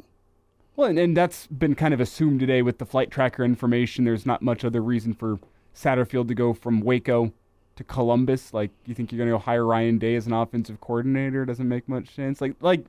Well, 0.76 0.90
and, 0.90 0.98
and 0.98 1.16
that's 1.16 1.48
been 1.48 1.74
kind 1.74 1.92
of 1.92 2.00
assumed 2.00 2.38
today 2.38 2.62
with 2.62 2.78
the 2.78 2.86
flight 2.86 3.10
tracker 3.10 3.42
information. 3.42 4.04
There's 4.04 4.26
not 4.26 4.42
much 4.42 4.64
other 4.64 4.80
reason 4.80 5.12
for 5.12 5.40
Satterfield 5.74 6.28
to 6.28 6.34
go 6.34 6.52
from 6.52 6.80
Waco 6.80 7.32
to 7.74 7.84
Columbus. 7.84 8.54
Like, 8.54 8.70
you 8.84 8.94
think 8.94 9.10
you're 9.10 9.18
going 9.18 9.28
to 9.28 9.34
go 9.34 9.38
hire 9.38 9.66
Ryan 9.66 9.98
Day 9.98 10.14
as 10.14 10.26
an 10.26 10.32
offensive 10.32 10.80
coordinator? 10.80 11.44
Doesn't 11.44 11.68
make 11.68 11.88
much 11.88 12.14
sense. 12.14 12.40
Like, 12.40 12.54
like 12.60 12.84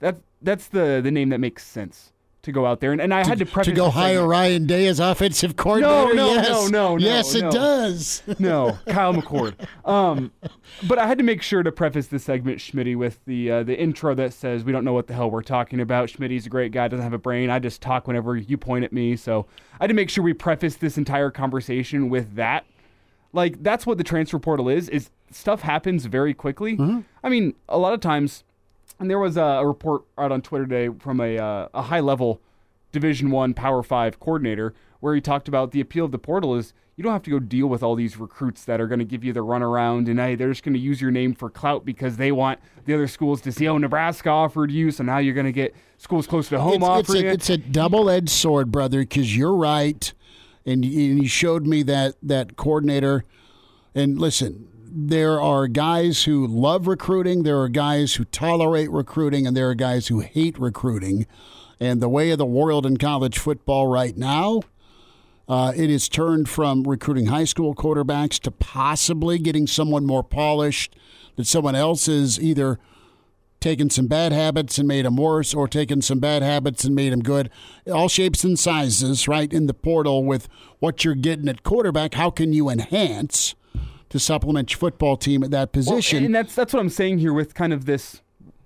that 0.00 0.16
that's 0.42 0.68
the 0.68 1.00
the 1.02 1.10
name 1.10 1.30
that 1.30 1.40
makes 1.40 1.66
sense 1.66 2.12
to 2.42 2.52
go 2.52 2.66
out 2.66 2.80
there. 2.80 2.92
And, 2.92 3.00
and 3.00 3.12
I 3.12 3.22
to, 3.22 3.28
had 3.28 3.38
to 3.40 3.46
preface 3.46 3.72
to 3.72 3.76
go 3.76 3.90
hire. 3.90 4.26
Ryan 4.26 4.66
Day 4.66 4.86
as 4.86 5.00
offensive 5.00 5.56
coordinator. 5.56 6.14
No, 6.14 6.28
no, 6.28 6.34
yes. 6.34 6.48
no, 6.48 6.68
no, 6.68 6.96
no. 6.96 6.98
Yes, 6.98 7.34
no. 7.34 7.48
it 7.48 7.52
does. 7.52 8.22
no, 8.38 8.78
Kyle 8.86 9.14
McCord. 9.14 9.54
Um, 9.84 10.32
but 10.86 10.98
I 10.98 11.06
had 11.06 11.18
to 11.18 11.24
make 11.24 11.42
sure 11.42 11.62
to 11.62 11.72
preface 11.72 12.06
the 12.06 12.18
segment, 12.18 12.58
Schmitty, 12.58 12.96
with 12.96 13.24
the 13.24 13.50
uh, 13.50 13.62
the 13.62 13.78
intro 13.78 14.14
that 14.14 14.32
says 14.32 14.64
we 14.64 14.72
don't 14.72 14.84
know 14.84 14.92
what 14.92 15.06
the 15.06 15.14
hell 15.14 15.30
we're 15.30 15.42
talking 15.42 15.80
about. 15.80 16.08
Schmitty's 16.08 16.46
a 16.46 16.50
great 16.50 16.72
guy, 16.72 16.88
doesn't 16.88 17.02
have 17.02 17.12
a 17.12 17.18
brain. 17.18 17.50
I 17.50 17.58
just 17.58 17.82
talk 17.82 18.06
whenever 18.06 18.36
you 18.36 18.56
point 18.56 18.84
at 18.84 18.92
me. 18.92 19.16
So 19.16 19.46
I 19.80 19.84
had 19.84 19.88
to 19.88 19.94
make 19.94 20.10
sure 20.10 20.22
we 20.22 20.34
preface 20.34 20.76
this 20.76 20.98
entire 20.98 21.30
conversation 21.30 22.08
with 22.08 22.34
that. 22.36 22.64
Like 23.32 23.62
that's 23.62 23.86
what 23.86 23.98
the 23.98 24.04
transfer 24.04 24.38
portal 24.38 24.68
is. 24.68 24.88
Is 24.88 25.10
stuff 25.30 25.62
happens 25.62 26.06
very 26.06 26.34
quickly. 26.34 26.78
I 27.22 27.28
mean, 27.28 27.54
a 27.68 27.78
lot 27.78 27.92
of 27.92 28.00
times, 28.00 28.44
and 28.98 29.10
there 29.10 29.18
was 29.18 29.36
a, 29.36 29.62
report 29.64 30.04
out 30.16 30.32
on 30.32 30.42
Twitter 30.42 30.66
today 30.66 30.96
from 30.98 31.20
a 31.20 31.38
uh, 31.38 31.68
a 31.74 31.82
high 31.82 32.00
level 32.00 32.40
Division 32.92 33.30
One 33.30 33.54
Power 33.54 33.82
Five 33.82 34.18
coordinator 34.20 34.74
where 35.00 35.14
he 35.14 35.20
talked 35.20 35.48
about 35.48 35.70
the 35.70 35.80
appeal 35.80 36.04
of 36.04 36.10
the 36.10 36.18
portal 36.18 36.56
is 36.56 36.72
you 36.96 37.04
don't 37.04 37.12
have 37.12 37.22
to 37.22 37.30
go 37.30 37.38
deal 37.38 37.68
with 37.68 37.80
all 37.82 37.94
these 37.94 38.16
recruits 38.16 38.64
that 38.64 38.80
are 38.80 38.88
going 38.88 38.98
to 38.98 39.04
give 39.04 39.22
you 39.22 39.32
the 39.32 39.44
runaround 39.44 40.10
and 40.10 40.18
hey, 40.18 40.34
they're 40.34 40.48
just 40.48 40.64
going 40.64 40.74
to 40.74 40.80
use 40.80 41.00
your 41.00 41.12
name 41.12 41.32
for 41.32 41.48
clout 41.48 41.84
because 41.84 42.16
they 42.16 42.32
want 42.32 42.58
the 42.86 42.94
other 42.94 43.06
schools 43.06 43.40
to 43.42 43.52
see 43.52 43.68
oh 43.68 43.78
Nebraska 43.78 44.28
offered 44.28 44.70
you, 44.70 44.90
so 44.90 45.04
now 45.04 45.18
you're 45.18 45.34
going 45.34 45.46
to 45.46 45.52
get 45.52 45.74
schools 45.98 46.26
close 46.26 46.48
to 46.48 46.60
home 46.60 46.82
it's, 46.82 47.10
it's, 47.10 47.14
a, 47.14 47.18
it. 47.18 47.24
it's 47.26 47.50
a 47.50 47.56
double-edged 47.56 48.30
sword, 48.30 48.72
brother. 48.72 49.00
Because 49.00 49.36
you're 49.36 49.54
right, 49.54 50.12
and 50.66 50.84
you, 50.84 51.12
and 51.12 51.22
you 51.22 51.28
showed 51.28 51.66
me 51.66 51.82
that 51.84 52.16
that 52.22 52.56
coordinator. 52.56 53.24
And 53.94 54.18
listen, 54.18 54.68
there 55.00 55.40
are 55.40 55.68
guys 55.68 56.24
who 56.24 56.44
love 56.44 56.88
recruiting, 56.88 57.44
there 57.44 57.60
are 57.60 57.68
guys 57.68 58.16
who 58.16 58.24
tolerate 58.24 58.90
recruiting, 58.90 59.46
and 59.46 59.56
there 59.56 59.70
are 59.70 59.74
guys 59.74 60.08
who 60.08 60.20
hate 60.20 60.58
recruiting. 60.58 61.24
And 61.78 62.02
the 62.02 62.08
way 62.08 62.32
of 62.32 62.38
the 62.38 62.44
world 62.44 62.84
in 62.84 62.96
college 62.96 63.38
football 63.38 63.86
right 63.86 64.16
now, 64.16 64.62
uh, 65.48 65.72
it 65.76 65.88
is 65.88 66.08
turned 66.08 66.48
from 66.48 66.82
recruiting 66.82 67.26
high 67.26 67.44
school 67.44 67.76
quarterbacks 67.76 68.40
to 68.40 68.50
possibly 68.50 69.38
getting 69.38 69.68
someone 69.68 70.04
more 70.04 70.24
polished 70.24 70.96
that 71.36 71.46
someone 71.46 71.76
else 71.76 72.08
is 72.08 72.40
either 72.40 72.80
taken 73.60 73.90
some 73.90 74.08
bad 74.08 74.32
habits 74.32 74.78
and 74.78 74.88
made 74.88 75.04
them 75.04 75.16
worse 75.16 75.54
or 75.54 75.68
taken 75.68 76.02
some 76.02 76.18
bad 76.18 76.42
habits 76.42 76.82
and 76.82 76.96
made 76.96 77.12
them 77.12 77.22
good. 77.22 77.50
All 77.90 78.08
shapes 78.08 78.42
and 78.42 78.58
sizes, 78.58 79.28
right, 79.28 79.52
in 79.52 79.68
the 79.68 79.74
portal 79.74 80.24
with 80.24 80.48
what 80.80 81.04
you're 81.04 81.14
getting 81.14 81.48
at 81.48 81.62
quarterback. 81.62 82.14
How 82.14 82.30
can 82.30 82.52
you 82.52 82.68
enhance 82.68 83.54
to 84.10 84.18
supplement 84.18 84.70
your 84.72 84.78
football 84.78 85.16
team 85.16 85.42
at 85.42 85.50
that 85.50 85.70
Well, 85.74 85.84
position? 85.84 86.24
and 86.24 86.34
that's 86.34 86.54
that's 86.54 86.72
what 86.72 86.80
I'm 86.80 86.88
saying 86.90 87.18
here 87.18 87.32
with 87.32 87.54
kind 87.54 87.72
of 87.72 87.84
this. 87.84 88.22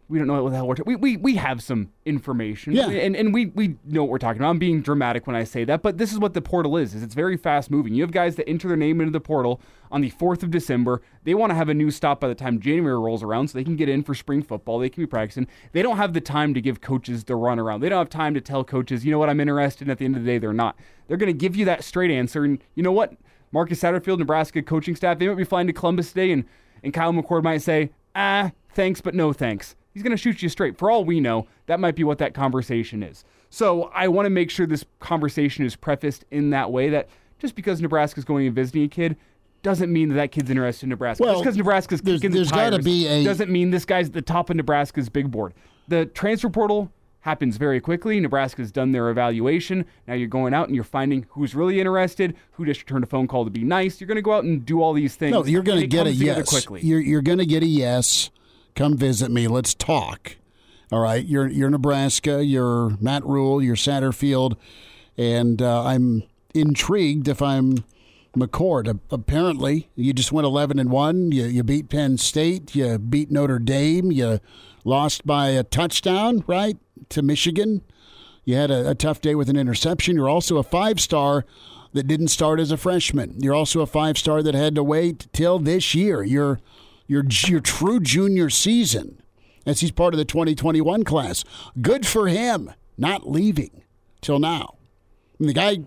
We 0.09 0.18
don't 0.18 0.26
know 0.26 0.43
what 0.43 0.51
the 0.51 0.57
hell 0.57 0.68
we're. 0.68 0.74
Ta- 0.74 0.82
we, 0.84 0.95
we 0.95 1.16
we 1.16 1.36
have 1.36 1.62
some 1.62 1.90
information. 2.05 2.74
Yeah. 2.74 2.90
And 2.90 3.16
and 3.16 3.32
we 3.32 3.47
we 3.47 3.76
know 3.86 4.03
what 4.03 4.11
we're 4.11 4.18
talking 4.18 4.43
about. 4.43 4.51
I'm 4.51 4.59
being 4.59 4.82
dramatic 4.82 5.26
when 5.26 5.34
I 5.34 5.45
say 5.45 5.64
that, 5.64 5.80
but 5.80 5.97
this 5.97 6.12
is 6.12 6.18
what 6.18 6.34
the 6.34 6.43
portal 6.43 6.76
is. 6.76 6.95
Is 6.95 7.03
it's 7.03 7.14
very 7.14 7.38
fast 7.38 7.70
moving. 7.70 7.95
You 7.95 8.03
have 8.03 8.11
guys 8.11 8.36
that 8.36 8.47
enter 8.47 8.68
their 8.68 8.76
name 8.76 9.01
into 9.01 9.11
the 9.11 9.20
portal 9.20 9.59
on 9.90 10.03
the 10.03 10.11
fourth 10.11 10.43
of 10.43 10.51
December. 10.51 11.01
They 11.24 11.34
want 11.34 11.49
to 11.51 11.55
have 11.55 11.70
a 11.70 11.74
new 11.74 11.90
stop 11.90 12.20
by 12.20 12.28
the 12.28 12.34
time 12.34 12.61
January 12.61 12.99
rolls 12.99 13.22
around, 13.22 13.49
so 13.49 13.57
they 13.57 13.64
can 13.64 13.76
get 13.76 13.88
in 13.88 14.03
for 14.03 14.14
spring 14.14 14.43
football. 14.43 14.78
They 14.78 14.90
can 14.90 15.03
be 15.03 15.07
practicing. 15.07 15.47
They 15.72 15.80
don't 15.80 15.97
have 15.97 16.12
the 16.12 16.20
time 16.20 16.53
to 16.53 16.61
give 16.61 16.82
coaches 16.82 17.24
the 17.24 17.36
run 17.36 17.59
around. 17.59 17.80
They 17.80 17.88
don't 17.88 17.99
have 17.99 18.11
time 18.11 18.34
to 18.34 18.40
tell 18.43 18.64
coaches, 18.64 19.07
you 19.07 19.12
know 19.12 19.18
what, 19.18 19.30
I'm 19.30 19.40
interested. 19.40 19.82
And 19.86 19.93
at 19.93 19.97
the 19.99 20.05
end 20.05 20.16
of 20.16 20.24
the 20.24 20.30
day, 20.30 20.36
they're 20.36 20.53
not. 20.53 20.76
They're 21.09 21.16
going 21.16 21.32
to 21.32 21.38
give 21.38 21.57
you 21.57 21.64
that 21.64 21.84
straight 21.84 22.11
answer. 22.11 22.45
And 22.45 22.62
you 22.74 22.82
know 22.82 22.93
what? 22.93 23.14
Marcus 23.53 23.80
Satterfield, 23.80 24.18
Nebraska 24.18 24.62
coaching 24.62 24.96
staff, 24.96 25.18
they 25.18 25.28
might 25.28 25.36
be 25.36 25.44
flying 25.44 25.66
to 25.66 25.72
Columbus 25.72 26.09
today, 26.09 26.32
and, 26.32 26.44
and 26.82 26.92
Kyle 26.92 27.12
McCord 27.12 27.42
might 27.44 27.62
say, 27.62 27.90
ah, 28.16 28.50
thanks, 28.74 29.00
but 29.00 29.14
no 29.14 29.32
thanks. 29.32 29.76
He's 29.92 30.03
going 30.03 30.11
to 30.12 30.16
shoot 30.16 30.42
you 30.42 30.48
straight. 30.48 30.78
For 30.78 30.90
all 30.90 31.05
we 31.05 31.20
know, 31.20 31.46
that 31.66 31.78
might 31.78 31.94
be 31.94 32.03
what 32.05 32.18
that 32.18 32.32
conversation 32.32 33.03
is. 33.03 33.24
So 33.50 33.84
I 33.94 34.09
want 34.09 34.24
to 34.26 34.30
make 34.30 34.50
sure 34.50 34.66
this 34.66 34.84
conversation 35.00 35.66
is 35.66 35.76
prefaced 35.76 36.24
in 36.30 36.50
that 36.50 36.72
way 36.72 36.88
that 36.88 37.09
just 37.38 37.55
because 37.55 37.82
Nebraska's 37.82 38.24
going 38.24 38.46
and 38.46 38.55
visiting 38.57 38.84
a 38.84 38.88
kid 38.88 39.16
doesn't 39.62 39.92
mean 39.92 40.09
that 40.09 40.14
that 40.14 40.32
kid's 40.32 40.48
interested 40.48 40.84
in 40.86 40.90
Nebraska. 40.90 41.22
Well, 41.22 41.34
just 41.34 41.44
because 41.44 41.57
Nebraska's 41.59 42.00
there's- 42.00 42.20
kicking 42.20 42.34
there's 42.34 42.48
the 42.48 42.57
tires 42.57 42.84
be 42.84 43.07
a- 43.07 43.22
doesn't 43.22 43.50
mean 43.50 43.70
this 43.70 43.84
guy's 43.84 44.07
at 44.09 44.14
the 44.14 44.22
top 44.22 44.48
of 44.48 44.57
Nebraska's 44.57 45.09
big 45.11 45.30
board. 45.30 45.53
The 45.88 46.07
transfer 46.07 46.48
portal 46.48 46.90
happens 47.22 47.56
very 47.56 47.80
quickly. 47.80 48.20
Nebraska's 48.20 48.70
done 48.70 48.92
their 48.92 49.08
evaluation. 49.08 49.84
Now 50.06 50.14
you're 50.14 50.28
going 50.28 50.52
out 50.54 50.66
and 50.66 50.74
you're 50.74 50.84
finding 50.84 51.26
who's 51.30 51.54
really 51.54 51.80
interested, 51.80 52.36
who 52.52 52.66
just 52.66 52.80
returned 52.80 53.04
a 53.04 53.06
phone 53.06 53.26
call 53.26 53.44
to 53.44 53.50
be 53.50 53.64
nice. 53.64 54.00
You're 54.00 54.08
going 54.08 54.16
to 54.16 54.22
go 54.22 54.32
out 54.32 54.44
and 54.44 54.64
do 54.66 54.82
all 54.82 54.92
these 54.92 55.16
things. 55.16 55.32
No, 55.32 55.44
you're 55.44 55.62
going 55.62 55.80
to 55.80 55.86
get 55.86 56.06
a 56.06 56.12
yes. 56.12 56.48
quickly. 56.48 56.80
You're 56.82 57.00
you're 57.00 57.22
going 57.22 57.38
to 57.38 57.46
get 57.46 57.62
a 57.62 57.66
yes. 57.66 58.30
Come 58.74 58.96
visit 58.96 59.30
me. 59.30 59.48
Let's 59.48 59.74
talk. 59.74 60.36
All 60.90 61.00
right. 61.00 61.24
You're 61.24 61.48
you're 61.48 61.70
Nebraska. 61.70 62.44
You're 62.44 62.90
Matt 63.00 63.24
Rhule. 63.24 63.62
You're 63.62 63.76
Satterfield, 63.76 64.56
and 65.16 65.62
uh, 65.62 65.84
I'm 65.84 66.24
intrigued 66.54 67.28
if 67.28 67.40
I'm 67.40 67.84
McCord. 68.36 68.98
Apparently, 69.10 69.90
you 69.94 70.12
just 70.12 70.32
went 70.32 70.46
11 70.46 70.78
and 70.78 70.90
one. 70.90 71.30
You 71.32 71.44
you 71.44 71.62
beat 71.62 71.88
Penn 71.88 72.18
State. 72.18 72.74
You 72.74 72.98
beat 72.98 73.30
Notre 73.30 73.58
Dame. 73.58 74.10
You 74.10 74.40
lost 74.84 75.26
by 75.26 75.48
a 75.48 75.62
touchdown, 75.62 76.44
right, 76.46 76.76
to 77.11 77.22
Michigan. 77.22 77.82
You 78.44 78.57
had 78.57 78.70
a, 78.70 78.90
a 78.90 78.94
tough 78.94 79.20
day 79.20 79.34
with 79.34 79.48
an 79.48 79.57
interception. 79.57 80.16
You're 80.16 80.28
also 80.28 80.59
a 80.59 80.62
five 80.62 81.00
star 81.00 81.44
that 81.92 82.07
didn't 82.07 82.28
start 82.28 82.59
as 82.59 82.70
a 82.70 82.76
freshman. 82.76 83.36
You're 83.38 83.55
also 83.55 83.80
a 83.80 83.86
five 83.86 84.18
star 84.18 84.42
that 84.42 84.55
had 84.55 84.74
to 84.74 84.82
wait 84.82 85.28
till 85.32 85.59
this 85.59 85.94
year. 85.94 86.22
Your 86.22 86.61
your 87.07 87.24
your 87.46 87.61
true 87.61 88.00
junior 88.00 88.50
season, 88.50 89.22
as 89.66 89.80
he's 89.80 89.90
part 89.90 90.14
of 90.14 90.18
the 90.18 90.24
2021 90.24 91.05
class. 91.05 91.44
Good 91.80 92.07
for 92.07 92.28
him, 92.28 92.72
not 92.96 93.28
leaving 93.28 93.82
till 94.20 94.38
now. 94.38 94.76
And 95.38 95.48
the 95.48 95.55
guy 95.55 95.80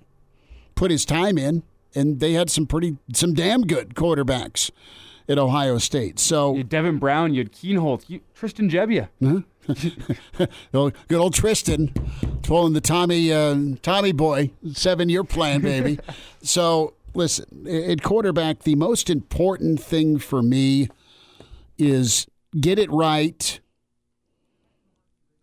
put 0.75 0.91
his 0.91 1.05
time 1.05 1.37
in, 1.37 1.63
and 1.93 2.19
they 2.19 2.33
had 2.33 2.49
some 2.49 2.67
pretty 2.67 2.97
some 3.13 3.33
damn 3.33 3.63
good 3.63 3.95
quarterbacks 3.95 4.71
at 5.27 5.39
Ohio 5.39 5.77
State. 5.77 6.19
So 6.19 6.61
Devin 6.63 6.99
Brown, 6.99 7.33
you 7.33 7.39
had 7.39 7.51
Kienholz, 7.51 8.05
you, 8.07 8.21
Tristan 8.33 8.69
Gebbia. 8.69 9.09
Oh, 9.23 9.43
good 10.71 10.93
old 11.17 11.33
Tristan 11.33 11.89
pulling 12.43 12.73
the 12.73 12.81
Tommy 12.81 13.31
uh, 13.31 13.57
Tommy 13.81 14.11
boy 14.11 14.51
seven 14.73 15.09
year 15.09 15.23
plan, 15.23 15.61
baby. 15.61 15.99
so 16.41 16.93
listen, 17.13 17.67
at 17.67 18.01
quarterback, 18.01 18.63
the 18.63 18.75
most 18.75 19.09
important 19.09 19.81
thing 19.81 20.17
for 20.19 20.41
me 20.41 20.89
is 21.77 22.27
get 22.59 22.79
it 22.79 22.91
right. 22.91 23.59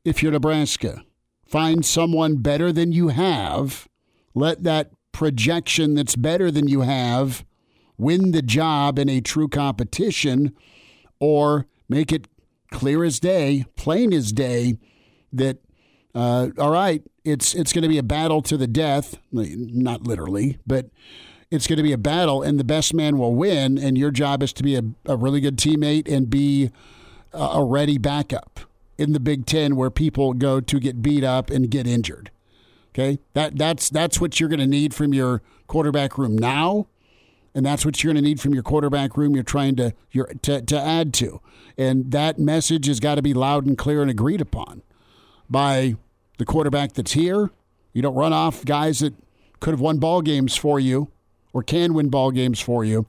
If 0.05 0.23
you're 0.23 0.33
Nebraska, 0.33 1.05
find 1.45 1.85
someone 1.85 2.39
better 2.39 2.73
than 2.73 2.93
you 2.93 3.09
have. 3.09 3.89
Let 4.35 4.65
that 4.65 4.91
projection 5.13 5.95
that's 5.95 6.17
better 6.17 6.51
than 6.51 6.67
you 6.67 6.81
have 6.81 7.45
win 8.03 8.33
the 8.33 8.43
job 8.43 8.99
in 8.99 9.09
a 9.09 9.21
true 9.21 9.49
competition, 9.49 10.55
or 11.21 11.67
make 11.89 12.13
it 12.13 12.27
clear 12.73 13.05
as 13.05 13.21
day, 13.21 13.65
plain 13.77 14.13
as 14.13 14.33
day, 14.33 14.79
that 15.33 15.59
uh, 16.15 16.49
all 16.59 16.71
right, 16.71 17.03
it's 17.25 17.55
it's 17.55 17.73
going 17.73 17.83
to 17.83 17.89
be 17.89 17.99
a 17.99 18.03
battle 18.03 18.43
to 18.43 18.57
the 18.57 18.67
death, 18.67 19.19
not 19.31 20.03
literally, 20.03 20.59
but 20.67 20.87
it's 21.51 21.67
going 21.67 21.77
to 21.77 21.83
be 21.83 21.93
a 21.93 21.99
battle, 21.99 22.43
and 22.43 22.59
the 22.59 22.65
best 22.65 22.93
man 22.95 23.19
will 23.19 23.35
win. 23.35 23.79
And 23.79 23.97
your 23.97 24.11
job 24.11 24.43
is 24.43 24.53
to 24.55 24.63
be 24.63 24.77
a, 24.77 24.83
a 25.07 25.17
really 25.17 25.41
good 25.41 25.57
teammate 25.57 26.11
and 26.11 26.29
be 26.29 26.71
a, 27.33 27.65
ready 27.65 27.99
backup. 27.99 28.61
in 28.99 29.13
the 29.13 29.21
Big 29.21 29.47
Ten 29.47 29.77
where 29.77 29.91
people 29.91 30.33
go 30.33 30.61
to 30.61 30.81
get 30.81 31.03
beat 31.03 31.25
up 31.25 31.51
and 31.51 31.71
get 31.71 31.87
injured. 31.87 32.31
Okay, 32.91 33.19
that 33.33 33.57
that's 33.57 33.89
that's 33.89 34.21
what 34.21 34.39
you're 34.39 34.49
going 34.51 34.61
to 34.61 34.67
need 34.67 34.95
from 34.95 35.15
your 35.15 35.41
quarterback 35.67 36.19
room 36.19 36.37
now, 36.37 36.89
and 37.55 37.65
that's 37.65 37.85
what 37.85 38.03
you're 38.03 38.13
going 38.13 38.23
to 38.23 38.29
need 38.29 38.41
from 38.41 38.55
your 38.55 38.63
quarterback 38.63 39.17
room. 39.17 39.35
You're 39.35 39.45
trying 39.45 39.77
to 39.77 39.95
you're 40.11 40.33
to, 40.43 40.63
to 40.63 40.79
add 40.79 41.13
to, 41.15 41.41
and 41.77 42.11
that 42.11 42.39
message 42.39 42.87
has 42.87 43.01
got 43.01 43.17
to 43.17 43.23
be 43.23 43.35
loud 43.35 43.67
and 43.67 43.77
clear 43.77 44.03
and 44.03 44.11
agreed 44.11 44.41
upon 44.41 44.83
by 45.49 45.97
the 46.39 46.45
quarterback 46.45 46.95
that's 46.95 47.13
here. 47.13 47.51
You 47.93 48.03
don't 48.03 48.15
run 48.15 48.33
off 48.33 48.65
guys 48.65 49.01
that 49.01 49.15
could 49.61 49.73
have 49.73 49.81
won 49.81 49.99
ball 49.99 50.23
games 50.23 50.57
for 50.57 50.81
you 50.81 51.11
or 51.53 51.63
can 51.63 51.95
win 51.95 52.09
ball 52.09 52.31
games 52.31 52.61
for 52.61 52.85
you, 52.85 53.07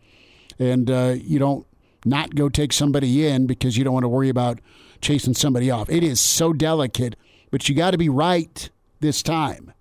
and 0.59 0.89
uh, 0.91 1.15
you 1.17 1.39
don't 1.39 1.65
not 2.05 2.35
go 2.35 2.49
take 2.49 2.73
somebody 2.73 3.25
in 3.25 3.47
because 3.47 3.77
you 3.77 3.83
don't 3.83 3.93
want 3.93 4.03
to 4.03 4.09
worry 4.09 4.29
about 4.29 4.59
chasing 5.01 5.33
somebody 5.33 5.71
off. 5.71 5.89
It 5.89 6.03
is 6.03 6.19
so 6.19 6.53
delicate, 6.53 7.15
but 7.51 7.69
you 7.69 7.75
got 7.75 7.91
to 7.91 7.97
be 7.97 8.09
right 8.09 8.69
this 8.99 9.23
time. 9.23 9.73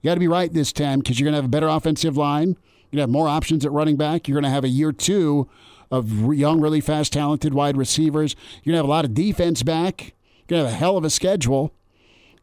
You 0.00 0.10
got 0.10 0.14
to 0.14 0.20
be 0.20 0.28
right 0.28 0.52
this 0.52 0.72
time 0.72 1.00
because 1.00 1.18
you're 1.18 1.24
going 1.24 1.32
to 1.32 1.38
have 1.38 1.46
a 1.46 1.48
better 1.48 1.68
offensive 1.68 2.16
line. 2.16 2.56
To 2.96 3.02
have 3.02 3.10
more 3.10 3.28
options 3.28 3.64
at 3.64 3.72
running 3.72 3.96
back. 3.96 4.26
You're 4.26 4.34
going 4.34 4.44
to 4.44 4.54
have 4.54 4.64
a 4.64 4.68
year 4.68 4.92
two 4.92 5.48
of 5.90 6.34
young, 6.34 6.60
really 6.60 6.80
fast, 6.80 7.12
talented 7.12 7.54
wide 7.54 7.76
receivers. 7.76 8.34
You're 8.62 8.72
going 8.72 8.74
to 8.74 8.78
have 8.78 8.86
a 8.86 8.90
lot 8.90 9.04
of 9.04 9.14
defense 9.14 9.62
back. 9.62 10.14
You're 10.48 10.58
going 10.58 10.64
to 10.64 10.70
have 10.70 10.74
a 10.74 10.78
hell 10.78 10.96
of 10.96 11.04
a 11.04 11.10
schedule. 11.10 11.72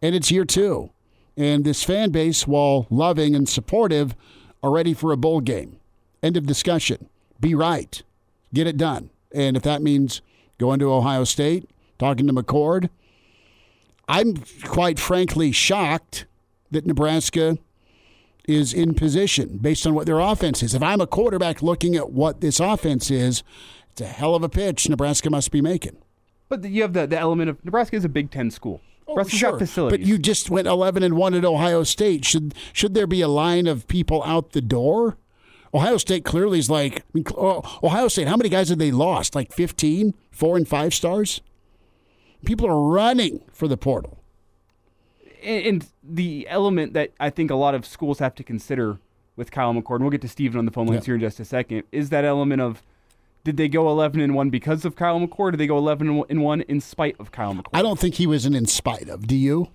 And 0.01 0.15
it's 0.15 0.31
year 0.31 0.45
two. 0.45 0.91
And 1.35 1.63
this 1.63 1.83
fan 1.83 2.11
base, 2.11 2.47
while 2.47 2.87
loving 2.89 3.35
and 3.35 3.49
supportive, 3.49 4.15
are 4.61 4.71
ready 4.71 4.93
for 4.93 5.11
a 5.11 5.17
bowl 5.17 5.41
game. 5.41 5.79
End 6.21 6.37
of 6.37 6.45
discussion. 6.45 7.09
Be 7.39 7.55
right. 7.55 8.01
Get 8.53 8.67
it 8.67 8.77
done. 8.77 9.09
And 9.33 9.57
if 9.57 9.63
that 9.63 9.81
means 9.81 10.21
going 10.57 10.79
to 10.79 10.93
Ohio 10.93 11.23
State, 11.23 11.69
talking 11.97 12.27
to 12.27 12.33
McCord, 12.33 12.89
I'm 14.07 14.43
quite 14.63 14.99
frankly 14.99 15.51
shocked 15.51 16.25
that 16.71 16.85
Nebraska 16.85 17.57
is 18.47 18.73
in 18.73 18.93
position 18.93 19.57
based 19.57 19.87
on 19.87 19.93
what 19.93 20.05
their 20.05 20.19
offense 20.19 20.61
is. 20.61 20.73
If 20.73 20.83
I'm 20.83 21.01
a 21.01 21.07
quarterback 21.07 21.61
looking 21.61 21.95
at 21.95 22.11
what 22.11 22.41
this 22.41 22.59
offense 22.59 23.09
is, 23.09 23.43
it's 23.91 24.01
a 24.01 24.05
hell 24.05 24.35
of 24.35 24.43
a 24.43 24.49
pitch 24.49 24.89
Nebraska 24.89 25.29
must 25.29 25.51
be 25.51 25.61
making. 25.61 25.97
But 26.49 26.63
you 26.65 26.81
have 26.81 26.93
the, 26.93 27.07
the 27.07 27.17
element 27.17 27.49
of 27.49 27.63
Nebraska 27.63 27.95
is 27.95 28.05
a 28.05 28.09
Big 28.09 28.31
Ten 28.31 28.51
school. 28.51 28.81
Oh, 29.07 29.13
Nebraska's 29.13 29.39
sure. 29.39 29.51
got 29.51 29.59
facilities. 29.59 29.99
But 29.99 30.07
you 30.07 30.17
just 30.17 30.49
went 30.49 30.67
11 30.67 31.03
and 31.03 31.15
1 31.15 31.33
at 31.33 31.45
Ohio 31.45 31.83
State. 31.83 32.25
Should 32.25 32.53
should 32.73 32.93
there 32.93 33.07
be 33.07 33.21
a 33.21 33.27
line 33.27 33.67
of 33.67 33.87
people 33.87 34.23
out 34.23 34.51
the 34.51 34.61
door? 34.61 35.17
Ohio 35.73 35.97
State 35.97 36.23
clearly 36.23 36.59
is 36.59 36.69
like 36.69 36.99
I 36.99 37.03
mean, 37.13 37.25
oh, 37.37 37.79
Ohio 37.83 38.07
State. 38.07 38.27
How 38.27 38.37
many 38.37 38.49
guys 38.49 38.69
have 38.69 38.77
they 38.77 38.91
lost? 38.91 39.35
Like 39.35 39.51
15, 39.51 40.13
four 40.31 40.57
and 40.57 40.67
five 40.67 40.93
stars. 40.93 41.41
People 42.45 42.67
are 42.67 42.81
running 42.81 43.41
for 43.51 43.67
the 43.67 43.77
portal. 43.77 44.22
And, 45.43 45.85
the 46.03 46.45
element 46.49 46.93
that 46.93 47.11
I 47.19 47.29
think 47.29 47.49
a 47.51 47.55
lot 47.55 47.75
of 47.75 47.85
schools 47.85 48.19
have 48.19 48.35
to 48.35 48.43
consider 48.43 48.97
with 49.35 49.51
Kyle 49.51 49.73
McCord, 49.73 49.95
and 49.95 50.01
we'll 50.03 50.11
get 50.11 50.21
to 50.21 50.27
Steven 50.27 50.59
on 50.59 50.65
the 50.65 50.71
phone 50.71 50.87
lines 50.87 51.01
Yeah. 51.01 51.05
here 51.05 51.15
in 51.15 51.21
just 51.21 51.39
a 51.39 51.45
second, 51.45 51.83
is 51.91 52.09
that 52.09 52.23
element 52.25 52.61
of 52.61 52.81
did 53.43 53.57
they 53.57 53.67
go 53.67 53.89
11 53.89 54.21
and 54.21 54.35
1 54.35 54.49
because 54.49 54.85
of 54.85 54.95
Kyle 54.95 55.19
McCord? 55.19 55.39
Or 55.39 55.51
did 55.51 55.59
they 55.59 55.67
go 55.67 55.77
11 55.77 56.23
and 56.29 56.41
1 56.41 56.61
in 56.61 56.79
spite 56.79 57.15
of 57.19 57.31
Kyle 57.31 57.53
McCord? 57.53 57.67
I 57.73 57.81
don't 57.81 57.99
think 57.99 58.15
he 58.15 58.25
was 58.27 58.45
an 58.45 58.53
in 58.55 58.65
spite 58.67 59.09
of. 59.09 59.27
Do 59.27 59.35
you? 59.35 59.69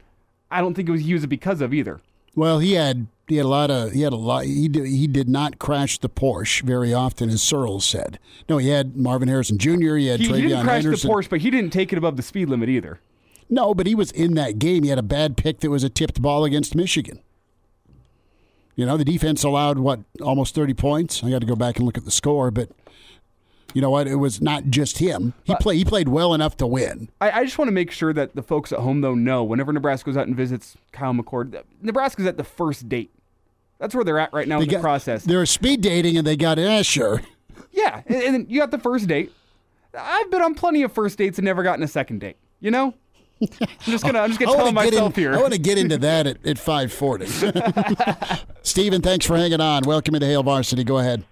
I 0.50 0.60
don't 0.60 0.72
think 0.74 0.88
it 0.88 0.92
was 0.92 1.02
he 1.02 1.12
was 1.12 1.24
a 1.24 1.28
because 1.28 1.60
of 1.60 1.74
either. 1.74 2.00
Well, 2.34 2.60
he 2.60 2.74
had 2.74 3.08
he 3.26 3.36
had 3.36 3.44
a 3.44 3.48
lot 3.48 3.70
of 3.70 3.92
he 3.92 4.02
had 4.02 4.12
a 4.12 4.16
lot. 4.16 4.44
He 4.44 4.68
did, 4.68 4.86
he 4.86 5.06
did 5.06 5.28
not 5.28 5.58
crash 5.58 5.98
the 5.98 6.08
Porsche 6.08 6.62
very 6.62 6.94
often, 6.94 7.28
as 7.28 7.42
Sirles 7.42 7.82
said. 7.82 8.18
No, 8.48 8.58
he 8.58 8.68
had 8.68 8.96
Marvin 8.96 9.28
Harrison 9.28 9.58
Jr. 9.58 9.96
He 9.96 10.06
had 10.06 10.20
He, 10.20 10.26
he 10.28 10.42
didn't 10.42 10.62
crash 10.64 10.82
Henderson. 10.84 11.08
the 11.08 11.14
Porsche, 11.14 11.28
but 11.28 11.40
he 11.40 11.50
didn't 11.50 11.70
take 11.72 11.92
it 11.92 11.98
above 11.98 12.16
the 12.16 12.22
speed 12.22 12.48
limit 12.48 12.68
either. 12.68 13.00
No, 13.50 13.74
but 13.74 13.86
he 13.86 13.94
was 13.94 14.10
in 14.12 14.34
that 14.34 14.58
game. 14.58 14.82
He 14.82 14.90
had 14.90 14.98
a 14.98 15.02
bad 15.02 15.36
pick 15.36 15.60
that 15.60 15.70
was 15.70 15.84
a 15.84 15.88
tipped 15.88 16.20
ball 16.20 16.44
against 16.44 16.74
Michigan. 16.74 17.20
You 18.76 18.86
know, 18.86 18.96
the 18.96 19.04
defense 19.04 19.42
allowed 19.42 19.78
what 19.78 20.00
almost 20.22 20.54
thirty 20.54 20.74
points. 20.74 21.24
I 21.24 21.30
got 21.30 21.40
to 21.40 21.46
go 21.46 21.56
back 21.56 21.76
and 21.76 21.86
look 21.86 21.98
at 21.98 22.04
the 22.04 22.10
score, 22.12 22.50
but 22.50 22.70
you 23.74 23.80
know 23.82 23.90
what? 23.90 24.06
It 24.06 24.16
was 24.16 24.40
not 24.40 24.66
just 24.66 24.98
him. 24.98 25.34
He 25.44 25.54
play 25.56 25.76
he 25.76 25.84
played 25.84 26.08
well 26.08 26.32
enough 26.32 26.56
to 26.58 26.66
win. 26.66 27.08
I, 27.20 27.30
I 27.40 27.44
just 27.44 27.58
want 27.58 27.68
to 27.68 27.72
make 27.72 27.90
sure 27.90 28.12
that 28.12 28.36
the 28.36 28.42
folks 28.42 28.72
at 28.72 28.78
home 28.78 29.00
though 29.00 29.14
know 29.16 29.42
whenever 29.42 29.72
Nebraska 29.72 30.10
goes 30.10 30.16
out 30.16 30.26
and 30.28 30.36
visits 30.36 30.76
Kyle 30.92 31.12
McCord, 31.12 31.60
Nebraska's 31.82 32.26
at 32.26 32.36
the 32.36 32.44
first 32.44 32.88
date. 32.88 33.10
That's 33.78 33.94
where 33.94 34.04
they're 34.04 34.18
at 34.18 34.32
right 34.32 34.46
now 34.46 34.58
They 34.58 34.64
in 34.64 34.68
the 34.68 34.74
got- 34.76 34.82
process. 34.82 35.24
They 35.24 35.36
were 35.36 35.46
speed 35.46 35.80
dating, 35.80 36.16
and 36.16 36.26
they 36.26 36.36
got 36.36 36.58
eh, 36.58 36.82
sure. 36.82 37.22
Yeah, 37.72 38.02
and, 38.06 38.22
and 38.36 38.50
you 38.50 38.60
got 38.60 38.70
the 38.70 38.78
first 38.78 39.06
date. 39.08 39.32
I've 39.96 40.30
been 40.30 40.42
on 40.42 40.54
plenty 40.54 40.82
of 40.82 40.92
first 40.92 41.18
dates 41.18 41.38
and 41.38 41.44
never 41.44 41.62
gotten 41.62 41.82
a 41.82 41.88
second 41.88 42.20
date. 42.20 42.36
You 42.60 42.70
know, 42.70 42.94
I'm 43.40 43.48
just 43.84 44.04
gonna 44.04 44.18
I'm 44.20 44.30
just 44.30 44.40
gonna 44.40 44.52
I 44.52 44.56
tell 44.56 44.64
wanna 44.64 44.84
get 44.84 44.92
myself 44.94 45.16
in- 45.16 45.22
here. 45.22 45.34
I 45.34 45.38
want 45.38 45.52
to 45.52 45.58
get 45.58 45.78
into 45.78 45.98
that 45.98 46.26
at, 46.26 46.44
at 46.46 46.58
540. 46.58 47.26
Stephen, 48.62 49.00
thanks 49.02 49.26
for 49.26 49.36
hanging 49.36 49.60
on. 49.60 49.82
Welcome 49.86 50.18
to 50.18 50.26
Hail 50.26 50.42
Varsity. 50.42 50.84
Go 50.84 50.98
ahead. 50.98 51.24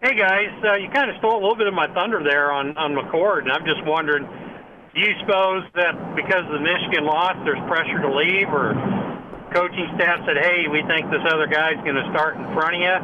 Hey 0.00 0.16
guys, 0.18 0.52
uh, 0.64 0.74
you 0.76 0.88
kind 0.90 1.10
of 1.10 1.16
stole 1.18 1.34
a 1.34 1.40
little 1.40 1.56
bit 1.56 1.66
of 1.66 1.74
my 1.74 1.88
thunder 1.94 2.22
there 2.22 2.52
on 2.52 2.76
on 2.76 2.92
McCord, 2.94 3.42
and 3.42 3.52
I'm 3.52 3.64
just 3.64 3.84
wondering, 3.84 4.24
do 4.94 5.00
you 5.00 5.12
suppose 5.20 5.64
that 5.76 5.92
because 6.16 6.44
of 6.44 6.52
the 6.52 6.60
Michigan 6.64 7.04
loss, 7.04 7.36
there's 7.44 7.60
pressure 7.68 8.00
to 8.00 8.10
leave, 8.12 8.48
or 8.48 8.72
coaching 9.52 9.88
staff 9.96 10.20
said, 10.26 10.36
"Hey, 10.40 10.68
we 10.68 10.82
think 10.88 11.08
this 11.10 11.24
other 11.28 11.46
guy's 11.46 11.76
going 11.84 11.96
to 11.96 12.08
start 12.12 12.36
in 12.36 12.44
front 12.52 12.76
of 12.76 12.80
you," 12.84 12.96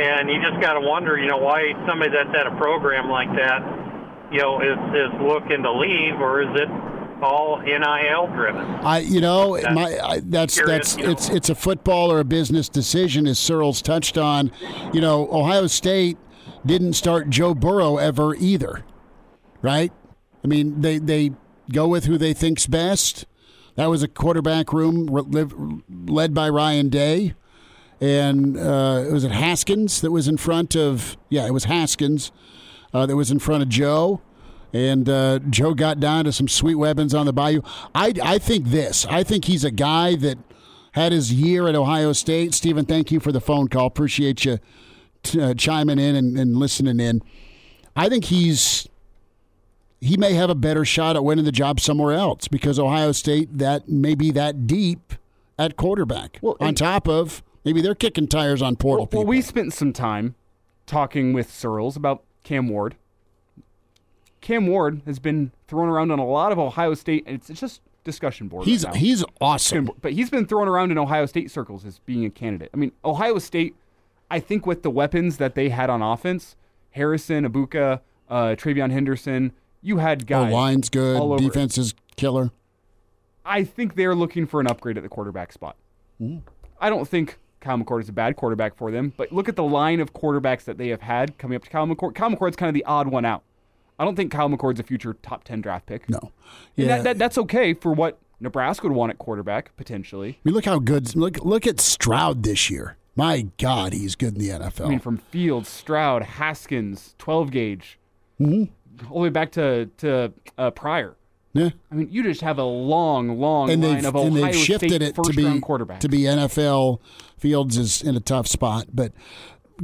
and 0.00 0.28
you 0.28 0.40
just 0.40 0.60
got 0.60 0.74
to 0.74 0.80
wonder, 0.80 1.16
you 1.18 1.28
know, 1.28 1.38
why 1.38 1.72
somebody 1.88 2.10
that's 2.12 2.32
at 2.36 2.46
a 2.48 2.56
program 2.56 3.08
like 3.12 3.28
that, 3.36 3.60
you 4.32 4.40
know, 4.40 4.60
is 4.64 4.80
is 4.96 5.12
looking 5.20 5.60
to 5.64 5.72
leave, 5.72 6.16
or 6.20 6.40
is 6.40 6.52
it 6.56 6.68
all 7.22 7.60
NIL 7.60 8.26
driven? 8.34 8.64
I, 8.64 8.98
you 8.98 9.20
know, 9.20 9.56
That's 9.56 9.74
my 9.74 9.98
I, 9.98 10.20
that's 10.20 10.54
curious, 10.54 10.94
that's 10.94 10.96
you 10.96 11.04
know. 11.04 11.10
it's 11.10 11.28
it's 11.28 11.48
a 11.50 11.54
football 11.54 12.10
or 12.12 12.20
a 12.20 12.24
business 12.24 12.68
decision, 12.68 13.26
as 13.26 13.38
Sirles 13.38 13.82
touched 13.82 14.16
on. 14.18 14.50
You 14.92 15.00
know, 15.00 15.28
Ohio 15.32 15.66
State 15.66 16.18
didn't 16.64 16.94
start 16.94 17.30
Joe 17.30 17.54
Burrow 17.54 17.96
ever 17.96 18.34
either, 18.34 18.84
right? 19.62 19.92
I 20.44 20.46
mean, 20.48 20.80
they 20.80 20.98
they 20.98 21.32
go 21.72 21.86
with 21.88 22.04
who 22.04 22.18
they 22.18 22.32
think's 22.34 22.66
best. 22.66 23.26
That 23.76 23.86
was 23.86 24.02
a 24.02 24.08
quarterback 24.08 24.72
room 24.72 25.06
led 25.88 26.34
by 26.34 26.48
Ryan 26.48 26.88
Day, 26.88 27.34
and 28.00 28.56
uh, 28.58 29.04
was 29.10 29.24
it 29.24 29.30
Haskins 29.30 30.00
that 30.00 30.10
was 30.10 30.28
in 30.28 30.36
front 30.36 30.74
of? 30.76 31.16
Yeah, 31.28 31.46
it 31.46 31.52
was 31.52 31.64
Haskins 31.64 32.32
uh, 32.92 33.06
that 33.06 33.16
was 33.16 33.30
in 33.30 33.38
front 33.38 33.62
of 33.62 33.68
Joe, 33.68 34.20
and 34.72 35.08
uh, 35.08 35.38
Joe 35.50 35.74
got 35.74 36.00
down 36.00 36.24
to 36.24 36.32
some 36.32 36.48
sweet 36.48 36.76
weapons 36.76 37.14
on 37.14 37.26
the 37.26 37.32
bayou. 37.32 37.62
I 37.94 38.12
I 38.22 38.38
think 38.38 38.66
this. 38.66 39.06
I 39.06 39.22
think 39.22 39.44
he's 39.46 39.64
a 39.64 39.70
guy 39.70 40.16
that 40.16 40.38
had 40.92 41.12
his 41.12 41.32
year 41.32 41.68
at 41.68 41.74
Ohio 41.74 42.12
State. 42.12 42.54
Stephen, 42.54 42.84
thank 42.84 43.10
you 43.12 43.20
for 43.20 43.32
the 43.32 43.40
phone 43.40 43.68
call. 43.68 43.86
Appreciate 43.86 44.44
you 44.44 44.58
t- 45.22 45.40
uh, 45.40 45.54
chiming 45.54 45.98
in 45.98 46.16
and, 46.16 46.36
and 46.38 46.56
listening 46.56 46.98
in. 47.00 47.22
I 47.96 48.08
think 48.08 48.24
he's 48.26 48.88
he 50.00 50.16
may 50.16 50.32
have 50.34 50.48
a 50.50 50.54
better 50.54 50.84
shot 50.84 51.14
at 51.16 51.24
winning 51.24 51.44
the 51.44 51.52
job 51.52 51.78
somewhere 51.80 52.12
else 52.12 52.48
because 52.48 52.78
Ohio 52.78 53.12
State 53.12 53.58
that 53.58 53.88
may 53.88 54.14
be 54.14 54.30
that 54.32 54.66
deep 54.66 55.14
at 55.58 55.76
quarterback. 55.76 56.38
Well, 56.40 56.56
on 56.60 56.74
top 56.74 57.06
of 57.08 57.42
maybe 57.64 57.82
they're 57.82 57.94
kicking 57.94 58.26
tires 58.26 58.62
on 58.62 58.76
portal 58.76 59.02
Well, 59.02 59.06
people. 59.08 59.20
well, 59.20 59.28
we 59.28 59.42
spent 59.42 59.74
some 59.74 59.92
time 59.92 60.34
talking 60.86 61.32
with 61.32 61.48
Sirles 61.50 61.96
about 61.96 62.24
Cam 62.44 62.68
Ward. 62.68 62.96
Cam 64.40 64.66
Ward 64.66 65.02
has 65.06 65.18
been 65.18 65.52
thrown 65.68 65.88
around 65.88 66.10
on 66.10 66.18
a 66.18 66.26
lot 66.26 66.52
of 66.52 66.58
Ohio 66.58 66.94
State, 66.94 67.24
and 67.26 67.34
it's, 67.36 67.50
it's 67.50 67.60
just 67.60 67.80
discussion 68.02 68.48
board. 68.48 68.64
he's 68.64 68.84
right 68.86 68.96
he's 68.96 69.22
awesome. 69.42 69.90
but 70.00 70.12
he's 70.14 70.30
been 70.30 70.46
thrown 70.46 70.66
around 70.68 70.90
in 70.90 70.96
Ohio 70.98 71.26
State 71.26 71.50
circles 71.50 71.84
as 71.84 71.98
being 72.00 72.24
a 72.24 72.30
candidate. 72.30 72.70
I 72.72 72.76
mean, 72.78 72.92
Ohio 73.04 73.38
State, 73.38 73.74
I 74.30 74.40
think 74.40 74.64
with 74.66 74.82
the 74.82 74.90
weapons 74.90 75.36
that 75.36 75.54
they 75.54 75.68
had 75.68 75.90
on 75.90 76.00
offense, 76.00 76.56
Harrison, 76.92 77.46
Egbuka, 77.46 78.00
uh, 78.28 78.34
TreVeyon 78.58 78.90
Henderson, 78.90 79.52
you 79.82 79.98
had 79.98 80.22
Oh, 80.22 80.24
guys. 80.26 80.52
line's 80.52 80.88
good. 80.88 81.38
Defense 81.38 81.76
is 81.78 81.94
killer. 82.16 82.50
I 83.44 83.64
think 83.64 83.94
they're 83.96 84.14
looking 84.14 84.46
for 84.46 84.60
an 84.60 84.66
upgrade 84.66 84.96
at 84.96 85.02
the 85.02 85.08
quarterback 85.08 85.52
spot. 85.52 85.76
I 86.80 86.88
don't 86.90 87.08
think 87.08 87.38
Kyle 87.60 87.78
McCord 87.78 88.02
is 88.02 88.08
a 88.08 88.12
bad 88.12 88.36
quarterback 88.36 88.76
for 88.76 88.90
them, 88.90 89.12
but 89.16 89.32
look 89.32 89.48
at 89.48 89.56
the 89.56 89.62
line 89.62 90.00
of 90.00 90.12
quarterbacks 90.12 90.64
that 90.64 90.76
they 90.78 90.88
have 90.88 91.00
had 91.02 91.36
coming 91.38 91.56
up 91.56 91.64
to 91.64 91.70
Kyle 91.70 91.86
McCord. 91.86 92.14
Kyle 92.14 92.30
McCord's 92.30 92.56
kind 92.56 92.68
of 92.68 92.74
the 92.74 92.84
odd 92.84 93.08
one 93.08 93.24
out. 93.24 93.42
I 94.00 94.04
don't 94.04 94.16
think 94.16 94.32
Kyle 94.32 94.48
McCord's 94.48 94.80
a 94.80 94.82
future 94.82 95.14
top 95.22 95.44
10 95.44 95.60
draft 95.60 95.84
pick. 95.86 96.08
No. 96.08 96.18
And 96.22 96.30
Yeah. 96.76 96.86
that, 96.96 97.04
that, 97.04 97.18
that's 97.18 97.36
okay 97.38 97.74
for 97.74 97.92
what 97.92 98.18
Nebraska 98.40 98.88
would 98.88 98.96
want 98.96 99.10
at 99.10 99.18
quarterback, 99.18 99.76
potentially. 99.76 100.30
I 100.30 100.38
mean, 100.44 100.54
look 100.54 100.64
how 100.64 100.78
good. 100.78 101.14
Look 101.14 101.44
look 101.44 101.66
at 101.66 101.78
Stroud 101.80 102.42
this 102.42 102.70
year. 102.70 102.96
My 103.14 103.48
God, 103.58 103.92
he's 103.92 104.14
good 104.16 104.34
in 104.34 104.40
the 104.40 104.48
NFL. 104.48 104.86
I 104.86 104.88
mean, 104.88 104.98
from 105.00 105.18
Fields, 105.18 105.68
Stroud, 105.68 106.22
Haskins, 106.22 107.14
12 107.18 107.50
gauge, 107.50 107.98
Mm-hmm. 108.40 108.72
all 109.12 109.18
the 109.18 109.24
way 109.24 109.28
back 109.28 109.52
to, 109.52 109.90
to 109.98 110.32
uh, 110.56 110.70
Pryor. 110.70 111.14
yeah. 111.52 111.68
I 111.92 111.94
mean, 111.94 112.08
you 112.10 112.22
just 112.22 112.40
have 112.40 112.56
a 112.56 112.64
long, 112.64 113.38
long 113.38 113.68
and 113.68 113.82
line 113.82 114.06
of 114.06 114.14
and 114.14 114.34
Ohio 114.38 114.46
they've 114.46 114.56
shifted 114.56 114.88
State 114.90 115.02
it 115.02 115.14
to 115.16 115.22
first 115.22 115.36
be 115.36 115.44
round 115.44 115.62
quarterbacks. 115.62 115.98
to 116.00 116.08
be 116.08 116.20
NFL. 116.20 117.00
Fields 117.36 117.76
is 117.76 118.00
in 118.00 118.16
a 118.16 118.20
tough 118.20 118.46
spot, 118.46 118.86
but 118.94 119.12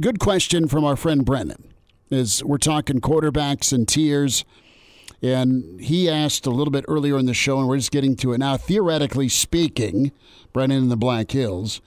good 0.01 0.19
question 0.19 0.67
from 0.67 0.83
our 0.83 0.95
friend 0.95 1.23
Brennan. 1.23 1.71
Is 2.09 2.43
we're 2.43 2.57
talking 2.57 3.01
quarterbacks 3.01 3.73
and 3.73 3.87
tiers, 3.87 4.45
And 5.21 5.81
he 5.81 6.09
asked 6.09 6.45
a 6.45 6.51
little 6.51 6.71
bit 6.71 6.85
earlier 6.87 7.17
in 7.17 7.25
the 7.25 7.33
show, 7.33 7.59
and 7.59 7.67
we're 7.67 7.77
just 7.77 7.91
getting 7.91 8.15
to 8.17 8.33
it 8.33 8.37
now. 8.37 8.55
Theoretically 8.55 9.29
speaking, 9.29 10.11
Brennan 10.53 10.83
in 10.83 10.89
the 10.89 10.95
Black 10.95 11.31
Hills, 11.31 11.81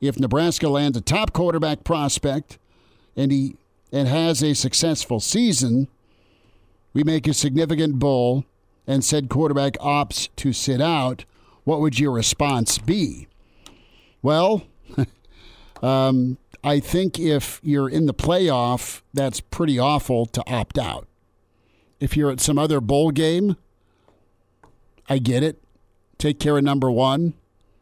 if 0.00 0.18
Nebraska 0.18 0.68
lands 0.68 0.98
a 0.98 1.00
top 1.00 1.32
quarterback 1.32 1.84
prospect 1.84 2.58
and 3.16 3.30
he 3.30 3.56
and 3.92 4.08
has 4.08 4.42
a 4.42 4.54
successful 4.54 5.20
season, 5.20 5.86
we 6.92 7.04
make 7.04 7.26
a 7.28 7.34
significant 7.34 7.98
bowl 7.98 8.44
and 8.86 9.04
said 9.04 9.28
quarterback 9.28 9.74
opts 9.74 10.28
to 10.36 10.52
sit 10.52 10.80
out, 10.80 11.24
what 11.64 11.80
would 11.80 11.98
your 11.98 12.10
response 12.10 12.78
be? 12.78 13.28
Well, 14.22 14.64
um, 15.82 16.38
I 16.64 16.78
think 16.80 17.18
if 17.18 17.60
you're 17.62 17.88
in 17.88 18.06
the 18.06 18.14
playoff, 18.14 19.02
that's 19.12 19.40
pretty 19.40 19.78
awful 19.78 20.26
to 20.26 20.42
opt 20.46 20.78
out. 20.78 21.08
If 21.98 22.16
you're 22.16 22.30
at 22.30 22.40
some 22.40 22.58
other 22.58 22.80
bowl 22.80 23.10
game, 23.10 23.56
I 25.08 25.18
get 25.18 25.42
it. 25.42 25.62
Take 26.18 26.38
care 26.38 26.56
of 26.56 26.64
number 26.64 26.90
one. 26.90 27.34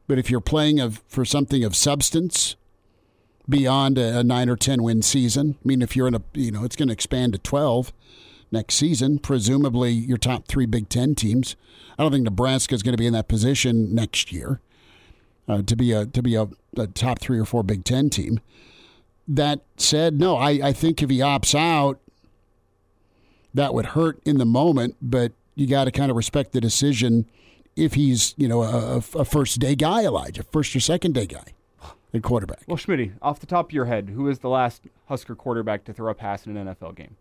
But 0.06 0.18
if 0.18 0.30
you're 0.30 0.40
playing 0.40 0.80
of, 0.80 1.02
for 1.06 1.24
something 1.24 1.62
of 1.62 1.76
substance 1.76 2.56
beyond 3.48 3.98
a, 3.98 4.20
a 4.20 4.24
nine 4.24 4.48
or 4.48 4.56
ten 4.56 4.82
win 4.82 5.02
season, 5.02 5.56
I 5.62 5.68
mean, 5.68 5.82
if 5.82 5.94
you're 5.94 6.08
in 6.08 6.14
a, 6.14 6.22
you 6.34 6.50
know, 6.50 6.64
it's 6.64 6.76
going 6.76 6.88
to 6.88 6.92
expand 6.92 7.34
to 7.34 7.38
12 7.38 7.92
next 8.50 8.74
season, 8.74 9.18
presumably 9.18 9.92
your 9.92 10.18
top 10.18 10.48
three 10.48 10.66
Big 10.66 10.88
Ten 10.88 11.14
teams. 11.14 11.56
I 11.98 12.02
don't 12.02 12.12
think 12.12 12.24
Nebraska 12.24 12.74
is 12.74 12.82
going 12.82 12.94
to 12.94 12.98
be 12.98 13.06
in 13.06 13.12
that 13.12 13.28
position 13.28 13.94
next 13.94 14.32
year 14.32 14.60
uh, 15.48 15.62
to 15.62 15.76
be 15.76 15.92
a 15.92 16.06
to 16.06 16.22
be 16.22 16.34
a, 16.34 16.48
a, 16.76 16.86
top 16.86 17.20
three 17.20 17.38
or 17.38 17.44
four 17.44 17.62
Big 17.62 17.84
Ten 17.84 18.10
team. 18.10 18.40
That 19.32 19.60
said, 19.76 20.18
no, 20.18 20.36
I, 20.36 20.50
I 20.62 20.72
think 20.72 21.02
if 21.02 21.10
he 21.10 21.18
opts 21.18 21.54
out, 21.54 22.00
that 23.54 23.74
would 23.74 23.86
hurt 23.86 24.20
in 24.24 24.38
the 24.38 24.44
moment, 24.44 24.96
but 25.00 25.32
you 25.54 25.68
got 25.68 25.84
to 25.84 25.92
kind 25.92 26.10
of 26.10 26.16
respect 26.16 26.52
the 26.52 26.60
decision 26.60 27.26
if 27.76 27.94
he's 27.94 28.34
you 28.36 28.48
know 28.48 28.62
a, 28.62 28.96
a 28.96 29.24
first 29.24 29.60
day 29.60 29.76
guy, 29.76 30.02
Elijah, 30.02 30.42
first 30.42 30.74
or 30.74 30.80
second 30.80 31.14
day 31.14 31.26
guy. 31.26 31.44
The 32.12 32.20
quarterback. 32.20 32.64
Well, 32.66 32.76
Schmidt, 32.76 33.12
off 33.22 33.38
the 33.38 33.46
top 33.46 33.66
of 33.66 33.72
your 33.72 33.84
head, 33.84 34.08
who 34.08 34.28
is 34.28 34.40
the 34.40 34.48
last 34.48 34.82
Husker 35.06 35.36
quarterback 35.36 35.84
to 35.84 35.92
throw 35.92 36.10
a 36.10 36.14
pass 36.14 36.44
in 36.44 36.56
an 36.56 36.66
NFL 36.66 36.96
game? 36.96 37.16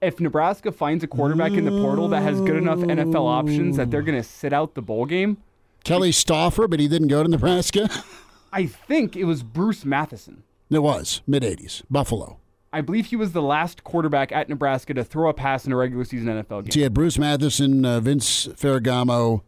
if 0.00 0.20
Nebraska 0.20 0.72
finds 0.72 1.02
a 1.02 1.06
quarterback 1.06 1.52
in 1.52 1.64
the 1.64 1.70
portal 1.70 2.08
that 2.08 2.22
has 2.22 2.40
good 2.40 2.56
enough 2.56 2.78
NFL 2.78 3.26
options 3.26 3.76
that 3.76 3.90
they're 3.90 4.02
going 4.02 4.18
to 4.18 4.28
sit 4.28 4.52
out 4.52 4.74
the 4.74 4.82
bowl 4.82 5.06
game, 5.06 5.38
Kelly 5.84 6.10
Stouffer, 6.10 6.68
but 6.68 6.80
he 6.80 6.88
didn't 6.88 7.08
go 7.08 7.22
to 7.22 7.28
Nebraska. 7.28 7.88
I 8.52 8.66
think 8.66 9.16
it 9.16 9.24
was 9.24 9.42
Bruce 9.42 9.84
Mathison. 9.84 10.38
It 10.70 10.80
was 10.80 11.22
mid 11.26 11.42
'80s, 11.42 11.82
Buffalo. 11.90 12.38
I 12.72 12.80
believe 12.80 13.06
he 13.06 13.16
was 13.16 13.32
the 13.32 13.42
last 13.42 13.84
quarterback 13.84 14.32
at 14.32 14.48
Nebraska 14.48 14.92
to 14.94 15.04
throw 15.04 15.30
a 15.30 15.34
pass 15.34 15.64
in 15.64 15.72
a 15.72 15.76
regular 15.76 16.04
season 16.04 16.28
NFL 16.28 16.64
game. 16.64 16.70
So 16.72 16.78
you 16.78 16.82
had 16.82 16.92
Bruce 16.92 17.16
Mathison, 17.16 17.86
uh, 17.86 18.00
Vince 18.00 18.48
Ferragamo, 18.48 19.42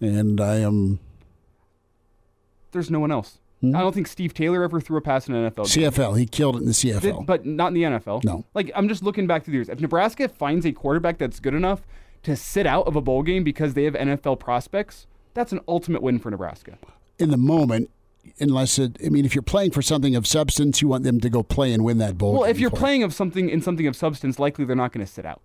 and 0.00 0.40
I 0.40 0.56
am. 0.56 0.98
There's 2.72 2.90
no 2.90 3.00
one 3.00 3.12
else. 3.12 3.38
Hmm? 3.60 3.74
I 3.74 3.80
don't 3.80 3.94
think 3.94 4.06
Steve 4.08 4.34
Taylor 4.34 4.62
ever 4.62 4.80
threw 4.80 4.98
a 4.98 5.00
pass 5.00 5.28
in 5.28 5.34
an 5.34 5.50
NFL 5.50 5.72
game. 5.72 5.90
CFL. 5.90 6.18
He 6.18 6.26
killed 6.26 6.56
it 6.56 6.58
in 6.58 6.66
the 6.66 6.72
CFL. 6.72 7.00
Did, 7.00 7.26
but 7.26 7.46
not 7.46 7.68
in 7.68 7.74
the 7.74 7.82
NFL. 7.84 8.24
No. 8.24 8.44
Like, 8.52 8.70
I'm 8.74 8.88
just 8.88 9.02
looking 9.02 9.26
back 9.26 9.44
through 9.44 9.52
the 9.52 9.58
years. 9.58 9.68
If 9.68 9.80
Nebraska 9.80 10.28
finds 10.28 10.66
a 10.66 10.72
quarterback 10.72 11.18
that's 11.18 11.40
good 11.40 11.54
enough 11.54 11.82
to 12.24 12.36
sit 12.36 12.66
out 12.66 12.86
of 12.86 12.96
a 12.96 13.00
bowl 13.00 13.22
game 13.22 13.44
because 13.44 13.74
they 13.74 13.84
have 13.84 13.94
NFL 13.94 14.40
prospects, 14.40 15.06
that's 15.32 15.52
an 15.52 15.60
ultimate 15.66 16.02
win 16.02 16.18
for 16.18 16.30
Nebraska. 16.30 16.78
In 17.18 17.30
the 17.30 17.36
moment, 17.36 17.90
unless 18.38 18.78
it, 18.78 18.98
I 19.04 19.08
mean, 19.08 19.24
if 19.24 19.34
you're 19.34 19.42
playing 19.42 19.72
for 19.72 19.82
something 19.82 20.16
of 20.16 20.26
substance, 20.26 20.82
you 20.82 20.88
want 20.88 21.04
them 21.04 21.20
to 21.20 21.30
go 21.30 21.42
play 21.42 21.72
and 21.72 21.84
win 21.84 21.98
that 21.98 22.18
bowl. 22.18 22.32
Well, 22.32 22.44
if 22.44 22.58
you're 22.58 22.70
playing 22.70 23.02
of 23.02 23.14
something 23.14 23.48
in 23.48 23.60
something 23.62 23.86
of 23.86 23.96
substance, 23.96 24.38
likely 24.38 24.64
they're 24.64 24.76
not 24.76 24.92
going 24.92 25.04
to 25.04 25.10
sit 25.10 25.24
out 25.24 25.40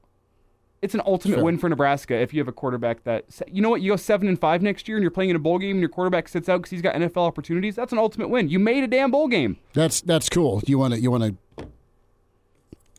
it's 0.82 0.94
an 0.94 1.02
ultimate 1.06 1.36
sure. 1.36 1.44
win 1.44 1.58
for 1.58 1.70
Nebraska 1.70 2.16
if 2.16 2.34
you 2.34 2.40
have 2.40 2.48
a 2.48 2.54
quarterback 2.54 3.04
that 3.04 3.26
you 3.48 3.62
know 3.62 3.70
what 3.70 3.82
you 3.82 3.92
go 3.92 3.96
seven 3.96 4.28
and 4.28 4.40
five 4.40 4.62
next 4.62 4.88
year 4.88 4.98
and 4.98 5.04
you're 5.04 5.12
playing 5.12 5.30
in 5.30 5.36
a 5.36 5.40
bowl 5.40 5.60
game 5.60 5.72
and 5.72 5.80
your 5.80 5.90
quarterback 5.90 6.28
sits 6.28 6.48
out 6.48 6.58
because 6.58 6.72
he's 6.72 6.82
got 6.82 6.96
NFL 6.96 7.18
opportunities. 7.18 7.76
That's 7.76 7.92
an 7.92 7.98
ultimate 7.98 8.30
win. 8.30 8.50
You 8.50 8.60
made 8.60 8.84
a 8.84 8.88
damn 8.88 9.12
bowl 9.12 9.28
game. 9.28 9.58
That's 9.74 10.02
that's 10.02 10.30
cool. 10.30 10.62
You 10.66 10.80
want 10.80 10.94
to 10.94 11.00
you 11.00 11.12
want 11.12 11.24
to 11.58 11.66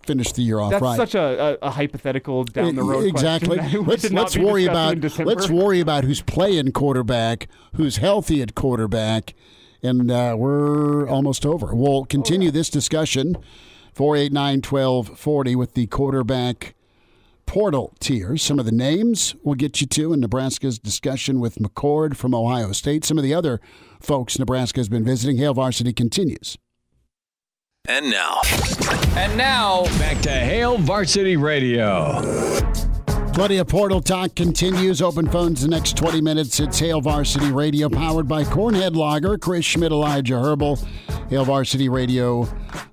finish 0.05 0.33
the 0.33 0.43
year 0.43 0.59
off 0.59 0.71
that's 0.71 0.83
right. 0.83 0.97
such 0.97 1.15
a, 1.15 1.59
a, 1.63 1.67
a, 1.67 1.71
hypothetical 1.71 2.43
down 2.43 2.75
the 2.75 2.83
road. 2.83 3.07
Exactly. 3.07 3.59
let's 3.79 4.11
let's 4.11 4.37
worry 4.37 4.67
about 4.67 4.99
let's 5.19 5.49
worry 5.49 5.81
about 5.81 6.05
who's 6.05 6.23
playing 6.23 6.73
quarterback, 6.73 7.49
who's 7.77 7.99
healthy 7.99 8.43
at 8.43 8.55
quarterback, 8.55 9.35
and 9.83 10.11
uh, 10.11 10.35
we're 10.39 11.09
almost 11.09 11.47
over. 11.47 11.75
We'll 11.75 12.05
continue 12.05 12.49
oh, 12.49 12.53
yeah. 12.53 12.59
this 12.59 12.71
discussion. 12.71 13.37
489 13.95 14.63
1240 14.63 15.57
with 15.57 15.75
the 15.75 15.87
quarterback 15.89 16.75
portal 17.47 17.93
tiers. 17.99 18.43
Some 18.43 18.59
of 18.59 18.65
the 18.65 18.73
names 18.73 19.35
we'll 19.43 19.57
get 19.57 19.81
you 19.81 19.87
to 19.89 20.13
in 20.13 20.21
Nebraska's 20.21 20.79
discussion 20.79 21.41
with 21.41 21.57
McCord 21.57 22.17
from 22.17 22.35
Ohio 22.35 22.73
State. 22.73 23.05
Some 23.05 23.19
of 23.19 23.25
the 23.25 23.35
other 23.35 23.61
folks 24.01 24.39
Nebraska 24.39 24.81
has 24.81 24.89
been 24.89 25.05
visiting. 25.05 25.39
Hail 25.39 25.55
Varsity 25.55 25.93
continues. 25.93 26.57
And 27.89 28.09
now. 28.09 28.41
And 29.17 29.37
now, 29.37 29.85
back 29.99 30.21
to 30.23 30.31
Hail 30.31 30.79
Varsity 30.79 31.37
Radio. 31.37 32.90
Plenty 33.33 33.59
of 33.59 33.69
portal 33.69 34.01
talk 34.03 34.35
continues. 34.35 35.01
Open 35.01 35.27
phones 35.29 35.63
the 35.63 35.69
next 35.69 35.97
20 35.97 36.21
minutes. 36.21 36.61
It's 36.61 36.79
Hail 36.79 37.01
Varsity 37.01 37.53
Radio, 37.53 37.89
powered 37.89 38.29
by 38.29 38.43
Cornhead 38.45 38.97
Lager, 38.97 39.39
Chris 39.39 39.65
Schmidt, 39.65 39.93
Elijah 39.93 40.35
Herbel. 40.35 40.79
Hail 41.31 41.45
Varsity 41.45 41.89
Radio 41.89 42.49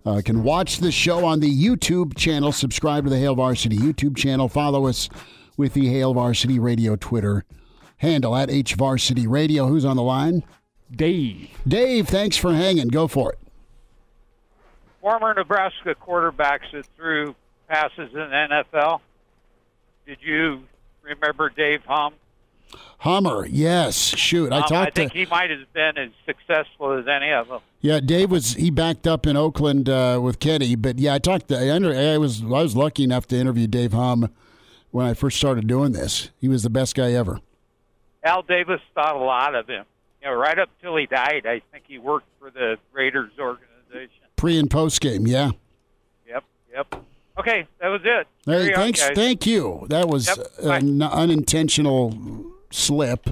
uh, 0.06 0.22
can 0.24 0.44
watch 0.44 0.78
the 0.78 0.92
show 0.92 1.26
on 1.26 1.40
the 1.40 1.50
YouTube 1.50 2.16
channel. 2.16 2.52
Subscribe 2.52 3.04
to 3.06 3.10
the 3.10 3.18
Hail 3.18 3.36
Varsity 3.36 3.78
YouTube 3.78 4.16
channel. 4.16 4.48
Follow 4.48 4.86
us 4.86 5.10
with 5.58 5.74
the 5.74 5.90
Hail 5.90 6.14
Varsity 6.14 6.60
Radio 6.60 6.96
Twitter 6.96 7.44
handle 7.98 8.36
at 8.36 8.50
H 8.50 8.76
Varsity 8.76 9.28
Radio. 9.28 9.68
Who's 9.68 9.86
on 9.86 9.98
the 9.98 10.04
line? 10.04 10.44
Dave. 10.90 11.50
Dave, 11.68 12.08
thanks 12.08 12.38
for 12.38 12.54
hanging. 12.54 12.88
Go 12.88 13.08
for 13.08 13.34
it. 13.34 13.40
Former 15.02 15.34
Nebraska 15.34 15.96
quarterbacks 15.96 16.72
that 16.74 16.86
threw 16.96 17.36
passes 17.68 18.10
in 18.14 18.30
the 18.30 18.64
NFL 18.74 19.02
did 20.08 20.18
you 20.22 20.64
remember 21.04 21.50
Dave 21.50 21.84
Humm? 21.86 22.14
Hummer, 23.00 23.46
yes. 23.46 23.96
Shoot, 23.96 24.52
I 24.52 24.58
um, 24.58 24.62
talked. 24.64 24.74
I 24.74 24.90
think 24.90 25.12
to, 25.12 25.20
he 25.20 25.26
might 25.28 25.50
have 25.50 25.72
been 25.74 25.98
as 25.98 26.10
successful 26.26 26.98
as 26.98 27.08
any 27.08 27.32
of 27.32 27.48
them. 27.48 27.60
Yeah, 27.82 28.00
Dave 28.00 28.32
was. 28.32 28.54
He 28.54 28.72
backed 28.72 29.06
up 29.06 29.28
in 29.28 29.38
Oakland 29.38 29.88
uh, 29.88 30.20
with 30.22 30.40
Kenny, 30.40 30.76
but 30.76 30.98
yeah, 30.98 31.14
I 31.14 31.20
talked. 31.20 31.50
To, 31.50 31.58
I, 31.58 32.14
I 32.14 32.18
was. 32.18 32.42
I 32.42 32.48
was 32.48 32.76
lucky 32.76 33.04
enough 33.04 33.28
to 33.28 33.38
interview 33.38 33.68
Dave 33.68 33.94
Humm 33.94 34.30
when 34.92 35.06
I 35.06 35.14
first 35.14 35.38
started 35.38 35.68
doing 35.68 35.92
this. 35.92 36.32
He 36.40 36.48
was 36.48 36.64
the 36.64 36.70
best 36.70 36.96
guy 36.96 37.12
ever. 37.12 37.40
Al 38.24 38.42
Davis 38.42 38.82
thought 38.96 39.16
a 39.16 39.20
lot 39.20 39.54
of 39.54 39.68
him. 39.68 39.86
You 40.22 40.30
know, 40.30 40.34
right 40.34 40.58
up 40.58 40.70
till 40.82 40.96
he 40.98 41.06
died, 41.06 41.46
I 41.46 41.62
think 41.72 41.84
he 41.88 42.00
worked 42.00 42.28
for 42.40 42.50
the 42.50 42.78
Raiders 42.92 43.32
organization. 43.40 44.24
Pre 44.36 44.58
and 44.58 44.70
post 44.70 45.00
game, 45.02 45.28
yeah. 45.28 45.52
Yep, 46.28 46.44
yep. 46.74 47.04
Okay, 47.38 47.68
that 47.80 47.88
was 47.88 48.02
it. 48.04 48.28
Hey, 48.46 48.74
thanks. 48.74 49.08
On, 49.08 49.16
thank 49.16 49.46
you. 49.46 49.86
That 49.90 50.08
was 50.08 50.28
yep, 50.28 50.48
an 50.64 51.02
unintentional 51.02 52.46
slip. 52.72 53.30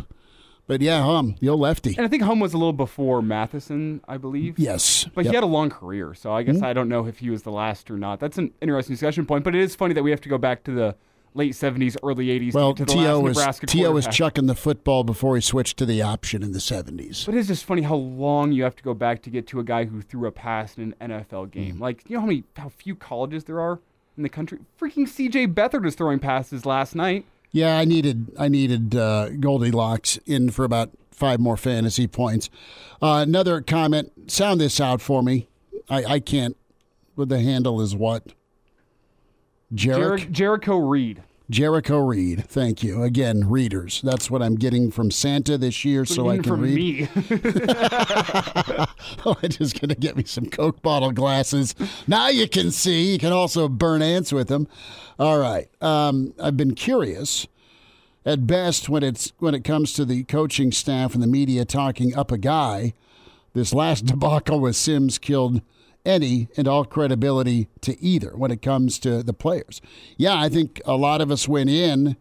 But 0.68 0.82
yeah, 0.82 1.04
Humm, 1.04 1.36
the 1.40 1.50
old 1.50 1.60
lefty. 1.60 1.96
And 1.96 2.06
I 2.06 2.10
think 2.10 2.24
Humm 2.24 2.40
was 2.40 2.54
a 2.54 2.58
little 2.58 2.74
before 2.74 3.22
Mathison, 3.22 4.02
I 4.08 4.18
believe. 4.18 4.58
Yes. 4.58 5.06
But 5.14 5.26
yep. 5.26 5.32
he 5.32 5.36
had 5.36 5.44
a 5.44 5.48
long 5.48 5.70
career, 5.70 6.16
so 6.16 6.34
I 6.34 6.42
guess 6.42 6.56
mm-hmm. 6.56 6.66
I 6.66 6.74
don't 6.74 6.90
know 6.90 7.06
if 7.06 7.20
he 7.20 7.30
was 7.30 7.44
the 7.44 7.52
last 7.52 7.92
or 7.92 7.98
not. 7.98 8.20
That's 8.20 8.40
an 8.40 8.52
interesting 8.62 8.94
discussion 8.94 9.26
point, 9.26 9.44
but 9.44 9.54
it 9.54 9.62
is 9.62 9.76
funny 9.76 9.94
that 9.94 10.02
we 10.02 10.10
have 10.10 10.22
to 10.22 10.30
go 10.30 10.40
back 10.40 10.64
to 10.64 10.72
the 10.72 10.96
late 11.36 11.54
70s, 11.54 11.98
early 12.02 12.28
80s 12.28 12.54
well, 12.54 12.74
to 12.74 12.86
T.O. 12.86 13.20
was, 13.20 13.60
T.O. 13.68 13.92
was 13.92 14.08
chucking 14.08 14.48
the 14.48 14.56
football 14.56 15.04
before 15.04 15.36
he 15.36 15.42
switched 15.42 15.78
to 15.78 15.86
the 15.86 16.02
option 16.02 16.42
in 16.42 16.54
the 16.54 16.60
70s. 16.60 17.26
But 17.26 17.36
it's 17.36 17.50
just 17.50 17.66
funny 17.66 17.84
how 17.84 17.96
long 17.96 18.52
you 18.52 18.64
have 18.64 18.76
to 18.78 18.84
go 18.84 18.94
back 18.94 19.22
to 19.24 19.30
get 19.30 19.46
to 19.48 19.60
a 19.60 19.64
guy 19.64 19.86
who 19.86 20.02
threw 20.02 20.28
a 20.28 20.32
pass 20.32 20.78
in 20.78 20.96
an 21.00 21.12
NFL 21.12 21.52
game. 21.52 21.76
Mm. 21.76 21.82
Like, 21.82 22.10
you 22.10 22.16
know 22.16 22.22
how 22.22 22.26
many 22.26 22.44
how 22.56 22.70
few 22.70 22.96
colleges 22.96 23.44
there 23.44 23.60
are? 23.60 23.82
In 24.18 24.24
the 24.24 24.30
country. 24.30 24.60
Freaking 24.80 25.08
C.J. 25.08 25.48
Beathard 25.48 25.84
was 25.84 25.96
throwing 25.96 26.20
passes 26.20 26.66
last 26.66 26.96
night. 26.96 27.26
Yeah, 27.52 27.78
I 27.78 27.86
needed 27.86 28.32
I 28.38 28.48
needed 28.50 28.96
uh, 28.96 29.30
Goldilocks 29.30 30.18
in 30.26 30.50
for 30.50 30.66
about 30.66 30.92
five 31.12 31.40
more 31.40 31.56
fantasy 31.58 32.08
points. 32.08 32.50
Uh, 33.02 33.24
another 33.26 33.62
comment. 33.62 34.12
Sound 34.30 34.60
this 34.60 34.82
out 34.82 35.02
for 35.02 35.24
me. 35.24 35.48
I, 35.90 36.04
I 36.06 36.20
can't. 36.20 36.58
But 37.16 37.30
the 37.30 37.40
handle 37.40 37.80
is 37.80 37.96
what? 37.96 38.34
Jer- 39.74 40.18
Jericho 40.18 40.78
Reed. 40.78 41.24
Jericho 41.50 42.00
Reed. 42.00 42.46
Thank 42.48 42.82
you. 42.84 43.04
Again, 43.04 43.50
readers. 43.50 44.02
That's 44.02 44.32
what 44.32 44.42
I'm 44.42 44.56
getting 44.56 44.90
from 44.90 45.12
Santa 45.12 45.58
this 45.58 45.86
year 45.86 46.06
so 46.06 46.30
I 46.30 46.40
can 46.40 46.60
read. 46.60 46.76
Me. 46.76 47.08
oh, 49.26 49.38
I'm 49.42 49.50
just 49.50 49.80
going 49.80 49.90
to 49.90 49.96
get 49.96 50.18
me 50.18 50.24
some 50.24 50.48
Coke 50.48 50.82
bottle 50.82 51.12
glasses. 51.12 51.76
Now 52.08 52.30
you 52.30 52.50
can 52.50 52.72
see. 52.72 53.12
You 53.12 53.20
can 53.20 53.32
also 53.32 53.68
burn 53.68 54.02
ants 54.02 54.32
with 54.34 54.48
them. 54.48 54.68
All 55.20 55.38
right. 55.38 55.70
Um, 55.82 56.34
I've 56.42 56.58
been 56.58 56.76
curious. 56.76 57.48
At 58.26 58.48
best, 58.48 58.90
when 58.90 59.04
it's 59.04 59.34
when 59.38 59.54
it 59.54 59.64
comes 59.64 59.94
to 59.94 60.04
the 60.04 60.24
coaching 60.24 60.72
staff 60.72 61.14
and 61.14 61.22
the 61.22 61.28
media 61.28 61.64
talking 61.64 62.18
up 62.18 62.32
a 62.32 62.40
guy, 62.40 62.94
this 63.54 63.72
last 63.72 64.06
debacle 64.08 64.60
with 64.60 64.76
Sims 64.76 65.20
killed 65.20 65.62
any 66.06 66.48
and 66.58 66.68
all 66.68 66.86
credibility 66.86 67.68
to 67.82 68.02
either 68.02 68.32
when 68.36 68.52
it 68.52 68.62
comes 68.62 69.00
to 69.00 69.24
the 69.24 69.34
players. 69.34 69.82
Yeah, 70.18 70.40
I 70.40 70.50
think 70.50 70.82
a 70.86 70.96
lot 70.96 71.22
of 71.22 71.32
us 71.32 71.48
went 71.48 71.70
in 71.70 72.16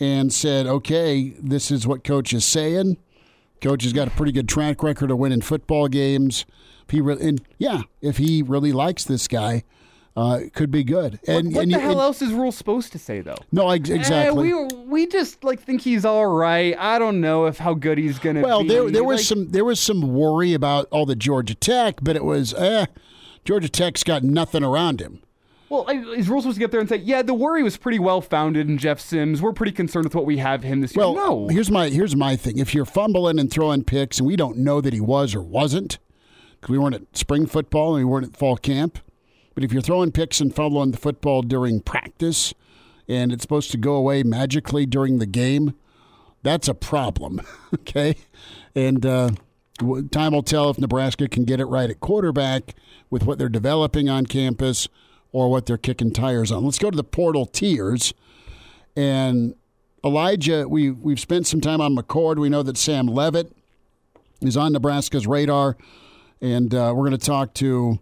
and 0.00 0.32
said, 0.32 0.66
okay, 0.66 1.30
this 1.38 1.70
is 1.70 1.86
what 1.86 2.04
coach 2.04 2.32
is 2.32 2.44
saying. 2.44 2.96
Coach 3.60 3.84
has 3.84 3.92
got 3.92 4.08
a 4.08 4.12
pretty 4.12 4.32
good 4.32 4.48
track 4.48 4.82
record 4.82 5.10
of 5.10 5.18
winning 5.18 5.40
football 5.40 5.88
games. 5.88 6.44
If 6.84 6.90
he 6.90 7.00
re- 7.00 7.18
and 7.20 7.42
yeah, 7.58 7.82
if 8.00 8.16
he 8.16 8.42
really 8.42 8.72
likes 8.72 9.04
this 9.04 9.28
guy, 9.28 9.62
uh, 10.16 10.40
could 10.54 10.70
be 10.70 10.84
good. 10.84 11.18
And, 11.26 11.48
what, 11.48 11.54
what 11.56 11.62
and 11.62 11.72
the 11.72 11.76
you- 11.76 11.80
hell 11.80 11.90
and- 11.92 12.00
else 12.00 12.20
is 12.22 12.32
Rhule 12.32 12.52
supposed 12.52 12.92
to 12.92 12.98
say 12.98 13.20
though? 13.20 13.36
No, 13.50 13.70
ex- 13.70 13.88
Eh, 13.90 13.94
exactly. 13.94 14.52
we 14.52 14.66
we 14.86 15.06
just 15.06 15.42
like 15.44 15.60
think 15.62 15.80
he's 15.80 16.04
all 16.04 16.26
right. 16.26 16.76
I 16.78 16.98
don't 16.98 17.20
know 17.20 17.46
if 17.46 17.58
how 17.58 17.74
good 17.74 17.98
he's 17.98 18.18
gonna 18.18 18.42
Well, 18.42 18.62
be. 18.62 18.68
there 18.68 18.90
there 18.90 19.04
was 19.04 19.20
Like, 19.20 19.26
some 19.26 19.48
there 19.50 19.64
was 19.64 19.80
some 19.80 20.12
worry 20.14 20.52
about 20.54 20.86
all 20.90 21.06
the 21.06 21.16
Georgia 21.16 21.54
Tech, 21.54 21.96
but 22.02 22.14
it 22.16 22.24
was 22.24 22.52
eh, 22.54 22.86
Georgia 23.44 23.68
Tech's 23.68 24.04
got 24.04 24.22
nothing 24.22 24.62
around 24.62 25.00
him. 25.00 25.20
Well, 25.70 25.88
is 25.88 26.28
Rhule 26.28 26.42
supposed 26.42 26.56
to 26.56 26.60
get 26.60 26.70
there 26.70 26.80
and 26.80 26.88
say, 26.88 26.96
"Yeah, 26.98 27.22
the 27.22 27.32
worry 27.32 27.62
was 27.62 27.78
pretty 27.78 27.98
well 27.98 28.20
founded 28.20 28.68
in 28.68 28.76
Jeff 28.76 29.00
Sims. 29.00 29.40
We're 29.40 29.54
pretty 29.54 29.72
concerned 29.72 30.04
with 30.04 30.14
what 30.14 30.26
we 30.26 30.36
have 30.36 30.62
him 30.62 30.82
this 30.82 30.94
year." 30.94 31.06
Well, 31.06 31.14
no, 31.14 31.48
here's 31.48 31.70
my 31.70 31.88
here's 31.88 32.14
my 32.14 32.36
thing. 32.36 32.58
If 32.58 32.74
you're 32.74 32.84
fumbling 32.84 33.38
and 33.38 33.50
throwing 33.50 33.82
picks, 33.82 34.18
and 34.18 34.26
we 34.26 34.36
don't 34.36 34.58
know 34.58 34.82
that 34.82 34.92
he 34.92 35.00
was 35.00 35.34
or 35.34 35.40
wasn't, 35.40 35.98
because 36.60 36.68
we 36.70 36.76
weren't 36.76 36.96
at 36.96 37.16
spring 37.16 37.46
football 37.46 37.96
and 37.96 38.04
we 38.04 38.10
weren't 38.10 38.26
at 38.26 38.36
fall 38.36 38.58
camp, 38.58 38.98
but 39.54 39.64
if 39.64 39.72
you're 39.72 39.82
throwing 39.82 40.12
picks 40.12 40.40
and 40.40 40.54
fumbling 40.54 40.90
the 40.90 40.98
football 40.98 41.42
during 41.42 41.80
practice, 41.80 42.54
and 43.08 43.32
it's 43.32 43.42
supposed 43.42 43.70
to 43.72 43.78
go 43.78 43.94
away 43.94 44.22
magically 44.22 44.86
during 44.86 45.18
the 45.18 45.26
game, 45.26 45.74
that's 46.42 46.68
a 46.68 46.74
problem. 46.74 47.40
okay, 47.74 48.16
and 48.74 49.04
uh, 49.04 49.30
time 50.10 50.32
will 50.32 50.42
tell 50.42 50.70
if 50.70 50.78
Nebraska 50.78 51.28
can 51.28 51.44
get 51.44 51.60
it 51.60 51.66
right 51.66 51.90
at 51.90 52.00
quarterback 52.00 52.74
with 53.10 53.24
what 53.24 53.38
they're 53.38 53.48
developing 53.48 54.08
on 54.08 54.26
campus 54.26 54.88
or 55.32 55.50
what 55.50 55.66
they're 55.66 55.78
kicking 55.78 56.12
tires 56.12 56.52
on. 56.52 56.64
Let's 56.64 56.78
go 56.78 56.90
to 56.90 56.96
the 56.96 57.04
portal 57.04 57.46
tiers. 57.46 58.12
And 58.96 59.54
Elijah, 60.04 60.68
we 60.68 60.90
we've 60.90 61.20
spent 61.20 61.46
some 61.46 61.60
time 61.60 61.80
on 61.80 61.96
McCord. 61.96 62.38
We 62.38 62.48
know 62.48 62.62
that 62.62 62.76
Sam 62.76 63.06
Leavitt 63.06 63.52
is 64.40 64.56
on 64.56 64.72
Nebraska's 64.72 65.26
radar, 65.26 65.76
and 66.40 66.74
uh, 66.74 66.92
we're 66.94 67.08
going 67.08 67.18
to 67.18 67.26
talk 67.26 67.54
to 67.54 67.98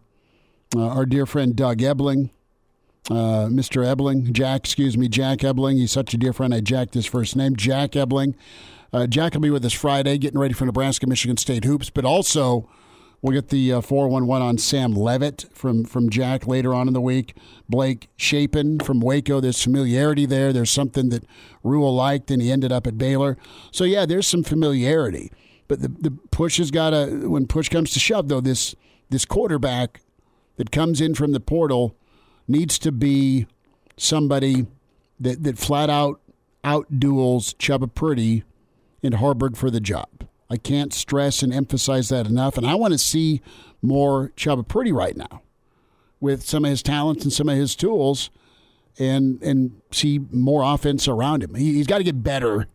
uh, 0.74 0.86
our 0.86 1.06
dear 1.06 1.26
friend 1.26 1.56
Doug 1.56 1.82
Ebling, 1.82 2.30
uh, 3.10 3.46
Mr. 3.46 3.84
Ebling, 3.84 4.32
Jack, 4.32 4.60
excuse 4.60 4.96
me, 4.96 5.08
Jack 5.08 5.42
Ebling. 5.42 5.78
He's 5.78 5.92
such 5.92 6.14
a 6.14 6.16
dear 6.16 6.32
friend. 6.32 6.54
I 6.54 6.60
jacked 6.60 6.94
his 6.94 7.06
first 7.06 7.36
name, 7.36 7.56
Jack 7.56 7.96
Ebling. 7.96 8.36
Uh, 8.92 9.06
Jack 9.06 9.34
will 9.34 9.40
be 9.40 9.50
with 9.50 9.64
us 9.64 9.72
Friday, 9.72 10.18
getting 10.18 10.38
ready 10.38 10.54
for 10.54 10.66
Nebraska 10.66 11.06
Michigan 11.06 11.36
State 11.36 11.64
hoops, 11.64 11.90
but 11.90 12.04
also. 12.04 12.68
We'll 13.22 13.34
get 13.34 13.50
the 13.50 13.74
uh, 13.74 13.80
411 13.82 14.42
on 14.42 14.56
Sam 14.56 14.94
Leavitt 14.94 15.44
from, 15.52 15.84
from 15.84 16.08
Jack 16.08 16.46
later 16.46 16.72
on 16.72 16.88
in 16.88 16.94
the 16.94 17.02
week. 17.02 17.36
Blake 17.68 18.08
Shapen 18.16 18.80
from 18.80 19.00
Waco. 19.00 19.40
There's 19.40 19.62
familiarity 19.62 20.24
there. 20.24 20.54
There's 20.54 20.70
something 20.70 21.10
that 21.10 21.24
Rhule 21.62 21.94
liked, 21.94 22.30
and 22.30 22.40
he 22.40 22.50
ended 22.50 22.72
up 22.72 22.86
at 22.86 22.96
Baylor. 22.96 23.36
So, 23.72 23.84
yeah, 23.84 24.06
there's 24.06 24.26
some 24.26 24.42
familiarity. 24.42 25.30
But 25.68 25.82
the, 25.82 25.88
the 25.88 26.10
push 26.30 26.56
has 26.56 26.70
got 26.70 26.90
to, 26.90 27.28
when 27.28 27.46
push 27.46 27.68
comes 27.68 27.92
to 27.92 28.00
shove, 28.00 28.28
though, 28.28 28.40
this, 28.40 28.74
this 29.10 29.26
quarterback 29.26 30.00
that 30.60 30.70
comes 30.70 31.00
in 31.00 31.14
from 31.14 31.32
the 31.32 31.40
portal 31.40 31.96
needs 32.46 32.78
to 32.78 32.92
be 32.92 33.46
somebody 33.96 34.66
that, 35.18 35.42
that 35.42 35.56
flat 35.56 35.88
out 35.88 36.20
outduels 36.62 37.54
Chubba 37.56 37.94
Purdy 37.94 38.44
in 39.00 39.14
Haarberg 39.14 39.56
for 39.56 39.70
the 39.70 39.80
job. 39.80 40.28
I 40.50 40.58
can't 40.58 40.92
stress 40.92 41.42
and 41.42 41.50
emphasize 41.50 42.10
that 42.10 42.26
enough. 42.26 42.58
And 42.58 42.66
I 42.66 42.74
want 42.74 42.92
to 42.92 42.98
see 42.98 43.40
more 43.80 44.32
Chubba 44.36 44.68
Purdy 44.68 44.92
right 44.92 45.16
now 45.16 45.40
with 46.20 46.42
some 46.42 46.66
of 46.66 46.70
his 46.70 46.82
talents 46.82 47.24
and 47.24 47.32
some 47.32 47.48
of 47.48 47.56
his 47.56 47.74
tools 47.74 48.28
and 48.98 49.42
and 49.42 49.80
see 49.90 50.18
more 50.30 50.62
offense 50.62 51.08
around 51.08 51.42
him. 51.42 51.54
He, 51.54 51.72
he's 51.72 51.86
got 51.86 51.98
to 51.98 52.04
get 52.04 52.22
better. 52.22 52.66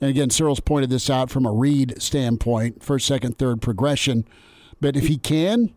And 0.00 0.10
again, 0.10 0.30
Sirles 0.30 0.64
pointed 0.64 0.90
this 0.90 1.08
out 1.08 1.30
from 1.30 1.46
a 1.46 1.52
read 1.52 2.02
standpoint, 2.02 2.82
first, 2.82 3.06
second, 3.06 3.38
third 3.38 3.62
progression. 3.62 4.24
But 4.80 4.96
if 4.96 5.06
he 5.06 5.18
can, 5.18 5.72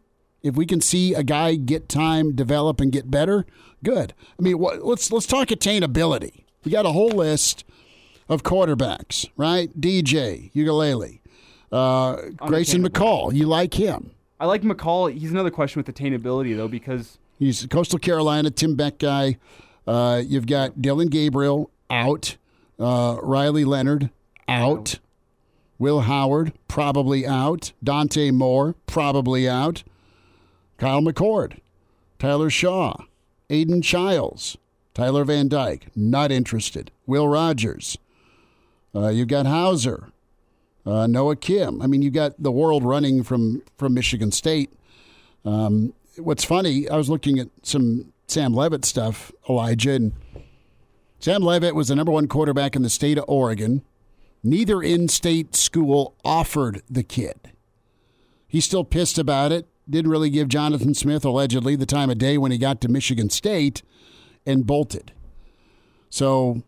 if 0.46 0.56
we 0.56 0.66
can 0.66 0.80
see 0.80 1.14
a 1.14 1.24
guy 1.24 1.56
get 1.56 1.90
time, 1.90 2.36
develop, 2.36 2.80
and 2.80 2.92
get 2.92 3.10
better, 3.10 3.46
good. 3.84 4.14
I 4.40 4.42
mean, 4.42 4.60
what, 4.60 4.86
let's 4.86 5.12
let's 5.12 5.26
talk 5.26 5.50
attainability. 5.50 6.44
We 6.64 6.72
got 6.72 6.86
a 6.86 6.92
whole 6.92 7.10
list 7.10 7.64
of 8.30 8.44
quarterbacks, 8.44 9.28
right? 9.36 9.70
DJ, 9.80 10.52
Uiagalelei, 10.54 11.20
uh, 11.72 12.18
Grayson 12.48 12.88
McCall. 12.88 13.34
You 13.34 13.46
like 13.48 13.74
him? 13.74 14.12
I 14.40 14.46
like 14.46 14.62
McCall. 14.62 15.12
He's 15.12 15.32
another 15.32 15.52
question 15.52 15.80
with 15.84 15.94
attainability 15.94 16.56
though, 16.56 16.68
because 16.68 17.18
He's 17.38 17.64
a 17.64 17.68
Coastal 17.68 18.00
Carolina, 18.00 18.50
Tim 18.50 18.76
Beck 18.76 18.98
guy. 18.98 19.38
Uh, 19.86 20.22
you've 20.26 20.48
got 20.48 20.82
Dillon 20.82 21.10
Gabriel 21.10 21.70
out, 21.90 22.38
uh, 22.80 23.18
Riley 23.22 23.66
Leonard 23.66 24.10
out, 24.48 25.00
Will 25.78 26.02
Howard 26.02 26.54
probably 26.68 27.28
out, 27.28 27.74
Dante 27.84 28.32
Moore 28.32 28.76
probably 28.88 29.48
out, 29.50 29.84
Kyle 30.78 31.02
McCord, 31.02 31.60
Tyler 32.20 32.50
Shough, 32.50 33.06
Aidan 33.50 33.82
Chiles, 33.82 34.58
Tyler 34.94 35.24
Van 35.24 35.48
Dyke 35.48 35.88
not 35.96 36.32
interested, 36.32 36.92
Will 37.06 37.28
Rogers. 37.28 37.98
Uh, 38.94 39.10
you've 39.10 39.28
got 39.28 39.46
Houser, 39.46 40.10
uh, 40.86 41.08
Noah 41.08 41.36
Kim. 41.36 41.82
I 41.82 41.88
mean, 41.88 42.02
you 42.02 42.10
got 42.10 42.42
the 42.42 42.52
world 42.52 42.84
running 42.84 43.24
from 43.24 43.62
from 43.78 43.94
Michigan 43.94 44.32
State. 44.32 44.72
Um, 45.44 45.94
what's 46.18 46.46
funny, 46.46 46.90
I 46.90 46.96
was 46.96 47.10
looking 47.10 47.40
at 47.40 47.50
some 47.62 48.14
Sam 48.28 48.54
Leavitt 48.54 48.86
stuff, 48.86 49.32
Elijah, 49.50 49.92
and 49.92 50.14
Sam 51.20 51.42
Leavitt 51.42 51.76
was 51.76 51.90
the 51.90 51.96
number 51.96 52.12
one 52.12 52.28
quarterback 52.28 52.76
in 52.76 52.82
the 52.82 52.90
state 52.90 53.18
of 53.18 53.26
Oregon. 53.28 53.84
Neither 54.44 54.82
in 54.82 55.08
state 55.08 55.56
school 55.56 56.16
offered 56.24 56.84
the 56.90 57.04
kid. 57.04 57.52
He's 58.48 58.66
still 58.66 58.84
pissed 58.84 59.18
about 59.18 59.52
it. 59.52 59.68
Didn't 59.90 60.10
really 60.10 60.30
give 60.30 60.48
Jonathan 60.48 60.94
Smith, 60.94 61.24
allegedly, 61.26 61.76
the 61.76 61.86
time 61.86 62.10
of 62.10 62.18
day 62.18 62.38
when 62.38 62.52
he 62.52 62.58
got 62.58 62.82
to 62.82 62.88
Michigan 62.88 63.30
State 63.30 63.84
and 64.46 64.66
bolted. 64.66 65.12
So 66.10 66.64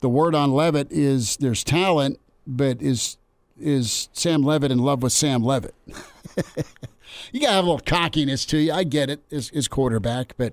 the 0.00 0.08
word 0.08 0.34
on 0.34 0.52
Leavitt 0.52 0.90
is 0.90 1.36
there's 1.36 1.62
talent, 1.64 2.18
but 2.46 2.82
is 2.82 3.16
is 3.58 4.08
Sam 4.12 4.42
Leavitt 4.42 4.72
in 4.72 4.78
love 4.78 5.02
with 5.02 5.12
Sam 5.12 5.44
Leavitt? 5.44 5.74
you 7.32 7.40
gotta 7.40 7.52
have 7.52 7.64
a 7.64 7.68
little 7.68 7.78
cockiness 7.78 8.44
to 8.46 8.58
you. 8.58 8.72
I 8.72 8.84
get 8.84 9.08
it 9.08 9.20
as, 9.30 9.50
as 9.54 9.68
quarterback, 9.68 10.34
but 10.36 10.52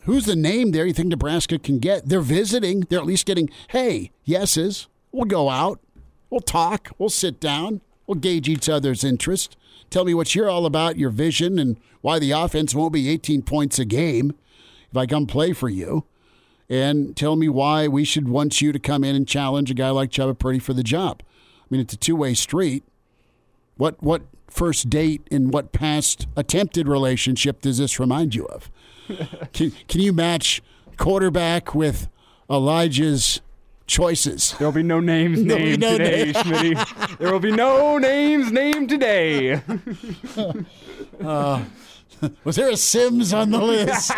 who's 0.00 0.24
the 0.24 0.36
name 0.36 0.70
there 0.70 0.86
you 0.86 0.92
think 0.92 1.08
Nebraska 1.08 1.58
can 1.58 1.78
get? 1.78 2.08
They're 2.08 2.20
visiting. 2.20 2.80
They're 2.80 3.00
at 3.00 3.06
least 3.06 3.26
getting, 3.26 3.50
hey, 3.68 4.12
yeses. 4.24 4.88
We'll 5.12 5.24
go 5.24 5.50
out. 5.50 5.80
We'll 6.30 6.40
talk. 6.40 6.90
We'll 6.98 7.08
sit 7.08 7.38
down. 7.40 7.80
We'll 8.06 8.16
gauge 8.16 8.48
each 8.48 8.68
other's 8.68 9.04
interest. 9.04 9.56
Tell 9.90 10.04
me 10.04 10.14
what 10.14 10.34
you're 10.34 10.50
all 10.50 10.66
about, 10.66 10.98
your 10.98 11.10
vision, 11.10 11.58
and 11.58 11.78
why 12.00 12.18
the 12.18 12.32
offense 12.32 12.74
won't 12.74 12.92
be 12.92 13.08
18 13.08 13.42
points 13.42 13.78
a 13.78 13.84
game 13.84 14.34
if 14.90 14.96
I 14.96 15.06
come 15.06 15.26
play 15.26 15.52
for 15.52 15.68
you. 15.68 16.04
And 16.68 17.16
tell 17.16 17.36
me 17.36 17.48
why 17.48 17.86
we 17.86 18.04
should 18.04 18.28
want 18.28 18.60
you 18.60 18.72
to 18.72 18.78
come 18.78 19.04
in 19.04 19.14
and 19.14 19.26
challenge 19.26 19.70
a 19.70 19.74
guy 19.74 19.90
like 19.90 20.10
Chubba 20.10 20.38
Purdy 20.38 20.58
for 20.58 20.72
the 20.72 20.82
job. 20.82 21.22
I 21.60 21.64
mean, 21.70 21.80
it's 21.80 21.94
a 21.94 21.96
two 21.96 22.16
way 22.16 22.34
street. 22.34 22.84
What 23.76 24.02
what 24.02 24.22
first 24.48 24.88
date 24.88 25.26
and 25.30 25.52
what 25.52 25.72
past 25.72 26.26
attempted 26.36 26.88
relationship 26.88 27.60
does 27.60 27.78
this 27.78 28.00
remind 28.00 28.34
you 28.34 28.46
of? 28.46 28.70
can, 29.52 29.72
can 29.88 30.00
you 30.00 30.12
match 30.12 30.62
quarterback 30.96 31.74
with 31.74 32.08
Elijah's 32.50 33.40
choices? 33.86 34.54
There 34.58 34.66
will 34.66 34.72
be 34.72 34.82
no 34.82 35.00
names 35.00 35.42
There'll 35.42 35.62
named 35.62 35.80
no 35.80 35.98
today, 35.98 36.24
name. 36.24 36.34
Schmitty. 36.34 37.18
There 37.18 37.32
will 37.32 37.40
be 37.40 37.52
no 37.52 37.98
names 37.98 38.52
named 38.52 38.88
today. 38.88 39.62
Uh, 41.22 41.64
was 42.44 42.56
there 42.56 42.68
a 42.70 42.76
Sims 42.76 43.32
on 43.32 43.50
the 43.50 43.58
list? 43.58 44.12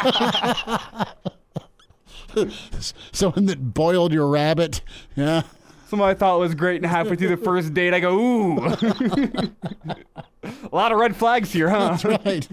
Someone 3.13 3.47
that 3.47 3.75
boiled 3.75 4.13
your 4.13 4.29
rabbit. 4.29 4.83
Yeah. 5.17 5.43
Someone 5.89 6.11
I 6.11 6.15
thought 6.15 6.39
was 6.39 6.55
great, 6.55 6.77
and 6.83 6.87
halfway 6.87 7.17
through 7.17 7.35
the 7.35 7.39
first 7.39 7.73
date, 7.73 7.95
I 7.95 8.01
go, 8.01 8.15
ooh. 8.15 8.59
a 10.43 10.69
lot 10.71 10.93
of 10.93 10.99
red 10.99 11.17
flags 11.17 11.51
here, 11.53 11.71
huh? 11.71 11.97
That's 11.97 12.05
right. 12.05 12.49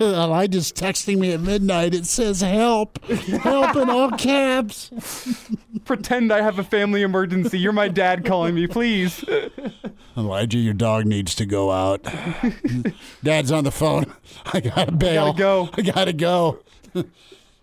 Elijah's 0.00 0.72
texting 0.72 1.18
me 1.18 1.32
at 1.32 1.40
midnight. 1.40 1.94
It 1.94 2.06
says 2.06 2.40
help. 2.40 3.02
Help 3.04 3.76
in 3.76 3.88
all 3.90 4.10
caps. 4.12 4.90
Pretend 5.84 6.32
I 6.32 6.42
have 6.42 6.58
a 6.58 6.64
family 6.64 7.02
emergency. 7.02 7.58
You're 7.58 7.72
my 7.72 7.88
dad 7.88 8.24
calling 8.24 8.54
me, 8.54 8.66
please. 8.66 9.24
Elijah, 10.16 10.58
your 10.58 10.74
dog 10.74 11.06
needs 11.06 11.34
to 11.36 11.46
go 11.46 11.70
out. 11.70 12.02
Dad's 13.22 13.52
on 13.52 13.64
the 13.64 13.70
phone. 13.70 14.12
I 14.52 14.60
gotta 14.60 14.92
bail. 14.92 15.22
I 15.22 15.26
gotta 15.26 15.38
go. 15.38 15.68
I 15.72 15.82
gotta 15.82 16.12
go. 16.12 16.58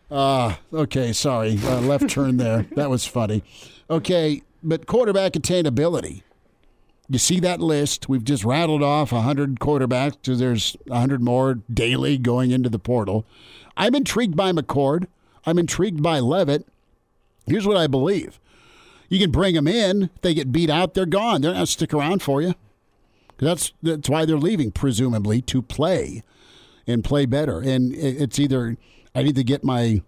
Uh, 0.10 0.56
okay, 0.74 1.12
sorry. 1.14 1.60
Uh, 1.64 1.82
left 1.82 2.10
turn 2.10 2.38
there. 2.38 2.66
That 2.76 2.90
was 2.90 3.06
funny. 3.06 3.44
Okay, 3.90 4.42
but 4.64 4.88
quarterback 4.88 5.34
attainability. 5.34 6.24
You 7.10 7.20
see 7.20 7.40
that 7.40 7.62
list? 7.62 8.10
We've 8.10 8.24
just 8.24 8.44
rattled 8.44 8.84
off 8.84 9.12
100 9.12 9.60
quarterbacks. 9.60 10.18
So 10.24 10.36
there's 10.36 10.76
100 10.88 11.22
more 11.22 11.56
daily 11.74 12.18
going 12.18 12.52
into 12.52 12.70
the 12.70 12.80
portal. 12.80 13.26
I'm 13.78 13.96
intrigued 13.96 14.36
by 14.36 14.52
McCord. 14.52 15.08
I'm 15.46 15.58
intrigued 15.58 16.04
by 16.04 16.20
Leavitt. 16.20 16.68
Here's 17.46 17.66
what 17.66 17.78
I 17.78 17.88
believe. 17.88 18.40
You 19.08 19.20
can 19.20 19.32
bring 19.32 19.56
them 19.56 19.68
in. 19.68 20.04
If 20.16 20.22
they 20.22 20.34
get 20.34 20.52
beat 20.52 20.70
out, 20.70 20.94
they're 20.94 21.06
gone. 21.06 21.42
They're 21.42 21.54
not 21.54 21.70
stick 21.70 21.94
around 21.94 22.22
for 22.22 22.42
you. 22.42 22.56
That's 23.38 23.72
that's 23.82 24.10
why 24.10 24.26
they're 24.26 24.38
leaving, 24.38 24.72
presumably, 24.72 25.42
to 25.44 25.62
play 25.62 26.24
and 26.86 27.04
play 27.04 27.26
better. 27.26 27.60
And 27.60 27.94
it's 27.94 28.40
either 28.40 28.76
I 29.16 29.24
need 29.24 29.36
to 29.36 29.44
get 29.44 29.64
my 29.64 30.02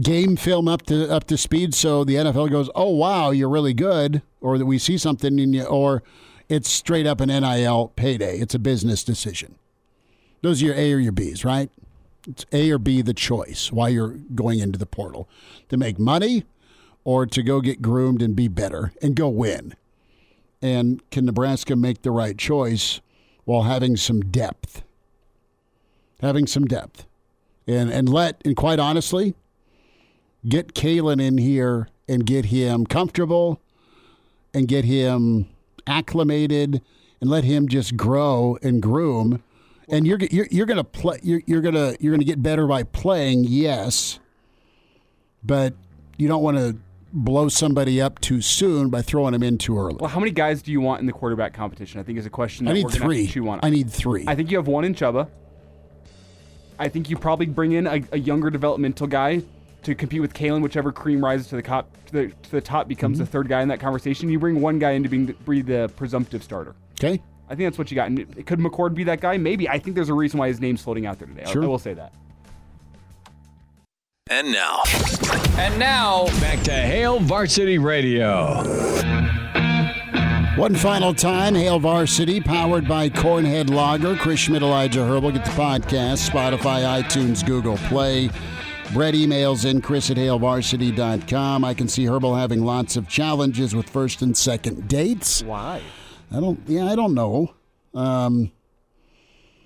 game 0.00 0.36
film 0.36 0.68
up 0.68 0.82
to 0.86 1.10
up 1.10 1.24
to 1.24 1.36
speed 1.36 1.74
so 1.74 2.04
the 2.04 2.16
NFL 2.16 2.50
goes, 2.50 2.70
"Oh 2.74 2.90
wow, 2.90 3.30
you're 3.30 3.48
really 3.48 3.74
good," 3.74 4.22
or 4.40 4.58
that 4.58 4.66
we 4.66 4.78
see 4.78 4.98
something 4.98 5.38
in 5.38 5.52
you, 5.52 5.64
or 5.64 6.02
it's 6.48 6.70
straight 6.70 7.06
up 7.06 7.20
an 7.20 7.28
NIL 7.28 7.92
payday. 7.96 8.38
It's 8.38 8.54
a 8.54 8.58
business 8.58 9.04
decision. 9.04 9.56
Those 10.42 10.62
are 10.62 10.66
your 10.66 10.74
A 10.74 10.92
or 10.92 10.98
your 10.98 11.12
B's, 11.12 11.44
right? 11.44 11.70
It's 12.26 12.44
A 12.52 12.70
or 12.70 12.78
B 12.78 13.02
the 13.02 13.14
choice 13.14 13.72
why 13.72 13.88
you're 13.88 14.16
going 14.34 14.58
into 14.58 14.78
the 14.78 14.86
portal 14.86 15.28
to 15.68 15.76
make 15.76 15.98
money 15.98 16.44
or 17.04 17.26
to 17.26 17.42
go 17.42 17.60
get 17.60 17.82
groomed 17.82 18.22
and 18.22 18.36
be 18.36 18.48
better 18.48 18.92
and 19.02 19.16
go 19.16 19.28
win. 19.28 19.74
And 20.60 21.08
can 21.10 21.24
Nebraska 21.24 21.74
make 21.74 22.02
the 22.02 22.12
right 22.12 22.38
choice 22.38 23.00
while 23.44 23.62
having 23.62 23.96
some 23.96 24.20
depth? 24.20 24.82
Having 26.20 26.46
some 26.46 26.64
depth. 26.66 27.06
And 27.66 27.90
and 27.90 28.08
let 28.08 28.40
and 28.44 28.56
quite 28.56 28.78
honestly, 28.78 29.34
get 30.46 30.74
Kaelin 30.74 31.20
in 31.20 31.38
here 31.38 31.88
and 32.08 32.26
get 32.26 32.46
him 32.46 32.86
comfortable 32.86 33.60
and 34.52 34.68
get 34.68 34.84
him 34.84 35.48
acclimated 35.86 36.82
and 37.20 37.30
let 37.30 37.44
him 37.44 37.68
just 37.68 37.96
grow 37.96 38.58
and 38.62 38.82
groom 38.82 39.42
and 39.88 40.06
you're 40.06 40.18
you're, 40.30 40.46
you're 40.50 40.66
going 40.66 40.76
to 40.76 40.84
play 40.84 41.18
you're, 41.22 41.42
you're 41.46 41.60
to 41.60 41.96
you're 42.00 42.16
to 42.16 42.24
get 42.24 42.42
better 42.42 42.66
by 42.66 42.82
playing 42.82 43.44
yes 43.44 44.20
but 45.42 45.74
you 46.16 46.28
don't 46.28 46.42
want 46.42 46.56
to 46.56 46.76
blow 47.12 47.48
somebody 47.48 48.00
up 48.00 48.20
too 48.20 48.40
soon 48.40 48.88
by 48.88 49.02
throwing 49.02 49.32
them 49.32 49.42
in 49.42 49.58
too 49.58 49.78
early. 49.78 49.96
Well, 50.00 50.08
how 50.08 50.18
many 50.18 50.30
guys 50.30 50.62
do 50.62 50.72
you 50.72 50.80
want 50.80 51.00
in 51.00 51.06
the 51.06 51.12
quarterback 51.12 51.52
competition? 51.52 52.00
I 52.00 52.02
think 52.02 52.18
is 52.18 52.26
a 52.26 52.30
question. 52.30 52.66
I 52.68 52.72
need 52.72 52.90
three. 52.90 53.26
Have 53.26 53.34
to 53.34 53.48
on. 53.48 53.60
I 53.62 53.70
need 53.70 53.90
three. 53.90 54.24
I 54.26 54.34
think 54.34 54.50
you 54.50 54.56
have 54.56 54.66
one 54.66 54.84
in 54.84 54.94
Chubba. 54.94 55.28
I 56.78 56.88
think 56.88 57.10
you 57.10 57.16
probably 57.16 57.46
bring 57.46 57.72
in 57.72 57.86
a, 57.86 58.02
a 58.12 58.18
younger 58.18 58.50
developmental 58.50 59.06
guy 59.06 59.42
to 59.82 59.94
compete 59.94 60.20
with 60.20 60.32
Kaelin. 60.34 60.62
Whichever 60.62 60.92
cream 60.92 61.24
rises 61.24 61.48
to 61.48 61.56
the 61.56 61.62
top, 61.62 61.90
to 62.06 62.12
the, 62.12 62.26
to 62.28 62.50
the 62.50 62.60
top 62.60 62.88
becomes 62.88 63.16
Mm-hmm. 63.18 63.24
the 63.24 63.30
third 63.30 63.48
guy 63.48 63.62
in 63.62 63.68
that 63.68 63.80
conversation. 63.80 64.28
You 64.28 64.38
bring 64.38 64.60
one 64.60 64.78
guy 64.78 64.92
in 64.92 65.02
to 65.02 65.08
being, 65.08 65.26
be 65.48 65.62
the 65.62 65.90
presumptive 65.96 66.42
starter. 66.42 66.74
Okay. 67.00 67.20
I 67.48 67.54
think 67.54 67.66
that's 67.66 67.78
what 67.78 67.90
you 67.90 67.94
got. 67.96 68.08
And 68.08 68.46
could 68.46 68.58
McCord 68.60 68.94
be 68.94 69.04
that 69.04 69.20
guy? 69.20 69.36
Maybe. 69.36 69.68
I 69.68 69.78
think 69.78 69.94
there's 69.94 70.08
a 70.08 70.14
reason 70.14 70.38
why 70.38 70.48
his 70.48 70.60
name's 70.60 70.80
floating 70.82 71.04
out 71.06 71.18
there 71.18 71.28
today. 71.28 71.42
I- 71.44 71.50
Sure. 71.52 71.64
I 71.64 71.66
will 71.66 71.78
say 71.78 71.94
that. 71.94 72.12
And 74.30 74.50
now. 74.52 74.82
And 75.58 75.78
now, 75.78 76.26
back 76.40 76.62
to 76.62 76.72
Hail 76.72 77.18
Varsity 77.20 77.76
Radio. 77.78 78.62
One 80.56 80.74
final 80.74 81.12
time, 81.12 81.54
Hail 81.54 81.78
Varsity, 81.78 82.40
powered 82.40 82.86
by 82.86 83.08
Cornhead 83.08 83.68
Lager. 83.70 84.16
Chris 84.16 84.38
Schmidt, 84.40 84.62
Elijah 84.62 85.00
Herbel. 85.00 85.32
Get 85.32 85.44
the 85.44 85.50
podcast, 85.50 86.28
Spotify, 86.30 87.02
iTunes, 87.02 87.44
Google 87.44 87.76
Play. 87.78 88.30
Brett 88.92 89.14
emails 89.14 89.64
in 89.64 89.80
chris 89.80 90.10
at 90.10 90.18
hailvarsity.com. 90.18 91.64
I 91.64 91.72
can 91.72 91.88
see 91.88 92.04
Herbel 92.04 92.38
having 92.38 92.62
lots 92.62 92.96
of 92.96 93.08
challenges 93.08 93.74
with 93.74 93.88
first 93.88 94.20
and 94.20 94.36
second 94.36 94.86
dates. 94.86 95.42
Why? 95.42 95.80
I 96.30 96.40
don't, 96.40 96.60
yeah, 96.66 96.86
I 96.86 96.94
don't 96.94 97.14
know. 97.14 97.54
Um, 97.94 98.52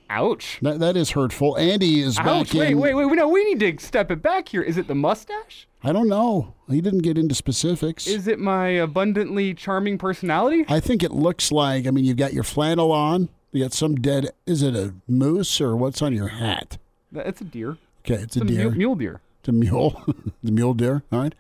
Ouch. 0.09 0.61
That, 0.63 0.79
that 0.79 0.97
is 0.97 1.11
hurtful. 1.11 1.59
Andy 1.59 2.01
is 2.01 2.19
Ouch. 2.19 2.25
back 2.53 2.55
Wait, 2.55 2.71
in. 2.73 2.79
wait, 2.79 2.95
wait. 2.95 3.07
No, 3.17 3.29
we 3.29 3.43
need 3.53 3.61
to 3.79 3.85
step 3.85 4.13
it 4.13 4.23
back 4.23 4.49
here. 4.49 4.63
Is 4.63 4.77
it 4.79 4.87
the 4.87 4.95
mustache? 4.95 5.67
I 5.83 5.91
don't 5.93 6.09
know. 6.09 6.55
He 6.69 6.81
didn't 6.81 7.03
get 7.03 7.19
into 7.19 7.35
specifics. 7.35 8.07
Is 8.07 8.29
it 8.29 8.39
my 8.39 8.69
abundantly 8.69 9.55
charming 9.55 9.99
personality? 9.99 10.65
I 10.69 10.79
think 10.79 11.03
it 11.03 11.11
looks 11.11 11.51
like. 11.51 11.89
I 11.89 11.91
mean, 11.91 12.05
you've 12.05 12.17
got 12.17 12.33
your 12.33 12.45
flannel 12.45 12.93
on. 12.93 13.29
You 13.51 13.65
got 13.65 13.73
some 13.73 13.97
dead. 13.97 14.31
Is 14.47 14.63
it 14.63 14.77
a 14.77 14.95
moose 15.09 15.61
or 15.61 15.77
what's 15.77 16.01
on 16.03 16.13
your 16.13 16.29
hat? 16.29 16.79
It's 17.13 17.41
a 17.41 17.45
deer. 17.45 17.79
Okay, 18.09 18.23
it's, 18.23 18.37
a, 18.37 18.41
It's 18.43 18.51
a 18.51 18.55
deer. 18.55 18.71
mule- 18.71 18.95
deer. 18.95 19.21
It's 19.41 19.49
a 19.49 19.53
mule. 19.53 20.03
the 20.43 20.53
mule 20.53 20.75
deer. 20.75 21.03
All 21.13 21.21
right. 21.21 21.35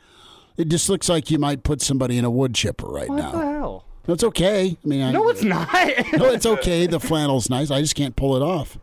It 0.56 0.68
just 0.68 0.88
looks 0.88 1.09
like 1.09 1.30
you 1.30 1.38
might 1.38 1.62
put 1.62 1.80
somebody 1.82 2.18
in 2.18 2.24
a 2.24 2.30
wood 2.30 2.55
chipper 2.55 2.86
right 2.88 3.09
What 3.09 3.16
now. 3.16 3.32
What 3.32 3.38
the 3.40 3.47
hell? 3.52 3.84
No, 4.09 4.14
it's 4.14 4.24
okay. 4.24 4.76
I 4.82 4.86
mean, 4.88 5.02
I, 5.02 5.10
No, 5.12 5.28
it's 5.28 5.43
not. 5.43 5.68
no, 6.16 6.26
it's 6.26 6.47
okay. 6.47 6.86
The 6.86 7.01
flannel's 7.01 7.51
nice. 7.51 7.70
I 7.70 7.80
just 7.80 7.94
can't 7.94 8.14
pull 8.16 8.36
it 8.36 8.43
off. 8.43 8.78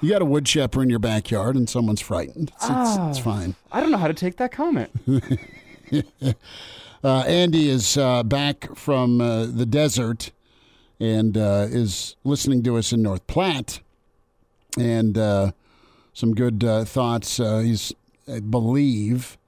You 0.00 0.10
got 0.10 0.22
a 0.22 0.26
wood 0.26 0.44
chipper 0.46 0.82
in 0.82 0.90
your 0.90 0.98
backyard, 1.00 1.56
and 1.56 1.68
someone's 1.68 2.00
frightened. 2.00 2.52
It's, 2.54 2.64
it's, 2.64 2.70
it's 2.70 3.18
Ah. 3.18 3.22
fine. 3.22 3.56
I 3.72 3.80
don't 3.80 3.90
know 3.90 3.96
how 3.98 4.06
to 4.08 4.14
take 4.14 4.36
that 4.36 4.52
comment. 4.52 4.90
Uh, 7.04 7.20
Andy 7.28 7.68
is 7.68 7.96
uh, 7.96 8.24
back 8.24 8.74
from 8.74 9.20
uh, 9.20 9.46
the 9.46 9.64
desert 9.64 10.32
and 10.98 11.38
uh, 11.38 11.66
is 11.70 12.16
listening 12.24 12.64
to 12.64 12.76
us 12.76 12.92
in 12.92 13.02
North 13.02 13.24
Platte, 13.28 13.78
and 14.76 15.16
uh, 15.16 15.52
some 16.18 16.34
good 16.34 16.64
uh, 16.64 16.84
thoughts. 16.84 17.38
Uh, 17.38 17.58
he's, 17.60 17.92
I 18.26 18.40
believe, 18.40 19.38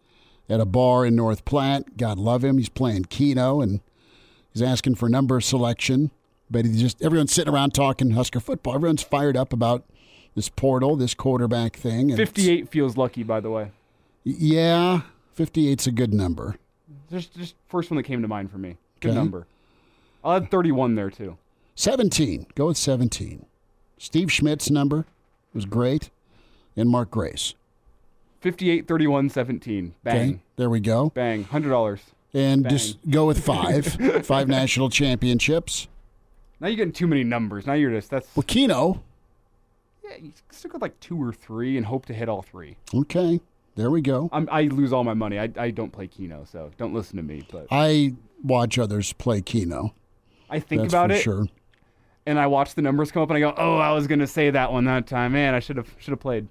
at 0.49 0.61
a 0.61 0.65
bar 0.65 1.05
in 1.05 1.17
North 1.17 1.45
Platte. 1.45 1.97
God 1.97 2.17
love 2.17 2.45
him. 2.45 2.59
He's 2.59 2.69
playing 2.69 3.07
Keno 3.07 3.61
and 3.61 3.81
he's 4.53 4.63
asking 4.63 4.95
for 4.95 5.09
number 5.09 5.41
selection. 5.41 6.13
But 6.49 6.65
he 6.67 6.77
just 6.81 7.03
everyone's 7.03 7.33
sitting 7.33 7.53
around 7.53 7.75
talking 7.75 8.13
Husker 8.13 8.39
football. 8.39 8.77
Everyone's 8.77 9.03
fired 9.03 9.37
up 9.37 9.53
about 9.53 9.85
this 10.37 10.49
portal, 10.49 10.95
this 10.95 11.13
quarterback 11.13 11.75
thing. 11.75 12.11
and 12.11 12.17
58 12.17 12.69
feels 12.69 12.97
lucky, 12.97 13.25
by 13.25 13.41
the 13.41 13.51
way. 13.51 13.73
Yeah, 14.23 15.01
58's 15.37 15.89
a 15.89 15.91
good 15.93 16.15
number. 16.15 16.55
Just, 17.11 17.37
just 17.37 17.55
first 17.69 17.91
one 17.91 17.97
that 17.97 18.05
came 18.05 18.23
to 18.23 18.29
mind 18.29 18.53
for 18.53 18.59
me. 18.59 18.77
Good 19.01 19.11
Okay. 19.11 19.19
number. 19.19 19.47
I'll 20.23 20.37
add 20.37 20.51
31 20.53 20.95
there 20.95 21.11
too. 21.11 21.37
17. 21.75 22.47
Go 22.55 22.67
with 22.69 22.77
17. 22.77 23.45
Steve 23.99 24.31
Schmidt's 24.31 24.71
number 24.71 25.07
was 25.53 25.65
great. 25.65 26.11
And 26.77 26.89
Mark 26.89 27.11
Grace. 27.11 27.55
58, 28.41 28.87
31, 28.89 29.29
17. 29.31 29.95
Bang. 30.03 30.17
Okay. 30.31 30.41
There 30.57 30.71
we 30.71 30.81
go. 30.81 31.11
Bang. 31.11 31.45
$100. 31.45 32.01
And 32.33 32.63
Bang. 32.63 32.71
just 32.71 32.99
go 33.11 33.27
with 33.27 33.45
five. 33.45 33.87
five 34.27 34.49
national 34.49 34.89
championships. 34.89 35.89
Now 36.59 36.69
you're 36.69 36.77
getting 36.77 36.93
too 36.93 37.07
many 37.07 37.25
numbers. 37.25 37.67
Now 37.67 37.73
you're 37.75 37.91
just, 37.91 38.11
that's, 38.11 38.29
Well, 38.35 38.45
Keno. 38.47 39.03
yeah, 40.05 40.17
you 40.21 40.33
stick 40.51 40.73
with 40.73 40.81
like 40.83 40.99
two 41.01 41.21
or 41.23 41.33
three 41.33 41.77
and 41.77 41.87
hope 41.87 42.07
to 42.07 42.15
hit 42.15 42.29
all 42.29 42.43
three. 42.43 42.77
Okay. 42.95 43.41
There 43.77 43.91
we 43.91 44.01
go. 44.01 44.29
I'm, 44.33 44.49
I 44.51 44.63
lose 44.65 44.93
all 44.93 45.05
my 45.05 45.15
money. 45.15 45.39
I, 45.39 45.51
I 45.57 45.71
don't 45.71 45.91
play 45.93 46.07
Keno, 46.07 46.45
so 46.45 46.71
don't 46.77 46.93
listen 46.93 47.17
to 47.17 47.23
me. 47.23 47.47
But 47.51 47.67
I 47.71 48.15
watch 48.43 48.79
others 48.79 49.13
play 49.15 49.41
Keno. 49.41 49.95
I 50.51 50.59
think 50.61 50.83
That's 50.83 50.93
about 50.93 51.11
for 51.11 51.17
it, 51.17 51.23
sure. 51.23 51.47
and 52.27 52.39
I 52.39 52.47
watch 52.49 52.75
the 52.75 52.83
numbers 52.83 53.13
come 53.13 53.23
up, 53.23 53.31
and 53.31 53.37
I 53.37 53.41
go, 53.41 53.55
"Oh, 53.57 53.77
I 53.79 53.93
was 53.93 54.09
gonna 54.09 54.27
say 54.27 54.51
that 54.51 54.73
one 54.73 54.85
that 54.87 55.07
time. 55.07 55.33
Man, 55.33 55.55
I 55.55 55.61
should 55.61 55.77
have 55.77 55.95
should 55.99 56.11
have 56.11 56.19
played." 56.19 56.49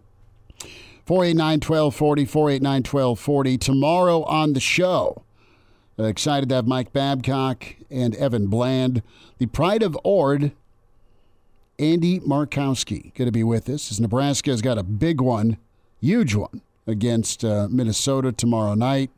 489 1.06 1.60
1240, 1.60 2.26
489 2.26 2.74
1240. 2.84 3.58
Tomorrow 3.58 4.24
on 4.24 4.54
the 4.54 4.60
show, 4.60 5.24
uh, 5.98 6.04
excited 6.04 6.50
to 6.50 6.56
have 6.56 6.68
Mike 6.68 6.94
Babcock 6.94 7.66
and 7.90 8.16
Evan 8.16 8.48
Bland. 8.48 9.02
The 9.38 9.48
pride 9.48 9.84
of 9.84 9.98
Ord, 10.04 10.52
Andy 11.78 12.20
Markowski, 12.20 13.14
going 13.16 13.28
to 13.28 13.32
be 13.32 13.44
with 13.44 13.70
us. 13.70 13.92
As 13.92 14.00
Nebraska 14.00 14.52
has 14.52 14.62
got 14.62 14.78
a 14.78 14.84
big 14.84 15.20
one, 15.20 15.58
huge 16.00 16.36
one, 16.36 16.62
against 16.86 17.46
uh, 17.46 17.68
Minnesota 17.70 18.32
tomorrow 18.32 18.74
night. 18.74 19.12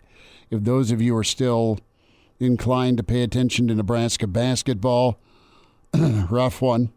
If 0.50 0.64
those 0.64 0.92
of 0.92 1.02
you 1.02 1.16
are 1.16 1.24
still 1.24 1.80
inclined 2.40 2.98
to 2.98 3.04
pay 3.04 3.24
attention 3.24 3.68
to 3.68 3.76
Nebraska 3.76 4.28
basketball, 4.28 5.18
rough 6.30 6.62
one 6.62 6.92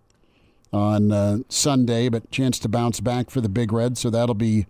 on 0.75 1.13
uh, 1.13 1.39
Sunday, 1.49 2.09
but 2.09 2.31
chance 2.33 2.59
to 2.59 2.69
bounce 2.69 2.99
back 2.99 3.31
for 3.31 3.41
the 3.41 3.49
Big 3.49 3.73
Red. 3.73 3.97
So 3.97 4.11
that'll 4.11 4.35
be 4.35 4.67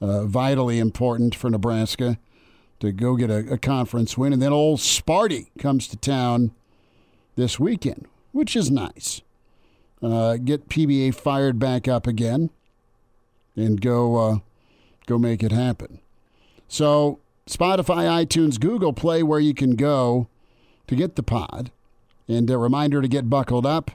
uh, 0.00 0.24
vitally 0.24 0.80
important 0.80 1.34
for 1.34 1.48
Nebraska 1.48 2.18
to 2.80 2.90
go 2.90 3.14
get 3.14 3.30
a, 3.30 3.52
a 3.52 3.58
conference 3.58 4.18
win. 4.18 4.32
And 4.32 4.42
then 4.42 4.52
old 4.52 4.80
Sparty 4.80 5.46
comes 5.58 5.86
to 5.88 5.96
town 5.96 6.50
this 7.36 7.60
weekend, 7.60 8.06
which 8.32 8.56
is 8.56 8.68
nice. 8.68 9.22
Uh, 10.02 10.36
get 10.36 10.68
PBA 10.68 11.14
fired 11.14 11.58
back 11.60 11.86
up 11.86 12.08
again 12.08 12.50
and 13.54 13.80
go 13.80 14.16
uh, 14.16 14.38
go 15.06 15.18
make 15.18 15.42
it 15.42 15.52
happen. 15.52 16.00
So 16.66 17.20
Spotify, 17.48 18.26
iTunes, 18.26 18.58
Google 18.58 18.92
Play, 18.92 19.22
where 19.22 19.40
you 19.40 19.54
can 19.54 19.76
go 19.76 20.28
to 20.88 20.96
get 20.96 21.14
the 21.14 21.22
pod. 21.22 21.70
And 22.26 22.50
a 22.50 22.58
reminder 22.58 23.00
to 23.00 23.08
get 23.08 23.30
buckled 23.30 23.66
up 23.66 23.92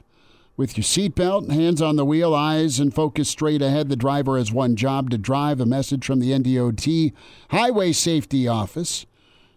with 0.60 0.76
your 0.76 0.84
seatbelt, 0.84 1.50
hands 1.50 1.80
on 1.80 1.96
the 1.96 2.04
wheel, 2.04 2.34
eyes 2.34 2.78
and 2.78 2.94
focus 2.94 3.30
straight 3.30 3.62
ahead. 3.62 3.88
The 3.88 3.96
driver 3.96 4.36
has 4.36 4.52
one 4.52 4.76
job 4.76 5.08
to 5.08 5.16
drive. 5.16 5.58
A 5.58 5.64
message 5.64 6.04
from 6.04 6.20
the 6.20 6.32
NDOT 6.32 7.14
Highway 7.48 7.92
Safety 7.92 8.46
Office 8.46 9.06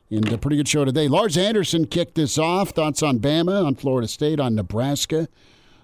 And 0.10 0.32
a 0.32 0.38
pretty 0.38 0.56
good 0.56 0.70
show 0.70 0.86
today. 0.86 1.10
Lars 1.10 1.36
Anderson 1.36 1.88
kicked 1.88 2.16
this 2.16 2.38
off. 2.38 2.70
Thoughts 2.70 3.04
on 3.04 3.20
Bama, 3.20 3.66
on 3.66 3.76
Florida 3.76 4.08
State, 4.08 4.40
on 4.40 4.56
Nebraska, 4.56 5.28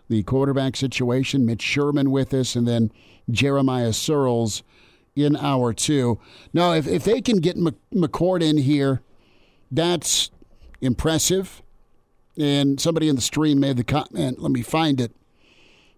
the 0.07 0.23
quarterback 0.23 0.77
situation. 0.77 1.45
Mitch 1.45 1.63
Sherman 1.63 2.11
with 2.11 2.33
us, 2.33 2.55
and 2.55 2.65
then 2.65 2.89
Jeremiah 3.29 3.89
Sirles 3.89 4.61
in 5.17 5.35
hour 5.35 5.73
two. 5.73 6.17
Now, 6.53 6.71
if, 6.71 6.87
if 6.87 7.03
they 7.03 7.19
can 7.19 7.39
get 7.39 7.57
McCord 7.57 8.41
in 8.41 8.55
here, 8.55 9.01
that's 9.69 10.31
impressive. 10.79 11.61
And 12.39 12.79
somebody 12.79 13.09
in 13.09 13.15
the 13.15 13.21
stream 13.21 13.59
made 13.59 13.77
the 13.77 13.83
comment. 13.83 14.41
Let 14.41 14.51
me 14.51 14.61
find 14.61 15.01
it. 15.01 15.11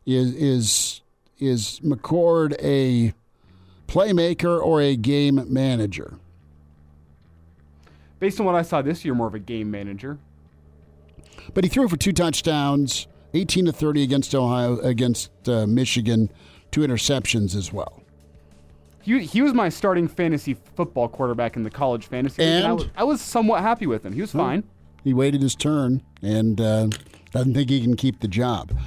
Is 0.06 0.34
is 0.34 1.02
is 1.40 1.80
McCord 1.82 2.56
a 2.62 3.14
playmaker 3.88 4.60
or 4.62 4.82
a 4.82 4.96
game 4.96 5.46
manager? 5.48 6.18
Based 8.20 8.40
on 8.40 8.46
what 8.46 8.56
I 8.56 8.62
saw 8.62 8.82
this 8.82 9.04
year, 9.06 9.14
more 9.14 9.28
of 9.28 9.36
a 9.36 9.40
game 9.40 9.70
manager. 9.70 10.18
But 11.54 11.64
he 11.64 11.70
threw 11.70 11.88
for 11.88 11.98
two 11.98 12.14
touchdowns, 12.14 13.08
18 13.34 13.66
to 13.66 13.72
30 13.72 14.04
against 14.04 14.36
Ohio, 14.36 14.80
against 14.80 15.32
uh, 15.50 15.66
Michigan, 15.66 16.32
two 16.70 16.82
interceptions 16.82 17.56
as 17.56 17.74
well. 17.74 18.02
He, 19.02 19.20
he 19.22 19.42
was 19.42 19.54
my 19.54 19.70
starting 19.70 20.08
fantasy 20.08 20.56
football 20.76 21.08
quarterback 21.08 21.56
in 21.56 21.64
the 21.64 21.72
college 21.72 22.06
fantasy. 22.06 22.44
And, 22.44 22.68
I 22.68 22.74
was, 22.74 22.88
I, 22.96 23.04
was, 23.04 23.22
somewhat 23.22 23.62
happy 23.62 23.88
with 23.88 24.06
him. 24.06 24.14
He 24.14 24.22
was 24.22 24.32
fine. 24.32 24.64
He 25.04 25.14
waited 25.14 25.42
his 25.42 25.56
turn 25.56 26.02
and 26.22 26.60
uh, 26.60 26.88
doesn't 27.32 27.54
think 27.54 27.70
he 27.70 27.82
can 27.82 27.96
keep 27.96 28.20
the 28.20 28.28
job. 28.28 28.78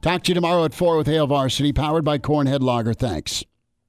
Talk 0.00 0.24
to 0.24 0.30
you 0.30 0.34
tomorrow 0.34 0.64
at 0.64 0.74
4 0.74 0.96
with 0.96 1.06
Hail 1.06 1.26
Varsity, 1.26 1.72
powered 1.72 2.04
by 2.04 2.18
Cornhead 2.18 2.60
Lager. 2.60 2.92
Thanks. 2.92 3.44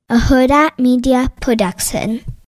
A 0.10 0.18
Hurrdat 0.18 0.78
Media 0.78 1.30
Production. 1.42 2.24